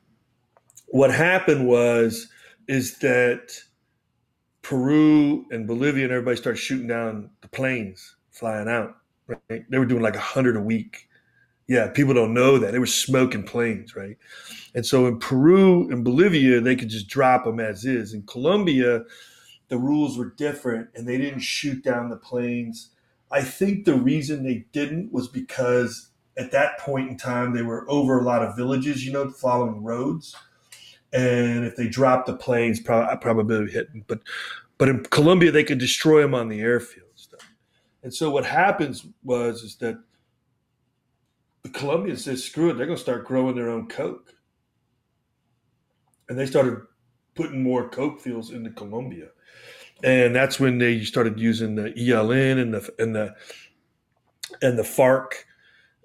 what 0.89 1.13
happened 1.13 1.67
was 1.67 2.29
is 2.69 2.99
that 2.99 3.53
Peru 4.63 5.45
and 5.51 5.67
Bolivia 5.67 6.05
and 6.05 6.13
everybody 6.13 6.37
started 6.37 6.59
shooting 6.59 6.87
down 6.87 7.31
the 7.43 7.49
planes 7.49 8.17
flying 8.31 8.69
out. 8.69 8.97
Right? 9.27 9.65
They 9.69 9.79
were 9.79 9.87
doing 9.87 10.03
like 10.03 10.17
a 10.17 10.21
hundred 10.21 10.57
a 10.57 10.61
week. 10.61 11.09
Yeah, 11.67 11.89
people 11.89 12.13
don't 12.13 12.35
know 12.35 12.59
that 12.59 12.73
they 12.73 12.79
were 12.79 12.87
smoking 12.87 13.43
planes, 13.43 13.97
right? 13.97 14.19
And 14.75 14.85
so 14.85 15.07
in 15.07 15.19
Peru 15.19 15.91
and 15.91 16.05
Bolivia, 16.05 16.61
they 16.61 16.77
could 16.77 16.91
just 16.91 17.09
drop 17.09 17.45
them 17.45 17.59
as 17.59 17.85
is. 17.85 18.13
In 18.13 18.23
Colombia, 18.23 19.05
the 19.69 19.79
rules 19.79 20.19
were 20.19 20.31
different, 20.37 20.91
and 20.95 21.09
they 21.09 21.17
didn't 21.17 21.41
shoot 21.41 21.83
down 21.83 22.11
the 22.11 22.17
planes. 22.17 22.91
I 23.31 23.43
think 23.43 23.85
the 23.85 23.95
reason 23.95 24.45
they 24.45 24.67
didn't 24.73 25.13
was 25.13 25.29
because 25.29 26.11
at 26.37 26.53
that 26.53 26.79
point 26.79 27.09
in 27.09 27.17
time 27.17 27.55
they 27.55 27.63
were 27.63 27.89
over 27.89 28.19
a 28.19 28.25
lot 28.25 28.43
of 28.43 28.57
villages, 28.57 29.05
you 29.07 29.13
know, 29.13 29.31
following 29.31 29.83
roads 29.83 30.37
and 31.15 31.65
if 31.65 31.77
they 31.77 31.87
dropped 31.87 32.27
the 32.27 32.37
planes, 32.37 32.81
probably 32.81 33.17
probability 33.19 33.73
hitting. 33.73 34.05
But 34.07 34.21
but 34.77 34.89
in 34.89 35.05
Colombia, 35.05 35.53
they 35.53 35.63
could 35.63 35.79
destroy 35.79 36.21
them 36.23 36.35
on 36.35 36.49
the 36.49 36.61
airfield. 36.61 37.05
And 38.03 38.13
so 38.13 38.29
what 38.31 38.45
happens 38.45 39.07
was 39.23 39.63
is 39.63 39.77
that 39.77 39.99
the 41.65 41.71
Colombians 41.71 42.25
said, 42.25 42.39
"Screw 42.39 42.71
it, 42.71 42.75
they're 42.75 42.87
going 42.87 42.97
to 42.97 43.03
start 43.03 43.27
growing 43.27 43.57
their 43.57 43.71
own 43.71 43.89
coke," 43.89 44.35
and 46.29 46.39
they 46.39 46.47
started 46.47 46.79
putting 47.35 47.63
more 47.63 47.89
coke 47.89 48.21
fields 48.21 48.51
into 48.51 48.71
Colombia, 48.71 49.29
and 50.05 50.35
that's 50.35 50.61
when 50.61 50.79
they 50.79 51.03
started 51.03 51.41
using 51.41 51.75
the 51.75 51.91
ELN 51.99 52.61
and 52.61 52.75
the 52.75 52.95
and 52.99 53.15
the 53.17 53.35
and 54.63 54.79
the 54.79 54.85
FARC, 54.85 55.33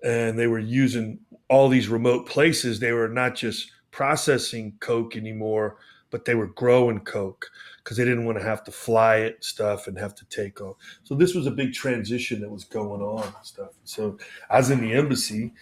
and 0.04 0.40
they 0.40 0.48
were 0.48 0.60
using 0.60 1.20
all 1.50 1.70
these 1.70 1.90
remote 1.90 2.28
places. 2.28 2.80
They 2.80 2.94
were 2.94 3.10
not 3.10 3.36
just 3.36 3.72
processing 3.92 4.74
coke 4.80 5.16
anymore, 5.16 5.78
but 6.12 6.26
they 6.26 6.36
were 6.36 6.48
growing 6.48 7.00
coke 7.00 7.50
because 7.84 7.98
they 7.98 8.06
didn't 8.06 8.26
want 8.26 8.38
to 8.38 8.44
have 8.44 8.64
to 8.64 8.72
fly 8.72 9.18
it 9.18 9.44
stuff 9.44 9.88
and 9.88 9.98
have 9.98 10.16
to 10.16 10.26
take 10.26 10.62
off. 10.62 10.78
So 11.04 11.16
this 11.16 11.34
was 11.34 11.48
a 11.48 11.52
big 11.52 11.74
transition 11.74 12.42
that 12.42 12.50
was 12.50 12.64
going 12.64 13.02
on 13.02 13.24
and 13.24 13.34
stuff. 13.44 13.72
So 13.84 14.18
I 14.50 14.58
was 14.58 14.70
in 14.70 14.82
the 14.82 14.94
embassy. 14.94 15.54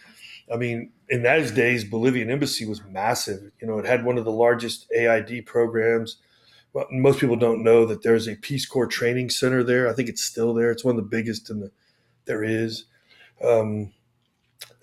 I 0.52 0.58
mean, 0.58 0.92
in 1.10 1.24
those 1.24 1.52
days, 1.52 1.84
Bolivian 1.84 2.30
embassy 2.30 2.66
was 2.66 2.84
massive. 2.84 3.52
You 3.62 3.68
know, 3.68 3.80
it 3.80 3.86
had 3.86 4.06
one 4.06 4.18
of 4.18 4.26
the 4.26 4.32
largest 4.32 4.92
AID 4.92 5.46
programs. 5.46 6.18
Well, 6.74 6.88
most 6.92 7.20
people 7.20 7.36
don't 7.36 7.64
know 7.64 7.86
that 7.86 8.04
there's 8.04 8.28
a 8.28 8.36
Peace 8.36 8.66
Corps 8.66 8.88
training 8.88 9.30
center 9.30 9.64
there. 9.64 9.90
I 9.90 9.94
think 9.94 10.10
it's 10.10 10.24
still 10.24 10.54
there. 10.54 10.72
It's 10.72 10.86
one 10.86 10.98
of 10.98 11.04
the 11.04 11.10
biggest 11.10 11.50
in 11.50 11.60
the 11.60 11.72
there 12.26 12.44
is. 12.44 12.86
Um, 13.44 13.94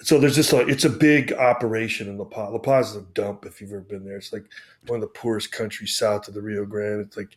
so 0.03 0.19
there's 0.19 0.35
just 0.35 0.53
like 0.53 0.69
it's 0.69 0.85
a 0.85 0.91
big 0.91 1.33
operation 1.33 2.09
in 2.09 2.19
La 2.19 2.25
Paz. 2.25 2.51
La 2.53 2.59
Paz 2.59 2.91
is 2.91 2.97
a 2.97 3.03
dump 3.15 3.47
if 3.47 3.61
you've 3.61 3.71
ever 3.71 3.81
been 3.81 4.05
there. 4.05 4.17
It's 4.17 4.33
like 4.33 4.45
one 4.87 4.97
of 4.97 5.01
the 5.01 5.19
poorest 5.19 5.53
countries 5.53 5.97
south 5.97 6.29
of 6.29 6.35
the 6.35 6.43
Rio 6.43 6.65
Grande. 6.65 7.01
It's 7.01 7.17
like 7.17 7.37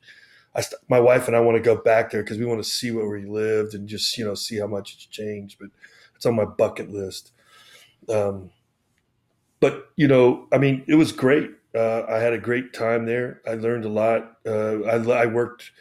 I, 0.56 0.64
my 0.90 1.00
wife 1.00 1.28
and 1.28 1.38
I 1.38 1.40
want 1.40 1.58
to 1.58 1.64
go 1.64 1.76
back 1.76 2.10
there 2.10 2.24
because 2.24 2.38
we 2.38 2.46
want 2.46 2.64
to 2.64 2.70
see 2.70 2.92
where 2.92 3.08
we 3.08 3.26
lived 3.26 3.74
and 3.76 3.88
just 3.88 4.18
you 4.18 4.26
know 4.26 4.36
see 4.36 4.58
how 4.60 4.68
much 4.68 4.94
it's 4.96 5.06
changed. 5.06 5.58
But 5.60 5.70
it's 6.16 6.26
on 6.26 6.36
my 6.36 6.46
bucket 6.46 6.90
list. 6.90 7.32
Um, 8.10 8.50
but 9.60 9.90
you 9.96 10.08
know, 10.08 10.48
I 10.52 10.58
mean, 10.58 10.84
it 10.88 10.96
was 10.96 11.12
great. 11.12 11.52
Uh, 11.76 12.04
I 12.10 12.18
had 12.18 12.34
a 12.34 12.40
great 12.40 12.74
time 12.74 13.06
there. 13.06 13.42
I 13.48 13.54
learned 13.54 13.86
a 13.86 13.90
lot. 13.90 14.38
Uh, 14.46 14.82
I, 14.84 14.96
I 14.96 15.26
worked. 15.26 15.72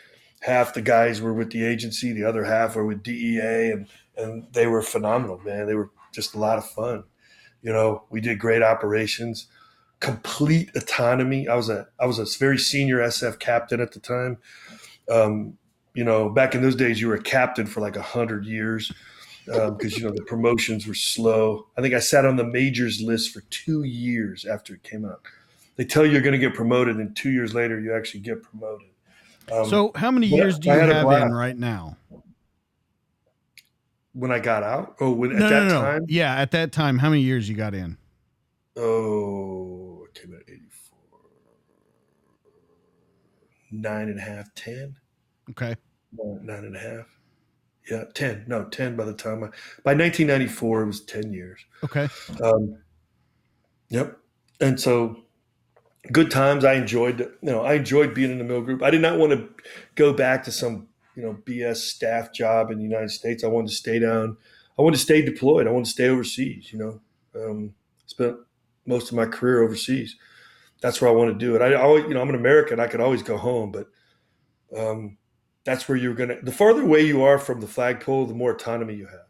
Half 0.43 0.75
the 0.75 0.83
guys 0.83 1.21
were 1.21 1.33
with 1.33 1.51
the 1.51 1.65
agency, 1.65 2.13
the 2.13 2.23
other 2.23 2.45
half 2.45 2.77
were 2.77 2.85
with 2.85 3.03
DEA, 3.03 3.73
and 3.73 3.89
and 4.17 4.47
they 4.53 4.67
were 4.67 4.83
phenomenal, 4.83 5.39
man. 5.39 5.67
They 5.67 5.75
were 5.75 5.91
just 6.17 6.35
a 6.35 6.39
lot 6.39 6.59
of 6.59 6.69
fun. 6.69 7.05
You 7.63 7.73
know, 7.73 8.05
we 8.11 8.21
did 8.21 8.39
great 8.39 8.63
operations, 8.63 9.47
complete 10.01 10.71
autonomy. 10.75 11.47
I 11.47 11.55
was 11.55 11.69
a 11.69 11.87
I 12.01 12.07
was 12.07 12.19
a 12.19 12.27
very 12.39 12.59
senior 12.59 12.99
SF 12.99 13.39
captain 13.39 13.81
at 13.81 13.93
the 13.93 14.01
time. 14.01 14.39
Um, 15.09 15.59
you 15.95 16.05
know, 16.05 16.29
back 16.29 16.55
in 16.55 16.63
those 16.63 16.75
days, 16.75 17.01
you 17.01 17.09
were 17.09 17.15
a 17.15 17.23
captain 17.23 17.67
for 17.67 17.81
like 17.81 17.97
a 17.97 18.03
hundred 18.03 18.45
years 18.47 18.93
because 19.45 19.95
um, 19.95 20.01
you 20.01 20.03
know 20.03 20.11
the 20.11 20.25
promotions 20.25 20.87
were 20.87 20.95
slow. 20.95 21.67
I 21.77 21.83
think 21.83 21.95
I 21.95 22.01
sat 22.01 22.25
on 22.25 22.37
the 22.37 22.45
majors 22.45 23.01
list 23.01 23.33
for 23.33 23.43
two 23.51 23.85
years 23.85 24.45
after 24.45 24.75
it 24.75 24.83
came 24.83 25.05
out. 25.05 25.21
They 25.77 25.85
tell 25.85 26.05
you 26.05 26.13
you're 26.13 26.23
going 26.23 26.33
to 26.33 26.39
get 26.39 26.55
promoted, 26.55 26.97
and 26.97 27.15
two 27.15 27.31
years 27.31 27.55
later, 27.55 27.79
you 27.79 27.95
actually 27.95 28.21
get 28.21 28.43
promoted. 28.43 28.89
Um, 29.53 29.69
so, 29.69 29.93
how 29.95 30.11
many 30.11 30.27
years 30.27 30.59
do 30.59 30.69
you 30.69 30.75
have 30.75 31.07
in 31.23 31.33
right 31.33 31.57
now? 31.57 31.97
When 34.17 34.33
I 34.33 34.39
got 34.39 34.63
out? 34.63 34.97
Oh, 34.99 35.11
when, 35.11 35.37
no, 35.37 35.37
at 35.37 35.41
no, 35.41 35.49
that 35.51 35.69
no. 35.69 35.81
time? 35.81 36.05
Yeah, 36.09 36.35
at 36.35 36.51
that 36.53 36.73
time, 36.73 36.99
how 36.99 37.11
many 37.11 37.21
years 37.21 37.49
you 37.49 37.55
got 37.55 37.75
in? 37.75 37.99
Oh, 38.77 40.07
I 40.09 40.19
came 40.19 40.35
out 40.35 40.43
84. 40.49 40.99
Nine 43.73 44.09
and 44.09 44.19
a 44.19 44.23
half, 44.23 44.55
ten. 44.55 44.97
Okay. 45.51 45.77
Nine 46.13 46.65
and 46.65 46.77
a 46.77 46.79
half. 46.79 47.07
Yeah, 47.91 48.05
10. 48.15 48.47
No, 48.49 48.65
10 48.65 48.97
by 48.97 49.05
the 49.05 49.13
time 49.13 49.45
I, 49.45 49.49
by 49.85 49.95
1994, 49.95 50.83
it 50.83 50.87
was 50.87 51.05
10 51.05 51.33
years. 51.33 51.65
Okay. 51.85 52.09
Um, 52.43 52.79
yep. 53.91 54.19
And 54.61 54.81
so 54.81 55.25
good 56.11 56.31
times. 56.31 56.65
I 56.65 56.75
enjoyed, 56.75 57.21
you 57.21 57.37
know, 57.43 57.63
I 57.63 57.75
enjoyed 57.75 58.15
being 58.15 58.33
in 58.33 58.39
the 58.39 58.45
mill 58.45 58.63
group. 58.63 58.83
I 58.83 58.91
did 58.91 59.03
not 59.03 59.19
want 59.19 59.33
to 59.33 59.49
go 59.95 60.13
back 60.13 60.43
to 60.45 60.53
some 60.53 60.89
you 61.17 61.23
know 61.23 61.39
BS 61.45 61.77
staff 61.77 62.33
job 62.33 62.71
in 62.71 62.79
the 62.79 62.85
United 62.85 63.11
States. 63.11 63.43
I 63.43 63.49
wanted 63.49 63.69
to 63.69 63.75
stay 63.75 63.99
down. 63.99 64.37
I 64.79 64.83
wanted 64.83 64.97
to 64.97 65.03
stay 65.03 65.23
deployed. 65.23 65.67
I 65.67 65.71
wanted 65.71 65.87
to 65.87 65.91
stay 65.91 66.09
overseas. 66.09 66.73
You 66.73 66.79
know, 66.79 67.01
um, 67.35 67.75
spent 68.05 68.37
most 68.85 69.11
of 69.11 69.17
my 69.17 69.27
career 69.27 69.63
overseas. 69.63 70.17
That's 70.83 71.01
where 71.01 71.11
I 71.11 71.15
want 71.15 71.33
to 71.33 71.39
do 71.39 71.57
it. 71.57 71.63
I 71.63 71.75
always, 71.75 72.05
you 72.05 72.15
know, 72.15 72.21
I'm 72.21 72.29
an 72.29 72.35
American. 72.35 72.79
I 72.79 72.87
could 72.87 73.01
always 73.01 73.23
go 73.23 73.39
home, 73.39 73.73
but 73.73 73.89
um, 74.77 75.17
that's 75.65 75.89
where 75.89 75.97
you're 75.97 76.15
gonna. 76.15 76.37
The 76.43 76.53
farther 76.53 76.83
away 76.83 77.01
you 77.03 77.23
are 77.23 77.39
from 77.39 77.61
the 77.61 77.67
flagpole, 77.67 78.27
the 78.27 78.35
more 78.35 78.53
autonomy 78.53 78.95
you 78.95 79.07
have. 79.07 79.27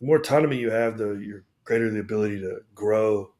The 0.00 0.06
more 0.06 0.16
autonomy 0.16 0.58
you 0.58 0.70
have, 0.70 0.98
the 0.98 1.14
you're 1.14 1.44
greater 1.64 1.90
the 1.90 2.00
ability 2.00 2.40
to 2.40 2.60
grow 2.74 3.32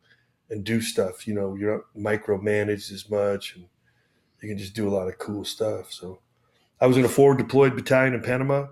and 0.48 0.64
do 0.64 0.80
stuff. 0.80 1.26
You 1.26 1.34
know, 1.34 1.54
you're 1.54 1.84
not 1.94 2.22
micromanaged 2.22 2.92
as 2.92 3.10
much, 3.10 3.56
and 3.56 3.66
you 4.40 4.48
can 4.48 4.58
just 4.58 4.74
do 4.74 4.88
a 4.88 4.94
lot 4.94 5.08
of 5.08 5.18
cool 5.18 5.44
stuff. 5.44 5.92
So 5.92 6.20
I 6.80 6.86
was 6.86 6.96
in 6.96 7.04
a 7.04 7.08
forward 7.08 7.38
deployed 7.38 7.74
battalion 7.74 8.14
in 8.14 8.22
Panama. 8.22 8.66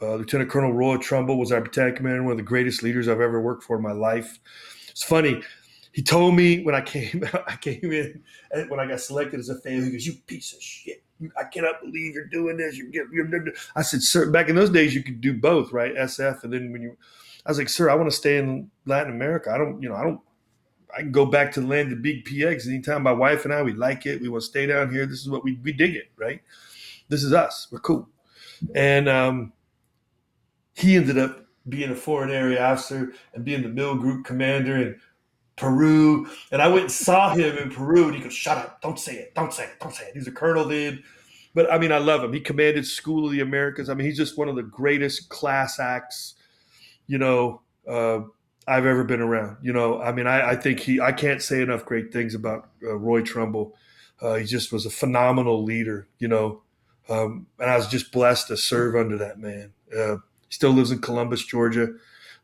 Uh, 0.00 0.14
Lieutenant 0.14 0.50
Colonel 0.50 0.72
Roy 0.72 0.96
Trumbull 0.96 1.38
was 1.38 1.52
our 1.52 1.60
battalion 1.60 1.96
commander, 1.96 2.22
one 2.22 2.32
of 2.32 2.38
the 2.38 2.42
greatest 2.42 2.82
leaders 2.82 3.08
I've 3.08 3.20
ever 3.20 3.40
worked 3.40 3.64
for 3.64 3.76
in 3.76 3.82
my 3.82 3.92
life. 3.92 4.38
It's 4.88 5.02
funny. 5.02 5.42
He 5.92 6.02
told 6.02 6.34
me 6.36 6.62
when 6.62 6.74
I 6.74 6.80
came 6.80 7.24
I 7.46 7.56
came 7.56 7.92
in 7.92 8.22
when 8.68 8.80
I 8.80 8.86
got 8.86 9.00
selected 9.00 9.40
as 9.40 9.48
a 9.48 9.58
fail. 9.60 9.82
He 9.82 9.90
goes, 9.90 10.06
"You 10.06 10.14
piece 10.26 10.54
of 10.54 10.62
shit! 10.62 11.02
I 11.36 11.44
cannot 11.44 11.80
believe 11.82 12.14
you're 12.14 12.26
doing 12.26 12.56
this. 12.56 12.76
You 12.76 12.90
get." 12.90 13.06
You're, 13.12 13.28
I 13.74 13.82
said, 13.82 14.02
"Sir, 14.02 14.30
back 14.30 14.48
in 14.48 14.54
those 14.54 14.70
days, 14.70 14.94
you 14.94 15.02
could 15.02 15.20
do 15.20 15.34
both, 15.34 15.72
right? 15.72 15.94
SF, 15.94 16.44
and 16.44 16.52
then 16.52 16.72
when 16.72 16.82
you." 16.82 16.96
I 17.44 17.50
was 17.50 17.58
like, 17.58 17.68
"Sir, 17.68 17.90
I 17.90 17.94
want 17.94 18.08
to 18.08 18.16
stay 18.16 18.38
in 18.38 18.70
Latin 18.86 19.12
America. 19.12 19.50
I 19.50 19.58
don't, 19.58 19.82
you 19.82 19.88
know, 19.88 19.96
I 19.96 20.04
don't 20.04 20.20
I 20.96 21.00
can 21.00 21.12
go 21.12 21.26
back 21.26 21.52
to 21.52 21.60
the 21.60 21.66
land 21.66 21.92
of 21.92 22.02
big 22.02 22.24
PX 22.24 22.66
anytime 22.66 23.02
my 23.02 23.12
wife 23.12 23.44
and 23.44 23.54
I 23.54 23.62
we 23.62 23.72
like 23.72 24.06
it. 24.06 24.20
We 24.20 24.28
want 24.28 24.42
to 24.42 24.48
stay 24.48 24.66
down 24.66 24.92
here. 24.92 25.06
This 25.06 25.20
is 25.20 25.30
what 25.30 25.44
we 25.44 25.58
we 25.62 25.72
dig 25.72 25.94
it, 25.94 26.10
right? 26.16 26.40
This 27.10 27.22
is 27.22 27.34
us. 27.34 27.68
We're 27.70 27.80
cool. 27.80 28.08
And 28.74 29.08
um, 29.08 29.52
he 30.74 30.96
ended 30.96 31.18
up 31.18 31.44
being 31.68 31.90
a 31.90 31.94
foreign 31.94 32.30
area 32.30 32.64
officer 32.64 33.12
and 33.34 33.44
being 33.44 33.62
the 33.62 33.68
mill 33.68 33.96
group 33.96 34.24
commander 34.24 34.76
in 34.76 35.00
Peru. 35.56 36.26
And 36.50 36.62
I 36.62 36.68
went 36.68 36.82
and 36.82 36.92
saw 36.92 37.34
him 37.34 37.58
in 37.58 37.70
Peru, 37.70 38.06
and 38.06 38.14
he 38.14 38.22
goes, 38.22 38.32
"Shut 38.32 38.56
up! 38.56 38.80
Don't 38.80 38.98
say 38.98 39.16
it! 39.16 39.34
Don't 39.34 39.52
say 39.52 39.64
it! 39.64 39.78
Don't 39.80 39.94
say 39.94 40.06
it!" 40.06 40.14
He's 40.14 40.26
a 40.26 40.32
colonel 40.32 40.64
then, 40.64 41.02
but 41.54 41.70
I 41.70 41.78
mean, 41.78 41.92
I 41.92 41.98
love 41.98 42.24
him. 42.24 42.32
He 42.32 42.40
commanded 42.40 42.86
School 42.86 43.26
of 43.26 43.32
the 43.32 43.40
Americas. 43.40 43.90
I 43.90 43.94
mean, 43.94 44.06
he's 44.06 44.16
just 44.16 44.38
one 44.38 44.48
of 44.48 44.56
the 44.56 44.62
greatest 44.62 45.28
class 45.28 45.78
acts, 45.78 46.34
you 47.06 47.18
know, 47.18 47.60
uh, 47.86 48.20
I've 48.66 48.86
ever 48.86 49.04
been 49.04 49.20
around. 49.20 49.58
You 49.62 49.72
know, 49.72 50.00
I 50.00 50.12
mean, 50.12 50.26
I, 50.26 50.50
I, 50.50 50.56
think 50.56 50.80
he. 50.80 51.00
I 51.00 51.12
can't 51.12 51.42
say 51.42 51.60
enough 51.60 51.84
great 51.84 52.12
things 52.12 52.34
about 52.34 52.70
uh, 52.82 52.94
Roy 52.94 53.22
Trumbull. 53.22 53.74
Uh, 54.22 54.34
he 54.34 54.44
just 54.44 54.72
was 54.72 54.86
a 54.86 54.90
phenomenal 54.90 55.62
leader. 55.62 56.08
You 56.18 56.28
know, 56.28 56.62
um, 57.10 57.46
and 57.58 57.70
I 57.70 57.76
was 57.76 57.88
just 57.88 58.12
blessed 58.12 58.48
to 58.48 58.56
serve 58.56 58.96
under 58.96 59.18
that 59.18 59.38
man. 59.38 59.72
Uh, 59.96 60.16
still 60.48 60.70
lives 60.70 60.90
in 60.90 61.00
Columbus, 61.00 61.44
Georgia, 61.44 61.88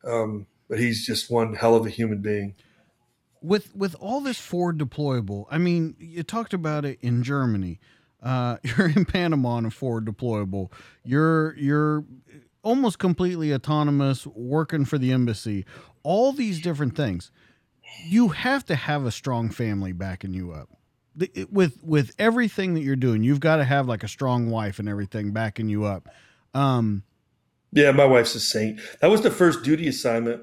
um, 0.04 0.46
but 0.68 0.78
he's 0.78 1.06
just 1.06 1.30
one 1.30 1.54
hell 1.54 1.74
of 1.74 1.86
a 1.86 1.90
human 1.90 2.20
being 2.20 2.54
with 3.46 3.74
with 3.76 3.94
all 4.00 4.20
this 4.20 4.38
forward 4.38 4.78
deployable, 4.78 5.46
I 5.50 5.58
mean, 5.58 5.94
you 5.98 6.22
talked 6.22 6.52
about 6.52 6.84
it 6.84 6.98
in 7.00 7.22
Germany. 7.22 7.80
Uh, 8.22 8.56
you're 8.62 8.88
in 8.88 9.04
Panama 9.04 9.50
on 9.50 9.66
a 9.66 9.70
forward 9.70 10.06
deployable. 10.06 10.72
You're 11.04 11.56
you're 11.56 12.04
almost 12.62 12.98
completely 12.98 13.54
autonomous, 13.54 14.26
working 14.26 14.84
for 14.84 14.98
the 14.98 15.12
embassy. 15.12 15.64
All 16.02 16.32
these 16.32 16.60
different 16.60 16.96
things. 16.96 17.30
You 18.04 18.28
have 18.28 18.64
to 18.66 18.74
have 18.74 19.06
a 19.06 19.12
strong 19.12 19.50
family 19.50 19.92
backing 19.92 20.34
you 20.34 20.52
up. 20.52 20.68
With 21.50 21.78
with 21.82 22.14
everything 22.18 22.74
that 22.74 22.82
you're 22.82 22.96
doing, 22.96 23.22
you've 23.22 23.40
got 23.40 23.56
to 23.56 23.64
have 23.64 23.88
like 23.88 24.02
a 24.02 24.08
strong 24.08 24.50
wife 24.50 24.78
and 24.78 24.88
everything 24.88 25.32
backing 25.32 25.68
you 25.68 25.84
up. 25.84 26.08
Um, 26.52 27.04
yeah, 27.72 27.90
my 27.92 28.04
wife's 28.04 28.34
a 28.34 28.40
saint. 28.40 28.80
That 29.00 29.10
was 29.10 29.22
the 29.22 29.30
first 29.30 29.62
duty 29.62 29.88
assignment 29.88 30.42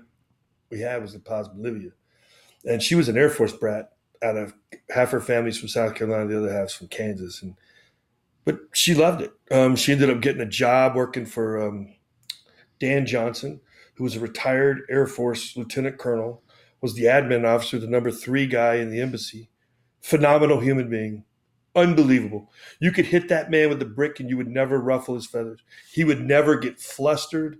we 0.69 0.79
had 0.79 1.01
was 1.01 1.13
in 1.13 1.21
Paz, 1.21 1.47
Bolivia 1.47 1.91
and 2.65 2.81
she 2.81 2.95
was 2.95 3.09
an 3.09 3.17
Air 3.17 3.29
Force 3.29 3.53
brat. 3.53 3.89
Out 4.21 4.37
of 4.37 4.53
half 4.89 5.11
her 5.11 5.19
family's 5.19 5.59
from 5.59 5.67
South 5.67 5.95
Carolina, 5.95 6.27
the 6.27 6.37
other 6.37 6.53
half's 6.53 6.73
from 6.73 6.87
Kansas, 6.87 7.41
and 7.41 7.55
but 8.45 8.57
she 8.73 8.93
loved 8.93 9.21
it. 9.21 9.33
Um, 9.51 9.75
she 9.75 9.91
ended 9.91 10.09
up 10.09 10.21
getting 10.21 10.41
a 10.41 10.45
job 10.45 10.95
working 10.95 11.25
for 11.25 11.61
um, 11.61 11.93
Dan 12.79 13.05
Johnson, 13.05 13.59
who 13.95 14.03
was 14.05 14.15
a 14.15 14.21
retired 14.21 14.83
Air 14.89 15.07
Force 15.07 15.57
lieutenant 15.57 15.97
colonel, 15.97 16.41
was 16.81 16.95
the 16.95 17.03
admin 17.03 17.45
officer, 17.45 17.79
the 17.79 17.87
number 17.87 18.11
three 18.11 18.47
guy 18.47 18.75
in 18.75 18.91
the 18.91 19.01
embassy. 19.01 19.49
Phenomenal 20.03 20.59
human 20.59 20.89
being, 20.89 21.23
unbelievable. 21.75 22.51
You 22.79 22.91
could 22.91 23.05
hit 23.05 23.29
that 23.29 23.49
man 23.49 23.69
with 23.69 23.81
a 23.81 23.85
brick 23.85 24.19
and 24.19 24.29
you 24.29 24.35
would 24.37 24.49
never 24.49 24.79
ruffle 24.79 25.15
his 25.15 25.25
feathers. 25.25 25.61
He 25.91 26.03
would 26.03 26.21
never 26.21 26.57
get 26.57 26.79
flustered. 26.79 27.57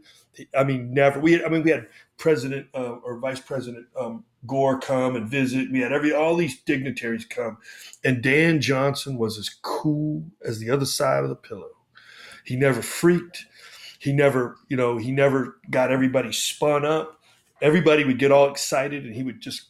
I 0.56 0.66
mean, 0.66 0.94
never. 0.94 1.20
We, 1.22 1.32
had, 1.32 1.44
I 1.44 1.50
mean, 1.50 1.64
we 1.64 1.72
had 1.72 1.88
President 2.18 2.68
uh, 2.76 2.98
or 3.04 3.18
Vice 3.18 3.40
President 3.40 3.88
um, 3.98 4.26
Gore 4.46 4.78
come 4.78 5.16
and 5.16 5.30
visit. 5.30 5.72
We 5.72 5.80
had 5.80 5.94
every 5.94 6.14
all 6.14 6.36
these 6.36 6.60
dignitaries 6.62 7.24
come, 7.24 7.60
and 8.04 8.22
Dan 8.22 8.60
Johnson 8.60 9.18
was 9.18 9.38
as 9.38 9.50
cool 9.50 10.26
as 10.44 10.60
the 10.60 10.70
other 10.70 10.86
side 10.86 11.24
of 11.24 11.30
the 11.30 11.36
pillow. 11.36 11.70
He 12.44 12.56
never 12.56 12.82
freaked. 12.82 13.46
He 14.00 14.12
never, 14.12 14.58
you 14.68 14.76
know, 14.76 14.98
he 14.98 15.14
never 15.14 15.60
got 15.70 15.92
everybody 15.92 16.34
spun 16.34 16.84
up. 16.84 17.22
Everybody 17.62 18.04
would 18.04 18.20
get 18.20 18.34
all 18.34 18.50
excited, 18.50 19.06
and 19.06 19.16
he 19.16 19.24
would 19.24 19.40
just 19.40 19.70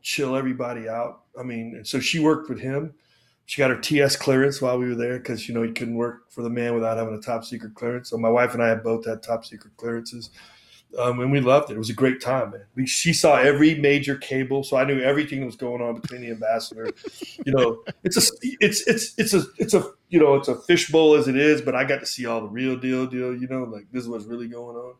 chill 0.00 0.36
everybody 0.36 0.88
out. 0.88 1.23
I 1.38 1.42
mean, 1.42 1.84
so 1.84 2.00
she 2.00 2.18
worked 2.18 2.48
with 2.48 2.60
him. 2.60 2.94
She 3.46 3.58
got 3.60 3.70
her 3.70 3.76
TS 3.76 4.16
clearance 4.16 4.62
while 4.62 4.78
we 4.78 4.88
were 4.88 4.94
there 4.94 5.18
because 5.18 5.48
you 5.48 5.54
know 5.54 5.62
he 5.62 5.72
couldn't 5.72 5.96
work 5.96 6.30
for 6.30 6.42
the 6.42 6.50
man 6.50 6.74
without 6.74 6.96
having 6.96 7.14
a 7.14 7.20
top 7.20 7.44
secret 7.44 7.74
clearance. 7.74 8.10
So 8.10 8.16
my 8.16 8.30
wife 8.30 8.54
and 8.54 8.62
I 8.62 8.68
had 8.68 8.82
both 8.82 9.06
had 9.06 9.22
top 9.22 9.44
secret 9.44 9.76
clearances 9.76 10.30
um, 10.98 11.20
and 11.20 11.32
we 11.32 11.40
loved 11.40 11.70
it. 11.70 11.74
It 11.74 11.78
was 11.78 11.90
a 11.90 11.94
great 11.94 12.20
time, 12.20 12.52
man. 12.52 12.64
We, 12.74 12.86
she 12.86 13.12
saw 13.12 13.36
every 13.36 13.74
major 13.74 14.16
cable, 14.16 14.62
so 14.62 14.76
I 14.76 14.84
knew 14.84 15.00
everything 15.00 15.40
that 15.40 15.46
was 15.46 15.56
going 15.56 15.82
on 15.82 16.00
between 16.00 16.20
the 16.20 16.30
ambassador. 16.30 16.88
you 17.44 17.52
know, 17.52 17.82
it's 18.04 18.16
a, 18.16 18.32
it's 18.60 18.86
it's 18.86 19.14
it's 19.18 19.34
a 19.34 19.44
it's 19.58 19.74
a 19.74 19.90
you 20.08 20.20
know 20.20 20.34
it's 20.34 20.48
a 20.48 20.56
fishbowl 20.56 21.14
as 21.14 21.28
it 21.28 21.36
is, 21.36 21.60
but 21.60 21.74
I 21.74 21.84
got 21.84 22.00
to 22.00 22.06
see 22.06 22.26
all 22.26 22.42
the 22.42 22.48
real 22.48 22.76
deal 22.76 23.06
deal. 23.06 23.34
You 23.36 23.48
know, 23.48 23.64
like 23.64 23.86
this 23.92 24.02
is 24.02 24.08
what's 24.08 24.26
really 24.26 24.48
going 24.48 24.76
on. 24.76 24.94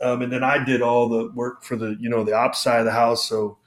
Um, 0.00 0.22
and 0.22 0.32
then 0.32 0.44
I 0.44 0.62
did 0.62 0.82
all 0.82 1.08
the 1.08 1.30
work 1.32 1.62
for 1.62 1.76
the 1.76 1.96
you 2.00 2.08
know 2.08 2.24
the 2.24 2.34
ops 2.34 2.62
side 2.62 2.80
of 2.80 2.86
the 2.86 2.92
house, 2.92 3.28
so 3.28 3.58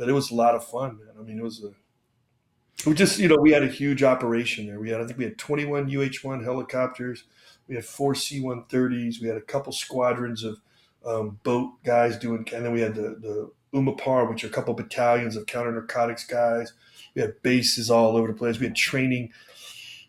but 0.00 0.08
it 0.08 0.12
was 0.12 0.30
a 0.30 0.34
lot 0.34 0.54
of 0.54 0.64
fun, 0.64 0.96
man. 0.96 1.14
I 1.18 1.22
mean, 1.22 1.38
it 1.38 1.42
was 1.42 1.62
a 1.62 2.88
we 2.88 2.94
just 2.94 3.18
you 3.18 3.28
know 3.28 3.36
we 3.36 3.52
had 3.52 3.62
a 3.62 3.68
huge 3.68 4.02
operation 4.02 4.66
there. 4.66 4.80
We 4.80 4.88
had 4.88 5.02
I 5.02 5.04
think 5.04 5.18
we 5.18 5.24
had 5.24 5.36
21 5.36 5.84
UH-1 5.84 6.42
helicopters, 6.42 7.24
we 7.68 7.74
had 7.74 7.84
four 7.84 8.14
C-130s, 8.14 9.20
we 9.20 9.28
had 9.28 9.36
a 9.36 9.42
couple 9.42 9.74
squadrons 9.74 10.42
of 10.42 10.58
um, 11.04 11.38
boat 11.42 11.84
guys 11.84 12.16
doing, 12.16 12.48
and 12.54 12.64
then 12.64 12.72
we 12.72 12.80
had 12.80 12.94
the, 12.94 13.18
the 13.20 13.50
UMOPAR, 13.74 14.30
which 14.30 14.42
are 14.42 14.46
a 14.46 14.50
couple 14.50 14.72
battalions 14.72 15.36
of 15.36 15.44
counter 15.44 15.70
narcotics 15.70 16.24
guys. 16.24 16.72
We 17.14 17.20
had 17.20 17.42
bases 17.42 17.90
all 17.90 18.16
over 18.16 18.28
the 18.28 18.38
place. 18.38 18.58
We 18.58 18.66
had 18.66 18.76
training. 18.76 19.32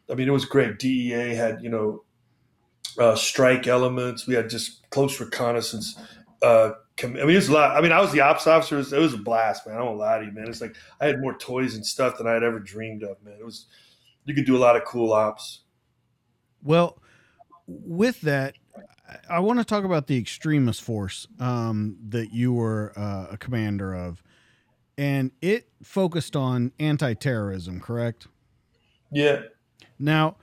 I 0.10 0.14
mean, 0.16 0.30
it 0.30 0.32
was 0.32 0.46
great. 0.46 0.80
DEA 0.80 1.36
had, 1.36 1.62
you 1.62 1.70
know, 1.70 2.04
uh, 2.98 3.16
strike 3.16 3.68
elements. 3.68 4.26
We 4.26 4.36
had 4.36 4.50
just 4.50 4.90
close 4.90 5.20
reconnaissance. 5.20 6.00
Uh, 6.42 6.72
I 7.04 7.08
mean, 7.08 7.18
it 7.18 7.26
was 7.26 7.50
a 7.50 7.54
lot. 7.54 7.76
I 7.76 7.82
mean, 7.82 7.92
I 7.92 8.00
was 8.00 8.12
the 8.12 8.22
ops 8.22 8.46
officer. 8.46 8.76
It 8.76 8.80
was, 8.80 8.94
it 8.94 9.00
was 9.00 9.14
a 9.14 9.18
blast, 9.18 9.66
man. 9.66 9.78
I 9.78 9.82
won't 9.84 9.98
lie 9.98 10.20
to 10.20 10.26
you, 10.26 10.32
man. 10.32 10.48
It's 10.48 10.62
like 10.62 10.76
I 11.00 11.08
had 11.08 11.20
more 11.20 11.38
toys 11.38 11.76
and 11.76 11.86
stuff 11.86 12.18
than 12.18 12.28
I 12.28 12.34
had 12.34 12.44
ever 12.44 12.60
dreamed 12.60 13.04
of, 13.04 13.22
man. 13.24 13.38
It 13.40 13.46
was, 13.46 13.66
you 14.26 14.36
could 14.36 14.46
do 14.46 14.56
a 14.56 14.60
lot 14.60 14.76
of 14.76 14.86
cool 14.86 15.14
ops. 15.14 15.62
Well, 16.62 17.02
with 17.66 18.22
that, 18.22 18.56
I 19.30 19.40
want 19.40 19.60
to 19.60 19.66
talk 19.66 19.84
about 19.84 20.08
the 20.08 20.18
extremist 20.18 20.82
force 20.82 21.28
um, 21.40 21.98
that 22.10 22.32
you 22.32 22.54
were 22.54 22.94
uh, 22.96 23.28
a 23.32 23.38
commander 23.38 23.94
of, 23.94 24.22
and 24.98 25.32
it 25.42 25.70
focused 25.82 26.36
on 26.36 26.72
anti-terrorism, 26.80 27.80
correct? 27.80 28.28
Yeah. 29.12 29.42
Now, 29.98 30.38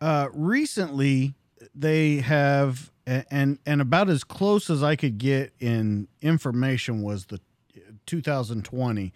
uh, 0.00 0.28
recently 0.32 1.34
they 1.74 2.16
have, 2.16 2.92
and 3.06 3.58
and 3.66 3.80
about 3.80 4.08
as 4.08 4.24
close 4.24 4.70
as 4.70 4.82
I 4.82 4.96
could 4.96 5.18
get 5.18 5.52
in 5.60 6.08
information 6.22 7.02
was 7.02 7.26
the 7.26 7.40
2020, 8.06 9.12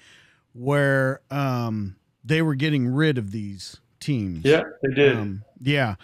where 0.52 1.20
um, 1.30 1.96
they 2.24 2.42
were 2.42 2.54
getting 2.54 2.88
rid 2.88 3.18
of 3.18 3.30
these 3.30 3.80
teams. 4.00 4.44
Yeah, 4.44 4.64
they 4.82 4.94
did. 4.94 5.16
Um, 5.16 5.44
yeah. 5.60 5.94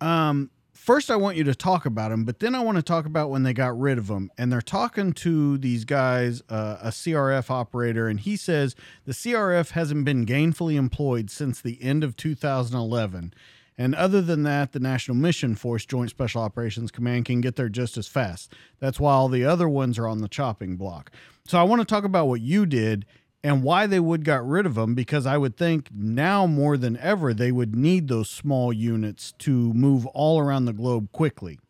Um, 0.00 0.50
first 0.72 1.10
I 1.10 1.16
want 1.16 1.36
you 1.36 1.44
to 1.44 1.54
talk 1.54 1.84
about 1.86 2.10
them, 2.10 2.24
but 2.24 2.38
then 2.38 2.54
I 2.54 2.60
want 2.60 2.76
to 2.76 2.82
talk 2.82 3.06
about 3.06 3.30
when 3.30 3.42
they 3.42 3.52
got 3.52 3.78
rid 3.78 3.98
of 3.98 4.06
them. 4.06 4.30
And 4.38 4.52
they're 4.52 4.62
talking 4.62 5.12
to 5.14 5.58
these 5.58 5.84
guys, 5.84 6.42
uh, 6.48 6.78
a 6.80 6.88
CRF 6.88 7.50
operator, 7.50 8.08
and 8.08 8.20
he 8.20 8.36
says 8.36 8.74
the 9.04 9.12
CRF 9.12 9.70
hasn't 9.70 10.04
been 10.04 10.24
gainfully 10.24 10.76
employed 10.76 11.30
since 11.30 11.60
the 11.60 11.82
end 11.82 12.04
of 12.04 12.16
2011. 12.16 13.34
And 13.78 13.94
other 13.94 14.22
than 14.22 14.42
that, 14.44 14.72
the 14.72 14.80
National 14.80 15.16
Mission 15.16 15.54
Force 15.54 15.84
Joint 15.84 16.10
Special 16.10 16.40
Operations 16.40 16.90
Command 16.90 17.26
can 17.26 17.40
get 17.40 17.56
there 17.56 17.68
just 17.68 17.98
as 17.98 18.08
fast. 18.08 18.54
That's 18.80 18.98
why 18.98 19.12
all 19.12 19.28
the 19.28 19.44
other 19.44 19.68
ones 19.68 19.98
are 19.98 20.08
on 20.08 20.22
the 20.22 20.28
chopping 20.28 20.76
block. 20.76 21.10
So 21.46 21.58
I 21.58 21.62
want 21.62 21.80
to 21.80 21.86
talk 21.86 22.04
about 22.04 22.26
what 22.26 22.40
you 22.40 22.64
did 22.64 23.04
and 23.44 23.62
why 23.62 23.86
they 23.86 24.00
would 24.00 24.24
got 24.24 24.46
rid 24.46 24.66
of 24.66 24.74
them 24.74 24.94
because 24.94 25.26
I 25.26 25.36
would 25.36 25.56
think 25.56 25.90
now 25.94 26.46
more 26.46 26.76
than 26.76 26.96
ever 26.96 27.34
they 27.34 27.52
would 27.52 27.76
need 27.76 28.08
those 28.08 28.30
small 28.30 28.72
units 28.72 29.32
to 29.40 29.72
move 29.74 30.06
all 30.06 30.40
around 30.40 30.64
the 30.64 30.72
globe 30.72 31.12
quickly. 31.12 31.60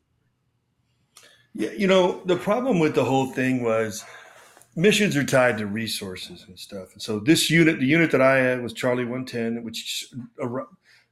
Yeah, 1.54 1.72
you 1.72 1.86
know, 1.86 2.22
the 2.24 2.36
problem 2.36 2.78
with 2.78 2.94
the 2.94 3.04
whole 3.04 3.26
thing 3.32 3.64
was 3.64 4.04
missions 4.76 5.16
are 5.16 5.24
tied 5.24 5.58
to 5.58 5.66
resources 5.66 6.44
and 6.46 6.58
stuff. 6.58 6.92
And 6.92 7.02
so 7.02 7.18
this 7.18 7.50
unit, 7.50 7.80
the 7.80 7.86
unit 7.86 8.10
that 8.12 8.22
I 8.22 8.36
had 8.36 8.62
was 8.62 8.72
Charlie 8.72 9.04
110, 9.04 9.64
which 9.64 10.08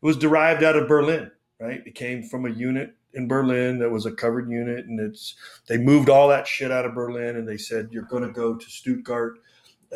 was 0.04 0.18
derived 0.18 0.62
out 0.62 0.76
of 0.76 0.86
Berlin, 0.86 1.30
right? 1.58 1.80
It 1.86 1.94
came 1.94 2.22
from 2.22 2.44
a 2.44 2.50
unit 2.50 2.94
in 3.14 3.26
Berlin 3.26 3.78
that 3.78 3.90
was 3.90 4.04
a 4.04 4.12
covered 4.12 4.50
unit 4.50 4.84
and 4.84 5.00
it's 5.00 5.34
they 5.66 5.78
moved 5.78 6.10
all 6.10 6.28
that 6.28 6.46
shit 6.46 6.70
out 6.70 6.84
of 6.84 6.94
Berlin 6.94 7.36
and 7.36 7.48
they 7.48 7.56
said 7.56 7.88
you're 7.90 8.02
going 8.02 8.22
to 8.22 8.30
go 8.30 8.54
to 8.54 8.70
Stuttgart 8.70 9.38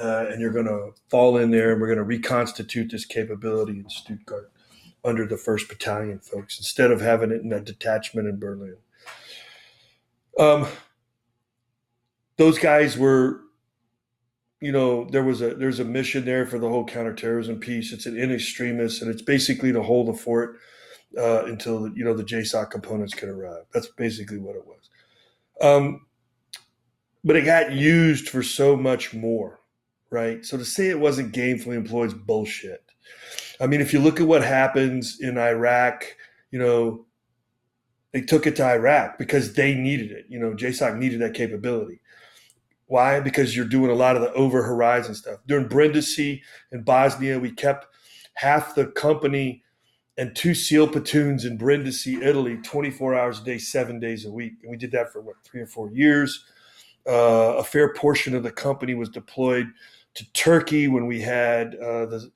uh, 0.00 0.24
and 0.30 0.40
you're 0.40 0.52
going 0.52 0.64
to 0.64 0.92
fall 1.10 1.36
in 1.36 1.50
there 1.50 1.72
and 1.72 1.80
we're 1.80 1.88
going 1.88 1.98
to 1.98 2.04
reconstitute 2.04 2.90
this 2.90 3.04
capability 3.04 3.80
in 3.80 3.90
Stuttgart 3.90 4.50
under 5.04 5.26
the 5.26 5.36
1st 5.36 5.68
Battalion 5.68 6.20
folks 6.20 6.58
instead 6.58 6.90
of 6.90 7.02
having 7.02 7.30
it 7.30 7.42
in 7.42 7.52
a 7.52 7.60
detachment 7.60 8.28
in 8.28 8.40
Berlin. 8.40 8.78
Um, 10.38 10.68
those 12.38 12.58
guys 12.58 12.96
were, 12.96 13.40
you 14.60 14.72
know, 14.72 15.04
there 15.10 15.24
was 15.24 15.40
a 15.40 15.54
there's 15.54 15.80
a 15.80 15.84
mission 15.84 16.24
there 16.24 16.46
for 16.46 16.58
the 16.58 16.68
whole 16.68 16.84
counterterrorism 16.84 17.60
piece. 17.60 17.92
It's 17.92 18.06
an 18.06 18.18
in 18.18 18.32
extremis, 18.32 19.02
and 19.02 19.10
it's 19.10 19.22
basically 19.22 19.72
to 19.72 19.82
hold 19.82 20.08
the 20.08 20.14
fort 20.14 20.58
uh, 21.16 21.44
until 21.44 21.88
you 21.96 22.04
know 22.04 22.14
the 22.14 22.24
JSOC 22.24 22.70
components 22.70 23.14
can 23.14 23.28
arrive. 23.28 23.64
That's 23.72 23.88
basically 23.88 24.38
what 24.38 24.56
it 24.56 24.64
was. 24.66 24.90
Um, 25.60 26.06
but 27.24 27.36
it 27.36 27.44
got 27.44 27.72
used 27.72 28.28
for 28.28 28.42
so 28.42 28.76
much 28.76 29.14
more 29.14 29.58
right? 30.10 30.44
So 30.44 30.56
to 30.56 30.64
say 30.64 30.88
it 30.88 30.98
wasn't 30.98 31.34
gainfully 31.34 31.76
employed 31.76 32.08
is 32.08 32.14
bullshit. 32.14 32.84
I 33.60 33.66
mean, 33.66 33.80
if 33.80 33.92
you 33.92 34.00
look 34.00 34.20
at 34.20 34.26
what 34.26 34.42
happens 34.42 35.18
in 35.20 35.38
Iraq, 35.38 36.04
you 36.50 36.58
know, 36.58 37.06
they 38.12 38.22
took 38.22 38.46
it 38.46 38.56
to 38.56 38.64
Iraq 38.64 39.18
because 39.18 39.52
they 39.52 39.74
needed 39.74 40.10
it. 40.12 40.26
You 40.28 40.38
know, 40.38 40.52
JSOC 40.52 40.96
needed 40.96 41.20
that 41.20 41.34
capability. 41.34 42.00
Why? 42.88 43.20
Because 43.20 43.54
you're 43.54 43.66
doing 43.66 43.90
a 43.90 43.94
lot 43.94 44.16
of 44.16 44.22
the 44.22 44.32
over 44.32 44.62
horizon 44.62 45.14
stuff. 45.14 45.40
During 45.46 45.68
Brindisi 45.68 46.42
in 46.72 46.82
Bosnia, 46.82 47.38
we 47.38 47.52
kept 47.52 47.86
half 48.34 48.74
the 48.74 48.86
company 48.86 49.62
and 50.16 50.34
two 50.34 50.54
SEAL 50.54 50.88
platoons 50.88 51.44
in 51.44 51.56
Brindisi, 51.58 52.20
Italy, 52.22 52.58
24 52.64 53.14
hours 53.14 53.40
a 53.40 53.44
day, 53.44 53.58
seven 53.58 54.00
days 54.00 54.24
a 54.24 54.32
week. 54.32 54.54
And 54.62 54.70
we 54.70 54.76
did 54.76 54.90
that 54.92 55.12
for 55.12 55.20
what, 55.20 55.36
three 55.44 55.60
or 55.60 55.66
four 55.66 55.92
years. 55.92 56.44
Uh, 57.06 57.54
a 57.58 57.62
fair 57.62 57.92
portion 57.94 58.34
of 58.34 58.42
the 58.42 58.50
company 58.50 58.94
was 58.94 59.08
deployed 59.08 59.66
to 60.14 60.32
Turkey 60.32 60.88
when 60.88 61.06
we 61.06 61.20
had 61.20 61.76
uh, 61.76 62.06
the 62.06 62.30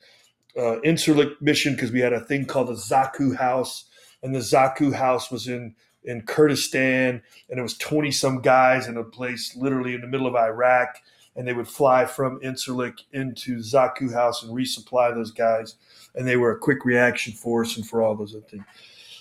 uh, 0.56 0.76
Incirlik 0.84 1.40
mission 1.40 1.74
because 1.74 1.90
we 1.90 2.00
had 2.00 2.12
a 2.12 2.20
thing 2.20 2.44
called 2.44 2.68
the 2.68 2.74
Zakho 2.74 3.36
House, 3.36 3.86
and 4.22 4.34
the 4.34 4.38
Zakho 4.38 4.92
House 4.92 5.30
was 5.30 5.48
in 5.48 5.74
in 6.04 6.22
Kurdistan, 6.22 7.22
and 7.48 7.58
it 7.58 7.62
was 7.62 7.76
twenty 7.76 8.10
some 8.10 8.40
guys 8.40 8.88
in 8.88 8.96
a 8.96 9.04
place 9.04 9.56
literally 9.56 9.94
in 9.94 10.00
the 10.00 10.06
middle 10.06 10.26
of 10.26 10.34
Iraq, 10.34 10.96
and 11.36 11.46
they 11.46 11.52
would 11.52 11.68
fly 11.68 12.04
from 12.06 12.40
Incirlik 12.40 12.98
into 13.12 13.58
Zakho 13.58 14.12
House 14.12 14.42
and 14.42 14.52
resupply 14.52 15.14
those 15.14 15.30
guys, 15.30 15.76
and 16.14 16.26
they 16.26 16.36
were 16.36 16.52
a 16.52 16.58
quick 16.58 16.84
reaction 16.84 17.32
force 17.32 17.76
and 17.76 17.86
for 17.86 18.02
all 18.02 18.14
those 18.14 18.34
other 18.34 18.44
things. 18.44 18.64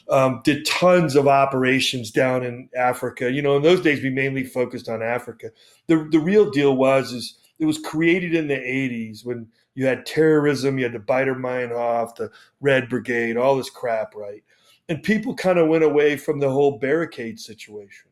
Um, 0.09 0.41
did 0.43 0.65
tons 0.65 1.15
of 1.15 1.27
operations 1.27 2.11
down 2.11 2.43
in 2.43 2.69
Africa. 2.75 3.31
You 3.31 3.41
know, 3.41 3.55
in 3.55 3.63
those 3.63 3.81
days 3.81 4.03
we 4.03 4.09
mainly 4.09 4.43
focused 4.43 4.89
on 4.89 5.01
Africa. 5.01 5.51
The 5.87 6.07
the 6.11 6.19
real 6.19 6.49
deal 6.49 6.75
was 6.75 7.13
is 7.13 7.37
it 7.59 7.65
was 7.65 7.77
created 7.77 8.33
in 8.33 8.47
the 8.47 8.55
80s 8.55 9.23
when 9.23 9.47
you 9.75 9.85
had 9.85 10.05
terrorism, 10.05 10.77
you 10.77 10.83
had 10.83 10.93
the 10.93 10.99
Baader-Meinhof, 10.99 12.15
the 12.15 12.31
Red 12.59 12.89
Brigade, 12.89 13.37
all 13.37 13.55
this 13.55 13.69
crap, 13.69 14.15
right? 14.15 14.43
And 14.89 15.03
people 15.03 15.35
kind 15.35 15.57
of 15.57 15.67
went 15.67 15.83
away 15.83 16.17
from 16.17 16.39
the 16.39 16.49
whole 16.49 16.77
barricade 16.79 17.39
situation. 17.39 18.11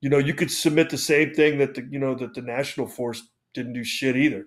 You 0.00 0.10
know, 0.10 0.18
you 0.18 0.34
could 0.34 0.50
submit 0.50 0.90
the 0.90 0.98
same 0.98 1.34
thing 1.34 1.58
that 1.58 1.74
the 1.74 1.86
you 1.90 1.98
know 1.98 2.14
that 2.14 2.34
the 2.34 2.42
national 2.42 2.86
force 2.86 3.22
didn't 3.54 3.72
do 3.72 3.84
shit 3.84 4.16
either. 4.16 4.46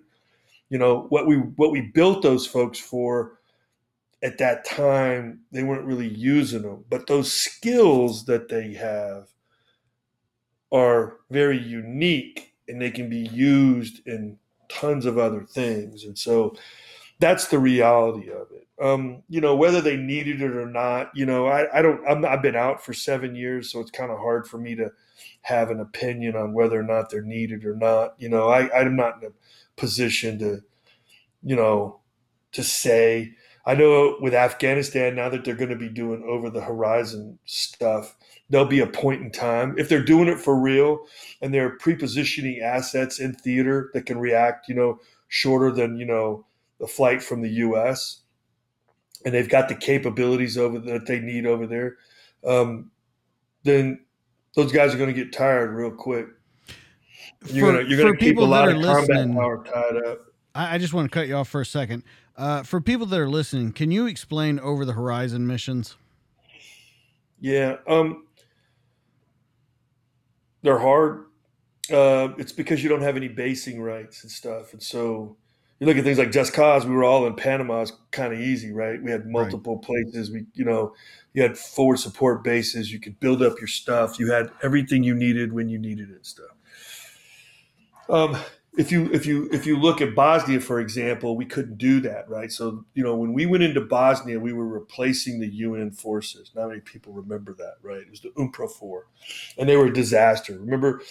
You 0.68 0.78
know 0.78 1.06
what 1.08 1.26
we 1.26 1.36
what 1.36 1.70
we 1.70 1.80
built 1.80 2.22
those 2.22 2.46
folks 2.46 2.78
for 2.78 3.38
at 4.22 4.38
that 4.38 4.64
time 4.64 5.40
they 5.50 5.62
weren't 5.62 5.84
really 5.84 6.08
using 6.08 6.62
them, 6.62 6.84
but 6.88 7.06
those 7.06 7.32
skills 7.32 8.24
that 8.26 8.48
they 8.48 8.72
have 8.74 9.28
are 10.70 11.18
very 11.30 11.58
unique 11.58 12.54
and 12.68 12.80
they 12.80 12.90
can 12.90 13.10
be 13.10 13.28
used 13.28 14.06
in 14.06 14.38
tons 14.68 15.04
of 15.04 15.18
other 15.18 15.44
things. 15.44 16.04
And 16.04 16.16
so 16.16 16.54
that's 17.18 17.48
the 17.48 17.58
reality 17.58 18.30
of 18.30 18.46
it. 18.52 18.61
Um, 18.80 19.22
you 19.28 19.40
know, 19.40 19.54
whether 19.54 19.80
they 19.80 19.96
needed 19.96 20.40
it 20.40 20.56
or 20.56 20.66
not, 20.66 21.10
you 21.14 21.26
know, 21.26 21.46
I, 21.46 21.78
I 21.78 21.82
don't, 21.82 22.04
i 22.06 22.30
have 22.30 22.42
been 22.42 22.56
out 22.56 22.84
for 22.84 22.92
seven 22.92 23.36
years, 23.36 23.70
so 23.70 23.80
it's 23.80 23.90
kind 23.90 24.10
of 24.10 24.18
hard 24.18 24.46
for 24.46 24.58
me 24.58 24.74
to 24.76 24.90
have 25.42 25.70
an 25.70 25.80
opinion 25.80 26.36
on 26.36 26.52
whether 26.52 26.80
or 26.80 26.84
not 26.84 27.10
they're 27.10 27.22
needed 27.22 27.64
or 27.64 27.76
not. 27.76 28.14
You 28.18 28.28
know, 28.28 28.48
I, 28.48 28.74
I'm 28.76 28.96
not 28.96 29.22
in 29.22 29.28
a 29.28 29.80
position 29.80 30.38
to, 30.38 30.62
you 31.42 31.56
know, 31.56 32.00
to 32.52 32.62
say, 32.64 33.34
I 33.64 33.74
know 33.74 34.16
with 34.20 34.34
Afghanistan 34.34 35.14
now 35.14 35.28
that 35.28 35.44
they're 35.44 35.54
going 35.54 35.70
to 35.70 35.76
be 35.76 35.88
doing 35.88 36.24
over 36.26 36.50
the 36.50 36.62
horizon 36.62 37.38
stuff, 37.44 38.16
there'll 38.50 38.66
be 38.66 38.80
a 38.80 38.86
point 38.86 39.22
in 39.22 39.30
time 39.30 39.76
if 39.78 39.88
they're 39.88 40.04
doing 40.04 40.28
it 40.28 40.38
for 40.38 40.60
real 40.60 41.06
and 41.40 41.54
they're 41.54 41.78
prepositioning 41.78 42.60
assets 42.60 43.20
in 43.20 43.34
theater 43.34 43.90
that 43.94 44.06
can 44.06 44.18
react, 44.18 44.68
you 44.68 44.74
know, 44.74 44.98
shorter 45.28 45.70
than 45.70 45.96
you 45.96 46.04
know 46.04 46.44
the 46.78 46.86
flight 46.86 47.22
from 47.22 47.40
the 47.40 47.50
U.S. 47.50 48.21
and 49.24 49.34
they've 49.34 49.48
got 49.48 49.68
the 49.68 49.74
capabilities 49.74 50.58
over 50.58 50.78
that 50.78 51.06
they 51.06 51.20
need 51.20 51.46
over 51.46 51.66
there. 51.66 51.96
Um, 52.44 52.90
then 53.62 54.04
those 54.54 54.72
guys 54.72 54.94
are 54.94 54.98
going 54.98 55.14
to 55.14 55.24
get 55.24 55.32
tired 55.32 55.72
real 55.72 55.90
quick. 55.90 56.26
You're 57.46 57.72
going 57.72 58.12
to 58.12 58.16
keep 58.16 58.38
a 58.38 58.40
lot 58.40 58.68
of 58.68 58.82
combat 58.82 59.32
power 59.32 59.64
tied 59.64 59.96
up. 60.06 60.18
I 60.54 60.78
just 60.78 60.92
want 60.92 61.10
to 61.10 61.14
cut 61.14 61.28
you 61.28 61.36
off 61.36 61.48
for 61.48 61.60
a 61.60 61.66
second. 61.66 62.04
Uh, 62.36 62.62
for 62.62 62.80
people 62.80 63.06
that 63.06 63.18
are 63.18 63.28
listening, 63.28 63.72
can 63.72 63.90
you 63.90 64.06
explain 64.06 64.58
over 64.58 64.84
the 64.84 64.92
horizon 64.92 65.46
missions? 65.46 65.96
Yeah. 67.40 67.76
Um, 67.88 68.26
they're 70.62 70.78
hard. 70.78 71.26
Uh, 71.90 72.28
it's 72.38 72.52
because 72.52 72.82
you 72.82 72.88
don't 72.88 73.02
have 73.02 73.16
any 73.16 73.28
basing 73.28 73.80
rights 73.80 74.22
and 74.22 74.30
stuff. 74.30 74.72
And 74.72 74.82
so 74.82 75.36
you 75.82 75.88
look 75.88 75.96
at 75.96 76.04
things 76.04 76.18
like 76.18 76.30
Just 76.30 76.52
Cause, 76.52 76.86
we 76.86 76.94
were 76.94 77.02
all 77.02 77.26
in 77.26 77.34
Panama. 77.34 77.80
It's 77.80 77.90
kind 78.12 78.32
of 78.32 78.38
easy, 78.38 78.70
right? 78.70 79.02
We 79.02 79.10
had 79.10 79.26
multiple 79.26 79.74
right. 79.74 79.84
places. 79.84 80.30
We, 80.30 80.46
you 80.54 80.64
know, 80.64 80.94
you 81.34 81.42
had 81.42 81.58
forward 81.58 81.98
support 81.98 82.44
bases. 82.44 82.92
You 82.92 83.00
could 83.00 83.18
build 83.18 83.42
up 83.42 83.58
your 83.58 83.66
stuff. 83.66 84.20
You 84.20 84.30
had 84.30 84.52
everything 84.62 85.02
you 85.02 85.12
needed 85.12 85.52
when 85.52 85.68
you 85.68 85.80
needed 85.80 86.10
it 86.10 86.14
and 86.14 86.24
stuff. 86.24 86.52
Um, 88.08 88.36
if 88.78 88.92
you 88.92 89.10
if 89.12 89.26
you 89.26 89.48
if 89.50 89.66
you 89.66 89.76
look 89.76 90.00
at 90.00 90.14
Bosnia, 90.14 90.60
for 90.60 90.78
example, 90.78 91.36
we 91.36 91.46
couldn't 91.46 91.78
do 91.78 92.00
that, 92.02 92.28
right? 92.30 92.52
So 92.52 92.84
you 92.94 93.02
know, 93.02 93.16
when 93.16 93.32
we 93.32 93.46
went 93.46 93.64
into 93.64 93.80
Bosnia, 93.80 94.38
we 94.38 94.52
were 94.52 94.68
replacing 94.68 95.40
the 95.40 95.48
UN 95.48 95.90
forces. 95.90 96.52
Not 96.54 96.68
many 96.68 96.80
people 96.80 97.12
remember 97.12 97.54
that, 97.54 97.74
right? 97.82 98.02
It 98.02 98.08
was 98.08 98.20
the 98.20 98.30
UNPROFOR, 98.38 99.02
and 99.58 99.68
they 99.68 99.76
were 99.76 99.86
a 99.86 99.92
disaster. 99.92 100.60
Remember, 100.60 101.02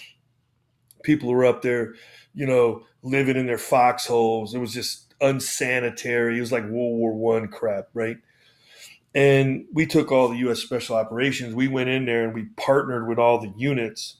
people 1.02 1.30
were 1.30 1.44
up 1.44 1.62
there, 1.62 1.94
you 2.34 2.46
know, 2.46 2.84
living 3.02 3.36
in 3.36 3.46
their 3.46 3.58
foxholes. 3.58 4.54
It 4.54 4.58
was 4.58 4.72
just 4.72 5.14
unsanitary. 5.20 6.38
It 6.38 6.40
was 6.40 6.52
like 6.52 6.64
World 6.64 6.98
War 6.98 7.14
One 7.14 7.48
crap, 7.48 7.88
right? 7.94 8.18
And 9.14 9.66
we 9.72 9.86
took 9.86 10.10
all 10.10 10.28
the 10.28 10.38
U.S. 10.38 10.60
Special 10.60 10.96
Operations. 10.96 11.54
We 11.54 11.68
went 11.68 11.90
in 11.90 12.06
there 12.06 12.24
and 12.24 12.34
we 12.34 12.46
partnered 12.56 13.06
with 13.08 13.18
all 13.18 13.40
the 13.40 13.52
units, 13.56 14.16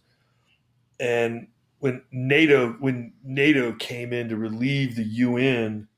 and 1.00 1.48
when 1.78 2.02
NATO 2.12 2.72
when 2.78 3.12
NATO 3.24 3.72
came 3.72 4.12
in 4.12 4.28
to 4.28 4.36
relieve 4.36 4.94
the 4.94 5.04
UN, 5.04 5.88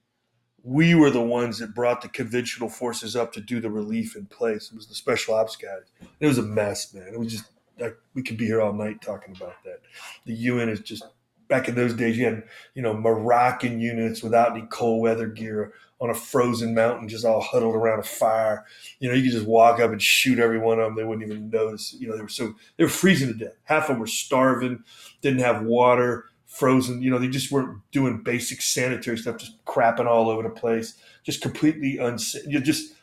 we 0.63 0.95
were 0.95 1.11
the 1.11 1.21
ones 1.21 1.59
that 1.59 1.75
brought 1.75 2.01
the 2.01 2.09
conventional 2.09 2.71
forces 2.71 3.15
up 3.15 3.33
to 3.35 3.41
do 3.41 3.61
the 3.61 3.71
relief 3.71 4.17
in 4.17 4.25
place. 4.27 4.71
It 4.71 4.77
was 4.77 4.87
the 4.87 4.95
special 4.95 5.35
ops 5.35 5.57
guys. 5.57 5.83
It 6.21 6.27
was 6.27 6.39
a 6.39 6.43
mess, 6.43 6.95
man. 6.95 7.09
It 7.13 7.19
was 7.19 7.33
just 7.33 7.45
like 7.79 7.97
we 8.15 8.23
could 8.23 8.37
be 8.37 8.47
here 8.47 8.61
all 8.61 8.73
night 8.73 9.01
talking 9.03 9.35
about 9.37 9.63
that. 9.65 9.81
The 10.27 10.35
UN 10.35 10.69
is 10.69 10.81
just 10.81 11.05
back 11.49 11.69
in 11.69 11.75
those 11.75 11.95
days. 11.95 12.17
You 12.19 12.27
had 12.27 12.45
you 12.75 12.83
know 12.83 12.95
Moroccan 12.95 13.81
units 13.81 14.23
without 14.23 14.57
any 14.57 14.67
cold 14.71 15.03
weather 15.03 15.27
gear 15.27 15.73
on 16.01 16.11
a 16.11 16.15
frozen 16.15 16.75
mountain, 16.75 17.09
just 17.09 17.25
all 17.25 17.41
huddled 17.41 17.75
around 17.75 17.99
a 17.99 18.03
fire. 18.03 18.65
You 18.99 19.09
know, 19.09 19.15
you 19.15 19.23
could 19.23 19.33
just 19.33 19.47
walk 19.47 19.81
up 19.81 19.91
and 19.91 20.03
shoot 20.03 20.39
every 20.39 20.59
one 20.59 20.79
of 20.79 20.87
them. 20.87 20.97
They 20.97 21.05
wouldn't 21.05 21.27
even 21.27 21.51
notice. 21.51 21.95
You 21.99 22.09
know, 22.09 22.17
they 22.17 22.23
were 22.23 22.29
so 22.29 22.55
they 22.77 22.85
were 22.85 22.91
freezing 22.91 23.29
to 23.29 23.35
death. 23.35 23.55
Half 23.65 23.85
of 23.85 23.89
them 23.89 24.01
were 24.01 24.07
starving, 24.07 24.83
didn't 25.21 25.41
have 25.41 25.63
water, 25.63 26.27
frozen. 26.47 27.03
You 27.03 27.11
know, 27.11 27.19
they 27.19 27.29
just 27.29 27.51
weren't 27.51 27.81
doing 27.91 28.23
basic 28.23 28.61
sanitary 28.61 29.19
stuff, 29.19 29.39
just 29.39 29.65
crapping 29.65 30.07
all 30.07 30.29
over 30.29 30.43
the 30.43 30.51
place, 30.51 30.95
just 31.23 31.43
completely 31.43 31.99
unsafe. 31.99 32.45
You 32.47 32.61
just 32.61 32.95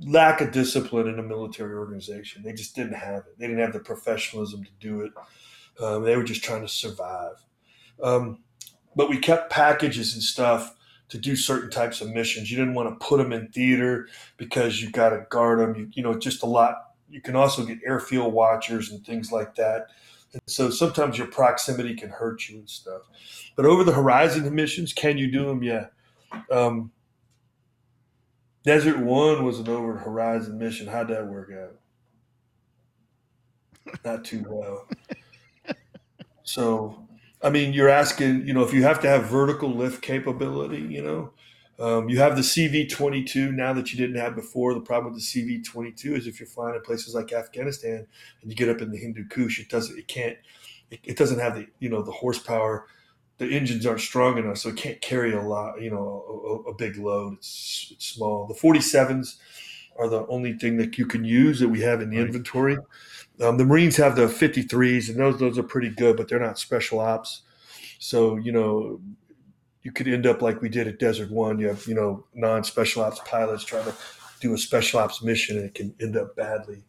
lack 0.00 0.40
of 0.40 0.52
discipline 0.52 1.08
in 1.08 1.18
a 1.18 1.22
military 1.22 1.74
organization. 1.74 2.42
They 2.42 2.52
just 2.52 2.74
didn't 2.74 2.94
have 2.94 3.24
it. 3.26 3.38
They 3.38 3.46
didn't 3.46 3.62
have 3.62 3.72
the 3.72 3.80
professionalism 3.80 4.64
to 4.64 4.70
do 4.80 5.02
it. 5.02 5.12
Um, 5.82 6.02
they 6.02 6.16
were 6.16 6.24
just 6.24 6.42
trying 6.42 6.62
to 6.62 6.68
survive. 6.68 7.36
Um, 8.02 8.40
but 8.96 9.08
we 9.08 9.18
kept 9.18 9.50
packages 9.50 10.14
and 10.14 10.22
stuff 10.22 10.74
to 11.08 11.18
do 11.18 11.36
certain 11.36 11.70
types 11.70 12.00
of 12.00 12.10
missions. 12.10 12.50
You 12.50 12.56
didn't 12.56 12.74
want 12.74 12.88
to 12.88 13.06
put 13.06 13.18
them 13.18 13.32
in 13.32 13.48
theater 13.48 14.08
because 14.36 14.80
you 14.80 14.90
got 14.90 15.10
to 15.10 15.26
guard 15.30 15.60
them. 15.60 15.74
You, 15.74 15.88
you 15.92 16.02
know, 16.02 16.18
just 16.18 16.42
a 16.42 16.46
lot. 16.46 16.92
You 17.08 17.20
can 17.20 17.36
also 17.36 17.64
get 17.64 17.78
airfield 17.86 18.32
watchers 18.32 18.90
and 18.90 19.04
things 19.04 19.30
like 19.30 19.54
that. 19.56 19.88
And 20.32 20.42
so 20.46 20.70
sometimes 20.70 21.16
your 21.16 21.28
proximity 21.28 21.94
can 21.94 22.08
hurt 22.08 22.48
you 22.48 22.58
and 22.58 22.68
stuff. 22.68 23.02
But 23.56 23.66
over 23.66 23.84
the 23.84 23.92
horizon 23.92 24.52
missions, 24.52 24.92
can 24.92 25.16
you 25.16 25.30
do 25.30 25.46
them? 25.46 25.62
Yeah. 25.62 25.86
Um, 26.50 26.90
Desert 28.64 28.98
One 28.98 29.44
was 29.44 29.60
an 29.60 29.68
over 29.68 29.96
horizon 29.98 30.58
mission. 30.58 30.86
How'd 30.86 31.08
that 31.08 31.26
work 31.26 31.50
out? 31.52 31.76
Not 34.04 34.24
too 34.24 34.44
well. 34.48 34.88
So 36.42 37.04
I 37.44 37.50
mean, 37.50 37.74
you're 37.74 37.90
asking, 37.90 38.48
you 38.48 38.54
know, 38.54 38.62
if 38.62 38.72
you 38.72 38.84
have 38.84 39.00
to 39.00 39.08
have 39.08 39.26
vertical 39.26 39.68
lift 39.68 40.00
capability, 40.00 40.80
you 40.80 41.02
know, 41.02 41.32
um, 41.78 42.08
you 42.08 42.18
have 42.18 42.36
the 42.36 42.42
CV22 42.42 43.52
now 43.52 43.74
that 43.74 43.92
you 43.92 43.98
didn't 43.98 44.18
have 44.18 44.34
before. 44.34 44.72
The 44.72 44.80
problem 44.80 45.12
with 45.12 45.22
the 45.22 45.60
CV22 45.60 46.16
is 46.16 46.26
if 46.26 46.40
you're 46.40 46.46
flying 46.46 46.74
in 46.74 46.80
places 46.80 47.14
like 47.14 47.34
Afghanistan 47.34 48.06
and 48.40 48.50
you 48.50 48.56
get 48.56 48.70
up 48.70 48.80
in 48.80 48.90
the 48.90 48.96
Hindu 48.96 49.28
Kush, 49.28 49.60
it 49.60 49.68
doesn't, 49.68 49.98
it 49.98 50.08
can't, 50.08 50.38
it, 50.90 51.00
it 51.04 51.16
doesn't 51.18 51.38
have 51.38 51.54
the, 51.54 51.66
you 51.80 51.90
know, 51.90 52.00
the 52.00 52.12
horsepower. 52.12 52.86
The 53.38 53.46
engines 53.46 53.84
aren't 53.84 54.00
strong 54.00 54.38
enough, 54.38 54.58
so 54.58 54.68
it 54.68 54.76
can't 54.76 55.00
carry 55.00 55.32
a 55.32 55.42
lot, 55.42 55.80
you 55.80 55.90
know, 55.90 56.62
a, 56.66 56.70
a 56.70 56.74
big 56.74 56.96
load. 56.96 57.34
It's, 57.34 57.88
it's 57.92 58.06
small. 58.06 58.46
The 58.46 58.54
47s 58.54 59.36
are 59.98 60.08
the 60.08 60.26
only 60.26 60.52
thing 60.54 60.76
that 60.76 60.98
you 60.98 61.06
can 61.06 61.24
use 61.24 61.60
that 61.60 61.68
we 61.68 61.80
have 61.80 62.00
in 62.00 62.10
the 62.10 62.18
right. 62.18 62.26
inventory. 62.26 62.78
Um, 63.40 63.56
the 63.56 63.64
Marines 63.64 63.96
have 63.96 64.16
the 64.16 64.26
53s, 64.26 65.08
and 65.08 65.18
those 65.18 65.38
those 65.38 65.58
are 65.58 65.64
pretty 65.64 65.90
good, 65.90 66.16
but 66.16 66.28
they're 66.28 66.38
not 66.38 66.58
special 66.58 67.00
ops. 67.00 67.42
So 67.98 68.36
you 68.36 68.52
know, 68.52 69.00
you 69.82 69.92
could 69.92 70.08
end 70.08 70.26
up 70.26 70.42
like 70.42 70.62
we 70.62 70.68
did 70.68 70.86
at 70.86 70.98
Desert 70.98 71.30
One. 71.30 71.58
You 71.58 71.68
have 71.68 71.86
you 71.86 71.94
know 71.94 72.24
non-special 72.34 73.02
ops 73.02 73.20
pilots 73.24 73.64
trying 73.64 73.84
to 73.84 73.94
do 74.40 74.54
a 74.54 74.58
special 74.58 75.00
ops 75.00 75.22
mission, 75.22 75.56
and 75.56 75.66
it 75.66 75.74
can 75.74 75.94
end 76.00 76.16
up 76.16 76.36
badly. 76.36 76.84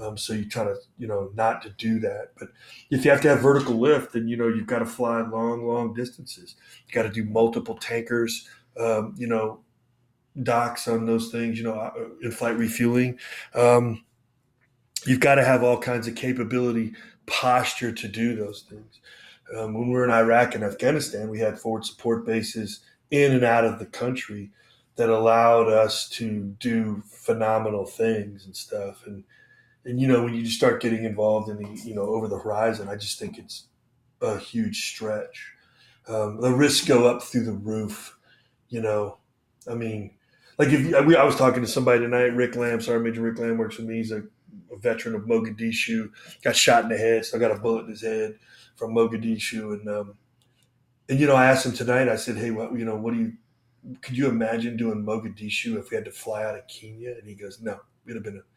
Um, 0.00 0.16
so 0.16 0.32
you 0.32 0.48
try 0.48 0.64
to 0.64 0.76
you 0.98 1.06
know 1.06 1.30
not 1.34 1.62
to 1.62 1.70
do 1.70 1.98
that. 2.00 2.32
But 2.38 2.48
if 2.90 3.04
you 3.04 3.10
have 3.10 3.20
to 3.22 3.28
have 3.28 3.40
vertical 3.40 3.78
lift, 3.78 4.12
then 4.12 4.28
you 4.28 4.36
know 4.36 4.48
you've 4.48 4.66
got 4.66 4.80
to 4.80 4.86
fly 4.86 5.20
long, 5.20 5.66
long 5.66 5.94
distances. 5.94 6.56
You 6.86 6.94
got 6.94 7.04
to 7.04 7.10
do 7.10 7.24
multiple 7.24 7.76
tankers. 7.76 8.48
Um, 8.78 9.14
you 9.16 9.28
know, 9.28 9.60
docks 10.42 10.88
on 10.88 11.06
those 11.06 11.30
things, 11.30 11.58
you 11.58 11.64
know, 11.64 11.74
uh, 11.74 11.92
in 12.22 12.30
flight 12.32 12.56
refueling. 12.56 13.18
Um, 13.54 14.04
you've 15.06 15.20
got 15.20 15.36
to 15.36 15.44
have 15.44 15.62
all 15.62 15.78
kinds 15.78 16.08
of 16.08 16.14
capability, 16.14 16.92
posture 17.26 17.92
to 17.92 18.08
do 18.08 18.34
those 18.34 18.64
things. 18.68 19.00
Um, 19.56 19.74
when 19.74 19.88
we 19.88 19.94
were 19.94 20.04
in 20.04 20.10
Iraq 20.10 20.54
and 20.54 20.64
Afghanistan, 20.64 21.28
we 21.28 21.38
had 21.38 21.58
forward 21.58 21.84
support 21.84 22.26
bases 22.26 22.80
in 23.10 23.32
and 23.32 23.44
out 23.44 23.64
of 23.64 23.78
the 23.78 23.86
country 23.86 24.50
that 24.96 25.08
allowed 25.08 25.68
us 25.68 26.08
to 26.08 26.54
do 26.58 27.02
phenomenal 27.06 27.84
things 27.84 28.46
and 28.46 28.56
stuff. 28.56 29.06
And 29.06 29.24
and 29.84 30.00
you 30.00 30.08
know 30.08 30.24
when 30.24 30.34
you 30.34 30.42
just 30.42 30.56
start 30.56 30.82
getting 30.82 31.04
involved 31.04 31.48
in 31.48 31.56
the 31.58 31.80
you 31.82 31.94
know 31.94 32.02
over 32.02 32.28
the 32.28 32.38
horizon, 32.38 32.88
I 32.88 32.96
just 32.96 33.18
think 33.18 33.38
it's 33.38 33.68
a 34.20 34.38
huge 34.38 34.88
stretch. 34.92 35.52
Um, 36.08 36.40
the 36.40 36.52
risks 36.52 36.86
go 36.86 37.06
up 37.06 37.22
through 37.22 37.44
the 37.44 37.52
roof. 37.52 38.16
You 38.68 38.80
know, 38.80 39.18
I 39.70 39.74
mean, 39.74 40.12
like 40.58 40.68
if 40.68 40.80
you, 40.80 40.96
I 40.96 41.24
was 41.24 41.36
talking 41.36 41.62
to 41.62 41.68
somebody 41.68 42.00
tonight, 42.00 42.34
Rick 42.34 42.56
Lamb, 42.56 42.80
sorry, 42.80 43.00
Major 43.00 43.22
Rick 43.22 43.38
Lamb 43.38 43.58
works 43.58 43.76
with 43.76 43.86
me. 43.86 43.96
He's 43.96 44.12
a, 44.12 44.24
a 44.72 44.78
veteran 44.78 45.14
of 45.14 45.22
Mogadishu, 45.22 46.10
got 46.42 46.56
shot 46.56 46.84
in 46.84 46.90
the 46.90 46.98
head, 46.98 47.24
still 47.24 47.40
got 47.40 47.52
a 47.52 47.58
bullet 47.58 47.84
in 47.84 47.90
his 47.90 48.02
head 48.02 48.38
from 48.76 48.94
Mogadishu, 48.94 49.74
and 49.74 49.88
um, 49.88 50.14
and 51.08 51.20
you 51.20 51.26
know, 51.26 51.36
I 51.36 51.46
asked 51.46 51.66
him 51.66 51.72
tonight. 51.72 52.08
I 52.08 52.16
said, 52.16 52.36
hey, 52.36 52.50
what 52.50 52.76
you 52.76 52.84
know, 52.84 52.96
what 52.96 53.14
do 53.14 53.20
you? 53.20 53.32
Could 54.00 54.16
you 54.16 54.28
imagine 54.28 54.78
doing 54.78 55.04
Mogadishu 55.04 55.78
if 55.78 55.90
we 55.90 55.96
had 55.96 56.06
to 56.06 56.10
fly 56.10 56.42
out 56.44 56.56
of 56.56 56.66
Kenya? 56.68 57.10
And 57.18 57.28
he 57.28 57.34
goes, 57.34 57.60
no, 57.60 57.80
it'd 58.06 58.16
have 58.16 58.24
been 58.24 58.38
a 58.38 58.53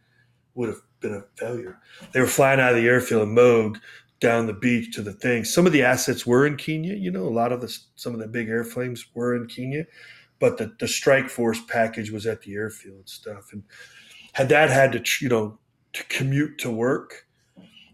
would 0.58 0.70
have 0.70 0.82
been 1.00 1.14
a 1.14 1.24
failure. 1.36 1.80
They 2.12 2.20
were 2.20 2.28
flying 2.28 2.60
out 2.60 2.74
of 2.74 2.78
the 2.78 2.88
airfield 2.88 3.28
in 3.28 3.36
Moog 3.36 3.80
down 4.20 4.48
the 4.48 4.54
beach 4.54 4.94
to 4.96 5.02
the 5.02 5.14
thing. 5.14 5.46
Some 5.46 5.68
of 5.68 5.72
the 5.72 5.84
assets 5.84 6.26
were 6.26 6.46
in 6.46 6.58
Kenya, 6.58 6.96
you 6.96 7.12
know, 7.12 7.24
a 7.24 7.30
lot 7.30 7.52
of 7.52 7.62
the 7.62 7.78
some 7.96 8.14
of 8.14 8.20
the 8.20 8.28
big 8.28 8.48
airflames 8.48 9.02
were 9.14 9.36
in 9.36 9.48
Kenya, 9.48 9.86
but 10.40 10.58
the, 10.58 10.76
the 10.80 10.88
strike 10.88 11.30
force 11.30 11.62
package 11.68 12.12
was 12.12 12.26
at 12.26 12.42
the 12.42 12.56
airfield 12.56 12.98
and 12.98 13.10
stuff. 13.10 13.54
And 13.54 13.64
had 14.34 14.50
that 14.50 14.70
had 14.70 14.92
to, 14.94 15.04
you 15.24 15.30
know, 15.30 15.60
to 15.94 16.04
commute 16.06 16.58
to 16.60 16.72
work, 16.72 17.28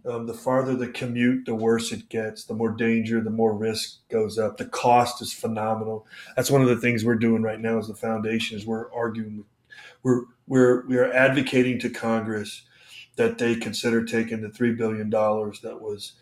um, 0.05 0.27
the 0.27 0.33
farther 0.33 0.75
the 0.75 0.87
commute, 0.87 1.45
the 1.45 1.55
worse 1.55 1.91
it 1.91 2.09
gets. 2.09 2.45
The 2.45 2.53
more 2.53 2.71
danger, 2.71 3.21
the 3.21 3.29
more 3.29 3.53
risk 3.53 4.07
goes 4.09 4.37
up. 4.37 4.57
The 4.57 4.65
cost 4.65 5.21
is 5.21 5.33
phenomenal. 5.33 6.05
That's 6.35 6.51
one 6.51 6.61
of 6.61 6.67
the 6.67 6.77
things 6.77 7.05
we're 7.05 7.15
doing 7.15 7.41
right 7.41 7.59
now 7.59 7.77
as 7.77 7.87
the 7.87 7.93
foundation 7.93 8.57
is 8.57 8.65
we're 8.65 8.91
arguing, 8.93 9.45
we're 10.03 10.23
we're 10.47 10.85
we 10.87 10.97
are 10.97 11.11
advocating 11.11 11.79
to 11.79 11.89
Congress 11.89 12.63
that 13.15 13.37
they 13.37 13.55
consider 13.55 14.03
taking 14.03 14.41
the 14.41 14.49
three 14.49 14.73
billion 14.73 15.09
dollars 15.09 15.61
that 15.61 15.81
was 15.81 16.13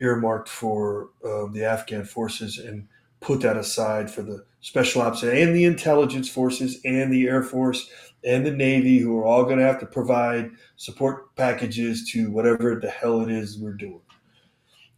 earmarked 0.00 0.48
for 0.48 1.10
um, 1.24 1.52
the 1.52 1.64
Afghan 1.64 2.04
forces 2.04 2.58
and 2.58 2.88
put 3.20 3.40
that 3.40 3.56
aside 3.56 4.10
for 4.10 4.22
the 4.22 4.44
special 4.60 5.02
ops 5.02 5.22
and 5.22 5.54
the 5.54 5.64
intelligence 5.64 6.28
forces 6.28 6.80
and 6.84 7.12
the 7.12 7.28
Air 7.28 7.42
Force 7.42 7.88
and 8.24 8.44
the 8.44 8.50
Navy, 8.50 8.98
who 8.98 9.18
are 9.18 9.24
all 9.24 9.44
going 9.44 9.58
to 9.58 9.64
have 9.64 9.80
to 9.80 9.86
provide 9.86 10.50
support 10.76 11.34
packages 11.36 12.10
to 12.12 12.30
whatever 12.30 12.78
the 12.80 12.90
hell 12.90 13.20
it 13.20 13.30
is 13.30 13.58
we're 13.58 13.72
doing. 13.72 14.00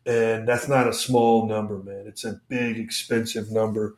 And 0.07 0.47
that's 0.47 0.69
not 0.69 0.89
a 0.89 0.93
small 0.93 1.47
number, 1.47 1.83
man. 1.83 2.05
It's 2.07 2.25
a 2.25 2.41
big, 2.49 2.79
expensive 2.79 3.51
number. 3.51 3.95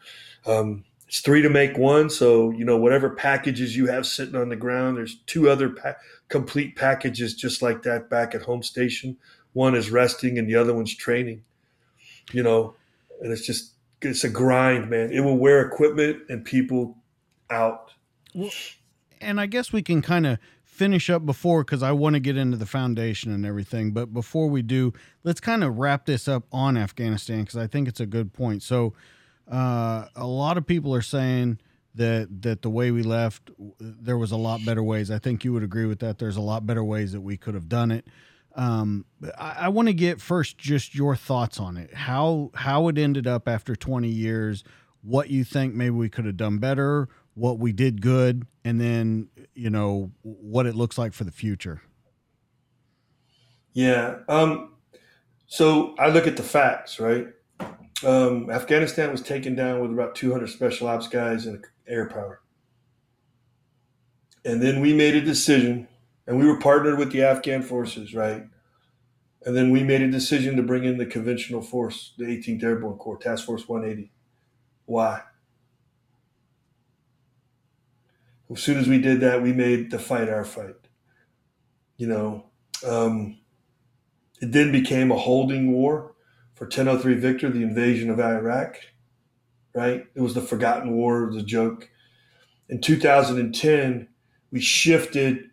Um, 0.46 0.84
it's 1.06 1.20
three 1.20 1.42
to 1.42 1.48
make 1.50 1.78
one. 1.78 2.10
So, 2.10 2.50
you 2.50 2.64
know, 2.64 2.76
whatever 2.76 3.10
packages 3.10 3.76
you 3.76 3.86
have 3.86 4.06
sitting 4.06 4.34
on 4.34 4.48
the 4.48 4.56
ground, 4.56 4.96
there's 4.96 5.16
two 5.26 5.48
other 5.48 5.70
pa- 5.70 5.96
complete 6.28 6.76
packages 6.76 7.34
just 7.34 7.62
like 7.62 7.82
that 7.82 8.10
back 8.10 8.34
at 8.34 8.42
home 8.42 8.62
station. 8.62 9.16
One 9.52 9.74
is 9.74 9.90
resting 9.90 10.38
and 10.38 10.48
the 10.48 10.56
other 10.56 10.74
one's 10.74 10.94
training, 10.94 11.44
you 12.32 12.42
know, 12.42 12.74
and 13.20 13.32
it's 13.32 13.46
just, 13.46 13.72
it's 14.02 14.24
a 14.24 14.28
grind, 14.28 14.90
man. 14.90 15.10
It 15.12 15.20
will 15.20 15.38
wear 15.38 15.64
equipment 15.64 16.24
and 16.28 16.44
people 16.44 16.98
out. 17.50 17.92
Well, 18.34 18.50
and 19.20 19.40
I 19.40 19.46
guess 19.46 19.72
we 19.72 19.82
can 19.82 20.02
kind 20.02 20.26
of 20.26 20.38
finish 20.64 21.08
up 21.08 21.24
before 21.24 21.64
because 21.64 21.82
I 21.82 21.92
want 21.92 22.14
to 22.14 22.20
get 22.20 22.36
into 22.36 22.58
the 22.58 22.66
foundation 22.66 23.32
and 23.32 23.46
everything. 23.46 23.92
But 23.92 24.12
before 24.12 24.48
we 24.48 24.60
do, 24.60 24.92
let's 25.24 25.40
kind 25.40 25.64
of 25.64 25.78
wrap 25.78 26.04
this 26.04 26.28
up 26.28 26.44
on 26.52 26.76
Afghanistan 26.76 27.40
because 27.40 27.56
I 27.56 27.66
think 27.66 27.88
it's 27.88 28.00
a 28.00 28.06
good 28.06 28.34
point. 28.34 28.62
So, 28.62 28.92
uh, 29.51 30.06
a 30.14 30.27
lot 30.27 30.59
of 30.59 30.66
people 30.66 30.94
are 30.94 31.02
saying 31.02 31.59
that 31.94 32.43
that 32.43 32.62
the 32.62 32.70
way 32.70 32.90
we 32.90 33.02
left, 33.02 33.51
there 33.81 34.18
was 34.18 34.32
a 34.32 34.36
lot 34.36 34.64
better 34.64 34.82
ways. 34.82 35.10
I 35.10 35.18
think 35.18 35.44
you 35.44 35.52
would 35.52 35.62
agree 35.62 35.86
with 35.86 36.01
that. 36.01 36.18
There's 36.18 36.36
a 36.36 36.43
lot 36.43 36.66
better 36.66 36.85
ways 36.85 37.12
that 37.12 37.20
we 37.20 37.36
could 37.36 37.55
have 37.55 37.68
done 37.68 37.90
it. 37.90 38.06
Um, 38.55 39.05
I, 39.39 39.56
I 39.60 39.68
want 39.68 39.89
to 39.89 39.94
get 39.94 40.20
first 40.20 40.59
just 40.59 40.94
your 40.94 41.14
thoughts 41.14 41.60
on 41.60 41.77
it. 41.77 41.94
How 41.94 42.51
how 42.55 42.89
it 42.89 42.98
ended 42.98 43.27
up 43.27 43.48
after 43.48 43.77
20 43.77 44.09
years. 44.09 44.64
What 45.02 45.31
you 45.31 45.44
think 45.44 45.74
maybe 45.74 45.90
we 45.90 46.09
could 46.09 46.24
have 46.24 46.36
done 46.36 46.59
better. 46.59 47.09
What 47.35 47.59
we 47.59 47.73
did 47.73 48.01
good, 48.01 48.47
and 48.64 48.81
then 48.81 49.28
you 49.55 49.70
know 49.70 50.10
what 50.23 50.66
it 50.66 50.74
looks 50.74 50.98
like 50.98 51.12
for 51.12 51.24
the 51.24 51.31
future. 51.31 51.82
Yeah. 53.73 54.20
Um, 54.27 54.73
so 55.47 55.94
I 55.98 56.09
look 56.09 56.27
at 56.27 56.39
the 56.39 56.43
facts, 56.43 56.98
right? 56.98 57.28
Um, 58.05 58.51
Afghanistan 58.51 59.10
was 59.10 59.23
taken 59.23 59.55
down 59.55 59.81
with 59.81 59.90
about 59.90 60.14
200 60.14 60.48
special 60.48 60.89
ops 60.89 61.09
guys 61.09 61.47
and 61.47 61.64
air 61.86 62.09
power. 62.09 62.40
And 64.44 64.62
then 64.62 64.81
we 64.81 64.93
made 64.93 65.14
a 65.14 65.20
decision, 65.20 65.89
and 66.27 66.39
we 66.39 66.47
were 66.47 66.59
partnered 66.59 66.98
with 66.98 67.10
the 67.10 67.23
Afghan 67.23 67.62
forces, 67.62 68.14
right? 68.14 68.44
And 69.44 69.56
then 69.56 69.70
we 69.70 69.82
made 69.82 70.02
a 70.02 70.10
decision 70.10 70.56
to 70.56 70.62
bring 70.62 70.85
in 70.85 70.98
the 70.98 71.06
conventional 71.06 71.62
force, 71.62 72.12
the 72.18 72.24
18th 72.24 72.62
Airborne 72.62 72.98
Corps, 72.98 73.18
Task 73.18 73.47
Force 73.47 73.68
180. 73.68 74.10
Why? 74.85 75.23
As 78.51 78.60
soon 78.60 78.78
as 78.78 78.89
we 78.89 79.01
did 79.01 79.20
that, 79.20 79.43
we 79.43 79.52
made 79.52 79.90
the 79.90 79.98
fight 79.98 80.28
our 80.28 80.44
fight. 80.44 80.77
You 81.97 82.09
know, 82.09 82.47
um, 82.86 83.39
it 84.40 84.52
then 84.52 84.70
became 84.70 85.10
a 85.10 85.16
holding 85.16 85.73
war 85.73 86.15
for 86.56 86.64
1003 86.64 87.14
Victor, 87.14 87.50
the 87.50 87.62
invasion 87.62 88.10
of 88.10 88.18
Iraq, 88.18 88.78
right? 89.74 90.06
It 90.14 90.20
was 90.20 90.34
the 90.34 90.40
forgotten 90.40 90.92
war, 90.92 91.28
a 91.30 91.42
joke. 91.42 91.90
In 92.70 92.80
2010, 92.80 94.08
we 94.50 94.60
shifted 94.60 95.50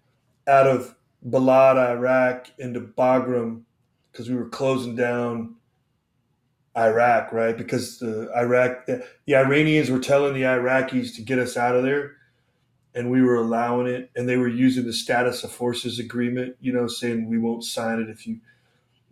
out 0.48 0.66
of 0.66 0.96
Balad, 1.28 1.78
Iraq, 1.78 2.48
into 2.58 2.80
Bagram 2.80 3.64
because 4.12 4.30
we 4.30 4.36
were 4.36 4.48
closing 4.48 4.96
down 4.96 5.56
Iraq, 6.78 7.34
right? 7.34 7.58
Because 7.58 8.00
the 8.00 8.32
Iraq, 8.34 8.86
the, 8.86 9.06
the 9.26 9.36
Iranians 9.36 9.92
were 9.92 10.00
telling 10.00 10.34
the 10.34 10.44
Iraqis 10.44 11.14
to 11.16 11.22
get 11.22 11.38
us 11.38 11.58
out 11.58 11.76
of 11.76 11.84
there, 11.84 12.14
and 12.96 13.12
we 13.12 13.22
were 13.22 13.36
allowing 13.36 13.88
it, 13.88 14.10
and 14.16 14.28
they 14.28 14.38
were 14.38 14.48
using 14.48 14.86
the 14.86 14.94
status 14.94 15.44
of 15.44 15.52
forces 15.52 16.00
agreement, 16.00 16.56
you 16.62 16.72
know, 16.72 16.88
saying 16.88 17.28
we 17.28 17.38
won't 17.38 17.66
sign 17.66 18.00
it 18.00 18.10
if 18.10 18.26
you. 18.26 18.40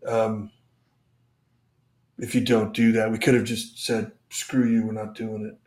Um, 0.08 0.52
if 2.22 2.36
you 2.36 2.40
don't 2.40 2.74
do 2.74 2.94
that. 2.94 3.12
We 3.12 3.18
could 3.18 3.34
have 3.34 3.44
just 3.44 3.84
said, 3.84 4.12
screw 4.30 4.70
you, 4.70 4.86
we're 4.86 4.94
not 4.94 5.16
doing 5.16 5.44
it. 5.44 5.58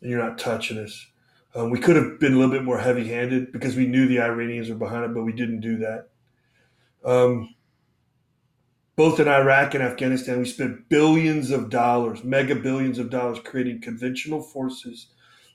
And 0.00 0.10
you're 0.10 0.24
not 0.24 0.38
touching 0.38 0.78
us. 0.78 1.06
Um, 1.54 1.70
we 1.70 1.78
could 1.78 1.94
have 1.94 2.18
been 2.18 2.34
a 2.34 2.36
little 2.36 2.50
bit 2.50 2.64
more 2.64 2.78
heavy 2.78 3.06
handed 3.06 3.52
because 3.52 3.76
we 3.76 3.86
knew 3.86 4.08
the 4.08 4.20
Iranians 4.20 4.70
were 4.70 4.76
behind 4.76 5.04
it, 5.04 5.14
but 5.14 5.24
we 5.24 5.32
didn't 5.32 5.60
do 5.60 5.76
that. 5.78 6.08
Um, 7.04 7.54
both 8.96 9.20
in 9.20 9.28
Iraq 9.28 9.74
and 9.74 9.82
Afghanistan, 9.82 10.38
we 10.38 10.46
spent 10.46 10.88
billions 10.88 11.50
of 11.50 11.68
dollars, 11.68 12.24
mega 12.24 12.54
billions 12.54 12.98
of 12.98 13.10
dollars, 13.10 13.38
creating 13.44 13.82
conventional 13.82 14.40
forces 14.40 15.08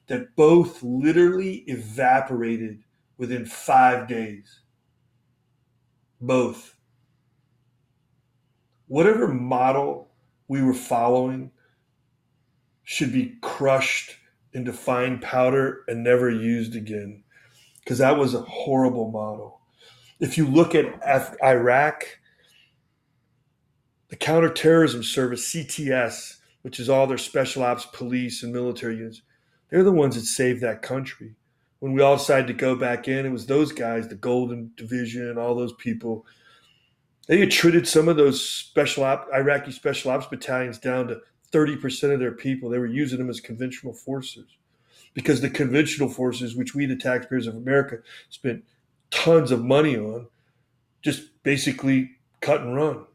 that 0.08 0.36
both 0.36 0.82
literally 0.84 1.64
evaporated 1.68 2.84
within 3.18 3.46
five 3.46 4.08
days. 4.08 4.62
Both 6.22 6.76
whatever 8.94 9.28
model 9.28 10.08
we 10.48 10.62
were 10.62 10.72
following 10.72 11.50
should 12.84 13.12
be 13.12 13.36
crushed 13.42 14.18
into 14.54 14.72
fine 14.72 15.18
powder 15.18 15.84
and 15.88 16.04
never 16.04 16.30
used 16.30 16.76
again 16.76 17.24
because 17.80 17.98
that 17.98 18.16
was 18.16 18.36
a 18.36 18.42
horrible 18.42 19.10
model. 19.10 19.60
If 20.20 20.38
you 20.38 20.46
look 20.46 20.76
at 20.76 20.86
Iraq, 21.44 22.04
the 24.10 24.16
counterterrorism 24.16 25.02
service, 25.02 25.52
CTS, 25.52 26.36
which 26.62 26.80
is 26.80 26.88
all 26.88 27.08
their 27.08 27.18
special 27.18 27.64
ops 27.64 27.88
police 27.88 28.44
and 28.44 28.54
military 28.54 28.98
units, 28.98 29.24
they're 29.72 29.84
the 29.84 29.92
ones 29.92 30.14
that 30.14 30.22
saved 30.22 30.62
that 30.62 30.84
country. 30.84 31.34
When 31.80 31.94
we 31.94 32.04
all 32.04 32.18
decided 32.18 32.46
to 32.46 32.54
go 32.54 32.76
back 32.76 33.08
in, 33.08 33.26
it 33.26 33.32
was 33.32 33.48
those 33.48 33.72
guys, 33.72 34.08
the 34.08 34.14
Golden 34.14 34.70
Division, 34.78 35.40
all 35.40 35.56
those 35.56 35.74
people 35.74 36.28
they 37.28 37.42
attributed 37.42 37.88
some 37.88 38.08
of 38.08 38.18
those 38.18 38.48
special 38.48 39.04
op, 39.04 39.28
Iraqi 39.34 39.72
special 39.72 40.12
ops 40.12 40.28
battalions 40.28 40.78
down 40.78 41.08
to 41.08 41.22
30% 41.52 42.14
of 42.14 42.20
their 42.20 42.32
people. 42.32 42.70
They 42.70 42.80
were 42.80 42.86
using 42.86 43.20
them 43.20 43.30
as 43.30 43.40
conventional 43.40 43.94
forces 43.94 44.46
because 45.14 45.42
the 45.42 45.50
conventional 45.50 46.10
forces, 46.10 46.56
which 46.56 46.76
we, 46.76 46.86
the 46.86 46.96
taxpayers 46.96 47.48
of 47.48 47.56
America, 47.56 48.00
spent 48.30 48.64
tons 49.12 49.52
of 49.52 49.64
money 49.64 49.96
on, 49.96 50.28
just 51.02 51.44
basically 51.44 52.12
cut 52.42 52.62
and 52.62 52.76
run. 52.76 53.06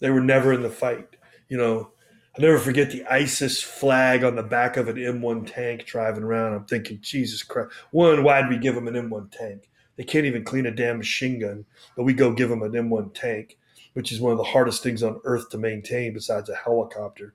They 0.00 0.10
were 0.10 0.20
never 0.20 0.52
in 0.52 0.62
the 0.62 0.70
fight. 0.70 1.16
You 1.48 1.56
know, 1.56 1.90
I'll 2.36 2.42
never 2.42 2.58
forget 2.58 2.90
the 2.90 3.04
ISIS 3.06 3.62
flag 3.62 4.22
on 4.22 4.36
the 4.36 4.42
back 4.42 4.76
of 4.76 4.88
an 4.88 4.96
M1 4.96 5.50
tank 5.52 5.86
driving 5.86 6.22
around. 6.22 6.52
I'm 6.52 6.66
thinking, 6.66 6.98
Jesus 7.00 7.42
Christ. 7.42 7.70
One, 7.92 8.22
why'd 8.22 8.50
we 8.50 8.58
give 8.58 8.74
them 8.74 8.88
an 8.88 8.94
M1 8.94 9.30
tank? 9.30 9.70
They 9.96 10.04
can't 10.04 10.26
even 10.26 10.44
clean 10.44 10.66
a 10.66 10.70
damn 10.70 10.98
machine 10.98 11.40
gun, 11.40 11.64
but 11.96 12.04
we 12.04 12.12
go 12.12 12.32
give 12.32 12.48
them 12.48 12.62
an 12.62 12.72
M1 12.72 13.14
tank, 13.14 13.58
which 13.94 14.12
is 14.12 14.20
one 14.20 14.32
of 14.32 14.38
the 14.38 14.44
hardest 14.44 14.82
things 14.82 15.02
on 15.02 15.20
earth 15.24 15.50
to 15.50 15.58
maintain 15.58 16.12
besides 16.12 16.48
a 16.48 16.54
helicopter. 16.54 17.34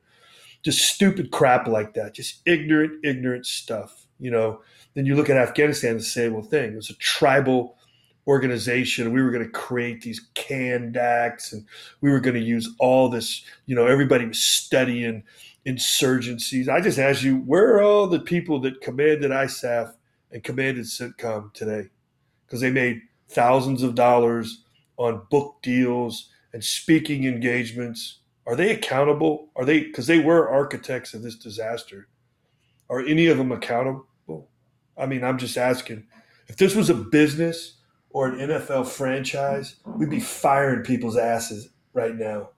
Just 0.64 0.88
stupid 0.88 1.32
crap 1.32 1.68
like 1.68 1.96
that. 1.96 2.14
Just 2.14 2.42
ignorant, 2.46 3.04
ignorant 3.04 3.48
stuff. 3.48 4.06
You 4.20 4.30
know, 4.30 4.62
then 4.94 5.08
you 5.08 5.16
look 5.16 5.30
at 5.30 5.38
Afghanistan, 5.38 5.98
the 5.98 6.04
same 6.04 6.40
thing. 6.44 6.74
It 6.74 6.76
was 6.76 6.92
a 6.92 6.96
tribal 6.96 7.78
organization. 8.28 9.12
We 9.12 9.24
were 9.24 9.32
going 9.32 9.46
to 9.46 9.52
create 9.52 10.02
these 10.02 10.30
canned 10.36 10.98
acts 10.98 11.54
and 11.54 11.66
we 12.02 12.12
were 12.12 12.20
going 12.20 12.36
to 12.36 12.42
use 12.42 12.70
all 12.80 13.10
this, 13.10 13.44
you 13.66 13.76
know, 13.76 13.88
everybody 13.88 14.26
was 14.26 14.40
studying 14.40 15.24
insurgencies. 15.66 16.68
I 16.68 16.82
just 16.82 17.00
ask 17.00 17.24
you, 17.24 17.38
where 17.38 17.76
are 17.76 17.82
all 17.82 18.08
the 18.08 18.20
people 18.20 18.60
that 18.62 18.82
commanded 18.82 19.32
ISAF 19.32 19.94
and 20.32 20.44
commanded 20.44 20.86
CENTCOM 20.86 21.54
today? 21.54 21.90
Because 22.52 22.60
they 22.60 22.70
made 22.70 23.00
thousands 23.30 23.82
of 23.82 23.96
dollars 23.96 24.66
on 24.98 25.22
book 25.32 25.60
deals 25.64 26.30
and 26.52 26.62
speaking 26.62 27.24
engagements. 27.24 28.20
Are 28.46 28.58
they 28.58 28.72
accountable? 28.72 29.48
Are 29.56 29.64
they, 29.64 29.86
because 29.86 30.08
they 30.08 30.20
were 30.20 30.50
architects 30.50 31.14
of 31.14 31.22
this 31.22 31.38
disaster. 31.38 32.10
Are 32.90 33.00
any 33.00 33.28
of 33.28 33.38
them 33.38 33.54
accountable? 33.54 34.50
I 34.98 35.06
mean, 35.06 35.24
I'm 35.24 35.38
just 35.38 35.58
asking. 35.58 36.08
If 36.48 36.58
this 36.58 36.76
was 36.76 36.90
a 36.90 36.94
business, 36.94 37.78
or 38.14 38.28
an 38.28 38.40
NFL 38.50 38.88
franchise, 38.88 39.76
we'd 39.86 40.10
be 40.10 40.20
firing 40.20 40.84
people's 40.84 41.18
asses 41.18 41.70
right 41.94 42.16
now. 42.16 42.50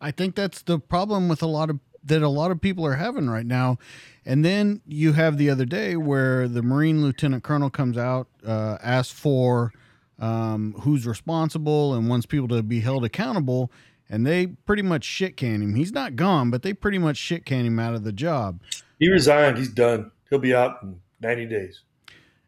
I 0.00 0.10
think 0.10 0.34
that's 0.34 0.62
the 0.62 0.78
problem 0.78 1.28
with 1.28 1.42
a 1.42 1.46
lot 1.46 1.70
of 1.70 1.80
that 2.06 2.22
a 2.22 2.28
lot 2.28 2.50
of 2.50 2.60
people 2.60 2.86
are 2.86 2.94
having 2.94 3.28
right 3.28 3.46
now. 3.46 3.78
And 4.24 4.44
then 4.44 4.80
you 4.86 5.12
have 5.12 5.38
the 5.38 5.50
other 5.50 5.64
day 5.64 5.96
where 5.96 6.48
the 6.48 6.62
Marine 6.62 7.02
Lieutenant 7.02 7.44
Colonel 7.44 7.70
comes 7.70 7.96
out, 7.96 8.28
uh, 8.44 8.78
asks 8.82 9.12
for 9.12 9.72
um, 10.18 10.74
who's 10.80 11.06
responsible 11.06 11.94
and 11.94 12.08
wants 12.08 12.26
people 12.26 12.48
to 12.48 12.62
be 12.62 12.80
held 12.80 13.04
accountable. 13.04 13.70
And 14.08 14.26
they 14.26 14.46
pretty 14.46 14.82
much 14.82 15.04
shit 15.04 15.36
can 15.36 15.60
him. 15.62 15.74
He's 15.74 15.92
not 15.92 16.16
gone, 16.16 16.50
but 16.50 16.62
they 16.62 16.72
pretty 16.72 16.98
much 16.98 17.16
shit 17.16 17.44
can 17.44 17.64
him 17.64 17.78
out 17.78 17.94
of 17.94 18.04
the 18.04 18.12
job. 18.12 18.60
He 18.98 19.10
resigned. 19.10 19.58
He's 19.58 19.68
done. 19.68 20.10
He'll 20.30 20.38
be 20.38 20.54
out 20.54 20.82
in 20.82 21.00
90 21.20 21.46
days. 21.46 21.82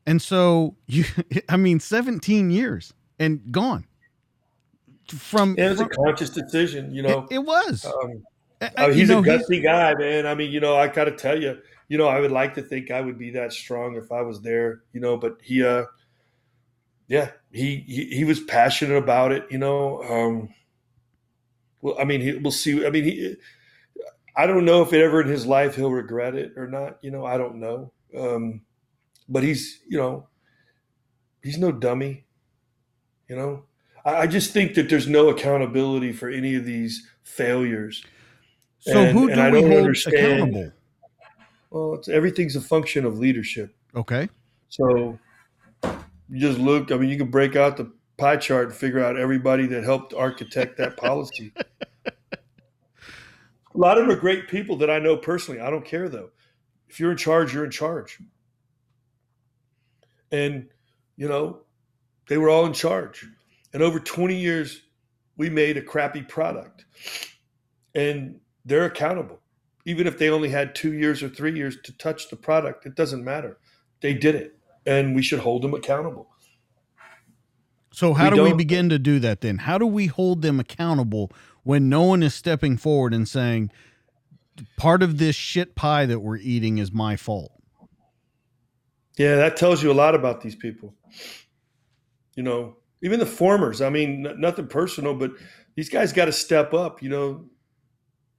And 0.06 0.22
so 0.22 0.76
you, 0.86 1.05
I 1.48 1.56
mean, 1.56 1.80
17 1.80 2.51
years 2.51 2.93
and 3.18 3.52
gone 3.52 3.86
from. 5.09 5.56
It 5.59 5.68
was 5.68 5.78
from, 5.78 5.86
a 5.86 5.90
conscious 5.90 6.30
decision, 6.30 6.93
you 6.94 7.02
know. 7.02 7.26
It, 7.30 7.36
it 7.36 7.39
was. 7.39 7.85
Um, 7.85 8.22
I, 8.60 8.89
mean, 8.89 8.97
he's 8.97 9.09
know, 9.09 9.20
a 9.20 9.22
gutsy 9.22 9.55
he's, 9.55 9.62
guy, 9.62 9.94
man. 9.94 10.26
I 10.26 10.35
mean, 10.35 10.51
you 10.51 10.60
know, 10.60 10.76
I 10.76 10.89
got 10.89 11.05
to 11.05 11.12
tell 11.12 11.40
you, 11.40 11.59
you 11.89 11.97
know, 11.97 12.09
I 12.09 12.20
would 12.20 12.32
like 12.32 12.55
to 12.55 12.62
think 12.62 12.90
I 12.90 13.01
would 13.01 13.18
be 13.18 13.30
that 13.30 13.52
strong 13.52 13.97
if 13.97 14.10
I 14.10 14.22
was 14.22 14.40
there, 14.40 14.82
you 14.93 15.01
know, 15.01 15.16
but 15.16 15.39
he, 15.43 15.64
uh, 15.64 15.85
yeah, 17.06 17.30
he, 17.52 17.85
he, 17.86 18.05
he 18.06 18.24
was 18.24 18.40
passionate 18.40 18.97
about 18.97 19.32
it, 19.32 19.47
you 19.51 19.59
know. 19.59 20.02
Um, 20.02 20.48
well, 21.80 21.97
I 22.01 22.05
mean, 22.05 22.20
he, 22.20 22.35
we'll 22.35 22.51
see. 22.51 22.85
I 22.85 22.90
mean, 22.90 23.05
he, 23.05 23.36
I 24.36 24.47
don't 24.47 24.64
know 24.64 24.82
if 24.82 24.93
ever 24.93 25.20
in 25.20 25.28
his 25.28 25.47
life 25.47 25.76
he'll 25.76 25.90
regret 25.90 26.35
it 26.35 26.52
or 26.56 26.66
not. 26.66 26.98
You 27.02 27.12
know, 27.12 27.24
I 27.24 27.39
don't 27.39 27.56
know. 27.56 27.93
Um, 28.16 28.62
but 29.28 29.43
he's 29.43 29.80
you 29.86 29.98
know 29.98 30.26
he's 31.43 31.59
no 31.59 31.70
dummy 31.70 32.24
you 33.28 33.36
know 33.36 33.64
I, 34.05 34.22
I, 34.22 34.26
just 34.26 34.52
think 34.52 34.74
that 34.74 34.89
there's 34.89 35.06
no 35.06 35.28
accountability 35.28 36.12
for 36.12 36.28
any 36.28 36.55
of 36.55 36.64
these 36.64 37.06
failures 37.22 38.05
so 38.93 39.01
and, 39.01 39.19
who 39.19 39.35
do 39.35 39.51
we 39.51 39.60
hold 39.62 39.73
understand, 39.73 40.16
accountable? 40.16 40.73
Well 41.70 41.94
it's 41.94 42.09
everything's 42.09 42.56
a 42.56 42.60
function 42.60 43.05
of 43.05 43.19
leadership. 43.19 43.74
Okay. 43.94 44.28
So 44.69 45.19
you 46.31 46.39
just 46.39 46.59
look 46.59 46.93
i 46.93 46.97
mean 46.97 47.09
you 47.09 47.16
can 47.16 47.31
break 47.31 47.56
out 47.56 47.77
the 47.77 47.90
pie 48.19 48.36
chart 48.36 48.66
and 48.66 48.74
figure 48.74 49.02
out 49.02 49.16
everybody 49.16 49.66
that 49.66 49.85
helped 49.85 50.12
architect 50.12 50.77
that 50.78 50.97
policy. 50.97 51.52
A 53.74 53.78
lot 53.78 53.97
of 53.97 54.06
them 54.06 54.16
are 54.16 54.20
great 54.20 54.48
people 54.48 54.77
that 54.78 54.90
i 54.90 54.98
know 54.98 55.16
personally. 55.16 55.60
I 55.60 55.70
don't 55.70 55.85
care 55.85 56.09
though. 56.09 56.31
If 56.89 56.98
you're 56.98 57.10
in 57.10 57.16
charge 57.16 57.55
you're 57.55 57.65
in 57.65 57.70
charge. 57.70 58.19
And 60.31 60.69
you 61.16 61.28
know 61.28 61.60
they 62.28 62.39
were 62.39 62.51
all 62.51 62.66
in 62.66 62.73
charge. 62.73 63.27
And 63.73 63.82
over 63.82 64.01
20 64.01 64.36
years 64.36 64.82
we 65.36 65.48
made 65.48 65.77
a 65.77 65.82
crappy 65.82 66.23
product. 66.23 66.85
And 67.94 68.40
they're 68.69 68.85
accountable 68.85 69.40
even 69.85 70.07
if 70.07 70.19
they 70.19 70.28
only 70.28 70.51
had 70.51 70.74
two 70.74 70.93
years 70.93 71.23
or 71.23 71.28
three 71.28 71.57
years 71.57 71.77
to 71.85 71.97
touch 71.97 72.28
the 72.31 72.36
product 72.36 72.86
it 72.86 72.95
doesn't 72.95 73.24
matter 73.24 73.59
they 74.01 74.15
did 74.15 74.35
it 74.35 74.59
and 74.86 75.15
we 75.15 75.23
should 75.23 75.40
hold 75.40 75.62
them 75.62 75.74
accountable 75.74 76.28
so 77.90 78.15
how 78.15 78.31
we 78.31 78.36
do 78.36 78.43
we 78.45 78.53
begin 78.53 78.89
to 78.89 78.99
do 78.99 79.19
that 79.19 79.40
then 79.40 79.59
how 79.59 79.78
do 79.78 79.86
we 79.86 80.07
hold 80.07 80.43
them 80.43 80.61
accountable 80.61 81.31
when 81.62 81.89
no 81.89 82.03
one 82.03 82.23
is 82.23 82.35
stepping 82.35 82.77
forward 82.77 83.12
and 83.12 83.28
saying 83.28 83.70
part 84.77 85.03
of 85.03 85.19
this 85.19 85.36
shit 85.36 85.74
pie 85.74 86.07
that 86.07 86.20
we're 86.20 86.36
eating 86.36 86.78
is 86.78 86.93
my 86.93 87.16
fault 87.16 87.53
yeah, 89.19 89.35
that 89.35 89.57
tells 89.57 89.82
you 89.82 89.90
a 89.90 89.95
lot 89.95 90.15
about 90.15 90.40
these 90.40 90.55
people. 90.55 90.95
You 92.36 92.45
know, 92.45 92.77
even 93.03 93.19
the 93.19 93.27
formers. 93.27 93.82
I 93.82 93.90
mean, 93.90 94.24
n- 94.24 94.40
nothing 94.40 94.69
personal, 94.69 95.12
but 95.15 95.32
these 95.74 95.90
guys 95.90 96.12
got 96.12 96.27
to 96.27 96.32
step 96.32 96.73
up. 96.73 97.03
You 97.03 97.11
know, 97.11 97.45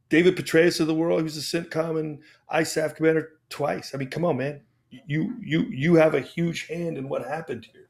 David 0.09 0.35
Petraeus 0.35 0.79
of 0.79 0.87
the 0.87 0.93
world, 0.93 1.23
was 1.23 1.37
a 1.37 1.41
CENTCOM 1.41 1.99
and 1.99 2.19
ISAF 2.51 2.95
commander 2.95 3.33
twice. 3.49 3.91
I 3.93 3.97
mean, 3.97 4.09
come 4.09 4.25
on, 4.25 4.37
man. 4.37 4.61
You 4.89 5.35
you 5.41 5.67
you 5.69 5.95
have 5.95 6.15
a 6.15 6.21
huge 6.21 6.67
hand 6.67 6.97
in 6.97 7.09
what 7.09 7.27
happened 7.27 7.67
here. 7.71 7.89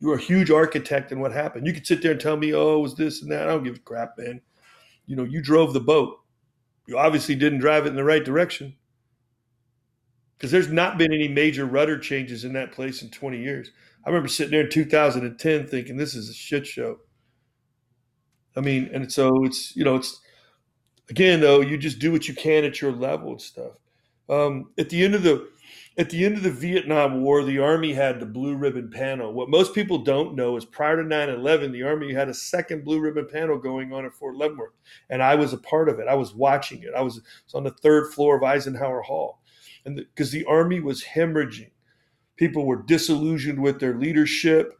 You're 0.00 0.16
a 0.16 0.20
huge 0.20 0.50
architect 0.50 1.12
in 1.12 1.20
what 1.20 1.32
happened. 1.32 1.66
You 1.66 1.72
could 1.72 1.86
sit 1.86 2.02
there 2.02 2.12
and 2.12 2.20
tell 2.20 2.36
me, 2.36 2.52
oh, 2.52 2.78
it 2.78 2.82
was 2.82 2.94
this 2.94 3.22
and 3.22 3.32
that. 3.32 3.44
I 3.44 3.52
don't 3.52 3.64
give 3.64 3.76
a 3.76 3.80
crap, 3.80 4.18
man. 4.18 4.42
You 5.06 5.16
know, 5.16 5.24
you 5.24 5.40
drove 5.40 5.72
the 5.72 5.80
boat. 5.80 6.18
You 6.86 6.98
obviously 6.98 7.34
didn't 7.36 7.60
drive 7.60 7.86
it 7.86 7.90
in 7.90 7.96
the 7.96 8.04
right 8.04 8.22
direction 8.22 8.76
because 10.36 10.50
there's 10.50 10.70
not 10.70 10.98
been 10.98 11.12
any 11.12 11.28
major 11.28 11.64
rudder 11.64 11.98
changes 11.98 12.44
in 12.44 12.52
that 12.52 12.72
place 12.72 13.00
in 13.00 13.10
20 13.10 13.38
years. 13.40 13.70
I 14.04 14.10
remember 14.10 14.28
sitting 14.28 14.50
there 14.50 14.64
in 14.64 14.70
2010 14.70 15.66
thinking 15.66 15.96
this 15.96 16.14
is 16.14 16.28
a 16.28 16.34
shit 16.34 16.66
show. 16.66 16.98
I 18.54 18.60
mean, 18.60 18.90
and 18.92 19.10
so 19.10 19.44
it's 19.44 19.74
you 19.74 19.84
know 19.84 19.96
it's 19.96 20.20
again 21.10 21.40
though 21.40 21.60
you 21.60 21.76
just 21.76 21.98
do 21.98 22.12
what 22.12 22.28
you 22.28 22.34
can 22.34 22.64
at 22.64 22.80
your 22.80 22.92
level 22.92 23.30
and 23.32 23.40
stuff. 23.40 23.72
Um, 24.28 24.70
at 24.78 24.88
the 24.88 25.04
end 25.04 25.14
of 25.14 25.22
the 25.22 25.48
at 25.96 26.10
the 26.10 26.24
end 26.24 26.36
of 26.36 26.42
the 26.42 26.50
Vietnam 26.50 27.22
War, 27.22 27.44
the 27.44 27.60
Army 27.60 27.92
had 27.92 28.18
the 28.18 28.26
blue 28.26 28.56
ribbon 28.56 28.90
panel. 28.90 29.32
What 29.32 29.48
most 29.48 29.74
people 29.74 29.98
don't 29.98 30.34
know 30.34 30.56
is 30.56 30.64
prior 30.64 30.96
to 30.96 31.08
9 31.08 31.28
11, 31.28 31.70
the 31.70 31.84
Army 31.84 32.12
had 32.12 32.28
a 32.28 32.34
second 32.34 32.84
blue 32.84 32.98
ribbon 32.98 33.28
panel 33.28 33.58
going 33.58 33.92
on 33.92 34.04
at 34.04 34.12
Fort 34.12 34.36
Leavenworth. 34.36 34.72
And 35.10 35.22
I 35.22 35.36
was 35.36 35.52
a 35.52 35.58
part 35.58 35.88
of 35.88 36.00
it. 36.00 36.08
I 36.08 36.14
was 36.14 36.34
watching 36.34 36.82
it. 36.82 36.90
I 36.96 37.00
was, 37.00 37.20
was 37.44 37.54
on 37.54 37.62
the 37.62 37.70
third 37.70 38.12
floor 38.12 38.36
of 38.36 38.42
Eisenhower 38.42 39.02
Hall 39.02 39.38
and 39.84 39.96
because 39.96 40.30
the, 40.30 40.40
the 40.40 40.46
army 40.46 40.80
was 40.80 41.04
hemorrhaging, 41.04 41.70
people 42.36 42.66
were 42.66 42.82
disillusioned 42.82 43.60
with 43.60 43.80
their 43.80 43.96
leadership. 43.96 44.78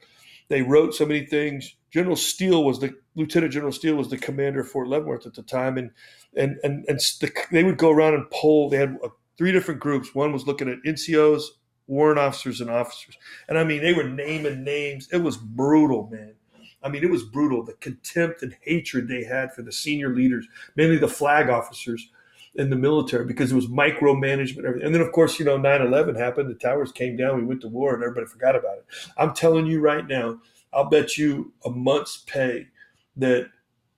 They 0.49 0.63
wrote 0.63 0.95
so 0.95 1.07
many 1.07 1.27
things. 1.27 1.75
General 1.91 2.17
Steele 2.17 2.65
was 2.65 2.81
the 2.81 2.95
Lieutenant 3.15 3.53
General 3.53 3.73
Steele 3.73 3.97
was 3.97 4.11
the 4.11 4.19
commander 4.19 4.61
of 4.61 4.69
Fort 4.69 4.89
Leavenworth 4.89 5.27
at 5.27 5.35
the 5.35 5.43
time, 5.43 5.79
and 5.79 5.91
and 6.37 6.59
and 6.63 6.85
and 6.89 6.99
the, 7.21 7.33
they 7.51 7.65
would 7.65 7.79
go 7.79 7.91
around 7.91 8.15
and 8.15 8.31
poll. 8.31 8.69
They 8.69 8.79
had 8.79 8.97
uh, 9.03 9.09
three 9.39 9.53
different 9.53 9.81
groups. 9.81 10.15
One 10.15 10.33
was 10.33 10.47
looking 10.47 10.69
at 10.69 10.83
NCOs, 10.87 11.43
warrant 11.87 12.19
officers, 12.19 12.61
and 12.61 12.71
officers. 12.71 13.17
And 13.49 13.59
I 13.59 13.65
mean, 13.65 13.83
they 13.83 13.93
were 13.93 14.05
naming 14.05 14.65
names. 14.65 15.09
It 15.13 15.19
was 15.19 15.37
brutal, 15.37 16.09
man. 16.11 16.35
I 16.83 16.91
mean, 16.91 17.03
it 17.03 17.11
was 17.11 17.23
brutal. 17.23 17.65
The 17.65 17.73
contempt 17.75 18.43
and 18.43 18.55
hatred 18.61 19.09
they 19.09 19.25
had 19.25 19.55
for 19.55 19.63
the 19.63 19.73
senior 19.73 20.15
leaders, 20.15 20.47
mainly 20.77 20.99
the 20.99 21.09
flag 21.09 21.49
officers, 21.49 22.11
in 22.57 22.71
the 22.71 22.77
military 22.77 23.25
because 23.25 23.53
it 23.53 23.57
was 23.57 23.67
micromanagement. 23.67 24.65
Everything. 24.65 24.87
And 24.87 24.95
then, 24.95 25.03
of 25.03 25.13
course, 25.13 25.39
you 25.39 25.45
know, 25.45 25.57
9 25.57 25.83
11 25.83 26.15
happened. 26.15 26.49
The 26.49 26.55
towers 26.55 26.93
came 26.93 27.17
down. 27.17 27.37
We 27.37 27.45
went 27.45 27.61
to 27.63 27.69
war 27.69 27.95
and 27.95 28.03
everybody 28.03 28.27
forgot 28.27 28.57
about 28.57 28.79
it. 28.79 28.87
I'm 29.17 29.35
telling 29.35 29.67
you 29.67 29.81
right 29.81 30.07
now, 30.07 30.41
I'll 30.73 30.89
bet 30.89 31.17
you 31.17 31.53
a 31.65 31.71
month's 31.71 32.19
pay 32.19 32.69
that 33.17 33.49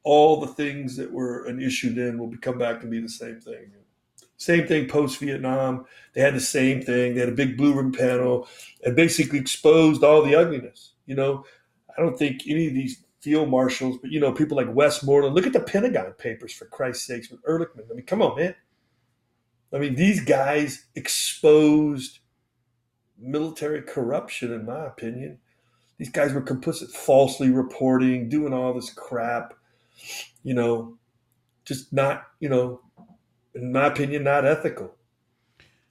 all 0.05 0.41
the 0.41 0.47
things 0.47 0.97
that 0.97 1.11
were 1.11 1.47
an 1.47 1.61
issue 1.61 1.93
then 1.93 2.19
will 2.19 2.33
come 2.41 2.59
back 2.59 2.83
and 2.83 2.91
be 2.91 3.01
the 3.01 3.09
same 3.09 3.41
thing. 3.41 3.73
Same 4.39 4.67
thing 4.67 4.87
post 4.87 5.19
Vietnam. 5.19 5.87
They 6.13 6.21
had 6.21 6.35
the 6.35 6.41
same 6.41 6.83
thing. 6.83 7.15
They 7.15 7.21
had 7.21 7.31
a 7.31 7.33
big 7.33 7.57
blue 7.57 7.73
room 7.73 7.93
panel 7.93 8.49
and 8.85 8.95
basically 8.95 9.39
exposed 9.39 10.05
all 10.05 10.23
the 10.23 10.35
ugliness. 10.35 10.93
You 11.07 11.15
know, 11.15 11.45
I 11.97 12.03
don't 12.03 12.19
think 12.19 12.43
any 12.47 12.69
of 12.69 12.75
these 12.75 13.03
field 13.21 13.49
marshals, 13.49 13.99
but 14.01 14.11
you 14.11 14.21
know, 14.21 14.33
people 14.33 14.57
like 14.57 14.73
Westmoreland. 14.75 15.35
Look 15.35 15.47
at 15.47 15.53
the 15.53 15.61
Pentagon 15.61 16.13
Papers, 16.13 16.53
for 16.53 16.67
Christ's 16.67 17.07
sakes, 17.07 17.31
with 17.31 17.43
Ehrlichman. 17.45 17.91
I 17.91 17.95
mean, 17.95 18.07
come 18.07 18.23
on, 18.23 18.37
man. 18.37 18.55
I 19.73 19.79
mean, 19.79 19.95
these 19.95 20.25
guys 20.25 20.87
exposed 20.95 22.21
military 23.19 23.83
corruption, 23.83 24.53
in 24.53 24.65
my 24.65 24.87
opinion. 24.87 25.39
These 25.99 26.11
guys 26.11 26.33
were 26.33 26.43
complicit, 26.43 26.91
falsely 26.91 27.51
reporting, 27.51 28.29
doing 28.29 28.53
all 28.53 28.75
this 28.75 28.91
crap, 28.91 29.55
you 30.43 30.55
know. 30.55 30.99
just 31.65 31.93
not, 31.93 32.29
you 32.39 32.49
know, 32.49 32.81
in 33.55 33.73
my 33.73 33.87
opinion, 33.87 34.25
not 34.25 34.47
ethical. 34.47 34.95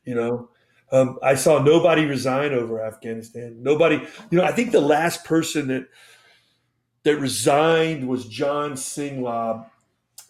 You 0.05 0.15
know, 0.15 0.49
um, 0.91 1.19
I 1.21 1.35
saw 1.35 1.61
nobody 1.61 2.05
resign 2.05 2.53
over 2.53 2.81
Afghanistan. 2.81 3.57
Nobody, 3.61 3.95
you 4.29 4.37
know, 4.37 4.43
I 4.43 4.51
think 4.51 4.71
the 4.71 4.81
last 4.81 5.25
person 5.25 5.67
that 5.67 5.87
that 7.05 7.19
resigned 7.19 8.07
was 8.07 8.25
John 8.25 8.73
Singlaub 8.73 9.67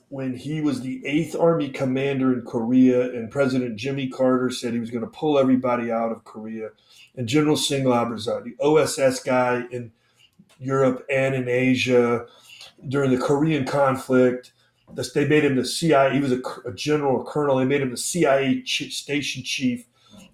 when 0.10 0.35
he 0.35 0.61
was 0.61 0.81
the 0.81 1.03
Eighth 1.06 1.35
Army 1.35 1.69
commander 1.69 2.34
in 2.34 2.41
Korea, 2.43 3.11
and 3.14 3.31
President 3.31 3.77
Jimmy 3.77 4.07
Carter 4.07 4.52
said 4.52 4.73
he 4.73 4.80
was 4.80 4.91
going 4.91 5.03
to 5.03 5.10
pull 5.10 5.39
everybody 5.39 5.89
out 5.89 6.11
of 6.11 6.26
Korea, 6.26 6.69
and 7.15 7.27
General 7.27 7.56
Singlaub 7.56 8.11
resigned, 8.11 8.45
the 8.45 8.64
OSS 8.64 9.23
guy 9.23 9.64
in 9.72 9.91
Europe 10.60 11.06
and 11.10 11.34
in 11.34 11.47
Asia 11.47 12.27
during 12.89 13.10
the 13.10 13.26
Korean 13.26 13.65
conflict. 13.65 14.52
They 14.93 15.27
made 15.27 15.45
him 15.45 15.56
the 15.56 15.65
CIA. 15.65 16.14
He 16.14 16.19
was 16.19 16.34
a, 16.34 16.41
a 16.65 16.73
general, 16.73 17.22
a 17.22 17.26
colonel. 17.26 17.57
They 17.57 17.65
made 17.65 17.81
him 17.81 17.89
the 17.89 17.97
CIA 17.97 18.64
station 18.65 19.43
chief 19.43 19.85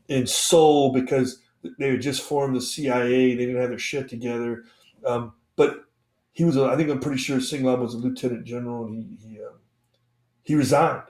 in 0.10 0.28
Seoul 0.28 0.92
because 0.92 1.40
they 1.80 1.92
had 1.92 2.02
just 2.02 2.24
formed 2.24 2.56
the 2.56 2.62
CIA. 2.62 3.36
They 3.36 3.46
didn't 3.46 3.62
have 3.62 3.70
their 3.70 3.80
shit 3.80 4.10
together. 4.10 4.66
Um, 5.06 5.34
but 5.56 5.86
he 6.34 6.44
was, 6.44 6.58
a, 6.58 6.66
I 6.66 6.76
think 6.76 6.90
I'm 6.90 7.00
pretty 7.00 7.18
sure 7.18 7.38
Singlaub 7.38 7.80
was 7.80 7.94
a 7.94 7.98
lieutenant 7.98 8.46
general, 8.46 8.86
and 8.86 8.96
he 8.96 9.28
he, 9.28 9.42
um, 9.42 9.60
he 10.44 10.56
resigned, 10.56 11.04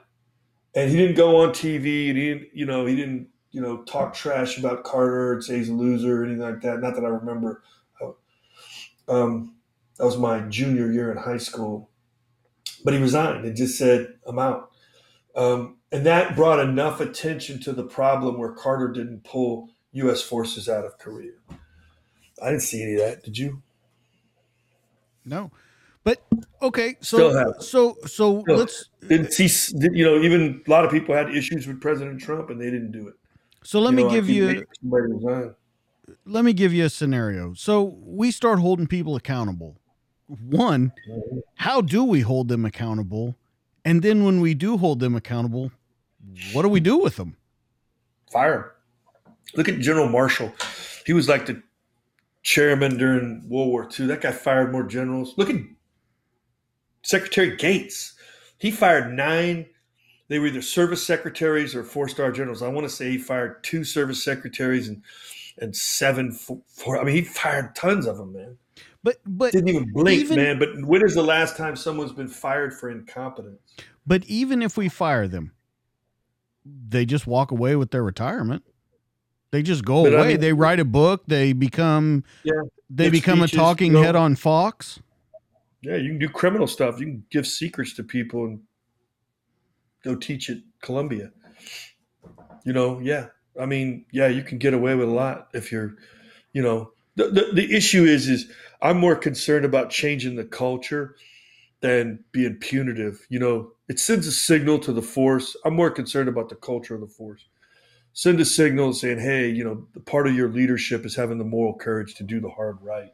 and 0.74 0.90
he 0.90 0.96
didn't 0.96 1.16
go 1.16 1.42
on 1.42 1.50
TV, 1.50 2.08
and 2.08 2.18
he 2.18 2.28
didn't, 2.28 2.48
you 2.52 2.66
know, 2.66 2.86
he 2.86 2.96
didn't, 2.96 3.28
you 3.50 3.60
know, 3.60 3.82
talk 3.84 4.14
trash 4.14 4.58
about 4.58 4.84
Carter 4.84 5.34
and 5.34 5.44
say 5.44 5.58
he's 5.58 5.68
a 5.68 5.74
loser 5.74 6.22
or 6.22 6.24
anything 6.24 6.42
like 6.42 6.60
that. 6.62 6.80
Not 6.80 6.94
that 6.94 7.04
I 7.04 7.08
remember. 7.08 7.62
Um, 9.08 9.56
that 9.98 10.06
was 10.06 10.16
my 10.16 10.40
junior 10.40 10.90
year 10.90 11.10
in 11.10 11.18
high 11.18 11.38
school, 11.38 11.90
but 12.84 12.94
he 12.94 13.00
resigned 13.00 13.44
and 13.44 13.56
just 13.56 13.76
said, 13.78 14.14
"I'm 14.26 14.38
out." 14.38 14.70
Um, 15.34 15.78
and 15.90 16.06
that 16.06 16.36
brought 16.36 16.60
enough 16.60 17.00
attention 17.00 17.60
to 17.60 17.72
the 17.72 17.84
problem 17.84 18.38
where 18.38 18.52
Carter 18.52 18.88
didn't 18.88 19.24
pull 19.24 19.68
U.S. 19.92 20.22
forces 20.22 20.68
out 20.68 20.84
of 20.84 20.98
Korea. 20.98 21.32
I 22.42 22.50
didn't 22.50 22.62
see 22.62 22.82
any 22.82 22.94
of 22.94 23.00
that. 23.00 23.22
Did 23.22 23.38
you? 23.38 23.62
No, 25.24 25.50
but 26.04 26.22
okay. 26.60 26.96
So 27.00 27.52
so 27.60 27.96
so 28.06 28.44
let's 28.46 28.88
didn't 29.06 29.32
see. 29.32 29.48
You 29.92 30.04
know, 30.04 30.20
even 30.20 30.62
a 30.66 30.70
lot 30.70 30.84
of 30.84 30.90
people 30.90 31.14
had 31.14 31.34
issues 31.34 31.66
with 31.66 31.80
President 31.80 32.20
Trump, 32.20 32.50
and 32.50 32.60
they 32.60 32.70
didn't 32.70 32.92
do 32.92 33.08
it. 33.08 33.14
So 33.62 33.80
let 33.80 33.90
you 33.90 33.96
me 33.96 34.02
know, 34.04 34.10
give 34.10 34.28
you. 34.28 34.64
Let 36.24 36.44
me 36.44 36.52
give 36.52 36.72
you 36.72 36.84
a 36.84 36.90
scenario. 36.90 37.54
So 37.54 37.96
we 38.02 38.30
start 38.30 38.58
holding 38.58 38.86
people 38.86 39.16
accountable. 39.16 39.78
One, 40.26 40.92
how 41.56 41.80
do 41.80 42.04
we 42.04 42.20
hold 42.20 42.48
them 42.48 42.64
accountable? 42.64 43.36
And 43.84 44.02
then 44.02 44.24
when 44.24 44.40
we 44.40 44.54
do 44.54 44.78
hold 44.78 45.00
them 45.00 45.14
accountable, 45.14 45.72
what 46.52 46.62
do 46.62 46.68
we 46.68 46.80
do 46.80 46.98
with 46.98 47.16
them? 47.16 47.36
Fire. 48.30 48.72
Look 49.54 49.68
at 49.68 49.78
General 49.80 50.08
Marshall. 50.08 50.52
He 51.04 51.12
was 51.12 51.28
like 51.28 51.46
the 51.46 51.62
chairman 52.42 52.96
during 52.96 53.48
World 53.48 53.68
War 53.68 53.88
II. 53.98 54.06
That 54.06 54.20
guy 54.20 54.32
fired 54.32 54.72
more 54.72 54.84
generals. 54.84 55.34
Look 55.36 55.50
at 55.50 55.56
Secretary 57.02 57.56
Gates. 57.56 58.14
He 58.58 58.70
fired 58.70 59.12
nine. 59.12 59.66
They 60.28 60.38
were 60.38 60.46
either 60.46 60.62
service 60.62 61.06
secretaries 61.06 61.74
or 61.74 61.84
four 61.84 62.08
star 62.08 62.32
generals. 62.32 62.62
I 62.62 62.68
want 62.68 62.86
to 62.86 62.94
say 62.94 63.10
he 63.10 63.18
fired 63.18 63.62
two 63.64 63.84
service 63.84 64.24
secretaries 64.24 64.88
and 64.88 65.02
and 65.58 65.76
seven 65.76 66.32
four. 66.32 67.00
I 67.00 67.04
mean, 67.04 67.16
he 67.16 67.22
fired 67.22 67.74
tons 67.74 68.06
of 68.06 68.16
them, 68.16 68.32
man. 68.32 68.56
But 69.02 69.16
but 69.26 69.52
didn't 69.52 69.68
even 69.68 69.92
blink, 69.92 70.22
even, 70.22 70.36
man. 70.36 70.58
But 70.58 70.84
when 70.84 71.02
is 71.02 71.14
the 71.14 71.22
last 71.22 71.56
time 71.56 71.76
someone's 71.76 72.12
been 72.12 72.28
fired 72.28 72.72
for 72.72 72.88
incompetence? 72.88 73.60
But 74.06 74.24
even 74.26 74.62
if 74.62 74.76
we 74.76 74.88
fire 74.88 75.28
them, 75.28 75.52
they 76.64 77.04
just 77.04 77.26
walk 77.26 77.50
away 77.50 77.76
with 77.76 77.90
their 77.90 78.02
retirement. 78.02 78.64
They 79.52 79.62
just 79.62 79.84
go 79.84 80.04
but 80.04 80.14
away. 80.14 80.22
I 80.22 80.28
mean, 80.28 80.40
they 80.40 80.54
write 80.54 80.80
a 80.80 80.84
book. 80.84 81.24
They 81.26 81.52
become 81.52 82.24
yeah, 82.42 82.62
they 82.88 83.10
become 83.10 83.40
speeches, 83.40 83.54
a 83.54 83.56
talking 83.56 83.92
you 83.92 83.98
know, 83.98 84.02
head 84.02 84.16
on 84.16 84.34
Fox. 84.34 84.98
Yeah, 85.82 85.96
you 85.96 86.08
can 86.08 86.18
do 86.18 86.28
criminal 86.28 86.66
stuff. 86.66 86.98
You 86.98 87.06
can 87.06 87.24
give 87.30 87.46
secrets 87.46 87.94
to 87.94 88.02
people 88.02 88.46
and 88.46 88.60
go 90.02 90.16
teach 90.16 90.48
at 90.48 90.56
Columbia. 90.80 91.32
You 92.64 92.72
know, 92.72 92.98
yeah. 93.00 93.26
I 93.60 93.66
mean, 93.66 94.06
yeah, 94.10 94.28
you 94.28 94.42
can 94.42 94.56
get 94.56 94.72
away 94.72 94.94
with 94.94 95.08
a 95.08 95.12
lot 95.12 95.48
if 95.52 95.70
you're, 95.70 95.96
you 96.54 96.62
know, 96.62 96.92
the, 97.16 97.28
the, 97.28 97.50
the 97.52 97.76
issue 97.76 98.04
is 98.04 98.28
is 98.28 98.50
I'm 98.80 98.98
more 98.98 99.16
concerned 99.16 99.66
about 99.66 99.90
changing 99.90 100.36
the 100.36 100.44
culture 100.44 101.16
than 101.82 102.24
being 102.32 102.56
punitive. 102.56 103.26
You 103.28 103.38
know, 103.38 103.72
it 103.88 103.98
sends 103.98 104.26
a 104.26 104.32
signal 104.32 104.78
to 104.78 104.94
the 104.94 105.02
force. 105.02 105.54
I'm 105.66 105.74
more 105.74 105.90
concerned 105.90 106.30
about 106.30 106.48
the 106.48 106.54
culture 106.54 106.94
of 106.94 107.02
the 107.02 107.06
force. 107.06 107.44
Send 108.14 108.40
a 108.40 108.44
signal 108.44 108.92
saying, 108.92 109.20
hey, 109.20 109.48
you 109.48 109.64
know, 109.64 109.86
the 109.94 110.00
part 110.00 110.26
of 110.26 110.34
your 110.34 110.50
leadership 110.50 111.06
is 111.06 111.16
having 111.16 111.38
the 111.38 111.44
moral 111.44 111.74
courage 111.74 112.14
to 112.16 112.22
do 112.22 112.40
the 112.40 112.50
hard 112.50 112.78
right. 112.82 113.12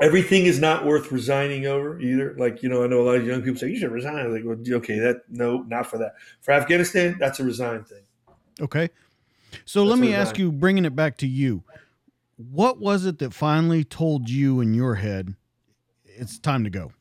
Everything 0.00 0.46
is 0.46 0.60
not 0.60 0.86
worth 0.86 1.10
resigning 1.10 1.66
over 1.66 2.00
either. 2.00 2.34
Like, 2.38 2.62
you 2.62 2.68
know, 2.68 2.84
I 2.84 2.86
know 2.86 3.00
a 3.00 3.02
lot 3.02 3.16
of 3.16 3.26
young 3.26 3.42
people 3.42 3.58
say, 3.58 3.68
you 3.68 3.78
should 3.78 3.90
resign. 3.90 4.16
I'm 4.16 4.32
like, 4.32 4.44
well, 4.44 4.56
okay, 4.78 4.98
that, 5.00 5.22
no, 5.28 5.62
not 5.62 5.86
for 5.86 5.98
that. 5.98 6.14
For 6.40 6.52
Afghanistan, 6.52 7.16
that's 7.18 7.40
a 7.40 7.44
resign 7.44 7.84
thing. 7.84 8.04
Okay. 8.60 8.90
So 9.64 9.80
that's 9.80 9.90
let 9.90 9.98
me 9.98 10.14
ask 10.14 10.38
you, 10.38 10.52
bringing 10.52 10.84
it 10.84 10.94
back 10.94 11.16
to 11.18 11.26
you, 11.26 11.64
what 12.36 12.78
was 12.78 13.04
it 13.04 13.18
that 13.18 13.34
finally 13.34 13.82
told 13.82 14.30
you 14.30 14.60
in 14.60 14.72
your 14.72 14.94
head 14.94 15.34
it's 16.04 16.38
time 16.38 16.64
to 16.64 16.70
go? 16.70 16.92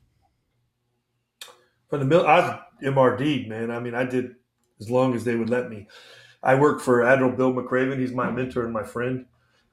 From 1.90 1.99
the 1.99 2.06
mill, 2.06 2.26
I 2.26 2.40
was 2.40 2.60
MRD, 2.84 3.48
man. 3.48 3.72
I 3.72 3.80
mean, 3.80 3.95
I 3.95 4.04
did 4.04 4.36
as 4.80 4.90
long 4.90 5.16
as 5.16 5.24
they 5.24 5.36
would 5.36 5.49
let 5.49 5.70
me. 5.70 5.88
I 6.43 6.55
worked 6.55 6.81
for 6.81 7.03
Admiral 7.03 7.31
Bill 7.31 7.53
McRaven. 7.53 7.99
He's 7.99 8.11
my 8.11 8.30
mentor 8.31 8.64
and 8.64 8.73
my 8.73 8.84
friend. 8.84 9.26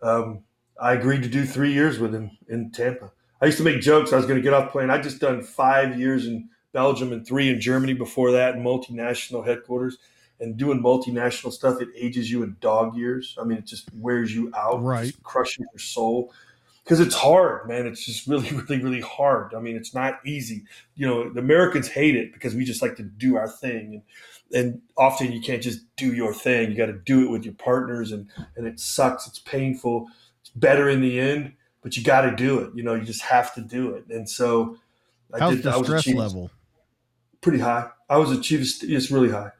Um, 0.02 0.40
I 0.80 0.94
agreed 0.94 1.22
to 1.22 1.28
do 1.28 1.44
three 1.44 1.72
years 1.72 1.98
with 1.98 2.14
him 2.14 2.32
in 2.48 2.70
Tampa. 2.70 3.12
I 3.40 3.46
used 3.46 3.58
to 3.58 3.64
make 3.64 3.80
jokes. 3.80 4.12
I 4.12 4.16
was 4.16 4.26
going 4.26 4.38
to 4.38 4.42
get 4.42 4.52
off 4.52 4.66
the 4.66 4.70
plane. 4.72 4.90
I 4.90 5.00
just 5.00 5.20
done 5.20 5.42
five 5.42 5.98
years 5.98 6.26
in 6.26 6.48
Belgium 6.72 7.12
and 7.12 7.26
three 7.26 7.50
in 7.50 7.60
Germany 7.60 7.94
before 7.94 8.32
that, 8.32 8.56
multinational 8.56 9.44
headquarters. 9.46 9.98
And 10.40 10.56
doing 10.56 10.82
multinational 10.82 11.52
stuff, 11.52 11.80
it 11.80 11.88
ages 11.96 12.30
you 12.30 12.42
in 12.42 12.56
dog 12.60 12.96
years. 12.96 13.36
I 13.40 13.44
mean, 13.44 13.58
it 13.58 13.66
just 13.66 13.88
wears 13.94 14.34
you 14.34 14.52
out, 14.56 14.82
right? 14.82 15.14
Crushing 15.22 15.64
your 15.72 15.78
soul 15.78 16.32
because 16.84 17.00
it's 17.00 17.14
hard, 17.14 17.66
man. 17.66 17.86
It's 17.86 18.04
just 18.04 18.26
really, 18.26 18.50
really, 18.52 18.82
really 18.82 19.00
hard. 19.00 19.54
I 19.54 19.60
mean, 19.60 19.76
it's 19.76 19.94
not 19.94 20.20
easy. 20.26 20.64
You 20.94 21.06
know, 21.06 21.30
the 21.30 21.40
Americans 21.40 21.88
hate 21.88 22.14
it 22.14 22.32
because 22.32 22.54
we 22.54 22.64
just 22.64 22.82
like 22.82 22.96
to 22.96 23.02
do 23.02 23.36
our 23.36 23.48
thing, 23.48 24.02
and 24.52 24.62
and 24.62 24.82
often 24.96 25.32
you 25.32 25.40
can't 25.40 25.62
just 25.62 25.80
do 25.96 26.14
your 26.14 26.34
thing. 26.34 26.70
You 26.70 26.76
got 26.76 26.86
to 26.86 26.92
do 26.92 27.24
it 27.24 27.30
with 27.30 27.44
your 27.44 27.54
partners, 27.54 28.12
and 28.12 28.28
and 28.56 28.66
it 28.66 28.78
sucks. 28.78 29.26
It's 29.26 29.38
painful. 29.38 30.08
It's 30.42 30.50
better 30.50 30.88
in 30.88 31.00
the 31.00 31.18
end, 31.18 31.54
but 31.82 31.96
you 31.96 32.04
got 32.04 32.22
to 32.22 32.36
do 32.36 32.60
it. 32.60 32.70
You 32.74 32.82
know, 32.82 32.94
you 32.94 33.04
just 33.04 33.22
have 33.22 33.54
to 33.54 33.62
do 33.62 33.94
it. 33.94 34.04
And 34.10 34.28
so, 34.28 34.76
I 35.32 35.38
how's 35.38 35.56
did, 35.56 35.64
the 35.64 35.82
stress 35.82 36.06
level? 36.08 36.50
Pretty 37.40 37.58
high. 37.58 37.88
I 38.08 38.18
was 38.18 38.30
a 38.30 38.40
chief. 38.40 38.60
Of, 38.60 38.90
it's 38.90 39.10
really 39.10 39.30
high. 39.30 39.50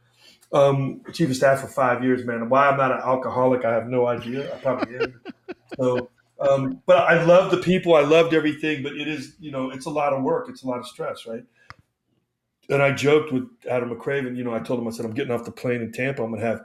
Um, 0.53 1.01
chief 1.13 1.31
of 1.31 1.37
staff 1.37 1.61
for 1.61 1.67
five 1.67 2.05
years, 2.05 2.25
man. 2.25 2.49
Why 2.49 2.69
I'm 2.69 2.77
not 2.77 2.93
an 2.93 3.01
alcoholic, 3.01 3.65
I 3.65 3.73
have 3.73 3.89
no 3.89 4.07
idea. 4.07 4.55
I 4.55 4.59
probably 4.59 4.97
am. 4.99 5.21
so 5.77 6.11
um, 6.41 6.83
but 6.87 6.99
I 6.99 7.23
love 7.25 7.51
the 7.51 7.59
people. 7.59 7.95
I 7.95 8.03
loved 8.03 8.35
everything. 8.35 8.83
But 8.83 8.95
it 8.95 9.09
is, 9.09 9.37
you 9.39 9.51
know, 9.51 9.71
it's 9.71 9.87
a 9.87 9.91
lot 9.91 10.13
of 10.13 10.23
work. 10.23 10.49
It's 10.49 10.63
a 10.63 10.67
lot 10.67 10.79
of 10.79 10.87
stress, 10.87 11.27
right? 11.27 11.45
And 12.69 12.83
I 12.83 12.93
joked 12.93 13.33
with 13.33 13.49
Adam 13.71 13.91
McRaven. 13.91 14.37
You 14.37 14.45
know, 14.45 14.55
I 14.55 14.61
told 14.61 14.81
him, 14.81 14.89
I 14.89 14.91
said, 14.91 15.05
I'm 15.05 15.15
getting 15.15 15.33
off 15.33 15.45
the 15.45 15.53
plane 15.53 15.83
in 15.83 15.93
Tampa. 15.93 16.23
I'm 16.23 16.31
going 16.31 16.41
to 16.41 16.47
have 16.47 16.65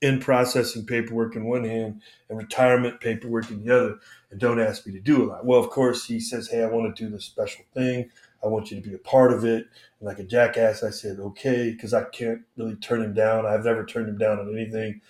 in 0.00 0.18
processing 0.18 0.86
paperwork 0.86 1.36
in 1.36 1.44
one 1.44 1.64
hand 1.64 2.00
and 2.28 2.38
retirement 2.38 3.00
paperwork 3.00 3.50
in 3.50 3.64
the 3.64 3.74
other. 3.74 3.98
And 4.30 4.40
don't 4.40 4.60
ask 4.60 4.86
me 4.86 4.92
to 4.92 5.00
do 5.00 5.24
a 5.24 5.26
lot. 5.26 5.44
Well, 5.44 5.60
of 5.60 5.70
course, 5.70 6.06
he 6.06 6.20
says, 6.20 6.48
Hey, 6.48 6.62
I 6.62 6.68
want 6.68 6.94
to 6.94 7.04
do 7.04 7.10
this 7.10 7.24
special 7.24 7.64
thing. 7.74 8.10
I 8.42 8.46
want 8.46 8.70
you 8.70 8.80
to 8.80 8.88
be 8.88 8.94
a 8.94 8.98
part 8.98 9.32
of 9.32 9.44
it. 9.44 9.66
And 9.98 10.06
like 10.06 10.18
a 10.18 10.24
jackass, 10.24 10.82
I 10.82 10.90
said, 10.90 11.18
Okay, 11.18 11.72
because 11.72 11.92
I 11.92 12.04
can't 12.04 12.42
really 12.56 12.76
turn 12.76 13.02
him 13.02 13.14
down. 13.14 13.46
I've 13.46 13.64
never 13.64 13.84
turned 13.84 14.08
him 14.08 14.18
down 14.18 14.38
on 14.38 14.56
anything. 14.56 15.00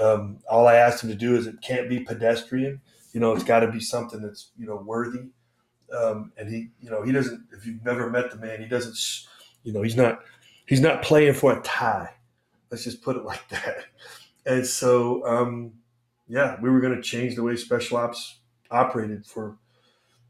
Um, 0.00 0.38
all 0.48 0.66
I 0.66 0.76
asked 0.76 1.02
him 1.02 1.10
to 1.10 1.16
do 1.16 1.36
is 1.36 1.46
it 1.46 1.60
can't 1.60 1.88
be 1.88 2.00
pedestrian 2.00 2.80
you 3.12 3.20
know, 3.20 3.32
it's 3.32 3.44
got 3.44 3.60
to 3.60 3.70
be 3.70 3.80
something 3.80 4.20
that's 4.22 4.50
you 4.58 4.66
know 4.66 4.76
worthy. 4.76 5.28
Um, 5.96 6.32
and 6.36 6.48
he, 6.48 6.68
you 6.80 6.90
know, 6.90 7.02
he 7.02 7.12
doesn't. 7.12 7.46
If 7.52 7.66
you've 7.66 7.84
never 7.84 8.08
met 8.10 8.30
the 8.30 8.38
man, 8.38 8.60
he 8.60 8.68
doesn't. 8.68 8.96
You 9.64 9.72
know, 9.72 9.82
he's 9.82 9.96
not. 9.96 10.20
He's 10.66 10.80
not 10.80 11.02
playing 11.02 11.34
for 11.34 11.58
a 11.58 11.60
tie. 11.62 12.14
Let's 12.70 12.84
just 12.84 13.02
put 13.02 13.16
it 13.16 13.24
like 13.24 13.46
that. 13.48 13.86
And 14.46 14.66
so, 14.66 15.26
um, 15.26 15.72
yeah, 16.28 16.56
we 16.60 16.70
were 16.70 16.80
going 16.80 16.94
to 16.94 17.02
change 17.02 17.34
the 17.34 17.42
way 17.42 17.56
special 17.56 17.98
ops 17.98 18.38
operated 18.70 19.26
for, 19.26 19.56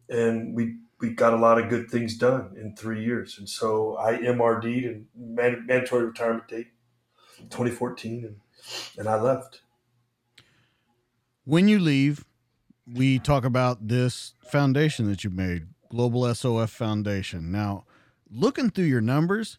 and 0.09 0.55
we 0.55 0.77
we 1.01 1.11
got 1.11 1.35
a 1.35 1.37
lot 1.37 1.59
of 1.59 1.69
good 1.69 1.91
things 1.91 2.17
done 2.17 2.57
in 2.59 2.75
three 2.75 3.05
years. 3.05 3.39
And 3.39 3.49
so 3.49 3.97
I 3.99 4.15
MRD'd 4.15 4.85
and 4.85 5.07
mandatory 5.15 6.07
retirement 6.07 6.49
date, 6.49 6.69
2014, 7.51 8.25
and 8.25 8.37
and 8.99 9.09
I 9.09 9.21
left. 9.21 9.61
When 11.45 11.69
you 11.69 11.79
leave, 11.79 12.25
we 12.95 13.19
talk 13.19 13.45
about 13.45 13.89
this 13.89 14.35
foundation 14.45 15.09
that 15.09 15.25
you 15.25 15.31
made, 15.31 15.67
Global 15.91 16.33
SOF 16.35 16.71
Foundation. 16.71 17.51
Now, 17.51 17.85
looking 18.31 18.71
through 18.71 18.85
your 18.85 19.01
numbers, 19.01 19.59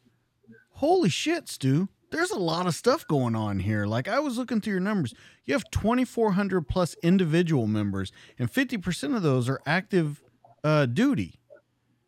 holy 0.71 1.09
shit, 1.09 1.49
Stu. 1.49 1.89
There's 2.11 2.31
a 2.31 2.39
lot 2.39 2.67
of 2.67 2.75
stuff 2.75 3.07
going 3.07 3.35
on 3.35 3.59
here. 3.59 3.85
Like 3.85 4.09
I 4.09 4.19
was 4.19 4.37
looking 4.37 4.59
through 4.59 4.73
your 4.73 4.81
numbers. 4.81 5.13
You 5.45 5.53
have 5.53 5.63
2,400 5.71 6.67
plus 6.67 6.95
individual 7.01 7.67
members, 7.67 8.11
and 8.37 8.51
50% 8.51 9.15
of 9.15 9.23
those 9.23 9.47
are 9.47 9.61
active 9.65 10.21
uh, 10.63 10.87
duty. 10.87 11.39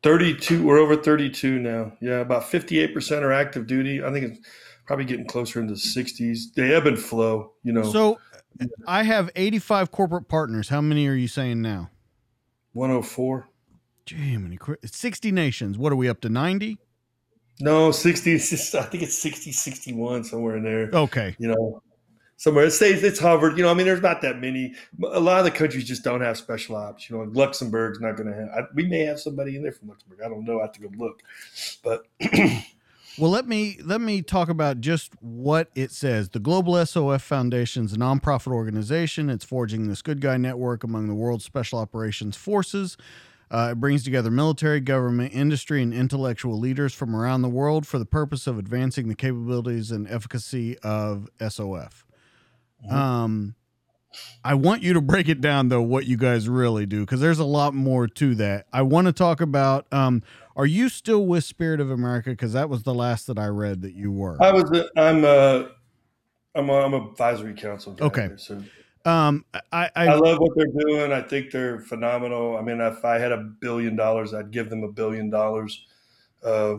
32, 0.03 0.61
we're 0.61 0.77
over 0.77 0.97
32 0.97 1.59
now. 1.59 1.93
Yeah, 2.01 2.19
about 2.19 2.43
58% 2.43 3.21
are 3.21 3.31
active 3.31 3.65
duty. 3.67 4.03
I 4.03 4.11
think 4.11 4.25
it's 4.25 4.39
probably 4.85 5.05
getting 5.05 5.25
closer 5.25 5.61
into 5.61 5.73
the 5.73 5.79
60s. 5.79 6.53
They 6.53 6.75
ebb 6.75 6.87
and 6.87 6.99
flow, 6.99 7.53
you 7.63 7.71
know. 7.71 7.83
So 7.83 8.19
I 8.87 9.03
have 9.03 9.29
85 9.35 9.91
corporate 9.91 10.27
partners. 10.27 10.69
How 10.69 10.81
many 10.81 11.07
are 11.07 11.13
you 11.13 11.27
saying 11.27 11.61
now? 11.61 11.89
104. 12.73 13.47
Jiminy, 14.07 14.57
60 14.83 15.31
nations. 15.31 15.77
What 15.77 15.93
are 15.93 15.95
we 15.95 16.09
up 16.09 16.21
to? 16.21 16.29
90? 16.29 16.77
No, 17.61 17.91
60. 17.91 18.37
Just, 18.37 18.75
I 18.75 18.83
think 18.83 19.03
it's 19.03 19.17
60, 19.17 19.51
61, 19.51 20.25
somewhere 20.25 20.57
in 20.57 20.63
there. 20.63 20.89
Okay. 20.91 21.35
You 21.39 21.49
know, 21.49 21.81
somewhere 22.37 22.65
it 22.65 22.71
stays, 22.71 23.03
it's 23.03 23.19
hovered. 23.19 23.57
You 23.57 23.63
know, 23.63 23.71
I 23.71 23.73
mean, 23.73 23.85
there's 23.85 24.01
not 24.01 24.21
that 24.23 24.39
many. 24.41 24.73
A 25.03 25.19
lot 25.19 25.39
of 25.39 25.45
the 25.45 25.51
countries 25.51 25.85
just 25.85 26.03
don't 26.03 26.21
have 26.21 26.37
special 26.37 26.75
ops. 26.75 27.09
You 27.09 27.17
know, 27.17 27.31
Luxembourg's 27.31 28.01
not 28.01 28.17
going 28.17 28.27
to 28.27 28.35
have, 28.35 28.49
I, 28.49 28.61
we 28.73 28.85
may 28.85 28.99
have 28.99 29.19
somebody 29.19 29.55
in 29.55 29.63
there 29.63 29.71
from 29.71 29.89
Luxembourg. 29.89 30.19
I 30.25 30.29
don't 30.29 30.43
know. 30.43 30.59
I 30.59 30.63
have 30.63 30.73
to 30.73 30.81
go 30.81 30.89
look. 30.97 31.21
But. 31.83 32.05
Well, 33.17 33.29
let 33.29 33.47
me 33.47 33.77
let 33.83 34.01
me 34.01 34.21
talk 34.21 34.49
about 34.49 34.81
just 34.81 35.13
what 35.21 35.69
it 35.75 35.91
says. 35.91 36.29
The 36.29 36.39
Global 36.39 36.83
SOF 36.83 37.21
Foundation 37.21 37.85
is 37.85 37.93
a 37.93 37.97
nonprofit 37.97 38.51
organization. 38.51 39.29
It's 39.29 39.45
forging 39.45 39.87
this 39.87 40.01
good 40.01 40.19
guy 40.19 40.37
network 40.37 40.83
among 40.83 41.07
the 41.07 41.13
world's 41.13 41.45
special 41.45 41.79
operations 41.79 42.35
forces. 42.35 42.97
Uh, 43.51 43.69
it 43.73 43.75
brings 43.75 44.03
together 44.03 44.31
military, 44.31 44.79
government, 44.79 45.31
industry, 45.31 45.83
and 45.83 45.93
intellectual 45.93 46.57
leaders 46.57 46.91
from 46.91 47.15
around 47.15 47.43
the 47.43 47.49
world 47.49 47.85
for 47.85 47.99
the 47.99 48.05
purpose 48.05 48.47
of 48.47 48.57
advancing 48.57 49.09
the 49.09 49.15
capabilities 49.15 49.91
and 49.91 50.07
efficacy 50.07 50.75
of 50.79 51.29
SOF. 51.39 52.05
Mm-hmm. 52.83 52.95
Um, 52.95 53.55
I 54.43 54.53
want 54.55 54.83
you 54.83 54.93
to 54.93 55.01
break 55.01 55.29
it 55.29 55.41
down, 55.41 55.69
though, 55.69 55.81
what 55.81 56.05
you 56.05 56.17
guys 56.17 56.49
really 56.49 56.85
do, 56.85 57.01
because 57.01 57.19
there's 57.19 57.39
a 57.39 57.45
lot 57.45 57.73
more 57.73 58.07
to 58.07 58.35
that. 58.35 58.67
I 58.71 58.81
want 58.81 59.07
to 59.07 59.13
talk 59.13 59.41
about 59.41 59.91
um, 59.91 60.23
are 60.55 60.65
you 60.65 60.89
still 60.89 61.25
with 61.25 61.43
Spirit 61.43 61.79
of 61.79 61.89
America? 61.89 62.29
Because 62.29 62.53
that 62.53 62.69
was 62.69 62.83
the 62.83 62.93
last 62.93 63.27
that 63.27 63.39
I 63.39 63.47
read 63.47 63.81
that 63.81 63.93
you 63.93 64.11
were. 64.11 64.41
I 64.41 64.51
was. 64.51 64.69
I'm. 64.95 65.25
Uh, 65.25 65.63
I'm. 66.55 66.69
A, 66.69 66.73
I'm 66.73 66.93
a 66.93 67.09
advisory 67.09 67.53
council. 67.53 67.97
okay. 67.99 68.29
So 68.37 68.61
um, 69.05 69.45
I, 69.71 69.89
I, 69.95 70.07
I 70.07 70.15
love 70.15 70.39
what 70.39 70.51
they're 70.55 70.85
doing. 70.85 71.11
I 71.11 71.21
think 71.21 71.51
they're 71.51 71.79
phenomenal. 71.79 72.55
I 72.57 72.61
mean, 72.61 72.79
if 72.79 73.03
I 73.03 73.17
had 73.17 73.31
a 73.31 73.37
billion 73.37 73.95
dollars, 73.95 74.33
I'd 74.33 74.51
give 74.51 74.69
them 74.69 74.83
a 74.83 74.91
billion 74.91 75.29
dollars. 75.29 75.85
Uh, 76.43 76.77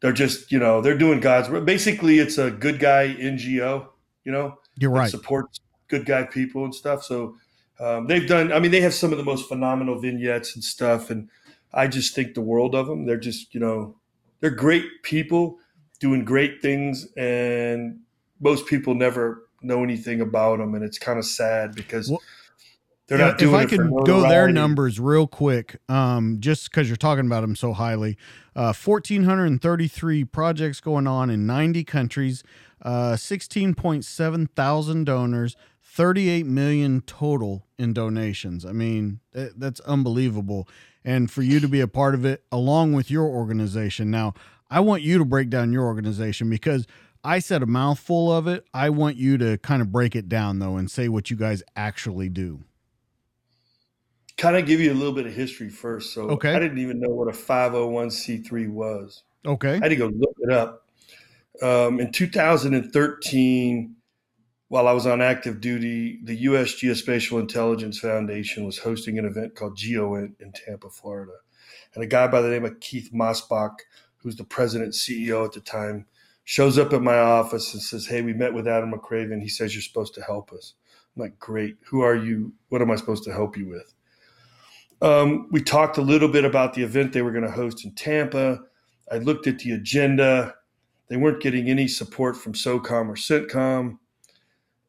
they're 0.00 0.12
just, 0.12 0.52
you 0.52 0.58
know, 0.58 0.80
they're 0.80 0.98
doing 0.98 1.20
God's. 1.20 1.48
Work. 1.48 1.64
Basically, 1.64 2.18
it's 2.18 2.38
a 2.38 2.50
good 2.50 2.78
guy 2.78 3.14
NGO. 3.18 3.88
You 4.24 4.32
know, 4.32 4.58
you're 4.76 4.90
right. 4.90 5.10
Supports 5.10 5.60
good 5.88 6.06
guy 6.06 6.24
people 6.24 6.64
and 6.64 6.74
stuff. 6.74 7.02
So 7.02 7.36
um, 7.80 8.06
they've 8.06 8.26
done. 8.26 8.52
I 8.52 8.60
mean, 8.60 8.70
they 8.70 8.80
have 8.80 8.94
some 8.94 9.12
of 9.12 9.18
the 9.18 9.24
most 9.24 9.48
phenomenal 9.48 9.98
vignettes 9.98 10.54
and 10.54 10.64
stuff, 10.64 11.10
and 11.10 11.28
I 11.72 11.86
just 11.86 12.14
think 12.14 12.34
the 12.34 12.40
world 12.40 12.74
of 12.74 12.86
them. 12.86 13.06
They're 13.06 13.16
just, 13.16 13.54
you 13.54 13.60
know, 13.60 13.96
they're 14.40 14.50
great 14.50 14.84
people 15.02 15.58
doing 16.00 16.24
great 16.24 16.60
things, 16.62 17.08
and 17.16 18.00
most 18.40 18.66
people 18.66 18.94
never 18.94 19.48
know 19.62 19.82
anything 19.82 20.20
about 20.20 20.58
them, 20.58 20.74
and 20.74 20.84
it's 20.84 20.98
kind 20.98 21.18
of 21.18 21.24
sad 21.24 21.74
because 21.74 22.08
well, 22.10 22.22
they're 23.06 23.18
yeah, 23.18 23.26
not 23.26 23.38
doing. 23.38 23.54
If 23.54 23.60
I 23.60 23.66
can 23.66 23.90
go 24.04 24.22
their 24.22 24.48
numbers 24.50 25.00
real 25.00 25.26
quick, 25.26 25.76
um, 25.88 26.36
just 26.40 26.70
because 26.70 26.88
you're 26.88 26.96
talking 26.96 27.26
about 27.26 27.40
them 27.40 27.56
so 27.56 27.72
highly, 27.72 28.16
uh, 28.54 28.72
fourteen 28.72 29.24
hundred 29.24 29.46
and 29.46 29.62
thirty-three 29.62 30.24
projects 30.24 30.80
going 30.80 31.06
on 31.06 31.30
in 31.30 31.46
ninety 31.46 31.84
countries, 31.84 32.42
uh, 32.82 33.16
sixteen 33.16 33.74
point 33.74 34.04
seven 34.04 34.46
thousand 34.46 35.04
donors. 35.04 35.56
38 35.98 36.46
million 36.46 37.00
total 37.00 37.66
in 37.76 37.92
donations. 37.92 38.64
I 38.64 38.70
mean, 38.70 39.18
that's 39.32 39.80
unbelievable. 39.80 40.68
And 41.04 41.28
for 41.28 41.42
you 41.42 41.58
to 41.58 41.66
be 41.66 41.80
a 41.80 41.88
part 41.88 42.14
of 42.14 42.24
it 42.24 42.44
along 42.52 42.92
with 42.92 43.10
your 43.10 43.24
organization. 43.24 44.08
Now, 44.08 44.34
I 44.70 44.78
want 44.78 45.02
you 45.02 45.18
to 45.18 45.24
break 45.24 45.50
down 45.50 45.72
your 45.72 45.82
organization 45.82 46.48
because 46.48 46.86
I 47.24 47.40
said 47.40 47.64
a 47.64 47.66
mouthful 47.66 48.32
of 48.32 48.46
it. 48.46 48.64
I 48.72 48.90
want 48.90 49.16
you 49.16 49.38
to 49.38 49.58
kind 49.58 49.82
of 49.82 49.90
break 49.90 50.14
it 50.14 50.28
down 50.28 50.60
though 50.60 50.76
and 50.76 50.88
say 50.88 51.08
what 51.08 51.30
you 51.30 51.36
guys 51.36 51.64
actually 51.74 52.28
do. 52.28 52.62
Kind 54.36 54.56
of 54.56 54.66
give 54.66 54.78
you 54.78 54.92
a 54.92 54.94
little 54.94 55.14
bit 55.14 55.26
of 55.26 55.34
history 55.34 55.68
first. 55.68 56.14
So 56.14 56.28
okay. 56.30 56.54
I 56.54 56.60
didn't 56.60 56.78
even 56.78 57.00
know 57.00 57.10
what 57.10 57.26
a 57.26 57.36
501c3 57.36 58.68
was. 58.68 59.24
Okay. 59.44 59.72
I 59.72 59.78
had 59.78 59.88
to 59.88 59.96
go 59.96 60.06
look 60.06 60.36
it 60.42 60.52
up. 60.52 60.84
Um, 61.60 61.98
in 61.98 62.12
2013, 62.12 63.96
while 64.68 64.86
I 64.86 64.92
was 64.92 65.06
on 65.06 65.22
active 65.22 65.60
duty, 65.60 66.20
the 66.22 66.34
U.S. 66.36 66.74
Geospatial 66.74 67.40
Intelligence 67.40 67.98
Foundation 67.98 68.64
was 68.64 68.78
hosting 68.78 69.18
an 69.18 69.24
event 69.24 69.54
called 69.54 69.76
GeoInt 69.76 70.40
in 70.40 70.52
Tampa, 70.52 70.90
Florida. 70.90 71.32
And 71.94 72.04
a 72.04 72.06
guy 72.06 72.26
by 72.28 72.42
the 72.42 72.50
name 72.50 72.66
of 72.66 72.78
Keith 72.80 73.10
Masback, 73.12 73.76
who's 74.18 74.36
the 74.36 74.44
president 74.44 74.92
CEO 74.92 75.44
at 75.44 75.52
the 75.52 75.60
time, 75.60 76.06
shows 76.44 76.78
up 76.78 76.92
at 76.92 77.02
my 77.02 77.18
office 77.18 77.72
and 77.72 77.82
says, 77.82 78.06
Hey, 78.06 78.20
we 78.20 78.34
met 78.34 78.52
with 78.52 78.68
Adam 78.68 78.92
McRaven. 78.92 79.40
He 79.40 79.48
says 79.48 79.74
you're 79.74 79.82
supposed 79.82 80.14
to 80.14 80.22
help 80.22 80.52
us. 80.52 80.74
I'm 81.16 81.22
like, 81.22 81.38
Great. 81.38 81.76
Who 81.86 82.02
are 82.02 82.14
you? 82.14 82.52
What 82.68 82.82
am 82.82 82.90
I 82.90 82.96
supposed 82.96 83.24
to 83.24 83.32
help 83.32 83.56
you 83.56 83.68
with? 83.68 83.94
Um, 85.00 85.48
we 85.50 85.62
talked 85.62 85.96
a 85.96 86.02
little 86.02 86.28
bit 86.28 86.44
about 86.44 86.74
the 86.74 86.82
event 86.82 87.12
they 87.12 87.22
were 87.22 87.32
going 87.32 87.44
to 87.44 87.50
host 87.50 87.84
in 87.84 87.94
Tampa. 87.94 88.60
I 89.10 89.18
looked 89.18 89.46
at 89.46 89.60
the 89.60 89.72
agenda. 89.72 90.56
They 91.08 91.16
weren't 91.16 91.40
getting 91.40 91.70
any 91.70 91.88
support 91.88 92.36
from 92.36 92.52
SOCOM 92.52 93.08
or 93.08 93.14
CENTCOM. 93.14 93.98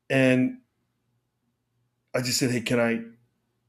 And 0.10 0.57
I 2.15 2.22
just 2.22 2.40
said, 2.40 2.52
Hey, 2.52 2.61
can 2.61 2.80
I, 2.80 3.02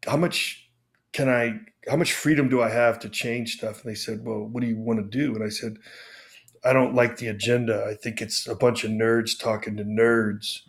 how 0.09 0.17
much 0.17 0.69
can 1.12 1.29
I, 1.29 1.61
how 1.89 1.97
much 1.97 2.12
freedom 2.12 2.49
do 2.49 2.62
I 2.62 2.71
have 2.71 2.99
to 3.01 3.09
change 3.09 3.57
stuff? 3.57 3.83
And 3.83 3.91
they 3.91 3.97
said, 3.97 4.25
Well, 4.25 4.45
what 4.45 4.62
do 4.62 4.67
you 4.67 4.77
want 4.79 4.99
to 5.01 5.19
do? 5.19 5.35
And 5.35 5.45
I 5.45 5.49
said, 5.49 5.77
I 6.65 6.73
don't 6.73 6.95
like 6.95 7.17
the 7.17 7.29
agenda. 7.29 7.85
I 7.89 7.95
think 7.95 8.21
it's 8.21 8.47
a 8.47 8.55
bunch 8.55 8.85
of 8.85 8.91
nerds 8.91 9.39
talking 9.39 9.77
to 9.77 9.85
nerds. 9.85 10.61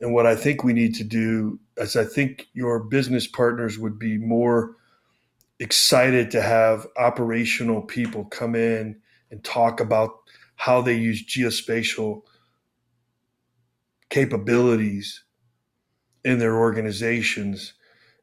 And 0.00 0.12
what 0.12 0.26
I 0.26 0.34
think 0.34 0.62
we 0.62 0.72
need 0.72 0.94
to 0.96 1.04
do 1.04 1.58
is 1.76 1.96
I 1.96 2.04
think 2.04 2.48
your 2.52 2.80
business 2.80 3.26
partners 3.26 3.78
would 3.78 3.98
be 3.98 4.18
more 4.18 4.76
excited 5.58 6.30
to 6.30 6.42
have 6.42 6.86
operational 6.98 7.82
people 7.82 8.24
come 8.26 8.54
in 8.54 9.00
and 9.30 9.42
talk 9.42 9.80
about 9.80 10.12
how 10.56 10.80
they 10.80 10.94
use 10.94 11.24
geospatial 11.24 12.22
capabilities 14.10 15.24
in 16.24 16.38
their 16.38 16.56
organizations 16.56 17.74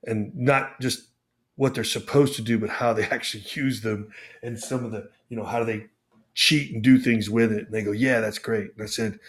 and 0.06 0.36
not 0.36 0.80
just 0.82 1.10
what 1.56 1.74
they're 1.74 1.84
supposed 1.84 2.36
to 2.36 2.42
do, 2.42 2.58
but 2.60 2.70
how 2.70 2.94
they 2.94 3.04
actually 3.12 3.44
use 3.54 3.82
them 3.82 4.10
and 4.42 4.60
some 4.60 4.84
of 4.84 4.92
the, 4.92 5.10
you 5.30 5.38
know, 5.38 5.46
how 5.46 5.60
do 5.60 5.66
they 5.66 5.86
cheat 6.34 6.74
and 6.74 6.84
do 6.84 6.98
things 6.98 7.30
with 7.30 7.52
it. 7.52 7.66
And 7.66 7.74
they 7.74 7.84
go, 7.84 7.92
yeah, 7.92 8.20
that's 8.20 8.40
great. 8.40 8.72
And 8.76 8.84
I 8.84 8.88
said, 8.88 9.20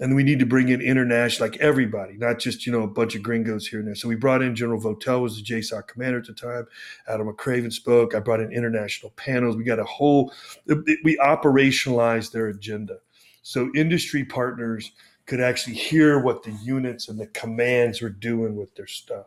and 0.00 0.16
we 0.16 0.24
need 0.24 0.40
to 0.40 0.46
bring 0.46 0.70
in 0.70 0.80
international, 0.80 1.48
like 1.48 1.60
everybody, 1.60 2.14
not 2.14 2.40
just, 2.40 2.66
you 2.66 2.72
know, 2.72 2.82
a 2.82 2.88
bunch 2.88 3.14
of 3.14 3.22
gringos 3.22 3.68
here 3.68 3.78
and 3.78 3.86
there. 3.86 3.94
So 3.94 4.08
we 4.08 4.16
brought 4.16 4.42
in 4.42 4.56
General 4.56 4.80
Votel 4.80 5.22
was 5.22 5.36
the 5.36 5.44
JSOC 5.44 5.86
commander 5.86 6.18
at 6.18 6.26
the 6.26 6.32
time. 6.32 6.66
Adam 7.06 7.28
McRaven 7.28 7.72
spoke. 7.72 8.14
I 8.14 8.18
brought 8.18 8.40
in 8.40 8.52
international 8.52 9.12
panels. 9.12 9.56
We 9.56 9.62
got 9.62 9.78
a 9.78 9.84
whole, 9.84 10.32
we 10.66 11.16
operationalized 11.18 12.32
their 12.32 12.48
agenda. 12.48 12.98
So 13.42 13.70
industry 13.74 14.24
partners 14.24 14.90
could 15.26 15.40
actually 15.40 15.74
hear 15.74 16.18
what 16.18 16.42
the 16.42 16.52
units 16.62 17.08
and 17.08 17.18
the 17.18 17.26
commands 17.28 18.02
were 18.02 18.10
doing 18.10 18.56
with 18.56 18.74
their 18.74 18.86
stuff. 18.86 19.26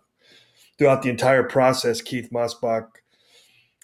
Throughout 0.77 1.01
the 1.01 1.09
entire 1.09 1.43
process, 1.43 2.01
Keith 2.01 2.29
Masback 2.31 2.87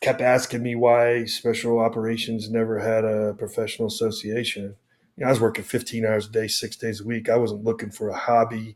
kept 0.02 0.22
asking 0.22 0.62
me 0.62 0.76
why 0.76 1.26
special 1.26 1.80
operations 1.80 2.52
never 2.52 2.80
had 2.80 3.04
a 3.06 3.34
professional 3.34 3.88
association. 3.88 4.76
You 5.16 5.24
know, 5.24 5.28
I 5.28 5.30
was 5.32 5.40
working 5.40 5.64
15 5.64 6.06
hours 6.06 6.28
a 6.28 6.32
day, 6.32 6.48
six 6.48 6.76
days 6.76 7.02
a 7.02 7.06
week. 7.06 7.30
I 7.30 7.38
wasn't 7.38 7.64
looking 7.64 7.90
for 7.90 8.10
a 8.10 8.18
hobby. 8.18 8.76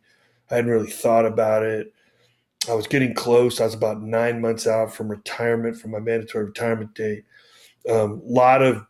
I 0.50 0.56
hadn't 0.56 0.72
really 0.72 0.90
thought 0.90 1.26
about 1.26 1.64
it. 1.64 1.94
I 2.70 2.74
was 2.74 2.88
getting 2.88 3.14
close. 3.14 3.62
I 3.62 3.66
was 3.66 3.74
about 3.74 4.02
nine 4.02 4.42
months 4.42 4.66
out 4.66 4.94
from 4.94 5.10
retirement, 5.10 5.78
from 5.78 5.92
my 5.92 6.00
mandatory 6.00 6.46
retirement 6.46 6.96
date. 6.96 7.26
A 7.88 8.04
um, 8.04 8.22
lot 8.26 8.62
of 8.62 8.86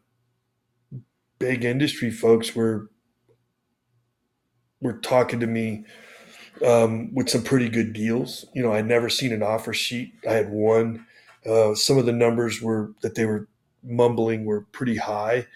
big 1.39 1.65
industry 1.65 2.11
folks 2.11 2.55
were 2.55 2.89
were 4.81 4.93
talking 4.93 5.39
to 5.39 5.47
me 5.47 5.85
um, 6.65 7.13
with 7.13 7.29
some 7.29 7.43
pretty 7.43 7.69
good 7.69 7.93
deals. 7.93 8.45
You 8.53 8.63
know, 8.63 8.73
I'd 8.73 8.87
never 8.87 9.09
seen 9.09 9.31
an 9.33 9.43
offer 9.43 9.73
sheet. 9.73 10.13
I 10.27 10.33
had 10.33 10.49
one 10.49 11.05
uh, 11.45 11.75
some 11.75 11.97
of 11.97 12.05
the 12.05 12.13
numbers 12.13 12.61
were 12.61 12.91
that 13.01 13.15
they 13.15 13.25
were 13.25 13.47
mumbling 13.83 14.45
were 14.45 14.61
pretty 14.71 14.97
high, 14.97 15.47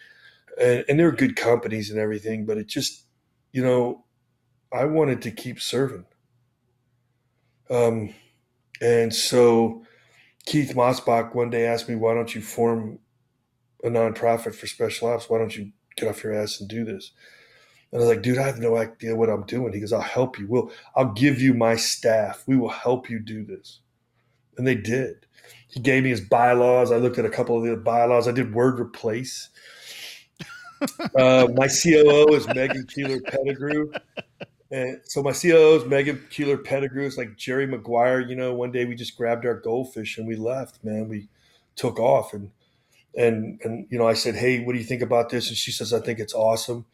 and, 0.59 0.85
and 0.87 0.99
they're 0.99 1.11
good 1.11 1.35
companies 1.35 1.89
and 1.89 1.99
everything. 1.99 2.45
But 2.45 2.57
it 2.57 2.67
just, 2.67 3.03
you 3.51 3.63
know, 3.63 4.05
I 4.71 4.85
wanted 4.85 5.21
to 5.23 5.31
keep 5.31 5.59
serving. 5.59 6.05
Um, 7.69 8.13
and 8.81 9.13
so 9.13 9.83
Keith 10.45 10.73
Masback 10.75 11.35
one 11.35 11.49
day 11.49 11.65
asked 11.65 11.89
me, 11.89 11.95
"Why 11.95 12.13
don't 12.13 12.33
you 12.33 12.41
form 12.41 12.99
a 13.83 13.89
nonprofit 13.89 14.55
for 14.55 14.67
special 14.67 15.09
ops. 15.09 15.29
Why 15.29 15.37
don't 15.39 15.55
you 15.55 15.71
get 15.95 16.09
off 16.09 16.23
your 16.23 16.33
ass 16.33 16.59
and 16.59 16.69
do 16.69 16.83
this? 16.85 17.11
And 17.91 18.01
I 18.01 18.05
was 18.05 18.15
like, 18.15 18.23
dude, 18.23 18.37
I 18.37 18.45
have 18.45 18.59
no 18.59 18.77
idea 18.77 19.15
what 19.15 19.29
I'm 19.29 19.43
doing. 19.43 19.73
He 19.73 19.81
goes, 19.81 19.91
I'll 19.91 20.01
help 20.01 20.39
you. 20.39 20.47
We'll, 20.47 20.71
I'll 20.95 21.11
give 21.11 21.41
you 21.41 21.53
my 21.53 21.75
staff. 21.75 22.43
We 22.47 22.55
will 22.55 22.69
help 22.69 23.09
you 23.09 23.19
do 23.19 23.43
this. 23.43 23.79
And 24.57 24.65
they 24.65 24.75
did. 24.75 25.25
He 25.67 25.79
gave 25.81 26.03
me 26.03 26.09
his 26.09 26.21
bylaws. 26.21 26.91
I 26.91 26.97
looked 26.97 27.17
at 27.17 27.25
a 27.25 27.29
couple 27.29 27.57
of 27.57 27.63
the 27.63 27.75
bylaws. 27.75 28.27
I 28.27 28.31
did 28.31 28.53
word 28.53 28.79
replace. 28.79 29.49
uh, 31.17 31.47
my 31.53 31.67
COO 31.67 32.33
is 32.33 32.47
Megan 32.47 32.85
Keeler 32.87 33.19
Pettigrew. 33.21 33.91
And 34.71 35.01
so 35.03 35.21
my 35.21 35.33
COO 35.33 35.75
is 35.75 35.85
Megan 35.85 36.25
Keeler 36.29 36.57
Pettigrew. 36.57 37.05
It's 37.05 37.17
like 37.17 37.35
Jerry 37.35 37.67
Maguire. 37.67 38.21
You 38.21 38.35
know, 38.35 38.53
one 38.53 38.71
day 38.71 38.85
we 38.85 38.95
just 38.95 39.17
grabbed 39.17 39.45
our 39.45 39.59
goldfish 39.59 40.17
and 40.17 40.25
we 40.25 40.37
left, 40.37 40.81
man. 40.81 41.09
We 41.09 41.27
took 41.75 41.99
off 41.99 42.33
and 42.33 42.51
and 43.15 43.59
and 43.63 43.87
you 43.89 43.97
know, 43.97 44.07
I 44.07 44.13
said, 44.13 44.35
Hey, 44.35 44.63
what 44.63 44.71
do 44.71 44.79
you 44.79 44.85
think 44.85 45.01
about 45.01 45.29
this? 45.29 45.49
And 45.49 45.57
she 45.57 45.71
says, 45.71 45.93
I 45.93 45.99
think 45.99 46.19
it's 46.19 46.33
awesome 46.33 46.85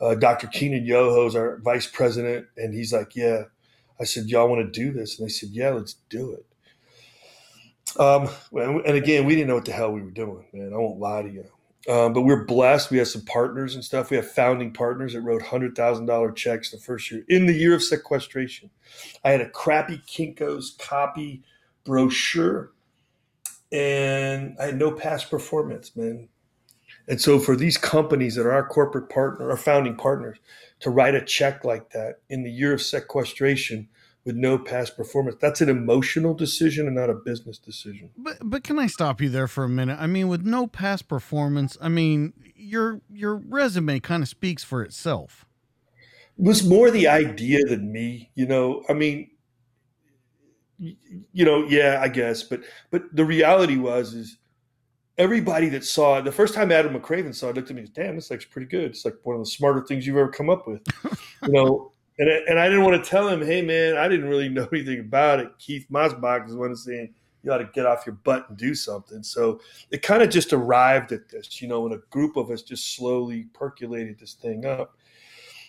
uh, 0.00 0.14
Dr. 0.14 0.46
Keenan 0.48 0.84
Yoho 0.86 1.26
is 1.26 1.36
our 1.36 1.58
vice 1.58 1.86
president, 1.86 2.46
and 2.56 2.74
he's 2.74 2.92
like, 2.92 3.16
"Yeah." 3.16 3.44
I 4.00 4.04
said, 4.04 4.26
"Y'all 4.26 4.48
want 4.48 4.64
to 4.64 4.80
do 4.80 4.92
this?" 4.92 5.18
And 5.18 5.26
they 5.26 5.32
said, 5.32 5.50
"Yeah, 5.50 5.70
let's 5.70 5.96
do 6.08 6.32
it." 6.32 6.46
Um, 7.98 8.28
and 8.52 8.96
again, 8.96 9.24
we 9.26 9.34
didn't 9.34 9.48
know 9.48 9.54
what 9.56 9.64
the 9.64 9.72
hell 9.72 9.92
we 9.92 10.02
were 10.02 10.10
doing, 10.10 10.44
man. 10.52 10.72
I 10.72 10.76
won't 10.76 11.00
lie 11.00 11.22
to 11.22 11.28
you. 11.28 11.44
Um, 11.88 12.12
but 12.12 12.22
we're 12.22 12.44
blessed. 12.44 12.90
We 12.90 12.98
have 12.98 13.08
some 13.08 13.24
partners 13.24 13.74
and 13.74 13.82
stuff. 13.82 14.10
We 14.10 14.16
have 14.16 14.30
founding 14.30 14.72
partners 14.72 15.14
that 15.14 15.22
wrote 15.22 15.42
hundred 15.42 15.74
thousand 15.74 16.06
dollar 16.06 16.32
checks 16.32 16.70
the 16.70 16.78
first 16.78 17.10
year 17.10 17.24
in 17.28 17.46
the 17.46 17.54
year 17.54 17.74
of 17.74 17.82
sequestration. 17.82 18.70
I 19.24 19.30
had 19.30 19.40
a 19.40 19.48
crappy 19.48 19.98
Kinko's 20.06 20.76
copy 20.78 21.44
brochure, 21.84 22.72
and 23.72 24.54
I 24.60 24.66
had 24.66 24.78
no 24.78 24.92
past 24.92 25.30
performance, 25.30 25.96
man. 25.96 26.28
And 27.08 27.20
so 27.20 27.38
for 27.38 27.56
these 27.56 27.78
companies 27.78 28.34
that 28.34 28.44
are 28.44 28.52
our 28.52 28.66
corporate 28.66 29.08
partner, 29.08 29.50
our 29.50 29.56
founding 29.56 29.96
partners, 29.96 30.38
to 30.80 30.90
write 30.90 31.14
a 31.14 31.24
check 31.24 31.64
like 31.64 31.90
that 31.90 32.20
in 32.28 32.44
the 32.44 32.50
year 32.50 32.74
of 32.74 32.82
sequestration 32.82 33.88
with 34.24 34.36
no 34.36 34.58
past 34.58 34.94
performance, 34.94 35.36
that's 35.40 35.62
an 35.62 35.70
emotional 35.70 36.34
decision 36.34 36.86
and 36.86 36.94
not 36.94 37.08
a 37.08 37.14
business 37.14 37.56
decision. 37.56 38.10
But 38.16 38.36
but 38.42 38.62
can 38.62 38.78
I 38.78 38.86
stop 38.86 39.22
you 39.22 39.30
there 39.30 39.48
for 39.48 39.64
a 39.64 39.68
minute? 39.68 39.98
I 39.98 40.06
mean, 40.06 40.28
with 40.28 40.44
no 40.44 40.66
past 40.66 41.08
performance, 41.08 41.78
I 41.80 41.88
mean, 41.88 42.34
your 42.54 43.00
your 43.10 43.36
resume 43.36 44.00
kind 44.00 44.22
of 44.22 44.28
speaks 44.28 44.62
for 44.62 44.82
itself. 44.82 45.46
It 46.38 46.44
was 46.44 46.62
more 46.62 46.90
the 46.90 47.08
idea 47.08 47.64
than 47.64 47.90
me, 47.90 48.30
you 48.34 48.46
know. 48.46 48.84
I 48.88 48.92
mean, 48.92 49.30
you 50.78 51.44
know, 51.44 51.64
yeah, 51.66 52.00
I 52.02 52.08
guess, 52.08 52.42
but 52.42 52.60
but 52.90 53.04
the 53.12 53.24
reality 53.24 53.76
was 53.76 54.12
is 54.12 54.36
everybody 55.18 55.68
that 55.70 55.84
saw 55.84 56.18
it, 56.18 56.24
the 56.24 56.32
first 56.32 56.54
time 56.54 56.70
Adam 56.70 56.94
McRaven 56.94 57.34
saw 57.34 57.48
it, 57.48 57.56
looked 57.56 57.70
at 57.70 57.76
me, 57.76 57.86
damn, 57.92 58.14
this 58.14 58.30
looks 58.30 58.44
pretty 58.44 58.68
good. 58.68 58.84
It's 58.84 59.04
like 59.04 59.16
one 59.24 59.36
of 59.36 59.42
the 59.42 59.50
smarter 59.50 59.84
things 59.84 60.06
you've 60.06 60.16
ever 60.16 60.30
come 60.30 60.48
up 60.48 60.66
with, 60.66 60.80
you 61.42 61.52
know. 61.52 61.92
And, 62.20 62.28
and 62.28 62.58
I 62.58 62.68
didn't 62.68 62.84
want 62.84 63.02
to 63.02 63.10
tell 63.10 63.28
him, 63.28 63.44
hey 63.44 63.62
man, 63.62 63.96
I 63.96 64.08
didn't 64.08 64.28
really 64.28 64.48
know 64.48 64.68
anything 64.72 65.00
about 65.00 65.40
it. 65.40 65.50
Keith 65.58 65.86
Masback 65.90 66.46
was 66.46 66.54
one 66.54 66.70
of 66.70 66.78
saying 66.78 67.14
you 67.42 67.52
ought 67.52 67.58
to 67.58 67.70
get 67.72 67.86
off 67.86 68.06
your 68.06 68.16
butt 68.16 68.48
and 68.48 68.56
do 68.56 68.74
something. 68.74 69.22
So 69.22 69.60
it 69.90 70.02
kind 70.02 70.22
of 70.22 70.30
just 70.30 70.52
arrived 70.52 71.12
at 71.12 71.28
this, 71.28 71.60
you 71.60 71.68
know, 71.68 71.84
and 71.86 71.94
a 71.94 72.02
group 72.10 72.36
of 72.36 72.50
us 72.50 72.62
just 72.62 72.96
slowly 72.96 73.46
percolated 73.52 74.18
this 74.18 74.34
thing 74.34 74.64
up. 74.64 74.96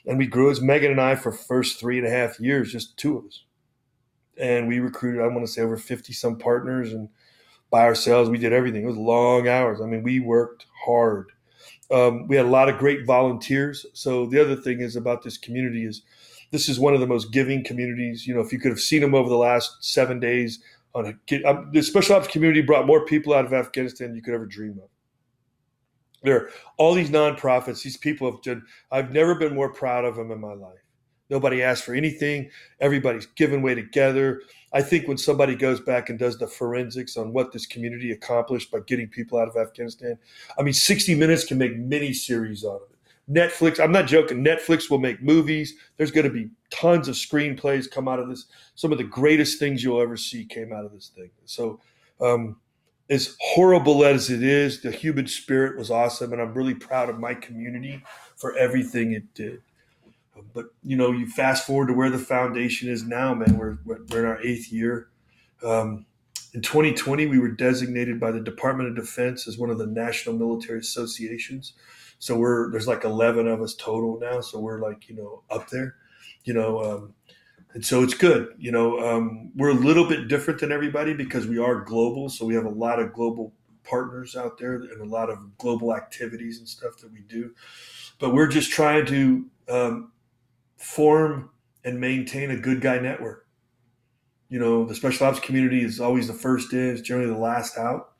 And 0.06 0.18
we 0.18 0.26
grew 0.26 0.50
as 0.50 0.62
Megan 0.62 0.92
and 0.92 1.02
I 1.02 1.16
for 1.16 1.32
first 1.32 1.80
three 1.80 1.98
and 1.98 2.08
a 2.08 2.10
half 2.10 2.40
years, 2.40 2.72
just 2.72 2.98
two 2.98 3.18
of 3.18 3.26
us. 3.26 3.44
And 4.40 4.68
we 4.68 4.80
recruited, 4.80 5.22
I 5.22 5.28
want 5.28 5.46
to 5.46 5.52
say 5.52 5.62
over 5.62 5.78
50 5.78 6.14
some 6.14 6.38
partners 6.38 6.94
and 6.94 7.10
by 7.70 7.82
ourselves. 7.82 8.30
We 8.30 8.38
did 8.38 8.54
everything. 8.54 8.84
It 8.84 8.88
was 8.88 8.98
long 8.98 9.48
hours. 9.48 9.82
I 9.82 9.86
mean, 9.86 10.04
we 10.04 10.20
worked 10.20 10.66
hard. 10.86 11.32
Um, 11.92 12.28
we 12.28 12.36
had 12.36 12.46
a 12.46 12.50
lot 12.50 12.70
of 12.70 12.78
great 12.78 13.06
volunteers. 13.06 13.86
So 13.94 14.26
the 14.26 14.40
other 14.40 14.56
thing 14.56 14.80
is 14.80 14.96
about 14.96 15.24
this 15.24 15.38
community 15.38 15.86
is 15.86 16.04
this 16.52 16.70
is 16.70 16.80
one 16.80 16.94
of 16.94 17.00
the 17.00 17.08
most 17.08 17.32
giving 17.32 17.64
communities. 17.64 18.28
You 18.28 18.34
know, 18.36 18.42
if 18.42 18.52
you 18.52 18.60
could 18.60 18.72
have 18.72 18.80
seen 18.80 19.02
them 19.02 19.16
over 19.16 19.30
the 19.30 19.36
last 19.36 19.84
seven 19.84 20.20
days 20.20 20.60
on 20.96 21.06
a 21.06 21.48
um, 21.48 21.70
the 21.72 21.82
special 21.82 22.16
ops 22.16 22.28
community 22.28 22.62
brought 22.62 22.88
more 22.88 23.06
people 23.06 23.34
out 23.34 23.46
of 23.46 23.54
Afghanistan 23.54 24.08
than 24.08 24.16
you 24.16 24.22
could 24.22 24.34
ever 24.34 24.46
dream 24.46 24.80
of. 24.84 24.90
There 26.24 26.36
are 26.36 26.50
all 26.78 26.94
these 26.94 27.10
nonprofits. 27.10 27.84
These 27.84 27.98
people 27.98 28.30
have 28.32 28.42
done. 28.42 28.66
I've 28.92 29.14
never 29.14 29.36
been 29.36 29.56
more 29.56 29.72
proud 29.72 30.06
of 30.06 30.16
them 30.16 30.32
in 30.32 30.40
my 30.40 30.54
life. 30.54 30.80
Nobody 31.30 31.62
asked 31.62 31.84
for 31.84 31.94
anything. 31.94 32.50
Everybody's 32.82 33.28
given 33.28 33.62
way 33.62 33.76
together. 33.76 34.42
I 34.72 34.82
think 34.82 35.08
when 35.08 35.18
somebody 35.18 35.56
goes 35.56 35.80
back 35.80 36.10
and 36.10 36.20
does 36.20 36.38
the 36.38 36.48
forensics 36.48 37.18
on 37.18 37.34
what 37.34 37.52
this 37.52 37.66
community 37.66 38.12
accomplished 38.12 38.72
by 38.72 38.80
getting 38.82 39.08
people 39.08 39.40
out 39.40 39.48
of 39.48 39.58
Afghanistan, 39.58 40.18
I 40.58 40.62
mean, 40.62 40.74
60 40.74 41.16
Minutes 41.16 41.46
can 41.46 41.58
make 41.58 41.76
mini 41.76 42.14
series 42.14 42.64
out 42.64 42.82
of 42.82 42.92
it. 42.92 43.00
Netflix, 43.32 43.80
I'm 43.80 43.92
not 43.92 44.08
joking, 44.08 44.44
Netflix 44.44 44.90
will 44.90 45.00
make 45.00 45.22
movies. 45.22 45.76
There's 45.98 46.12
going 46.12 46.26
to 46.26 46.34
be 46.34 46.50
tons 46.72 47.08
of 47.08 47.16
screenplays 47.16 47.90
come 47.90 48.08
out 48.08 48.20
of 48.20 48.28
this. 48.28 48.46
Some 48.76 48.92
of 48.92 48.98
the 48.98 49.04
greatest 49.04 49.60
things 49.60 49.84
you'll 49.84 50.02
ever 50.02 50.18
see 50.18 50.46
came 50.46 50.74
out 50.74 50.86
of 50.86 50.92
this 50.92 51.12
thing. 51.16 51.30
So, 51.46 51.80
um, 52.22 52.58
as 53.10 53.36
horrible 53.40 54.06
as 54.06 54.30
it 54.30 54.44
is, 54.44 54.82
the 54.82 54.92
human 54.92 55.28
spirit 55.28 55.78
was 55.78 55.90
awesome. 55.90 56.32
And 56.32 56.42
I'm 56.42 56.54
really 56.54 56.76
proud 56.76 57.10
of 57.10 57.20
my 57.20 57.34
community 57.34 58.04
for 58.36 58.56
everything 58.56 59.14
it 59.14 59.34
did. 59.34 59.62
But 60.54 60.68
you 60.84 60.96
know, 60.96 61.12
you 61.12 61.28
fast 61.28 61.66
forward 61.66 61.88
to 61.88 61.94
where 61.94 62.10
the 62.10 62.20
foundation 62.20 62.90
is 62.90 63.04
now, 63.04 63.34
man. 63.34 63.58
We're 63.58 63.78
we're 63.86 64.20
in 64.20 64.26
our 64.26 64.42
eighth 64.42 64.72
year. 64.72 65.10
Um, 65.64 66.06
in 66.54 66.62
2020, 66.62 67.28
we 67.28 67.38
were 67.38 67.50
designated 67.52 68.20
by 68.20 68.32
the 68.32 68.40
Department 68.40 68.90
of 68.90 68.96
Defense 68.96 69.48
as 69.48 69.58
one 69.58 69.70
of 69.70 69.78
the 69.78 69.86
national 69.86 70.36
military 70.36 70.80
associations. 70.80 71.74
So 72.18 72.38
we're 72.38 72.72
there's 72.72 72.88
like 72.88 73.04
11 73.04 73.48
of 73.48 73.62
us 73.62 73.76
total 73.76 74.20
now. 74.20 74.42
So 74.42 74.60
we're 74.60 74.82
like 74.82 75.10
you 75.10 75.16
know 75.16 75.44
up 75.50 75.70
there, 75.70 75.96
you 76.44 76.54
know. 76.54 76.84
Um, 76.84 77.14
and 77.74 77.86
so 77.86 78.04
it's 78.04 78.16
good. 78.16 78.50
You 78.58 78.72
know, 78.72 79.00
um, 79.00 79.52
we're 79.56 79.70
a 79.70 79.74
little 79.76 80.08
bit 80.08 80.28
different 80.28 80.60
than 80.60 80.72
everybody 80.72 81.14
because 81.14 81.46
we 81.46 81.60
are 81.60 81.82
global. 81.82 82.30
So 82.30 82.46
we 82.46 82.56
have 82.56 82.66
a 82.66 82.70
lot 82.70 83.00
of 83.00 83.14
global 83.14 83.54
partners 83.84 84.36
out 84.36 84.58
there 84.58 84.76
and 84.76 85.02
a 85.02 85.06
lot 85.06 85.30
of 85.30 85.58
global 85.58 85.96
activities 85.96 86.60
and 86.60 86.68
stuff 86.68 86.98
that 86.98 87.12
we 87.12 87.22
do. 87.22 87.52
But 88.20 88.34
we're 88.34 88.48
just 88.48 88.72
trying 88.72 89.06
to 89.08 89.46
um, 89.70 90.12
form 90.80 91.50
and 91.84 92.00
maintain 92.00 92.50
a 92.52 92.58
good 92.58 92.82
guy 92.82 92.98
network. 93.00 93.46
You 94.48 94.60
know, 94.60 94.86
the 94.86 94.96
special 94.96 95.28
ops 95.28 95.40
community 95.40 95.84
is 95.84 96.00
always 96.00 96.28
the 96.28 96.34
first 96.34 96.74
in, 96.74 96.90
it's 96.90 97.02
generally 97.02 97.32
the 97.32 97.38
last 97.38 97.78
out 97.78 98.14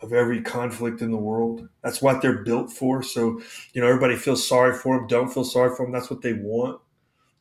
of 0.00 0.12
every 0.12 0.40
conflict 0.42 1.00
in 1.00 1.10
the 1.10 1.16
world. 1.16 1.68
That's 1.82 2.00
what 2.00 2.22
they're 2.22 2.44
built 2.44 2.70
for. 2.70 3.02
So, 3.02 3.40
you 3.72 3.80
know, 3.80 3.88
everybody 3.88 4.14
feels 4.14 4.46
sorry 4.46 4.74
for 4.76 4.96
them, 4.96 5.08
don't 5.08 5.32
feel 5.32 5.44
sorry 5.44 5.74
for 5.74 5.84
them. 5.84 5.92
That's 5.92 6.10
what 6.10 6.22
they 6.22 6.34
want. 6.34 6.80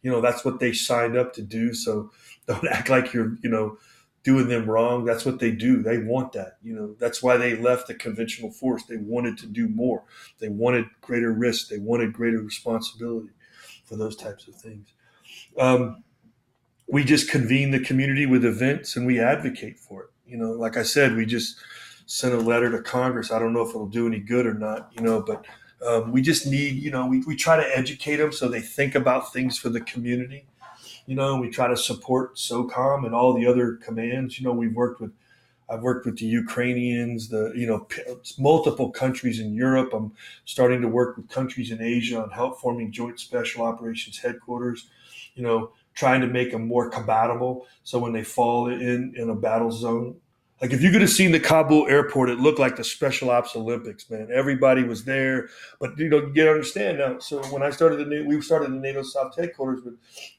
You 0.02 0.10
know, 0.10 0.22
that's 0.22 0.44
what 0.44 0.60
they 0.60 0.74
signed 0.74 1.18
up 1.18 1.34
to 1.34 1.42
do. 1.42 1.74
So 1.74 2.12
don't 2.48 2.68
act 2.68 2.90
like 2.90 3.14
you're, 3.14 3.36
you 3.44 3.50
know, 3.50 3.78
doing 4.24 4.48
them 4.48 4.70
wrong. 4.70 5.06
That's 5.06 5.26
what 5.26 5.40
they 5.40 5.52
do. 5.52 5.84
They 5.84 6.00
want 6.00 6.34
that. 6.34 6.58
You 6.64 6.74
know, 6.74 6.96
that's 7.00 7.22
why 7.22 7.38
they 7.38 7.56
left 7.56 7.88
the 7.88 7.94
conventional 7.94 8.52
force. 8.52 8.84
They 8.84 8.98
wanted 8.98 9.38
to 9.40 9.48
do 9.48 9.68
more. 9.68 10.06
They 10.40 10.50
wanted 10.50 10.86
greater 11.02 11.32
risk. 11.32 11.68
They 11.68 11.80
wanted 11.80 12.14
greater 12.14 12.40
responsibility 12.40 13.30
for 13.88 13.96
those 13.96 14.16
types 14.16 14.48
of 14.48 14.56
things. 14.56 14.94
Um, 15.58 16.04
we 16.88 17.04
just 17.04 17.30
convene 17.30 17.72
the 17.72 17.80
community 17.80 18.26
with 18.26 18.46
events 18.46 18.96
and 18.96 19.06
we 19.06 19.20
advocate 19.20 19.80
for 19.80 20.04
it. 20.04 20.10
You 20.26 20.38
know, 20.38 20.52
like 20.52 20.78
I 20.78 20.84
said, 20.84 21.16
we 21.16 21.26
just 21.26 21.58
sent 22.06 22.34
a 22.34 22.38
letter 22.38 22.72
to 22.72 22.82
Congress. 22.82 23.32
I 23.32 23.40
don't 23.40 23.54
know 23.54 23.62
if 23.62 23.70
it'll 23.70 23.88
do 23.88 24.08
any 24.08 24.20
good 24.20 24.46
or 24.46 24.54
not, 24.54 24.92
you 24.96 25.02
know, 25.02 25.22
but 25.22 25.46
um, 25.86 26.12
we 26.12 26.22
just 26.22 26.48
need, 26.48 26.76
you 26.76 26.92
know, 26.92 27.08
we, 27.08 27.22
we 27.22 27.36
try 27.36 27.56
to 27.56 27.78
educate 27.78 28.18
them 28.18 28.32
so 28.32 28.48
they 28.48 28.62
think 28.62 28.96
about 28.96 29.34
things 29.34 29.58
for 29.58 29.70
the 29.70 29.82
community. 29.82 30.46
You 31.06 31.16
know, 31.16 31.40
we 31.40 31.50
try 31.50 31.68
to 31.68 31.78
support 31.78 32.36
SOCOM 32.36 33.06
and 33.06 33.16
all 33.16 33.34
the 33.34 33.46
other 33.46 33.76
commands. 33.76 34.40
You 34.40 34.46
know, 34.46 34.54
we've 34.54 34.74
worked 34.74 35.00
with 35.00 35.12
I've 35.70 35.82
worked 35.82 36.06
with 36.06 36.18
the 36.18 36.26
Ukrainians, 36.26 37.30
the 37.30 37.52
you 37.56 37.68
know 37.68 37.88
multiple 38.38 38.90
countries 38.90 39.40
in 39.40 39.54
Europe. 39.54 39.94
I'm 39.94 40.14
starting 40.46 40.82
to 40.82 40.88
work 40.88 41.18
with 41.18 41.30
countries 41.30 41.72
in 41.72 41.82
Asia 41.82 42.22
on 42.22 42.30
help 42.30 42.60
forming 42.60 42.92
joint 42.92 43.20
special 43.20 43.64
operations 43.64 44.18
headquarters. 44.18 44.88
You 45.36 45.44
know, 45.44 45.72
trying 45.94 46.22
to 46.22 46.28
make 46.28 46.52
them 46.52 46.68
more 46.68 46.90
compatible. 46.90 47.68
So 47.84 48.00
when 48.00 48.14
they 48.14 48.24
fall 48.24 48.70
in 48.70 49.14
in 49.16 49.30
a 49.30 49.36
battle 49.36 49.72
zone, 49.72 50.16
like 50.62 50.72
if 50.72 50.82
you 50.82 50.90
could 50.90 51.02
have 51.02 51.10
seen 51.10 51.32
the 51.32 51.40
Kabul 51.40 51.88
airport, 51.88 52.30
it 52.30 52.40
looked 52.40 52.60
like 52.60 52.78
the 52.78 52.84
Special 52.84 53.30
Ops 53.30 53.56
Olympics. 53.56 54.10
Man, 54.10 54.30
everybody 54.34 54.84
was 54.84 55.04
there. 55.04 55.50
But 55.80 55.98
you 56.00 56.10
know, 56.10 56.20
you 56.20 56.34
get 56.34 56.48
understand 56.48 57.00
now. 57.00 57.20
So 57.20 57.44
when 57.48 57.62
I 57.62 57.72
started 57.72 58.08
the 58.08 58.24
we 58.26 58.40
started 58.42 58.72
the 58.72 58.78
NATO 58.78 59.04
South 59.04 59.36
headquarters 59.36 59.84
with 59.84 59.96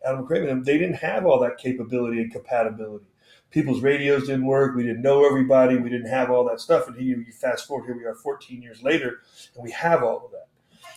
Adam 0.06 0.26
Craven, 0.26 0.62
they 0.62 0.78
didn't 0.78 0.96
have 0.96 1.26
all 1.26 1.38
that 1.40 1.58
capability 1.58 2.22
and 2.22 2.32
compatibility 2.32 3.04
people's 3.50 3.80
radios 3.80 4.26
didn't 4.26 4.46
work. 4.46 4.76
We 4.76 4.82
didn't 4.82 5.02
know 5.02 5.24
everybody. 5.24 5.76
We 5.76 5.90
didn't 5.90 6.10
have 6.10 6.30
all 6.30 6.44
that 6.48 6.60
stuff. 6.60 6.88
And 6.88 6.96
here 6.96 7.18
you 7.18 7.32
fast 7.32 7.66
forward, 7.66 7.86
here 7.86 7.96
we 7.96 8.04
are 8.04 8.14
14 8.14 8.62
years 8.62 8.82
later, 8.82 9.20
and 9.54 9.64
we 9.64 9.70
have 9.72 10.02
all 10.02 10.24
of 10.24 10.30
that. 10.32 10.48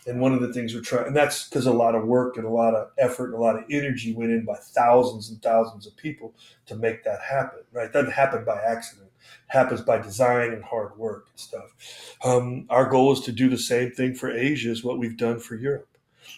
And 0.07 0.19
one 0.19 0.34
of 0.34 0.41
the 0.41 0.52
things 0.52 0.73
we're 0.73 0.82
trying, 0.82 1.07
and 1.07 1.15
that's 1.15 1.48
because 1.48 1.68
a 1.68 1.73
lot 1.73 1.94
of 1.94 2.06
work 2.06 2.36
and 2.36 2.45
a 2.45 2.49
lot 2.49 2.73
of 2.73 2.90
effort 2.98 3.26
and 3.26 3.36
a 3.36 3.38
lot 3.38 3.56
of 3.56 3.65
energy 3.69 4.15
went 4.15 4.32
in 4.32 4.45
by 4.45 4.56
thousands 4.56 5.30
and 5.30 5.41
thousands 5.44 5.86
of 5.86 5.95
people 5.95 6.34
to 6.65 6.76
make 6.76 7.03
that 7.03 7.22
happen, 7.22 7.60
right? 7.72 7.94
That 7.94 7.99
doesn't 7.99 8.14
happen 8.14 8.44
by 8.44 8.60
accident. 8.61 9.11
happens 9.48 9.82
by 9.82 9.99
design 9.99 10.53
and 10.53 10.64
hard 10.64 10.98
work 10.98 11.28
and 11.30 11.40
stuff. 11.40 12.18
Um, 12.23 12.65
our 12.72 12.90
goal 12.90 13.11
is 13.11 13.19
to 13.22 13.32
do 13.32 13.48
the 13.48 13.60
same 13.60 13.91
thing 13.91 14.15
for 14.15 14.32
Asia 14.32 14.72
as 14.72 14.84
what 14.84 14.98
we've 14.98 15.18
done 15.18 15.40
for 15.40 15.56
Europe 15.56 15.90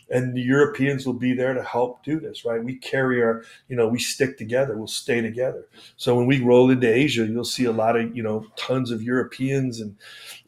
and 0.09 0.35
the 0.35 0.41
Europeans 0.41 1.05
will 1.05 1.13
be 1.13 1.33
there 1.33 1.53
to 1.53 1.63
help 1.63 2.03
do 2.03 2.19
this, 2.19 2.45
right? 2.45 2.63
We 2.63 2.75
carry 2.75 3.21
our, 3.23 3.43
you 3.67 3.75
know, 3.75 3.87
we 3.87 3.99
stick 3.99 4.37
together, 4.37 4.77
we'll 4.77 4.87
stay 4.87 5.21
together. 5.21 5.67
So 5.97 6.15
when 6.15 6.27
we 6.27 6.41
roll 6.41 6.69
into 6.69 6.91
Asia, 6.91 7.25
you'll 7.25 7.45
see 7.45 7.65
a 7.65 7.71
lot 7.71 7.95
of, 7.95 8.15
you 8.15 8.23
know, 8.23 8.45
tons 8.55 8.91
of 8.91 9.01
Europeans 9.01 9.79
and 9.79 9.95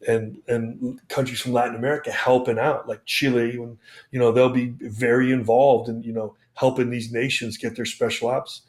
and 0.06 0.38
and 0.46 1.00
countries 1.08 1.40
from 1.40 1.52
Latin 1.52 1.76
America 1.76 2.10
helping 2.10 2.58
out, 2.58 2.88
like 2.88 3.04
Chile, 3.06 3.58
when 3.58 3.78
you 4.10 4.18
know 4.18 4.32
they'll 4.32 4.50
be 4.50 4.74
very 4.80 5.32
involved 5.32 5.88
in, 5.88 6.02
you 6.02 6.12
know, 6.12 6.36
helping 6.54 6.90
these 6.90 7.12
nations 7.12 7.56
get 7.56 7.76
their 7.76 7.84
special 7.84 8.28
ops 8.28 8.62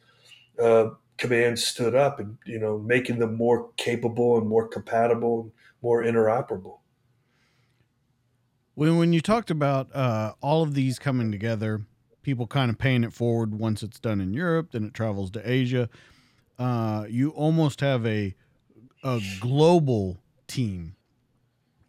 uh, 0.62 0.90
commands 1.18 1.66
stood 1.66 1.96
up 1.96 2.20
and 2.20 2.38
you 2.46 2.60
know 2.60 2.78
making 2.80 3.20
them 3.20 3.36
more 3.36 3.70
capable 3.78 4.38
and 4.38 4.48
more 4.48 4.68
compatible 4.68 5.42
and 5.42 5.52
more 5.82 6.04
interoperable. 6.04 6.80
When 8.78 8.96
when 8.98 9.12
you 9.12 9.22
talked 9.22 9.50
about 9.50 9.90
uh, 9.96 10.34
all 10.40 10.62
of 10.62 10.76
these 10.76 11.00
coming 11.00 11.32
together, 11.32 11.82
people 12.22 12.46
kind 12.46 12.70
of 12.70 12.78
paying 12.78 13.04
it 13.04 13.12
forward 13.12 13.56
once 13.58 13.82
it's 13.82 14.00
done 14.00 14.22
in 14.22 14.36
Europe, 14.36 14.70
then 14.72 14.84
it 14.84 14.94
travels 14.94 15.32
to 15.32 15.52
Asia. 15.52 15.90
Uh, 16.60 17.06
you 17.10 17.32
almost 17.32 17.82
have 17.82 18.06
a 18.06 18.36
a 19.04 19.20
global 19.40 20.20
team 20.46 20.96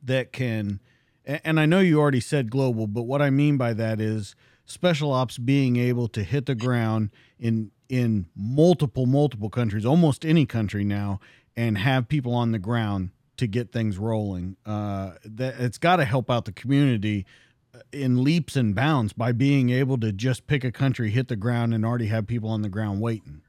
that 0.02 0.32
can, 0.32 0.80
and 1.26 1.60
I 1.60 1.66
know 1.66 1.80
you 1.80 2.00
already 2.00 2.20
said 2.20 2.50
global, 2.50 2.86
but 2.86 3.02
what 3.02 3.20
I 3.20 3.28
mean 3.28 3.58
by 3.58 3.74
that 3.74 4.00
is 4.00 4.34
special 4.64 5.12
ops 5.12 5.36
being 5.36 5.76
able 5.76 6.08
to 6.08 6.22
hit 6.22 6.46
the 6.46 6.54
ground 6.54 7.10
in 7.38 7.70
in 7.90 8.28
multiple 8.34 9.04
multiple 9.04 9.50
countries, 9.50 9.84
almost 9.84 10.24
any 10.24 10.46
country 10.46 10.84
now, 10.84 11.20
and 11.54 11.76
have 11.76 12.08
people 12.08 12.32
on 12.32 12.52
the 12.52 12.58
ground 12.58 13.10
to 13.38 13.46
get 13.46 13.72
things 13.72 13.98
rolling. 13.98 14.56
Uh, 14.66 15.12
that 15.24 15.58
it's 15.58 15.78
got 15.78 15.96
to 15.96 16.04
help 16.04 16.30
out 16.30 16.44
the 16.44 16.52
community 16.52 17.26
uh, 17.74 17.80
in 17.92 18.22
leaps 18.22 18.56
and 18.56 18.74
bounds 18.74 19.12
by 19.12 19.32
being 19.32 19.70
able 19.70 19.98
to 19.98 20.12
just 20.12 20.46
pick 20.46 20.64
a 20.64 20.72
country, 20.72 21.10
hit 21.10 21.28
the 21.28 21.36
ground, 21.36 21.74
and 21.74 21.84
already 21.84 22.06
have 22.06 22.26
people 22.26 22.50
on 22.50 22.62
the 22.62 22.68
ground 22.68 23.00
waiting. 23.00 23.42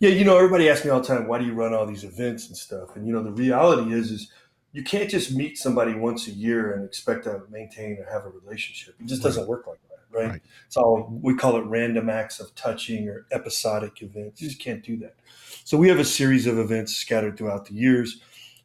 Yeah, 0.00 0.10
you 0.10 0.24
know, 0.24 0.36
everybody 0.36 0.68
asks 0.68 0.84
me 0.84 0.90
all 0.90 1.00
the 1.00 1.06
time, 1.06 1.28
why 1.28 1.38
do 1.38 1.44
you 1.44 1.52
run 1.52 1.72
all 1.72 1.86
these 1.86 2.02
events 2.02 2.48
and 2.48 2.56
stuff? 2.56 2.96
And 2.96 3.06
you 3.06 3.12
know, 3.12 3.22
the 3.22 3.30
reality 3.30 3.92
is, 3.92 4.10
is 4.10 4.32
you 4.72 4.82
can't 4.82 5.08
just 5.08 5.32
meet 5.32 5.58
somebody 5.58 5.94
once 5.94 6.26
a 6.26 6.32
year 6.32 6.72
and 6.72 6.84
expect 6.84 7.24
to 7.24 7.42
maintain 7.50 7.98
or 7.98 8.10
have 8.10 8.24
a 8.24 8.30
relationship. 8.30 8.96
It 8.98 9.06
just 9.06 9.22
doesn't 9.22 9.46
work 9.46 9.66
like 9.66 9.78
that, 9.90 10.18
right? 10.18 10.28
right? 10.30 10.42
It's 10.66 10.76
all 10.76 11.08
we 11.22 11.36
call 11.36 11.56
it 11.56 11.64
random 11.66 12.10
acts 12.10 12.40
of 12.40 12.54
touching 12.54 13.08
or 13.08 13.26
episodic 13.30 14.02
events. 14.02 14.40
You 14.40 14.48
just 14.48 14.60
can't 14.60 14.82
do 14.82 14.96
that. 14.98 15.14
So 15.64 15.76
we 15.76 15.88
have 15.88 15.98
a 15.98 16.04
series 16.04 16.46
of 16.46 16.58
events 16.58 16.96
scattered 16.96 17.36
throughout 17.36 17.66
the 17.66 17.74
years 17.74 18.20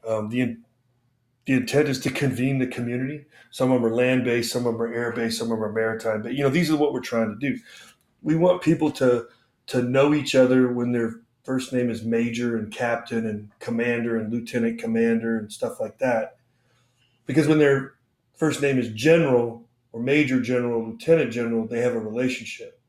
um, 0.08 0.30
the 0.30 0.58
the 1.46 1.54
intent 1.54 1.88
is 1.88 2.00
to 2.02 2.10
convene 2.10 2.60
the 2.60 2.68
community. 2.68 3.26
Some 3.52 3.72
of 3.72 3.82
them 3.82 3.90
are 3.90 3.96
land 3.96 4.26
based, 4.26 4.52
some 4.52 4.66
of 4.66 4.74
them 4.74 4.82
are 4.82 4.94
air 4.94 5.14
based, 5.14 5.38
some 5.38 5.52
of 5.52 5.58
them 5.58 5.64
are 5.64 5.72
maritime. 5.72 6.22
But 6.22 6.34
you 6.34 6.44
know, 6.44 6.50
these 6.50 6.70
are 6.70 6.76
what 6.76 6.94
we're 6.94 7.00
trying 7.00 7.30
to 7.30 7.36
do. 7.36 7.60
We 8.22 8.36
want 8.36 8.62
people 8.62 8.92
to 8.92 9.28
to 9.68 9.82
know 9.82 10.14
each 10.14 10.36
other 10.36 10.72
when 10.72 10.92
their 10.92 11.22
first 11.44 11.72
name 11.72 11.90
is 11.90 12.04
major 12.04 12.58
and 12.58 12.72
captain 12.72 13.26
and 13.26 13.50
commander 13.60 14.18
and 14.18 14.32
lieutenant 14.32 14.80
commander 14.80 15.38
and 15.38 15.52
stuff 15.52 15.80
like 15.80 15.98
that. 16.00 16.38
Because 17.26 17.48
when 17.48 17.60
their 17.60 17.94
first 18.36 18.62
name 18.62 18.78
is 18.78 18.90
general 18.90 19.66
or 19.94 20.02
major 20.02 20.42
general, 20.42 20.86
lieutenant 20.86 21.32
general, 21.32 21.66
they 21.66 21.80
have 21.80 21.96
a 21.96 22.00
relationship. 22.00 22.82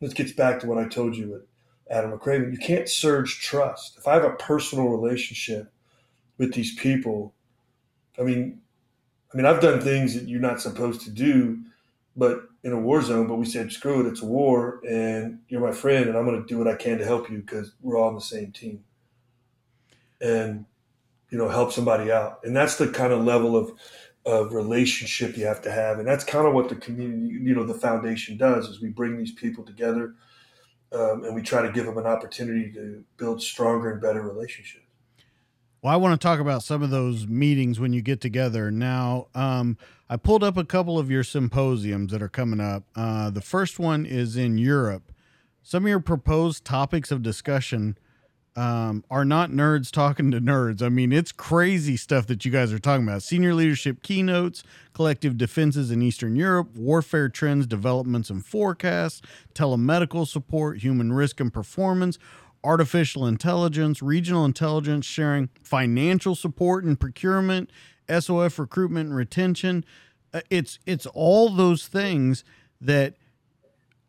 This 0.00 0.14
gets 0.14 0.32
back 0.32 0.60
to 0.60 0.66
what 0.66 0.78
I 0.78 0.88
told 0.88 1.16
you 1.16 1.30
with 1.30 1.42
Adam 1.90 2.12
McRaven. 2.12 2.52
You 2.52 2.58
can't 2.58 2.88
surge 2.88 3.40
trust. 3.40 3.96
If 3.98 4.06
I 4.08 4.14
have 4.14 4.24
a 4.24 4.36
personal 4.36 4.88
relationship 4.88 5.72
with 6.38 6.54
these 6.54 6.74
people. 6.74 7.34
I 8.18 8.22
mean, 8.22 8.60
I 9.32 9.36
mean, 9.36 9.46
I've 9.46 9.60
done 9.60 9.80
things 9.80 10.14
that 10.14 10.28
you're 10.28 10.40
not 10.40 10.60
supposed 10.60 11.02
to 11.02 11.10
do, 11.10 11.58
but 12.16 12.48
in 12.62 12.72
a 12.72 12.78
war 12.78 13.02
zone. 13.02 13.26
But 13.26 13.36
we 13.36 13.46
said, 13.46 13.72
screw 13.72 14.00
it, 14.00 14.10
it's 14.10 14.22
a 14.22 14.26
war, 14.26 14.80
and 14.88 15.40
you're 15.48 15.60
my 15.60 15.72
friend, 15.72 16.08
and 16.08 16.16
I'm 16.16 16.24
going 16.24 16.40
to 16.40 16.46
do 16.46 16.58
what 16.58 16.68
I 16.68 16.74
can 16.74 16.98
to 16.98 17.04
help 17.04 17.30
you 17.30 17.38
because 17.38 17.72
we're 17.80 17.98
all 17.98 18.08
on 18.08 18.14
the 18.14 18.20
same 18.20 18.52
team, 18.52 18.84
and 20.20 20.64
you 21.30 21.38
know, 21.38 21.48
help 21.48 21.72
somebody 21.72 22.12
out. 22.12 22.40
And 22.44 22.54
that's 22.54 22.76
the 22.76 22.88
kind 22.88 23.12
of 23.12 23.24
level 23.24 23.56
of 23.56 23.72
of 24.24 24.52
relationship 24.52 25.36
you 25.36 25.46
have 25.46 25.62
to 25.62 25.70
have, 25.70 25.98
and 25.98 26.08
that's 26.08 26.24
kind 26.24 26.46
of 26.46 26.54
what 26.54 26.68
the 26.68 26.76
community, 26.76 27.34
you 27.34 27.54
know, 27.54 27.64
the 27.64 27.74
foundation 27.74 28.36
does. 28.36 28.68
Is 28.68 28.80
we 28.80 28.88
bring 28.88 29.16
these 29.16 29.32
people 29.32 29.64
together, 29.64 30.14
um, 30.92 31.24
and 31.24 31.34
we 31.34 31.42
try 31.42 31.62
to 31.62 31.72
give 31.72 31.86
them 31.86 31.98
an 31.98 32.06
opportunity 32.06 32.72
to 32.72 33.04
build 33.18 33.42
stronger 33.42 33.90
and 33.92 34.00
better 34.00 34.22
relationships. 34.22 34.85
Well, 35.86 35.94
I 35.94 35.98
want 35.98 36.20
to 36.20 36.26
talk 36.26 36.40
about 36.40 36.64
some 36.64 36.82
of 36.82 36.90
those 36.90 37.28
meetings 37.28 37.78
when 37.78 37.92
you 37.92 38.02
get 38.02 38.20
together. 38.20 38.72
Now, 38.72 39.28
um, 39.36 39.78
I 40.10 40.16
pulled 40.16 40.42
up 40.42 40.56
a 40.56 40.64
couple 40.64 40.98
of 40.98 41.12
your 41.12 41.22
symposiums 41.22 42.10
that 42.10 42.20
are 42.20 42.28
coming 42.28 42.58
up. 42.58 42.82
Uh, 42.96 43.30
the 43.30 43.40
first 43.40 43.78
one 43.78 44.04
is 44.04 44.36
in 44.36 44.58
Europe. 44.58 45.12
Some 45.62 45.84
of 45.84 45.88
your 45.88 46.00
proposed 46.00 46.64
topics 46.64 47.12
of 47.12 47.22
discussion 47.22 47.96
um, 48.56 49.04
are 49.12 49.24
not 49.24 49.50
nerds 49.50 49.92
talking 49.92 50.32
to 50.32 50.40
nerds. 50.40 50.82
I 50.82 50.88
mean, 50.88 51.12
it's 51.12 51.30
crazy 51.30 51.96
stuff 51.96 52.26
that 52.26 52.44
you 52.44 52.50
guys 52.50 52.72
are 52.72 52.80
talking 52.80 53.06
about. 53.06 53.22
Senior 53.22 53.54
leadership 53.54 54.02
keynotes, 54.02 54.64
collective 54.92 55.38
defenses 55.38 55.92
in 55.92 56.02
Eastern 56.02 56.34
Europe, 56.34 56.74
warfare 56.74 57.28
trends, 57.28 57.64
developments 57.64 58.28
and 58.28 58.44
forecasts, 58.44 59.22
telemedical 59.54 60.26
support, 60.26 60.78
human 60.78 61.12
risk 61.12 61.38
and 61.38 61.52
performance 61.52 62.18
artificial 62.64 63.26
intelligence, 63.26 64.02
regional 64.02 64.44
intelligence 64.44 65.06
sharing, 65.06 65.48
financial 65.62 66.34
support 66.34 66.84
and 66.84 66.98
procurement, 66.98 67.70
SOF 68.08 68.58
recruitment 68.58 69.08
and 69.08 69.16
retention. 69.16 69.84
Uh, 70.32 70.40
it's 70.50 70.78
it's 70.86 71.06
all 71.06 71.48
those 71.50 71.86
things 71.86 72.44
that 72.80 73.14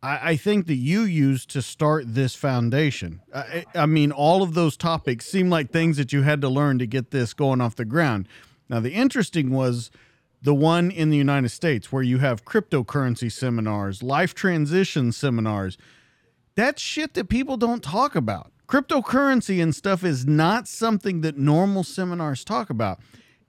I, 0.02 0.32
I 0.32 0.36
think 0.36 0.68
that 0.68 0.76
you 0.76 1.02
used 1.02 1.50
to 1.52 1.62
start 1.62 2.06
this 2.08 2.36
foundation. 2.36 3.22
I, 3.34 3.66
I 3.76 3.86
mean, 3.86 4.12
all 4.12 4.44
of 4.44 4.54
those 4.54 4.78
topics 4.78 5.26
seem 5.26 5.50
like 5.50 5.72
things 5.72 5.98
that 5.98 6.14
you 6.14 6.24
had 6.24 6.42
to 6.42 6.50
learn 6.50 6.80
to 6.80 6.88
get 6.88 7.12
this 7.12 7.34
going 7.34 7.62
off 7.62 7.76
the 7.76 7.86
ground. 7.86 8.28
Now, 8.70 8.80
the 8.80 8.94
interesting 8.94 9.52
was 9.52 9.92
the 10.42 10.54
one 10.54 10.92
in 10.92 11.10
the 11.10 11.18
United 11.18 11.50
States 11.50 11.92
where 11.92 12.04
you 12.04 12.20
have 12.20 12.46
cryptocurrency 12.46 13.32
seminars, 13.32 14.04
life 14.04 14.34
transition 14.34 15.12
seminars 15.12 15.78
that's 16.58 16.82
shit 16.82 17.14
that 17.14 17.30
people 17.30 17.56
don't 17.56 17.84
talk 17.84 18.16
about. 18.16 18.52
Cryptocurrency 18.68 19.62
and 19.62 19.74
stuff 19.74 20.04
is 20.04 20.26
not 20.26 20.68
something 20.68 21.22
that 21.22 21.38
normal 21.38 21.84
seminars 21.84 22.44
talk 22.44 22.72
about. 22.72 23.00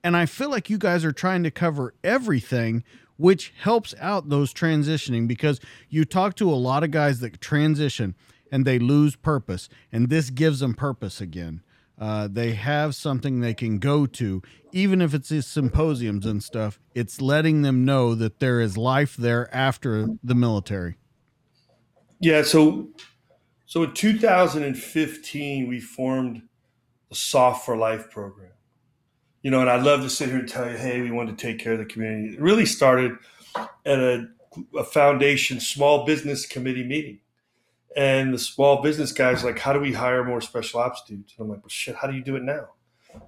And 0.03 0.15
I 0.15 0.27
feel 0.27 0.49
like 0.49 0.69
you 0.69 0.77
guys 0.77 1.03
are 1.03 1.11
trying 1.11 1.41
to 1.43 1.51
cover 1.51 1.95
everything, 2.03 2.83
which 3.17 3.51
helps 3.57 3.95
out 3.99 4.29
those 4.29 4.53
transitioning 4.53 5.27
because 5.27 5.59
you 5.89 6.05
talk 6.05 6.35
to 6.35 6.49
a 6.49 6.55
lot 6.55 6.83
of 6.83 6.91
guys 6.91 7.19
that 7.19 7.41
transition 7.41 8.15
and 8.51 8.63
they 8.63 8.77
lose 8.79 9.15
purpose, 9.15 9.69
and 9.91 10.09
this 10.09 10.29
gives 10.29 10.59
them 10.59 10.75
purpose 10.75 11.19
again. 11.19 11.61
Uh, 11.99 12.27
they 12.31 12.53
have 12.53 12.95
something 12.95 13.39
they 13.39 13.53
can 13.55 13.79
go 13.79 14.05
to, 14.05 14.41
even 14.71 15.01
if 15.01 15.13
it's 15.13 15.29
these 15.29 15.47
symposiums 15.47 16.25
and 16.25 16.43
stuff. 16.43 16.79
It's 16.95 17.19
letting 17.19 17.63
them 17.63 17.83
know 17.83 18.15
that 18.15 18.39
there 18.39 18.61
is 18.61 18.77
life 18.77 19.17
there 19.17 19.53
after 19.53 20.07
the 20.23 20.35
military. 20.35 20.98
Yeah, 22.19 22.41
so 22.43 22.89
so 23.65 23.83
in 23.83 23.93
2015 23.93 25.67
we 25.67 25.79
formed 25.79 26.41
the 27.09 27.15
SOF 27.15 27.65
for 27.65 27.77
Life 27.77 28.09
program. 28.11 28.51
You 29.41 29.51
know, 29.51 29.61
and 29.61 29.69
I'd 29.69 29.83
love 29.83 30.01
to 30.01 30.09
sit 30.09 30.29
here 30.29 30.39
and 30.39 30.49
tell 30.49 30.69
you, 30.69 30.77
hey, 30.77 31.01
we 31.01 31.11
want 31.11 31.29
to 31.29 31.35
take 31.35 31.59
care 31.59 31.73
of 31.73 31.79
the 31.79 31.85
community. 31.85 32.33
It 32.33 32.41
really 32.41 32.65
started 32.65 33.13
at 33.85 33.99
a, 33.99 34.27
a 34.77 34.83
foundation 34.83 35.61
small 35.61 36.05
business 36.05 36.45
committee 36.45 36.83
meeting. 36.83 37.19
And 37.95 38.33
the 38.33 38.39
small 38.39 38.81
business 38.81 39.13
guys 39.13 39.43
like, 39.43 39.59
how 39.59 39.71
do 39.71 39.79
we 39.79 39.93
hire 39.93 40.23
more 40.25 40.41
special 40.41 40.81
ops 40.81 41.03
dudes? 41.07 41.33
And 41.37 41.45
I'm 41.45 41.49
like, 41.49 41.61
well, 41.61 41.69
shit, 41.69 41.95
how 41.95 42.07
do 42.07 42.15
you 42.15 42.23
do 42.23 42.35
it 42.35 42.43
now? 42.43 42.69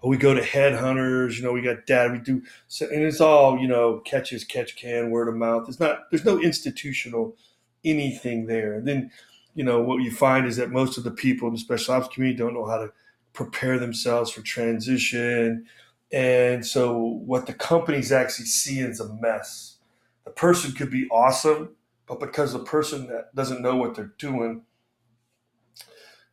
We 0.04 0.18
go 0.18 0.34
to 0.34 0.42
headhunters, 0.42 1.38
you 1.38 1.44
know, 1.44 1.54
we 1.54 1.62
got 1.62 1.88
dad, 1.88 2.12
we 2.12 2.20
do, 2.20 2.44
and 2.82 3.04
it's 3.04 3.20
all, 3.20 3.58
you 3.58 3.68
know, 3.68 4.00
catches, 4.06 4.44
catch 4.44 4.76
can, 4.76 5.10
word 5.10 5.28
of 5.28 5.36
mouth. 5.36 5.68
It's 5.68 5.80
not, 5.80 6.12
there's 6.12 6.26
no 6.26 6.40
institutional 6.40 7.36
anything 7.84 8.46
there. 8.46 8.74
And 8.74 8.88
then, 8.88 9.12
you 9.56 9.64
know, 9.64 9.82
what 9.82 10.04
you 10.04 10.12
find 10.12 10.48
is 10.48 10.58
that 10.58 10.72
most 10.72 10.98
of 10.98 11.04
the 11.04 11.12
people 11.12 11.48
in 11.48 11.54
the 11.54 11.60
special 11.60 11.96
ops 11.96 12.14
community 12.14 12.38
don't 12.38 12.54
know 12.54 12.66
how 12.66 12.78
to 12.78 12.92
prepare 13.34 13.80
themselves 13.80 14.32
for 14.32 14.42
transition. 14.42 15.66
And 16.12 16.66
so 16.66 16.98
what 17.26 17.48
the 17.48 17.54
companies 17.54 18.12
actually 18.12 18.46
see 18.46 18.80
is 18.80 19.00
a 19.00 19.14
mess. 19.16 19.78
The 20.26 20.32
person 20.32 20.74
could 20.74 20.92
be 20.92 21.08
awesome, 21.10 21.76
but 22.06 22.20
because 22.20 22.54
the 22.54 22.60
person 22.60 23.08
that 23.08 23.34
doesn't 23.34 23.62
know 23.62 23.76
what 23.76 23.96
they're 23.96 24.14
doing, 24.18 24.64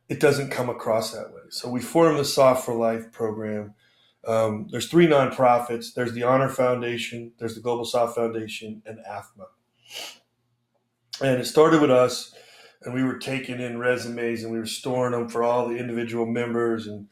it 0.09 0.19
doesn't 0.19 0.49
come 0.49 0.69
across 0.69 1.11
that 1.11 1.31
way. 1.31 1.41
So 1.49 1.69
we 1.69 1.81
formed 1.81 2.19
the 2.19 2.25
SOF 2.25 2.65
for 2.65 2.73
Life 2.73 3.11
program. 3.11 3.73
Um, 4.27 4.67
there's 4.69 4.89
three 4.89 5.07
nonprofits. 5.07 5.93
There's 5.93 6.13
the 6.13 6.23
Honor 6.23 6.49
Foundation, 6.49 7.31
there's 7.39 7.55
the 7.55 7.61
Global 7.61 7.85
SOF 7.85 8.15
Foundation, 8.15 8.81
and 8.85 8.99
AFMA. 9.09 9.45
And 11.21 11.39
it 11.41 11.45
started 11.45 11.81
with 11.81 11.91
us, 11.91 12.33
and 12.83 12.93
we 12.93 13.03
were 13.03 13.17
taking 13.17 13.59
in 13.59 13.77
resumes 13.77 14.43
and 14.43 14.53
we 14.53 14.59
were 14.59 14.65
storing 14.65 15.11
them 15.11 15.27
for 15.27 15.43
all 15.43 15.67
the 15.67 15.77
individual 15.77 16.25
members. 16.25 16.87
And 16.87 17.07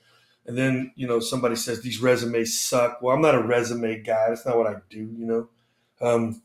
And 0.45 0.57
then, 0.57 0.93
you 0.95 1.07
know, 1.07 1.19
somebody 1.19 1.57
says 1.57 1.81
these 1.81 2.01
resumes 2.01 2.57
suck. 2.57 3.01
Well, 3.01 3.13
I'm 3.13 3.21
not 3.21 3.35
a 3.35 3.43
resume 3.43 4.01
guy. 4.01 4.29
That's 4.29 4.45
not 4.45 4.57
what 4.57 4.67
I 4.67 4.75
do, 4.89 4.99
you 5.17 5.25
know. 5.25 5.49
Um, 5.99 6.41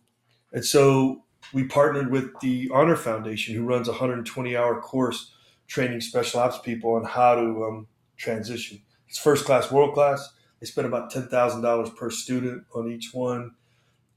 and 0.52 0.64
so 0.64 1.24
we 1.52 1.64
partnered 1.64 2.10
with 2.10 2.38
the 2.40 2.68
Honor 2.74 2.96
Foundation, 2.96 3.54
who 3.54 3.64
runs 3.64 3.86
a 3.86 3.92
120 3.92 4.56
hour 4.56 4.80
course 4.80 5.32
training 5.68 6.00
special 6.00 6.40
ops 6.40 6.58
people 6.58 6.94
on 6.94 7.04
how 7.04 7.34
to 7.36 7.64
um, 7.64 7.86
transition. 8.16 8.82
It's 9.08 9.18
first 9.18 9.44
class, 9.44 9.70
world 9.70 9.94
class. 9.94 10.32
They 10.60 10.66
spend 10.66 10.86
about 10.86 11.12
$10,000 11.12 11.96
per 11.96 12.10
student 12.10 12.64
on 12.74 12.90
each 12.90 13.10
one. 13.12 13.52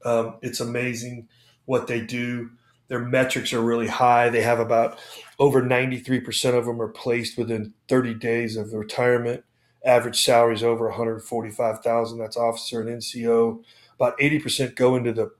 Um, 0.04 0.36
it's 0.42 0.60
amazing 0.60 1.28
what 1.64 1.86
they 1.86 2.00
do. 2.00 2.50
Their 2.88 3.00
metrics 3.00 3.52
are 3.52 3.62
really 3.62 3.88
high. 3.88 4.28
They 4.30 4.42
have 4.42 4.60
about 4.60 4.98
over 5.38 5.62
93% 5.62 6.56
of 6.56 6.66
them 6.66 6.80
are 6.80 6.88
placed 6.88 7.38
within 7.38 7.74
30 7.88 8.14
days 8.14 8.56
of 8.56 8.72
retirement. 8.72 9.44
Average 9.84 10.22
salary 10.22 10.54
is 10.54 10.62
over 10.62 10.86
145,000. 10.88 12.18
That's 12.18 12.36
officer 12.36 12.80
and 12.80 13.02
NCO. 13.02 13.62
About 13.96 14.18
80% 14.18 14.74
go 14.76 14.96
into 14.96 15.12
the, 15.12 15.30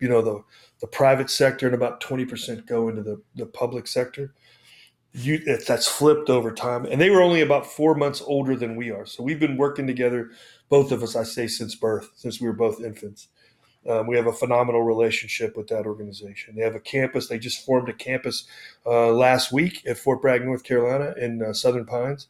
you 0.00 0.08
know, 0.08 0.22
the 0.22 0.42
the 0.80 0.86
private 0.86 1.30
sector, 1.30 1.66
and 1.66 1.74
about 1.74 2.02
20% 2.02 2.66
go 2.66 2.88
into 2.88 3.02
the, 3.02 3.22
the 3.34 3.46
public 3.46 3.86
sector. 3.86 4.34
You, 5.12 5.38
that's 5.66 5.88
flipped 5.88 6.28
over 6.28 6.52
time, 6.52 6.84
and 6.84 7.00
they 7.00 7.08
were 7.08 7.22
only 7.22 7.40
about 7.40 7.66
four 7.66 7.94
months 7.94 8.22
older 8.26 8.54
than 8.54 8.76
we 8.76 8.90
are. 8.90 9.06
So 9.06 9.22
we've 9.22 9.40
been 9.40 9.56
working 9.56 9.86
together, 9.86 10.30
both 10.68 10.92
of 10.92 11.02
us, 11.02 11.16
I 11.16 11.22
say, 11.22 11.46
since 11.46 11.74
birth, 11.74 12.10
since 12.16 12.38
we 12.38 12.46
were 12.46 12.52
both 12.52 12.82
infants. 12.82 13.28
Um, 13.88 14.06
we 14.06 14.16
have 14.16 14.26
a 14.26 14.32
phenomenal 14.32 14.82
relationship 14.82 15.56
with 15.56 15.68
that 15.68 15.86
organization. 15.86 16.54
They 16.56 16.62
have 16.62 16.74
a 16.74 16.80
campus. 16.80 17.28
They 17.28 17.38
just 17.38 17.64
formed 17.64 17.88
a 17.88 17.92
campus 17.92 18.44
uh, 18.84 19.08
last 19.12 19.52
week 19.52 19.86
at 19.86 19.98
Fort 19.98 20.22
Bragg, 20.22 20.44
North 20.44 20.64
Carolina, 20.64 21.14
in 21.18 21.42
uh, 21.42 21.52
Southern 21.52 21.86
Pines, 21.86 22.28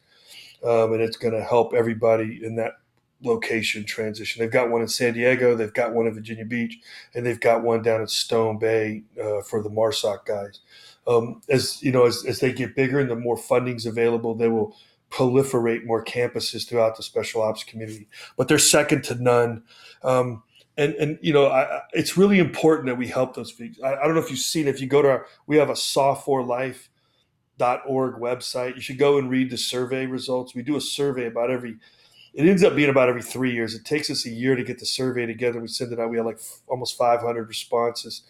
um, 0.63 0.93
and 0.93 1.01
it's 1.01 1.17
going 1.17 1.33
to 1.33 1.43
help 1.43 1.73
everybody 1.73 2.39
in 2.43 2.55
that 2.57 2.73
location 3.21 3.83
transition. 3.83 4.41
They've 4.41 4.51
got 4.51 4.69
one 4.69 4.81
in 4.81 4.87
San 4.87 5.13
Diego, 5.13 5.55
they've 5.55 5.73
got 5.73 5.93
one 5.93 6.07
in 6.07 6.13
Virginia 6.13 6.45
Beach, 6.45 6.77
and 7.15 7.25
they've 7.25 7.39
got 7.39 7.63
one 7.63 7.81
down 7.81 8.01
at 8.01 8.09
Stone 8.09 8.59
Bay 8.59 9.03
uh, 9.19 9.41
for 9.41 9.63
the 9.63 9.69
MARSOC 9.69 10.25
guys. 10.25 10.59
Um, 11.07 11.41
as 11.49 11.81
you 11.81 11.91
know, 11.91 12.05
as, 12.05 12.25
as 12.25 12.39
they 12.39 12.51
get 12.51 12.75
bigger 12.75 12.99
and 12.99 13.09
the 13.09 13.15
more 13.15 13.37
funding's 13.37 13.85
available, 13.85 14.35
they 14.35 14.49
will 14.49 14.75
proliferate 15.09 15.85
more 15.85 16.03
campuses 16.03 16.67
throughout 16.67 16.97
the 16.97 17.03
special 17.03 17.41
ops 17.41 17.63
community. 17.63 18.07
But 18.35 18.47
they're 18.47 18.59
second 18.59 19.03
to 19.05 19.15
none. 19.15 19.63
Um, 20.03 20.43
and 20.77 20.93
and 20.95 21.19
you 21.21 21.33
know, 21.33 21.47
I, 21.47 21.81
it's 21.93 22.17
really 22.17 22.39
important 22.39 22.87
that 22.87 22.95
we 22.95 23.07
help 23.07 23.35
those 23.35 23.51
people. 23.51 23.83
I, 23.85 23.95
I, 23.95 24.05
don't 24.05 24.13
know 24.13 24.21
if 24.21 24.29
you've 24.29 24.39
seen. 24.39 24.67
If 24.67 24.79
you 24.79 24.87
go 24.87 25.01
to 25.01 25.09
our, 25.09 25.25
we 25.47 25.57
have 25.57 25.69
a 25.69 25.75
SOF 25.75 26.23
for 26.25 26.43
dot 27.57 27.81
org 27.87 28.15
website. 28.15 28.75
You 28.75 28.81
should 28.81 28.99
go 28.99 29.17
and 29.17 29.29
read 29.29 29.49
the 29.49 29.57
survey 29.57 30.05
results. 30.05 30.53
We 30.53 30.61
do 30.61 30.75
a 30.75 30.81
survey 30.81 31.25
about 31.25 31.49
every 31.49 31.77
it 32.33 32.47
ends 32.47 32.63
up 32.63 32.75
being 32.75 32.89
about 32.89 33.09
every 33.09 33.23
three 33.23 33.51
years. 33.51 33.73
It 33.73 33.83
takes 33.83 34.11
us 34.11 34.25
a 34.27 34.29
year 34.29 34.55
to 34.55 34.63
get 34.63 34.77
the 34.77 34.85
survey 34.85 35.25
together. 35.25 35.59
We 35.59 35.67
send 35.67 35.91
it 35.91 35.99
out. 35.99 36.11
We 36.11 36.17
had 36.17 36.25
like 36.27 36.35
f- 36.35 36.61
almost 36.67 36.95
500 36.95 37.47
responses 37.47 38.21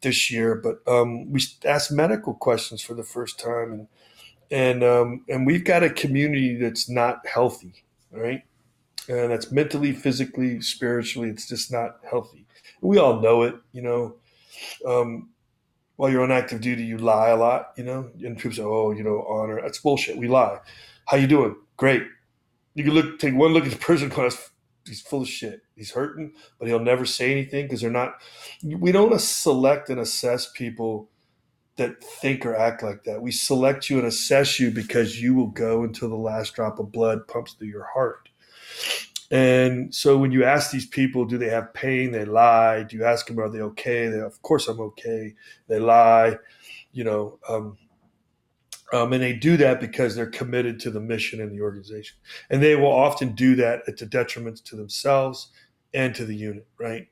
this 0.00 0.30
year, 0.30 0.54
but 0.54 0.80
um, 0.90 1.30
we 1.30 1.42
asked 1.66 1.92
medical 1.92 2.32
questions 2.32 2.80
for 2.80 2.94
the 2.94 3.04
first 3.04 3.38
time, 3.38 3.72
and 3.72 3.88
and 4.50 4.82
um, 4.82 5.24
and 5.28 5.46
we've 5.46 5.64
got 5.64 5.82
a 5.82 5.90
community 5.90 6.56
that's 6.56 6.88
not 6.88 7.26
healthy, 7.26 7.84
right? 8.10 8.42
And 9.08 9.32
that's 9.32 9.50
mentally, 9.50 9.92
physically, 9.92 10.60
spiritually, 10.60 11.28
it's 11.28 11.48
just 11.48 11.72
not 11.72 11.98
healthy. 12.08 12.46
We 12.80 12.98
all 12.98 13.20
know 13.20 13.42
it, 13.42 13.56
you 13.72 13.82
know. 13.82 14.16
Um, 14.86 15.30
while 15.96 16.10
you're 16.10 16.22
on 16.22 16.32
active 16.32 16.60
duty, 16.60 16.84
you 16.84 16.98
lie 16.98 17.28
a 17.30 17.36
lot, 17.36 17.72
you 17.76 17.84
know. 17.84 18.10
And 18.22 18.36
people 18.36 18.52
say, 18.52 18.62
"Oh, 18.62 18.92
you 18.92 19.02
know, 19.02 19.24
honor." 19.28 19.60
That's 19.60 19.78
bullshit. 19.78 20.16
We 20.16 20.28
lie. 20.28 20.60
How 21.06 21.16
you 21.16 21.26
doing? 21.26 21.56
Great 21.76 22.04
you 22.74 22.84
can 22.84 22.94
look 22.94 23.18
take 23.18 23.34
one 23.34 23.52
look 23.52 23.64
at 23.64 23.72
the 23.72 23.78
person 23.78 24.10
class 24.10 24.50
he's 24.86 25.00
full 25.00 25.22
of 25.22 25.28
shit 25.28 25.62
he's 25.76 25.92
hurting 25.92 26.32
but 26.58 26.68
he'll 26.68 26.80
never 26.80 27.04
say 27.04 27.30
anything 27.30 27.66
because 27.66 27.80
they're 27.80 27.90
not 27.90 28.14
we 28.64 28.92
don't 28.92 29.18
select 29.20 29.88
and 29.88 30.00
assess 30.00 30.50
people 30.52 31.08
that 31.76 32.02
think 32.02 32.44
or 32.44 32.56
act 32.56 32.82
like 32.82 33.04
that 33.04 33.22
we 33.22 33.30
select 33.30 33.88
you 33.88 33.98
and 33.98 34.06
assess 34.06 34.58
you 34.58 34.70
because 34.70 35.20
you 35.20 35.34
will 35.34 35.48
go 35.48 35.82
until 35.84 36.08
the 36.08 36.16
last 36.16 36.54
drop 36.54 36.78
of 36.78 36.92
blood 36.92 37.26
pumps 37.28 37.52
through 37.52 37.68
your 37.68 37.88
heart 37.94 38.28
and 39.30 39.94
so 39.94 40.18
when 40.18 40.30
you 40.30 40.44
ask 40.44 40.70
these 40.70 40.86
people 40.86 41.24
do 41.24 41.38
they 41.38 41.48
have 41.48 41.72
pain 41.74 42.12
they 42.12 42.24
lie 42.24 42.82
do 42.82 42.96
you 42.96 43.04
ask 43.04 43.26
them 43.26 43.38
are 43.38 43.48
they 43.48 43.60
okay 43.60 44.08
they 44.08 44.20
of 44.20 44.40
course 44.42 44.68
i'm 44.68 44.80
okay 44.80 45.34
they 45.68 45.78
lie 45.78 46.36
you 46.92 47.04
know 47.04 47.38
um, 47.48 47.76
um, 48.92 49.12
and 49.14 49.22
they 49.22 49.32
do 49.32 49.56
that 49.56 49.80
because 49.80 50.14
they're 50.14 50.26
committed 50.26 50.78
to 50.80 50.90
the 50.90 51.00
mission 51.00 51.40
and 51.40 51.50
the 51.50 51.62
organization. 51.62 52.18
And 52.50 52.62
they 52.62 52.76
will 52.76 52.92
often 52.92 53.32
do 53.32 53.56
that 53.56 53.82
at 53.88 53.96
the 53.96 54.04
detriment 54.04 54.58
to 54.66 54.76
themselves 54.76 55.48
and 55.94 56.14
to 56.14 56.26
the 56.26 56.36
unit, 56.36 56.66
right? 56.78 57.08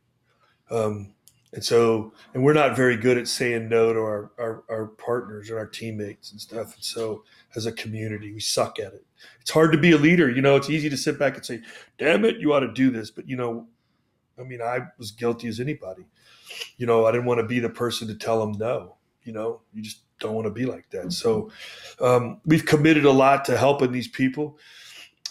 Um, 0.70 1.15
and 1.53 1.65
so, 1.65 2.12
and 2.35 2.45
we're 2.45 2.53
not 2.53 2.77
very 2.77 2.97
good 2.97 3.16
at 3.16 3.27
saying 3.27 3.69
no 3.69 3.93
to 3.93 3.99
our, 3.99 4.31
our, 4.39 4.62
our, 4.69 4.87
partners 4.87 5.49
and 5.49 5.59
our 5.59 5.66
teammates 5.66 6.31
and 6.31 6.41
stuff. 6.41 6.74
And 6.74 6.85
so, 6.85 7.24
as 7.57 7.66
a 7.66 7.73
community, 7.73 8.32
we 8.32 8.41
suck 8.41 8.78
at 8.78 8.93
it. 8.93 9.05
It's 9.41 9.51
hard 9.51 9.73
to 9.73 9.79
be 9.79 9.93
a 9.93 9.99
leader. 9.99 10.31
You 10.31 10.43
know, 10.43 10.57
it's 10.57 10.71
easy 10.71 10.91
to 10.91 10.97
sit 10.97 11.19
back 11.19 11.37
and 11.37 11.45
say, 11.45 11.61
damn 11.99 12.25
it, 12.25 12.37
you 12.39 12.53
ought 12.53 12.61
to 12.61 12.73
do 12.73 12.91
this. 12.91 13.11
But, 13.11 13.29
you 13.29 13.37
know, 13.37 13.67
I 14.39 14.43
mean, 14.43 14.63
I 14.63 14.81
was 14.99 15.11
guilty 15.11 15.49
as 15.49 15.61
anybody. 15.61 16.07
You 16.77 16.87
know, 16.87 17.07
I 17.07 17.13
didn't 17.13 17.27
want 17.27 17.41
to 17.41 17.47
be 17.47 17.61
the 17.61 17.69
person 17.69 18.09
to 18.09 18.15
tell 18.15 18.41
them 18.41 18.53
no. 18.53 18.97
You 19.25 19.33
know, 19.33 19.61
you 19.73 19.83
just 19.83 20.03
don't 20.19 20.35
want 20.35 20.47
to 20.47 20.53
be 20.53 20.67
like 20.67 20.91
that. 20.91 21.13
So 21.13 21.51
um, 22.01 22.41
we've 22.45 22.65
committed 22.65 23.05
a 23.05 23.11
lot 23.11 23.45
to 23.47 23.57
helping 23.57 23.93
these 23.93 24.09
people. 24.09 24.59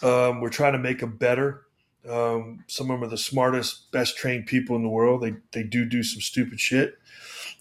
Um, 0.04 0.42
we're 0.42 0.50
trying 0.50 0.74
to 0.74 0.80
make 0.80 1.00
them 1.00 1.18
better. 1.18 1.66
Um, 2.10 2.64
some 2.68 2.90
of 2.90 3.00
them 3.00 3.08
are 3.08 3.12
the 3.12 3.18
smartest, 3.18 3.92
best 3.92 4.18
trained 4.18 4.46
people 4.46 4.76
in 4.76 4.84
the 4.84 4.90
world. 4.90 5.22
They 5.22 5.36
they 5.52 5.64
do 5.64 5.86
do 5.86 6.02
some 6.02 6.22
stupid 6.22 6.60
shit, 6.60 6.98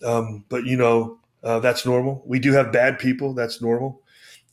um, 0.04 0.44
but 0.48 0.64
you 0.64 0.76
know 0.76 1.18
uh, 1.42 1.58
that's 1.58 1.84
normal. 1.84 2.22
We 2.24 2.38
do 2.38 2.52
have 2.52 2.72
bad 2.72 2.98
people. 2.98 3.34
That's 3.34 3.60
normal. 3.60 4.00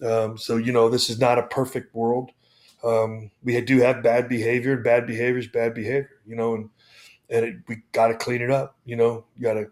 Um, 0.04 0.38
so 0.38 0.58
you 0.58 0.72
know 0.72 0.90
this 0.90 1.10
is 1.10 1.20
not 1.20 1.40
a 1.40 1.44
perfect 1.44 1.94
world. 1.96 2.32
Um, 2.84 3.32
we 3.44 3.60
do 3.62 3.80
have 3.80 4.04
bad 4.04 4.30
behavior, 4.30 4.74
and 4.74 4.84
bad 4.84 5.08
behavior 5.08 5.40
is 5.40 5.48
bad 5.48 5.74
behavior. 5.74 6.22
You 6.26 6.36
know, 6.36 6.56
and 6.56 6.70
and 7.30 7.46
it, 7.46 7.56
we 7.68 7.84
got 7.92 8.08
to 8.08 8.16
clean 8.16 8.42
it 8.42 8.52
up. 8.52 8.78
You 8.86 8.96
know, 8.96 9.26
you 9.36 9.44
got 9.44 9.54
to 9.54 9.68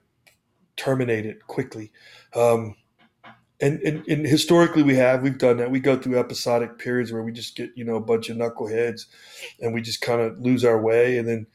terminate 0.76 1.26
it 1.26 1.46
quickly. 1.48 1.92
Um, 2.36 2.76
and, 3.62 3.80
and, 3.82 4.06
and 4.08 4.26
historically 4.26 4.84
we 4.84 4.96
have 4.96 5.22
we've 5.22 5.38
done 5.38 5.58
that 5.58 5.72
we 5.72 5.80
go 5.80 5.96
through 5.96 6.20
episodic 6.20 6.78
periods 6.78 7.14
where 7.14 7.24
we 7.24 7.32
just 7.32 7.56
get 7.56 7.72
you 7.76 7.86
know 7.86 7.96
a 7.96 8.02
bunch 8.02 8.30
of 8.30 8.36
knuckleheads 8.36 9.06
and 9.62 9.74
we 9.74 9.82
just 9.82 10.02
kind 10.02 10.20
of 10.20 10.38
lose 10.40 10.66
our 10.66 10.82
way 10.82 11.18
and 11.18 11.28
then 11.28 11.48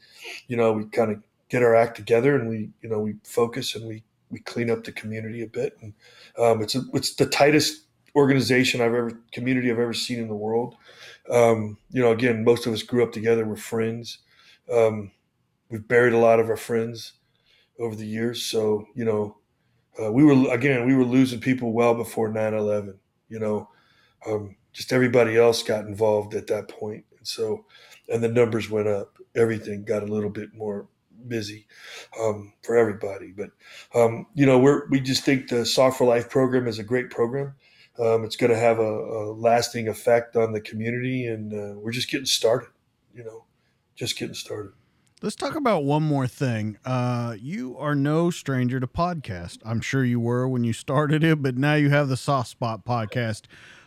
you 0.47 0.57
know 0.57 0.73
we 0.73 0.85
kind 0.85 1.11
of 1.11 1.21
get 1.49 1.61
our 1.61 1.75
act 1.75 1.95
together 1.95 2.35
and 2.35 2.49
we 2.49 2.69
you 2.81 2.89
know 2.89 2.99
we 2.99 3.15
focus 3.23 3.75
and 3.75 3.85
we 3.85 4.03
we 4.31 4.39
clean 4.39 4.71
up 4.71 4.83
the 4.83 4.91
community 4.91 5.43
a 5.43 5.47
bit 5.47 5.77
and 5.81 5.93
um, 6.39 6.61
it's 6.61 6.73
a, 6.73 6.81
it's 6.93 7.15
the 7.15 7.25
tightest 7.25 7.85
organization 8.15 8.81
I've 8.81 8.93
ever 8.93 9.19
community 9.31 9.71
I've 9.71 9.79
ever 9.79 9.93
seen 9.93 10.19
in 10.19 10.27
the 10.27 10.35
world. 10.35 10.75
Um, 11.29 11.77
you 11.91 12.01
know 12.01 12.11
again 12.11 12.43
most 12.43 12.65
of 12.65 12.73
us 12.73 12.83
grew 12.83 13.03
up 13.03 13.11
together 13.11 13.45
we're 13.45 13.55
friends. 13.55 14.19
Um, 14.71 15.11
we've 15.69 15.87
buried 15.87 16.13
a 16.13 16.17
lot 16.19 16.39
of 16.39 16.49
our 16.49 16.57
friends 16.57 17.13
over 17.79 17.95
the 17.95 18.07
years. 18.07 18.43
So 18.43 18.85
you 18.95 19.05
know 19.05 19.37
uh, 20.01 20.11
we 20.11 20.23
were 20.23 20.53
again 20.53 20.85
we 20.85 20.95
were 20.95 21.05
losing 21.05 21.39
people 21.39 21.73
well 21.73 21.95
before 21.95 22.29
9-11 22.29 22.95
you 23.29 23.39
know. 23.39 23.69
Um, 24.27 24.57
just 24.73 24.91
everybody 24.91 25.37
else 25.37 25.63
got 25.63 25.85
involved 25.85 26.33
at 26.35 26.47
that 26.47 26.67
point. 26.67 27.05
And 27.17 27.27
so 27.27 27.65
and 28.09 28.23
the 28.23 28.29
numbers 28.29 28.69
went 28.69 28.87
up. 28.87 29.17
Everything 29.35 29.83
got 29.83 30.03
a 30.03 30.07
little 30.07 30.29
bit 30.29 30.53
more 30.53 30.87
busy 31.27 31.67
um, 32.19 32.53
for 32.63 32.77
everybody. 32.77 33.31
But 33.35 33.51
um, 33.95 34.27
you 34.33 34.45
know 34.45 34.59
we're 34.59 34.87
we 34.89 34.99
just 34.99 35.23
think 35.23 35.49
the 35.49 35.65
SOF 35.65 35.97
for 35.97 36.05
Life 36.05 36.29
program 36.29 36.67
is 36.67 36.79
a 36.79 36.83
great 36.83 37.09
program 37.09 37.53
um, 37.99 38.23
it's 38.23 38.35
going 38.35 38.51
to 38.51 38.57
have 38.57 38.79
a, 38.79 38.83
a, 38.83 39.33
lasting 39.33 39.87
effect 39.87 40.35
on 40.35 40.53
the 40.53 40.61
community 40.61 41.25
and 41.25 41.53
uh, 41.53 41.79
we're 41.79 41.91
just 41.91 42.09
getting 42.09 42.25
started 42.25 42.69
you 43.13 43.23
know 43.23 43.45
just 43.95 44.17
getting 44.17 44.35
started 44.35 44.71
Let's 45.21 45.35
talk 45.35 45.55
about 45.55 45.83
one 45.83 46.03
more 46.03 46.27
thing. 46.27 46.77
Uh, 46.85 47.35
you 47.37 47.77
are 47.77 47.93
no 47.93 48.29
stranger 48.29 48.79
to 48.79 48.87
podcast. 48.87 49.57
I'm 49.65 49.81
sure 49.81 50.05
you 50.05 50.17
were 50.17 50.47
when 50.47 50.63
you 50.63 50.71
started 50.71 51.25
it, 51.25 51.41
but 51.41 51.57
now 51.57 51.73
you 51.73 51.89
have 51.89 52.07
the 52.07 52.15
SOF 52.15 52.47
Spot 52.47 52.85
podcast. 52.85 53.41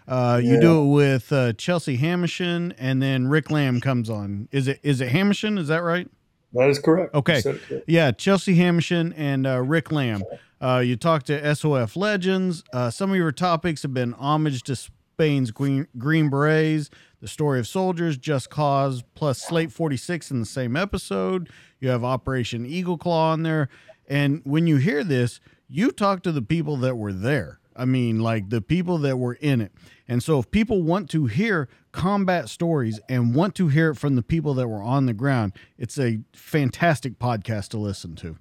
Uh, 0.06 0.38
yeah. 0.42 0.50
You 0.50 0.60
do 0.60 0.82
it 0.82 0.92
with 0.92 1.32
uh, 1.32 1.54
Chelsea 1.54 1.96
Hamishin, 1.96 2.74
and 2.76 3.00
then 3.00 3.28
Rick 3.28 3.50
Lamb 3.50 3.80
comes 3.80 4.10
on. 4.10 4.48
Is 4.52 4.68
it 4.68 4.80
is 4.82 5.00
it 5.00 5.10
Hamishin? 5.10 5.58
Is 5.58 5.68
that 5.68 5.82
right? 5.82 6.06
That 6.52 6.68
is 6.68 6.78
correct. 6.78 7.14
Okay. 7.14 7.42
Yeah, 7.86 8.10
Chelsea 8.12 8.56
Hamishin 8.56 9.14
and 9.16 9.46
uh, 9.46 9.62
Rick 9.62 9.90
Lamb. 9.90 10.22
Uh, 10.62 10.78
you 10.78 10.94
talk 10.94 11.24
to 11.24 11.54
SOF 11.54 11.96
legends. 11.96 12.62
Uh, 12.72 12.88
some 12.88 13.10
of 13.10 13.16
your 13.16 13.32
topics 13.32 13.82
have 13.82 13.92
been 13.92 14.12
homage 14.12 14.62
to 14.62 14.76
Spain's 14.76 15.50
Green, 15.50 15.88
Green 15.98 16.30
Berets, 16.30 16.88
the 17.20 17.26
story 17.26 17.58
of 17.58 17.66
soldiers, 17.66 18.16
Just 18.16 18.48
Cause, 18.48 19.02
plus 19.16 19.42
Slate 19.42 19.72
46 19.72 20.30
in 20.30 20.38
the 20.38 20.46
same 20.46 20.76
episode. 20.76 21.50
You 21.80 21.88
have 21.88 22.04
Operation 22.04 22.64
Eagle 22.64 22.96
Claw 22.96 23.32
on 23.32 23.42
there. 23.42 23.68
And 24.06 24.40
when 24.44 24.68
you 24.68 24.76
hear 24.76 25.02
this, 25.02 25.40
you 25.68 25.90
talk 25.90 26.22
to 26.22 26.32
the 26.32 26.42
people 26.42 26.76
that 26.76 26.96
were 26.96 27.12
there. 27.12 27.58
I 27.74 27.84
mean, 27.84 28.20
like 28.20 28.50
the 28.50 28.60
people 28.60 28.98
that 28.98 29.16
were 29.16 29.34
in 29.34 29.60
it. 29.60 29.72
And 30.06 30.22
so, 30.22 30.38
if 30.38 30.50
people 30.50 30.82
want 30.82 31.08
to 31.10 31.26
hear 31.26 31.68
combat 31.90 32.50
stories 32.50 33.00
and 33.08 33.34
want 33.34 33.54
to 33.56 33.68
hear 33.68 33.90
it 33.90 33.96
from 33.96 34.14
the 34.14 34.22
people 34.22 34.52
that 34.54 34.68
were 34.68 34.82
on 34.82 35.06
the 35.06 35.14
ground, 35.14 35.54
it's 35.78 35.98
a 35.98 36.20
fantastic 36.34 37.18
podcast 37.18 37.68
to 37.68 37.78
listen 37.78 38.14
to. 38.16 38.36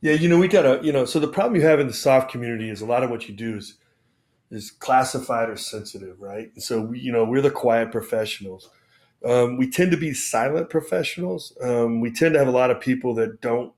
Yeah, 0.00 0.12
you 0.12 0.28
know, 0.28 0.38
we 0.38 0.48
got 0.48 0.62
to, 0.62 0.84
you 0.84 0.92
know, 0.92 1.04
so 1.04 1.18
the 1.18 1.28
problem 1.28 1.56
you 1.56 1.66
have 1.66 1.80
in 1.80 1.88
the 1.88 1.92
SOF 1.92 2.28
community 2.28 2.70
is 2.70 2.80
a 2.80 2.86
lot 2.86 3.02
of 3.02 3.10
what 3.10 3.28
you 3.28 3.34
do 3.34 3.56
is 3.56 3.74
is 4.50 4.70
classified 4.70 5.50
or 5.50 5.56
sensitive, 5.56 6.20
right? 6.20 6.50
And 6.54 6.62
so, 6.62 6.80
we, 6.80 7.00
you 7.00 7.12
know, 7.12 7.24
we're 7.24 7.42
the 7.42 7.50
quiet 7.50 7.92
professionals. 7.92 8.70
Um, 9.24 9.58
we 9.58 9.70
tend 9.70 9.90
to 9.92 9.98
be 9.98 10.14
silent 10.14 10.70
professionals. 10.70 11.56
Um, 11.62 12.00
we 12.00 12.12
tend 12.12 12.34
to 12.34 12.38
have 12.38 12.48
a 12.48 12.52
lot 12.52 12.70
of 12.70 12.80
people 12.80 13.14
that 13.16 13.40
don't 13.42 13.74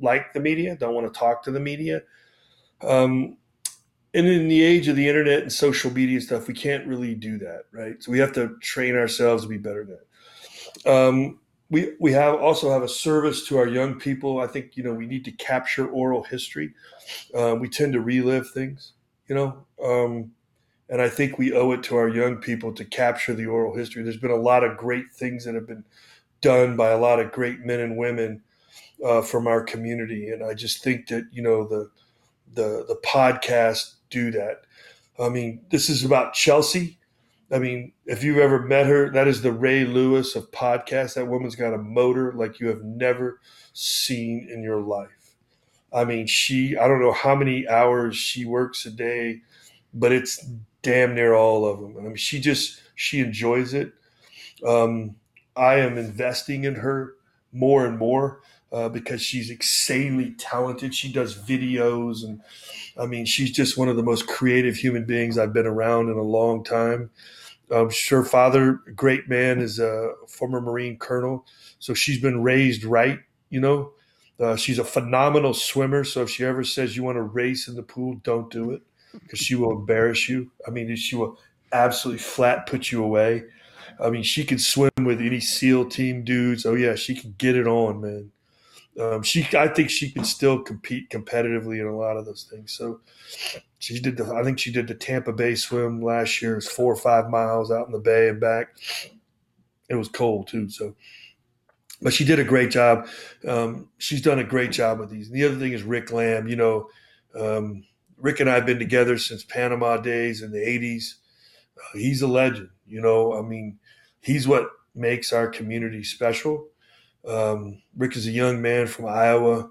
like 0.00 0.32
the 0.34 0.40
media, 0.40 0.76
don't 0.76 0.94
want 0.94 1.12
to 1.12 1.18
talk 1.18 1.42
to 1.44 1.50
the 1.50 1.60
media. 1.60 2.02
Um, 2.82 3.38
and 4.14 4.26
in 4.26 4.48
the 4.48 4.62
age 4.62 4.88
of 4.88 4.96
the 4.96 5.08
internet 5.08 5.42
and 5.42 5.52
social 5.52 5.92
media 5.92 6.20
stuff, 6.20 6.48
we 6.48 6.54
can't 6.54 6.86
really 6.86 7.14
do 7.14 7.38
that, 7.38 7.64
right? 7.72 8.02
So 8.02 8.12
we 8.12 8.18
have 8.20 8.32
to 8.34 8.56
train 8.60 8.96
ourselves 8.96 9.44
to 9.44 9.48
be 9.48 9.58
better 9.58 9.82
at 9.82 9.88
that. 10.84 10.92
Um, 10.92 11.39
we 11.70 11.92
we 12.00 12.12
have 12.12 12.34
also 12.34 12.70
have 12.70 12.82
a 12.82 12.88
service 12.88 13.46
to 13.46 13.58
our 13.58 13.66
young 13.66 13.98
people. 13.98 14.40
I 14.40 14.46
think 14.46 14.76
you 14.76 14.82
know 14.82 14.92
we 14.92 15.06
need 15.06 15.24
to 15.24 15.32
capture 15.32 15.86
oral 15.86 16.24
history. 16.24 16.72
Uh, 17.34 17.56
we 17.58 17.68
tend 17.68 17.92
to 17.92 18.00
relive 18.00 18.50
things, 18.50 18.92
you 19.28 19.34
know, 19.34 19.64
um, 19.82 20.32
and 20.88 21.00
I 21.00 21.08
think 21.08 21.38
we 21.38 21.52
owe 21.52 21.72
it 21.72 21.82
to 21.84 21.96
our 21.96 22.08
young 22.08 22.36
people 22.36 22.72
to 22.74 22.84
capture 22.84 23.34
the 23.34 23.46
oral 23.46 23.76
history. 23.76 24.02
There's 24.02 24.16
been 24.16 24.30
a 24.30 24.36
lot 24.36 24.64
of 24.64 24.76
great 24.76 25.12
things 25.12 25.44
that 25.44 25.54
have 25.54 25.66
been 25.66 25.84
done 26.40 26.76
by 26.76 26.90
a 26.90 26.98
lot 26.98 27.20
of 27.20 27.32
great 27.32 27.60
men 27.60 27.80
and 27.80 27.96
women 27.96 28.42
uh, 29.04 29.22
from 29.22 29.46
our 29.46 29.62
community, 29.62 30.30
and 30.30 30.44
I 30.44 30.54
just 30.54 30.82
think 30.82 31.06
that 31.08 31.24
you 31.32 31.42
know 31.42 31.66
the 31.66 31.90
the 32.54 32.84
the 32.88 33.00
podcast 33.04 33.94
do 34.10 34.32
that. 34.32 34.62
I 35.20 35.28
mean, 35.28 35.60
this 35.70 35.88
is 35.90 36.04
about 36.04 36.34
Chelsea. 36.34 36.98
I 37.52 37.58
mean, 37.58 37.92
if 38.06 38.22
you've 38.22 38.38
ever 38.38 38.60
met 38.60 38.86
her, 38.86 39.10
that 39.10 39.26
is 39.26 39.42
the 39.42 39.52
Ray 39.52 39.84
Lewis 39.84 40.36
of 40.36 40.50
podcasts. 40.52 41.14
That 41.14 41.26
woman's 41.26 41.56
got 41.56 41.74
a 41.74 41.78
motor 41.78 42.32
like 42.32 42.60
you 42.60 42.68
have 42.68 42.82
never 42.82 43.40
seen 43.72 44.48
in 44.50 44.62
your 44.62 44.80
life. 44.80 45.34
I 45.92 46.04
mean, 46.04 46.26
she, 46.26 46.76
I 46.76 46.86
don't 46.86 47.00
know 47.00 47.12
how 47.12 47.34
many 47.34 47.66
hours 47.66 48.16
she 48.16 48.44
works 48.44 48.86
a 48.86 48.90
day, 48.90 49.40
but 49.92 50.12
it's 50.12 50.46
damn 50.82 51.14
near 51.14 51.34
all 51.34 51.66
of 51.66 51.80
them. 51.80 51.96
And 51.96 52.06
I 52.06 52.08
mean, 52.08 52.16
she 52.16 52.40
just, 52.40 52.80
she 52.94 53.18
enjoys 53.18 53.74
it. 53.74 53.92
Um, 54.64 55.16
I 55.56 55.76
am 55.76 55.98
investing 55.98 56.64
in 56.64 56.76
her 56.76 57.14
more 57.52 57.84
and 57.84 57.98
more 57.98 58.42
uh, 58.72 58.88
because 58.88 59.20
she's 59.20 59.50
insanely 59.50 60.34
talented. 60.38 60.94
She 60.94 61.12
does 61.12 61.36
videos, 61.36 62.24
and 62.24 62.40
I 62.96 63.06
mean, 63.06 63.24
she's 63.26 63.50
just 63.50 63.76
one 63.76 63.88
of 63.88 63.96
the 63.96 64.02
most 64.02 64.28
creative 64.28 64.76
human 64.76 65.04
beings 65.04 65.38
I've 65.38 65.52
been 65.52 65.66
around 65.66 66.08
in 66.08 66.16
a 66.16 66.22
long 66.22 66.62
time. 66.62 67.10
Um, 67.70 67.90
her 68.10 68.24
father, 68.24 68.80
great 68.94 69.28
man, 69.28 69.60
is 69.60 69.78
a 69.78 70.12
former 70.28 70.60
Marine 70.60 70.98
colonel, 70.98 71.46
so 71.78 71.94
she's 71.94 72.20
been 72.20 72.42
raised 72.42 72.84
right. 72.84 73.20
You 73.48 73.60
know, 73.60 73.92
uh, 74.40 74.56
she's 74.56 74.78
a 74.78 74.84
phenomenal 74.84 75.54
swimmer. 75.54 76.04
So 76.04 76.22
if 76.22 76.30
she 76.30 76.44
ever 76.44 76.64
says 76.64 76.96
you 76.96 77.02
want 77.02 77.16
to 77.16 77.22
race 77.22 77.68
in 77.68 77.76
the 77.76 77.82
pool, 77.82 78.16
don't 78.22 78.50
do 78.50 78.70
it 78.72 78.82
because 79.12 79.38
she 79.38 79.54
will 79.54 79.72
embarrass 79.72 80.28
you. 80.28 80.50
I 80.66 80.70
mean, 80.70 80.94
she 80.96 81.16
will 81.16 81.38
absolutely 81.72 82.22
flat 82.22 82.66
put 82.66 82.90
you 82.90 83.02
away. 83.04 83.44
I 84.00 84.10
mean, 84.10 84.22
she 84.22 84.44
can 84.44 84.58
swim 84.58 84.90
with 85.04 85.20
any 85.20 85.40
SEAL 85.40 85.90
team 85.90 86.24
dudes. 86.24 86.64
Oh 86.64 86.74
yeah, 86.74 86.94
she 86.94 87.14
can 87.14 87.34
get 87.38 87.56
it 87.56 87.66
on, 87.66 88.00
man. 88.00 88.30
Um, 89.00 89.22
she, 89.22 89.46
I 89.56 89.68
think 89.68 89.90
she 89.90 90.10
can 90.10 90.24
still 90.24 90.60
compete 90.62 91.10
competitively 91.10 91.80
in 91.80 91.86
a 91.86 91.96
lot 91.96 92.16
of 92.16 92.26
those 92.26 92.46
things. 92.50 92.72
So 92.72 93.00
she 93.78 93.98
did 93.98 94.16
the, 94.16 94.34
I 94.34 94.42
think 94.42 94.58
she 94.58 94.72
did 94.72 94.88
the 94.88 94.94
Tampa 94.94 95.32
Bay 95.32 95.54
swim 95.54 96.02
last 96.02 96.42
year. 96.42 96.56
It's 96.56 96.68
four 96.68 96.92
or 96.92 96.96
five 96.96 97.30
miles 97.30 97.70
out 97.70 97.86
in 97.86 97.92
the 97.92 97.98
bay 97.98 98.28
and 98.28 98.40
back. 98.40 98.76
It 99.88 99.94
was 99.94 100.08
cold 100.08 100.48
too. 100.48 100.68
So, 100.68 100.94
but 102.02 102.12
she 102.12 102.24
did 102.24 102.38
a 102.38 102.44
great 102.44 102.70
job. 102.70 103.08
Um, 103.46 103.88
she's 103.98 104.22
done 104.22 104.38
a 104.38 104.44
great 104.44 104.72
job 104.72 104.98
with 104.98 105.10
these. 105.10 105.28
And 105.28 105.36
the 105.36 105.44
other 105.44 105.58
thing 105.58 105.72
is 105.72 105.82
Rick 105.82 106.12
Lamb. 106.12 106.48
You 106.48 106.56
know, 106.56 106.88
um, 107.38 107.84
Rick 108.16 108.40
and 108.40 108.50
I 108.50 108.54
have 108.54 108.66
been 108.66 108.78
together 108.78 109.18
since 109.18 109.44
Panama 109.44 109.96
days 109.98 110.42
in 110.42 110.52
the 110.52 110.58
'80s. 110.58 111.14
Uh, 111.76 111.98
he's 111.98 112.22
a 112.22 112.28
legend. 112.28 112.70
You 112.86 113.00
know, 113.00 113.34
I 113.34 113.42
mean, 113.42 113.78
he's 114.20 114.46
what 114.48 114.70
makes 114.94 115.32
our 115.32 115.48
community 115.48 116.02
special. 116.04 116.69
Um, 117.26 117.82
Rick 117.96 118.16
is 118.16 118.26
a 118.26 118.30
young 118.30 118.62
man 118.62 118.86
from 118.86 119.06
Iowa 119.06 119.70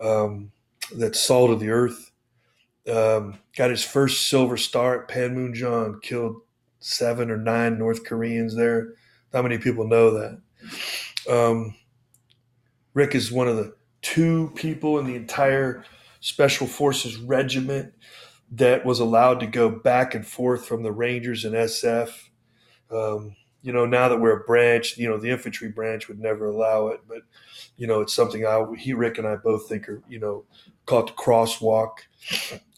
um, 0.00 0.52
that's 0.94 1.20
salt 1.20 1.50
of 1.50 1.60
the 1.60 1.70
earth. 1.70 2.10
Um, 2.90 3.38
got 3.56 3.70
his 3.70 3.84
first 3.84 4.28
silver 4.28 4.56
star 4.56 5.02
at 5.02 5.08
Panmunjom, 5.08 6.02
killed 6.02 6.42
seven 6.78 7.30
or 7.30 7.36
nine 7.36 7.78
North 7.78 8.04
Koreans 8.04 8.54
there. 8.54 8.94
Not 9.32 9.42
many 9.42 9.58
people 9.58 9.88
know 9.88 10.10
that. 10.12 10.40
Um, 11.28 11.74
Rick 12.94 13.14
is 13.14 13.32
one 13.32 13.48
of 13.48 13.56
the 13.56 13.74
two 14.02 14.52
people 14.54 14.98
in 14.98 15.06
the 15.06 15.16
entire 15.16 15.84
Special 16.20 16.66
Forces 16.66 17.18
regiment 17.18 17.92
that 18.52 18.84
was 18.84 19.00
allowed 19.00 19.40
to 19.40 19.46
go 19.46 19.68
back 19.68 20.14
and 20.14 20.26
forth 20.26 20.66
from 20.66 20.82
the 20.82 20.92
Rangers 20.92 21.44
and 21.44 21.54
SF. 21.54 22.10
Um, 22.90 23.34
you 23.66 23.72
know, 23.72 23.84
now 23.84 24.08
that 24.08 24.20
we're 24.20 24.42
a 24.42 24.44
branch, 24.44 24.96
you 24.96 25.08
know, 25.08 25.18
the 25.18 25.28
infantry 25.28 25.68
branch 25.68 26.06
would 26.06 26.20
never 26.20 26.46
allow 26.46 26.86
it, 26.86 27.00
but 27.08 27.22
you 27.76 27.88
know, 27.88 28.00
it's 28.00 28.14
something 28.14 28.46
I, 28.46 28.64
he, 28.78 28.94
Rick, 28.94 29.18
and 29.18 29.26
I 29.26 29.34
both 29.34 29.68
think 29.68 29.88
are, 29.88 30.00
you 30.08 30.20
know, 30.20 30.44
call 30.86 31.00
it 31.00 31.08
the 31.08 31.12
crosswalk. 31.14 31.96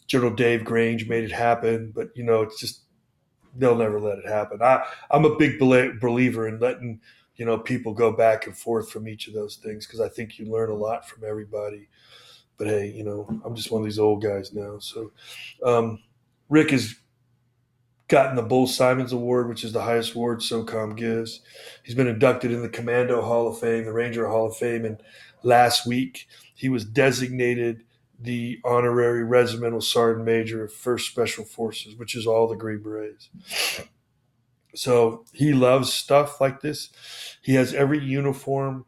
General 0.07 0.33
Dave 0.33 0.65
Grange 0.65 1.07
made 1.07 1.23
it 1.23 1.31
happen, 1.31 1.91
but 1.93 2.09
you 2.15 2.23
know, 2.23 2.41
it's 2.41 2.59
just 2.59 2.81
they'll 3.55 3.75
never 3.75 3.99
let 3.99 4.17
it 4.17 4.27
happen. 4.27 4.63
I, 4.63 4.83
I'm 5.11 5.25
a 5.25 5.35
big 5.35 5.59
believer 5.59 6.47
in 6.47 6.59
letting 6.59 7.01
you 7.35 7.45
know 7.45 7.59
people 7.59 7.93
go 7.93 8.11
back 8.11 8.47
and 8.47 8.57
forth 8.57 8.89
from 8.89 9.07
each 9.07 9.27
of 9.27 9.35
those 9.35 9.57
things 9.57 9.85
because 9.85 10.01
I 10.01 10.09
think 10.09 10.39
you 10.39 10.51
learn 10.51 10.71
a 10.71 10.75
lot 10.75 11.07
from 11.07 11.23
everybody. 11.23 11.87
But 12.57 12.65
hey, 12.65 12.87
you 12.87 13.03
know, 13.03 13.27
I'm 13.45 13.55
just 13.55 13.69
one 13.69 13.83
of 13.83 13.85
these 13.85 13.99
old 13.99 14.23
guys 14.23 14.53
now. 14.53 14.79
So, 14.79 15.11
um, 15.63 16.01
Rick 16.49 16.73
is 16.73 16.95
gotten 18.09 18.35
the 18.35 18.41
Bull 18.41 18.67
Simons 18.67 19.13
Award, 19.13 19.47
which 19.47 19.63
is 19.63 19.71
the 19.71 19.83
highest 19.83 20.15
award 20.15 20.39
SOCOM 20.39 20.97
gives. 20.97 21.41
He's 21.83 21.95
been 21.95 22.07
inducted 22.07 22.51
in 22.51 22.61
the 22.61 22.69
Commando 22.69 23.21
Hall 23.21 23.47
of 23.47 23.59
Fame, 23.59 23.85
the 23.85 23.93
Ranger 23.93 24.27
Hall 24.27 24.47
of 24.47 24.57
Fame, 24.57 24.83
and 24.83 25.01
last 25.43 25.85
week 25.85 26.27
he 26.53 26.67
was 26.67 26.83
designated 26.83 27.83
the 28.19 28.59
honorary 28.65 29.23
regimental 29.23 29.79
sergeant 29.79 30.25
major 30.25 30.63
of 30.63 30.73
First 30.73 31.09
Special 31.09 31.45
Forces, 31.45 31.95
which 31.95 32.15
is 32.15 32.27
all 32.27 32.47
the 32.47 32.55
Green 32.55 32.81
Berets. 32.81 33.29
So 34.75 35.23
he 35.31 35.53
loves 35.53 35.93
stuff 35.93 36.41
like 36.41 36.61
this. 36.61 36.89
He 37.41 37.55
has 37.55 37.73
every 37.73 38.03
uniform 38.03 38.85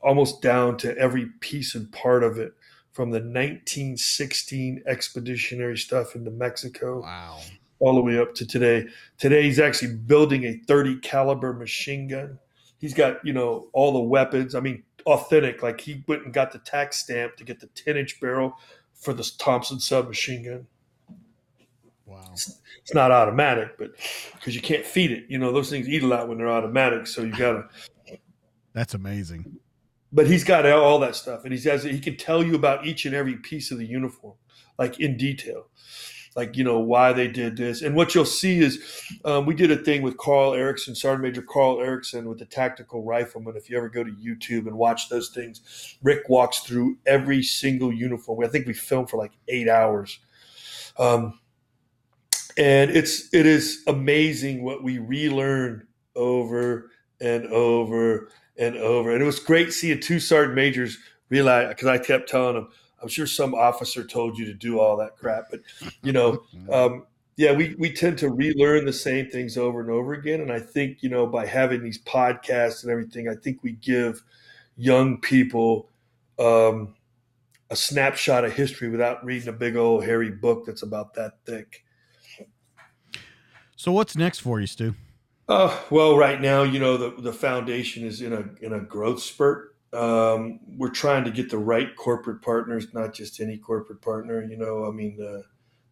almost 0.00 0.40
down 0.40 0.78
to 0.78 0.96
every 0.96 1.26
piece 1.40 1.74
and 1.74 1.92
part 1.92 2.22
of 2.22 2.38
it 2.38 2.54
from 2.92 3.10
the 3.10 3.18
1916 3.18 4.82
expeditionary 4.86 5.76
stuff 5.76 6.14
into 6.14 6.30
Mexico. 6.30 7.02
Wow 7.02 7.40
all 7.80 7.94
the 7.94 8.00
way 8.00 8.18
up 8.18 8.34
to 8.36 8.46
today. 8.46 8.86
Today 9.18 9.42
he's 9.42 9.58
actually 9.58 9.94
building 9.94 10.44
a 10.44 10.54
30 10.68 10.98
caliber 11.00 11.52
machine 11.52 12.06
gun. 12.06 12.38
He's 12.78 12.94
got, 12.94 13.24
you 13.24 13.32
know, 13.32 13.68
all 13.72 13.92
the 13.92 14.00
weapons. 14.00 14.54
I 14.54 14.60
mean, 14.60 14.84
authentic. 15.06 15.62
Like 15.62 15.80
he 15.80 16.04
went 16.06 16.24
and 16.24 16.32
got 16.32 16.52
the 16.52 16.58
tax 16.58 16.98
stamp 16.98 17.36
to 17.36 17.44
get 17.44 17.60
the 17.60 17.66
10 17.66 17.96
inch 17.96 18.20
barrel 18.20 18.54
for 18.94 19.12
the 19.12 19.28
Thompson 19.38 19.80
submachine 19.80 20.44
gun. 20.44 20.66
Wow. 22.06 22.28
It's, 22.32 22.60
it's 22.82 22.94
not 22.94 23.10
automatic, 23.10 23.78
but 23.78 23.92
because 24.34 24.54
you 24.54 24.60
can't 24.60 24.84
feed 24.84 25.10
it. 25.10 25.24
You 25.28 25.38
know, 25.38 25.52
those 25.52 25.70
things 25.70 25.88
eat 25.88 26.02
a 26.02 26.06
lot 26.06 26.28
when 26.28 26.38
they're 26.38 26.48
automatic. 26.48 27.06
So 27.06 27.22
you 27.22 27.32
got 27.32 27.52
to. 27.52 28.18
That's 28.72 28.94
amazing. 28.94 29.58
But 30.12 30.26
he's 30.26 30.42
got 30.42 30.66
all 30.66 30.98
that 31.00 31.14
stuff, 31.14 31.44
and 31.44 31.54
he 31.54 31.68
has 31.68 31.84
he 31.84 32.00
can 32.00 32.16
tell 32.16 32.42
you 32.42 32.56
about 32.56 32.84
each 32.84 33.06
and 33.06 33.14
every 33.14 33.36
piece 33.36 33.70
of 33.70 33.78
the 33.78 33.86
uniform, 33.86 34.34
like 34.76 34.98
in 34.98 35.16
detail 35.16 35.66
like 36.36 36.56
you 36.56 36.64
know 36.64 36.78
why 36.78 37.12
they 37.12 37.28
did 37.28 37.56
this. 37.56 37.82
And 37.82 37.96
what 37.96 38.14
you'll 38.14 38.24
see 38.24 38.60
is 38.60 38.80
um, 39.24 39.46
we 39.46 39.54
did 39.54 39.70
a 39.70 39.76
thing 39.76 40.02
with 40.02 40.16
Karl 40.16 40.54
Erickson 40.54 40.94
sergeant 40.94 41.22
major 41.22 41.42
Karl 41.42 41.80
Erickson 41.80 42.28
with 42.28 42.38
the 42.38 42.44
tactical 42.44 43.02
rifleman. 43.02 43.56
If 43.56 43.68
you 43.68 43.76
ever 43.76 43.88
go 43.88 44.04
to 44.04 44.10
youtube 44.10 44.66
and 44.66 44.76
watch 44.76 45.08
those 45.08 45.30
things 45.30 45.96
rick 46.02 46.28
walks 46.28 46.60
through 46.60 46.98
every 47.06 47.42
single 47.42 47.92
uniform. 47.92 48.44
I 48.44 48.48
think 48.48 48.66
we 48.66 48.72
filmed 48.74 49.10
for 49.10 49.16
like 49.16 49.32
eight 49.48 49.68
hours. 49.68 50.18
Um, 50.98 51.38
and 52.56 52.90
it's 52.90 53.32
it 53.32 53.46
is 53.46 53.82
amazing 53.86 54.62
what 54.62 54.82
we 54.82 54.98
relearn 54.98 55.86
over 56.16 56.90
and 57.20 57.46
over 57.46 58.30
and 58.58 58.76
over. 58.76 59.12
And 59.12 59.22
it 59.22 59.26
was 59.26 59.38
great 59.38 59.72
seeing 59.72 60.00
two 60.00 60.20
sergeant 60.20 60.54
majors 60.54 60.98
realize 61.30 61.68
because 61.68 61.86
i 61.88 61.96
kept 61.96 62.28
telling 62.28 62.56
them 62.56 62.68
I'm 63.02 63.08
sure 63.08 63.26
some 63.26 63.54
officer 63.54 64.04
told 64.04 64.38
you 64.38 64.44
to 64.46 64.54
do 64.54 64.78
all 64.78 64.96
that 64.98 65.16
crap, 65.16 65.44
but 65.50 65.60
you 66.02 66.12
know, 66.12 66.42
um, 66.72 67.06
yeah, 67.36 67.52
we 67.52 67.74
we 67.78 67.92
tend 67.92 68.18
to 68.18 68.30
relearn 68.30 68.84
the 68.84 68.92
same 68.92 69.28
things 69.28 69.56
over 69.56 69.80
and 69.80 69.90
over 69.90 70.12
again. 70.12 70.40
And 70.40 70.52
I 70.52 70.60
think 70.60 71.02
you 71.02 71.08
know 71.08 71.26
by 71.26 71.46
having 71.46 71.82
these 71.82 72.02
podcasts 72.02 72.82
and 72.82 72.92
everything, 72.92 73.28
I 73.28 73.34
think 73.34 73.62
we 73.62 73.72
give 73.72 74.22
young 74.76 75.18
people 75.18 75.88
um, 76.38 76.94
a 77.70 77.76
snapshot 77.76 78.44
of 78.44 78.52
history 78.52 78.88
without 78.88 79.24
reading 79.24 79.48
a 79.48 79.52
big 79.52 79.76
old 79.76 80.04
hairy 80.04 80.30
book 80.30 80.66
that's 80.66 80.82
about 80.82 81.14
that 81.14 81.38
thick. 81.46 81.84
So 83.76 83.92
what's 83.92 84.16
next 84.16 84.40
for 84.40 84.60
you, 84.60 84.66
Stu? 84.66 84.94
Uh, 85.48 85.76
well, 85.90 86.16
right 86.16 86.40
now, 86.40 86.62
you 86.62 86.78
know, 86.78 86.96
the, 86.96 87.22
the 87.22 87.32
foundation 87.32 88.04
is 88.04 88.20
in 88.20 88.32
a 88.32 88.44
in 88.64 88.72
a 88.72 88.80
growth 88.80 89.22
spurt. 89.22 89.69
Um, 89.92 90.60
we're 90.76 90.90
trying 90.90 91.24
to 91.24 91.30
get 91.30 91.50
the 91.50 91.58
right 91.58 91.94
corporate 91.96 92.42
partners, 92.42 92.94
not 92.94 93.12
just 93.12 93.40
any 93.40 93.58
corporate 93.58 94.00
partner. 94.00 94.42
You 94.42 94.56
know, 94.56 94.86
I 94.86 94.90
mean, 94.90 95.18
uh, 95.20 95.42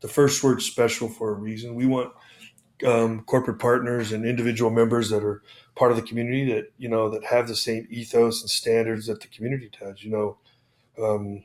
the 0.01 0.09
first 0.09 0.43
word's 0.43 0.65
special 0.65 1.09
for 1.09 1.31
a 1.31 1.35
reason. 1.35 1.75
We 1.75 1.87
want 1.87 2.13
um, 2.87 3.25
corporate 3.25 3.59
partners 3.59 4.13
and 4.13 4.25
individual 4.25 4.71
members 4.71 5.11
that 5.11 5.25
are 5.25 5.43
part 5.75 5.91
of 5.91 5.97
the 5.97 6.03
community 6.03 6.53
that 6.53 6.73
you 6.79 6.89
know 6.89 7.09
that 7.11 7.25
have 7.25 7.49
the 7.49 7.57
same 7.57 7.87
ethos 7.91 8.41
and 8.41 8.51
standards 8.51 9.07
that 9.07 9.21
the 9.21 9.29
community 9.29 9.71
does. 9.81 10.03
You 10.03 10.11
know, 10.11 10.39
um, 11.03 11.45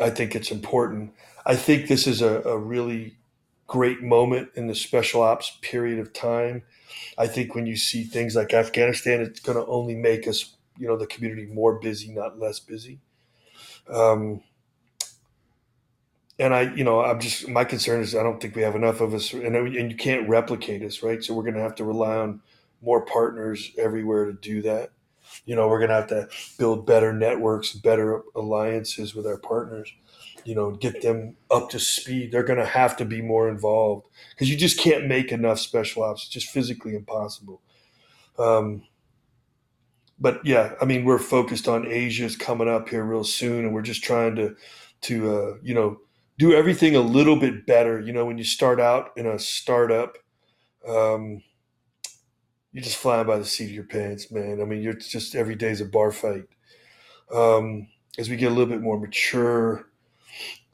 I 0.00 0.10
think 0.10 0.34
it's 0.34 0.50
important. 0.50 1.12
I 1.46 1.56
think 1.56 1.88
this 1.88 2.06
is 2.06 2.22
a, 2.22 2.42
a 2.42 2.58
really 2.58 3.16
great 3.66 4.02
moment 4.02 4.50
in 4.56 4.66
the 4.66 4.74
special 4.74 5.22
ops 5.22 5.56
period 5.62 5.98
of 5.98 6.12
time. 6.12 6.62
I 7.16 7.26
think 7.28 7.54
when 7.54 7.66
you 7.66 7.76
see 7.76 8.02
things 8.02 8.34
like 8.34 8.52
Afghanistan, 8.52 9.20
it's 9.20 9.40
going 9.40 9.56
to 9.56 9.66
only 9.66 9.94
make 9.94 10.26
us, 10.26 10.56
you 10.80 10.88
know, 10.88 10.96
the 10.96 11.06
community 11.06 11.46
more 11.46 11.78
busy, 11.78 12.10
not 12.10 12.38
less 12.38 12.58
busy. 12.58 12.98
Um, 13.88 14.42
and 16.38 16.54
I, 16.54 16.74
you 16.74 16.84
know, 16.84 17.02
I'm 17.02 17.20
just 17.20 17.48
my 17.48 17.64
concern 17.64 18.00
is 18.00 18.14
I 18.14 18.22
don't 18.22 18.40
think 18.40 18.56
we 18.56 18.62
have 18.62 18.74
enough 18.74 19.00
of 19.00 19.12
us, 19.12 19.32
and 19.32 19.54
and 19.54 19.90
you 19.90 19.96
can't 19.96 20.28
replicate 20.28 20.82
us, 20.82 21.02
right? 21.02 21.22
So 21.22 21.34
we're 21.34 21.42
going 21.42 21.54
to 21.54 21.60
have 21.60 21.74
to 21.76 21.84
rely 21.84 22.16
on 22.16 22.40
more 22.82 23.04
partners 23.04 23.72
everywhere 23.78 24.24
to 24.24 24.32
do 24.32 24.62
that. 24.62 24.90
You 25.44 25.54
know, 25.54 25.68
we're 25.68 25.78
going 25.78 25.90
to 25.90 25.96
have 25.96 26.08
to 26.08 26.28
build 26.58 26.86
better 26.86 27.12
networks, 27.12 27.72
better 27.72 28.22
alliances 28.34 29.14
with 29.14 29.26
our 29.26 29.36
partners 29.36 29.92
you 30.44 30.54
know, 30.54 30.70
get 30.72 31.02
them 31.02 31.36
up 31.50 31.70
to 31.70 31.78
speed. 31.78 32.32
They're 32.32 32.42
going 32.42 32.58
to 32.58 32.66
have 32.66 32.96
to 32.98 33.04
be 33.04 33.22
more 33.22 33.48
involved 33.48 34.06
because 34.30 34.50
you 34.50 34.56
just 34.56 34.78
can't 34.78 35.06
make 35.06 35.32
enough 35.32 35.58
special 35.58 36.02
ops. 36.02 36.22
It's 36.22 36.30
just 36.30 36.48
physically 36.48 36.94
impossible. 36.94 37.60
Um, 38.38 38.82
but 40.20 40.44
yeah, 40.44 40.74
I 40.80 40.84
mean, 40.84 41.04
we're 41.04 41.18
focused 41.18 41.66
on 41.66 41.86
Asia's 41.86 42.36
coming 42.36 42.68
up 42.68 42.88
here 42.88 43.04
real 43.04 43.24
soon, 43.24 43.64
and 43.64 43.74
we're 43.74 43.82
just 43.82 44.04
trying 44.04 44.36
to, 44.36 44.54
to 45.02 45.34
uh, 45.34 45.54
you 45.62 45.74
know, 45.74 46.00
do 46.38 46.52
everything 46.52 46.94
a 46.94 47.00
little 47.00 47.36
bit 47.36 47.66
better. 47.66 48.00
You 48.00 48.12
know, 48.12 48.26
when 48.26 48.38
you 48.38 48.44
start 48.44 48.80
out 48.80 49.10
in 49.16 49.26
a 49.26 49.38
startup, 49.38 50.18
um, 50.86 51.42
you 52.72 52.80
just 52.80 52.96
flying 52.96 53.26
by 53.26 53.38
the 53.38 53.44
seat 53.44 53.66
of 53.66 53.70
your 53.72 53.84
pants, 53.84 54.30
man. 54.30 54.60
I 54.60 54.64
mean, 54.64 54.82
you're 54.82 54.92
just 54.92 55.34
every 55.34 55.54
day's 55.54 55.80
a 55.80 55.86
bar 55.86 56.12
fight. 56.12 56.44
Um, 57.34 57.88
as 58.18 58.28
we 58.28 58.36
get 58.36 58.52
a 58.52 58.54
little 58.54 58.66
bit 58.66 58.82
more 58.82 58.98
mature, 58.98 59.86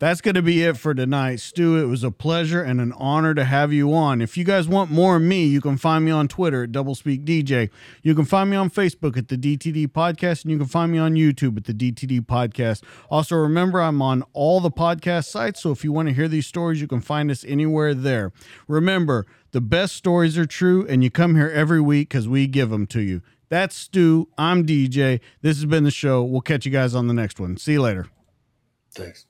That's 0.00 0.20
going 0.20 0.36
to 0.36 0.42
be 0.42 0.62
it 0.62 0.76
for 0.76 0.94
tonight. 0.94 1.40
Stu, 1.40 1.76
it 1.76 1.86
was 1.86 2.04
a 2.04 2.12
pleasure 2.12 2.62
and 2.62 2.80
an 2.80 2.92
honor 2.92 3.34
to 3.34 3.44
have 3.44 3.72
you 3.72 3.92
on. 3.92 4.22
If 4.22 4.36
you 4.36 4.44
guys 4.44 4.68
want 4.68 4.92
more 4.92 5.16
of 5.16 5.22
me, 5.22 5.44
you 5.46 5.60
can 5.60 5.76
find 5.76 6.04
me 6.04 6.12
on 6.12 6.28
Twitter 6.28 6.62
at 6.62 6.70
Doublespeak 6.70 7.24
DJ. 7.24 7.68
You 8.04 8.14
can 8.14 8.24
find 8.24 8.48
me 8.48 8.56
on 8.56 8.70
Facebook 8.70 9.16
at 9.16 9.26
the 9.26 9.36
DTD 9.36 9.88
Podcast, 9.88 10.44
and 10.44 10.52
you 10.52 10.58
can 10.58 10.68
find 10.68 10.92
me 10.92 10.98
on 10.98 11.14
YouTube 11.14 11.56
at 11.56 11.64
the 11.64 11.74
DTD 11.74 12.26
Podcast. 12.26 12.84
Also, 13.10 13.34
remember, 13.34 13.80
I'm 13.80 14.00
on 14.00 14.22
all 14.34 14.60
the 14.60 14.70
podcast 14.70 15.26
sites, 15.26 15.62
so 15.62 15.72
if 15.72 15.82
you 15.82 15.90
want 15.90 16.08
to 16.08 16.14
hear 16.14 16.28
these 16.28 16.46
stories, 16.46 16.80
you 16.80 16.86
can 16.86 17.00
find 17.00 17.28
us 17.28 17.44
anywhere 17.44 17.92
there. 17.92 18.32
Remember, 18.68 19.26
the 19.50 19.60
best 19.60 19.96
stories 19.96 20.38
are 20.38 20.46
true, 20.46 20.86
and 20.88 21.02
you 21.02 21.10
come 21.10 21.34
here 21.34 21.50
every 21.50 21.80
week 21.80 22.10
because 22.10 22.28
we 22.28 22.46
give 22.46 22.70
them 22.70 22.86
to 22.88 23.00
you. 23.00 23.20
That's 23.48 23.74
Stu. 23.74 24.28
I'm 24.38 24.64
DJ. 24.64 25.20
This 25.42 25.56
has 25.56 25.64
been 25.64 25.82
the 25.84 25.90
show. 25.90 26.22
We'll 26.22 26.42
catch 26.42 26.66
you 26.66 26.70
guys 26.70 26.94
on 26.94 27.08
the 27.08 27.14
next 27.14 27.40
one. 27.40 27.56
See 27.56 27.72
you 27.72 27.82
later. 27.82 28.06
Thanks. 28.94 29.27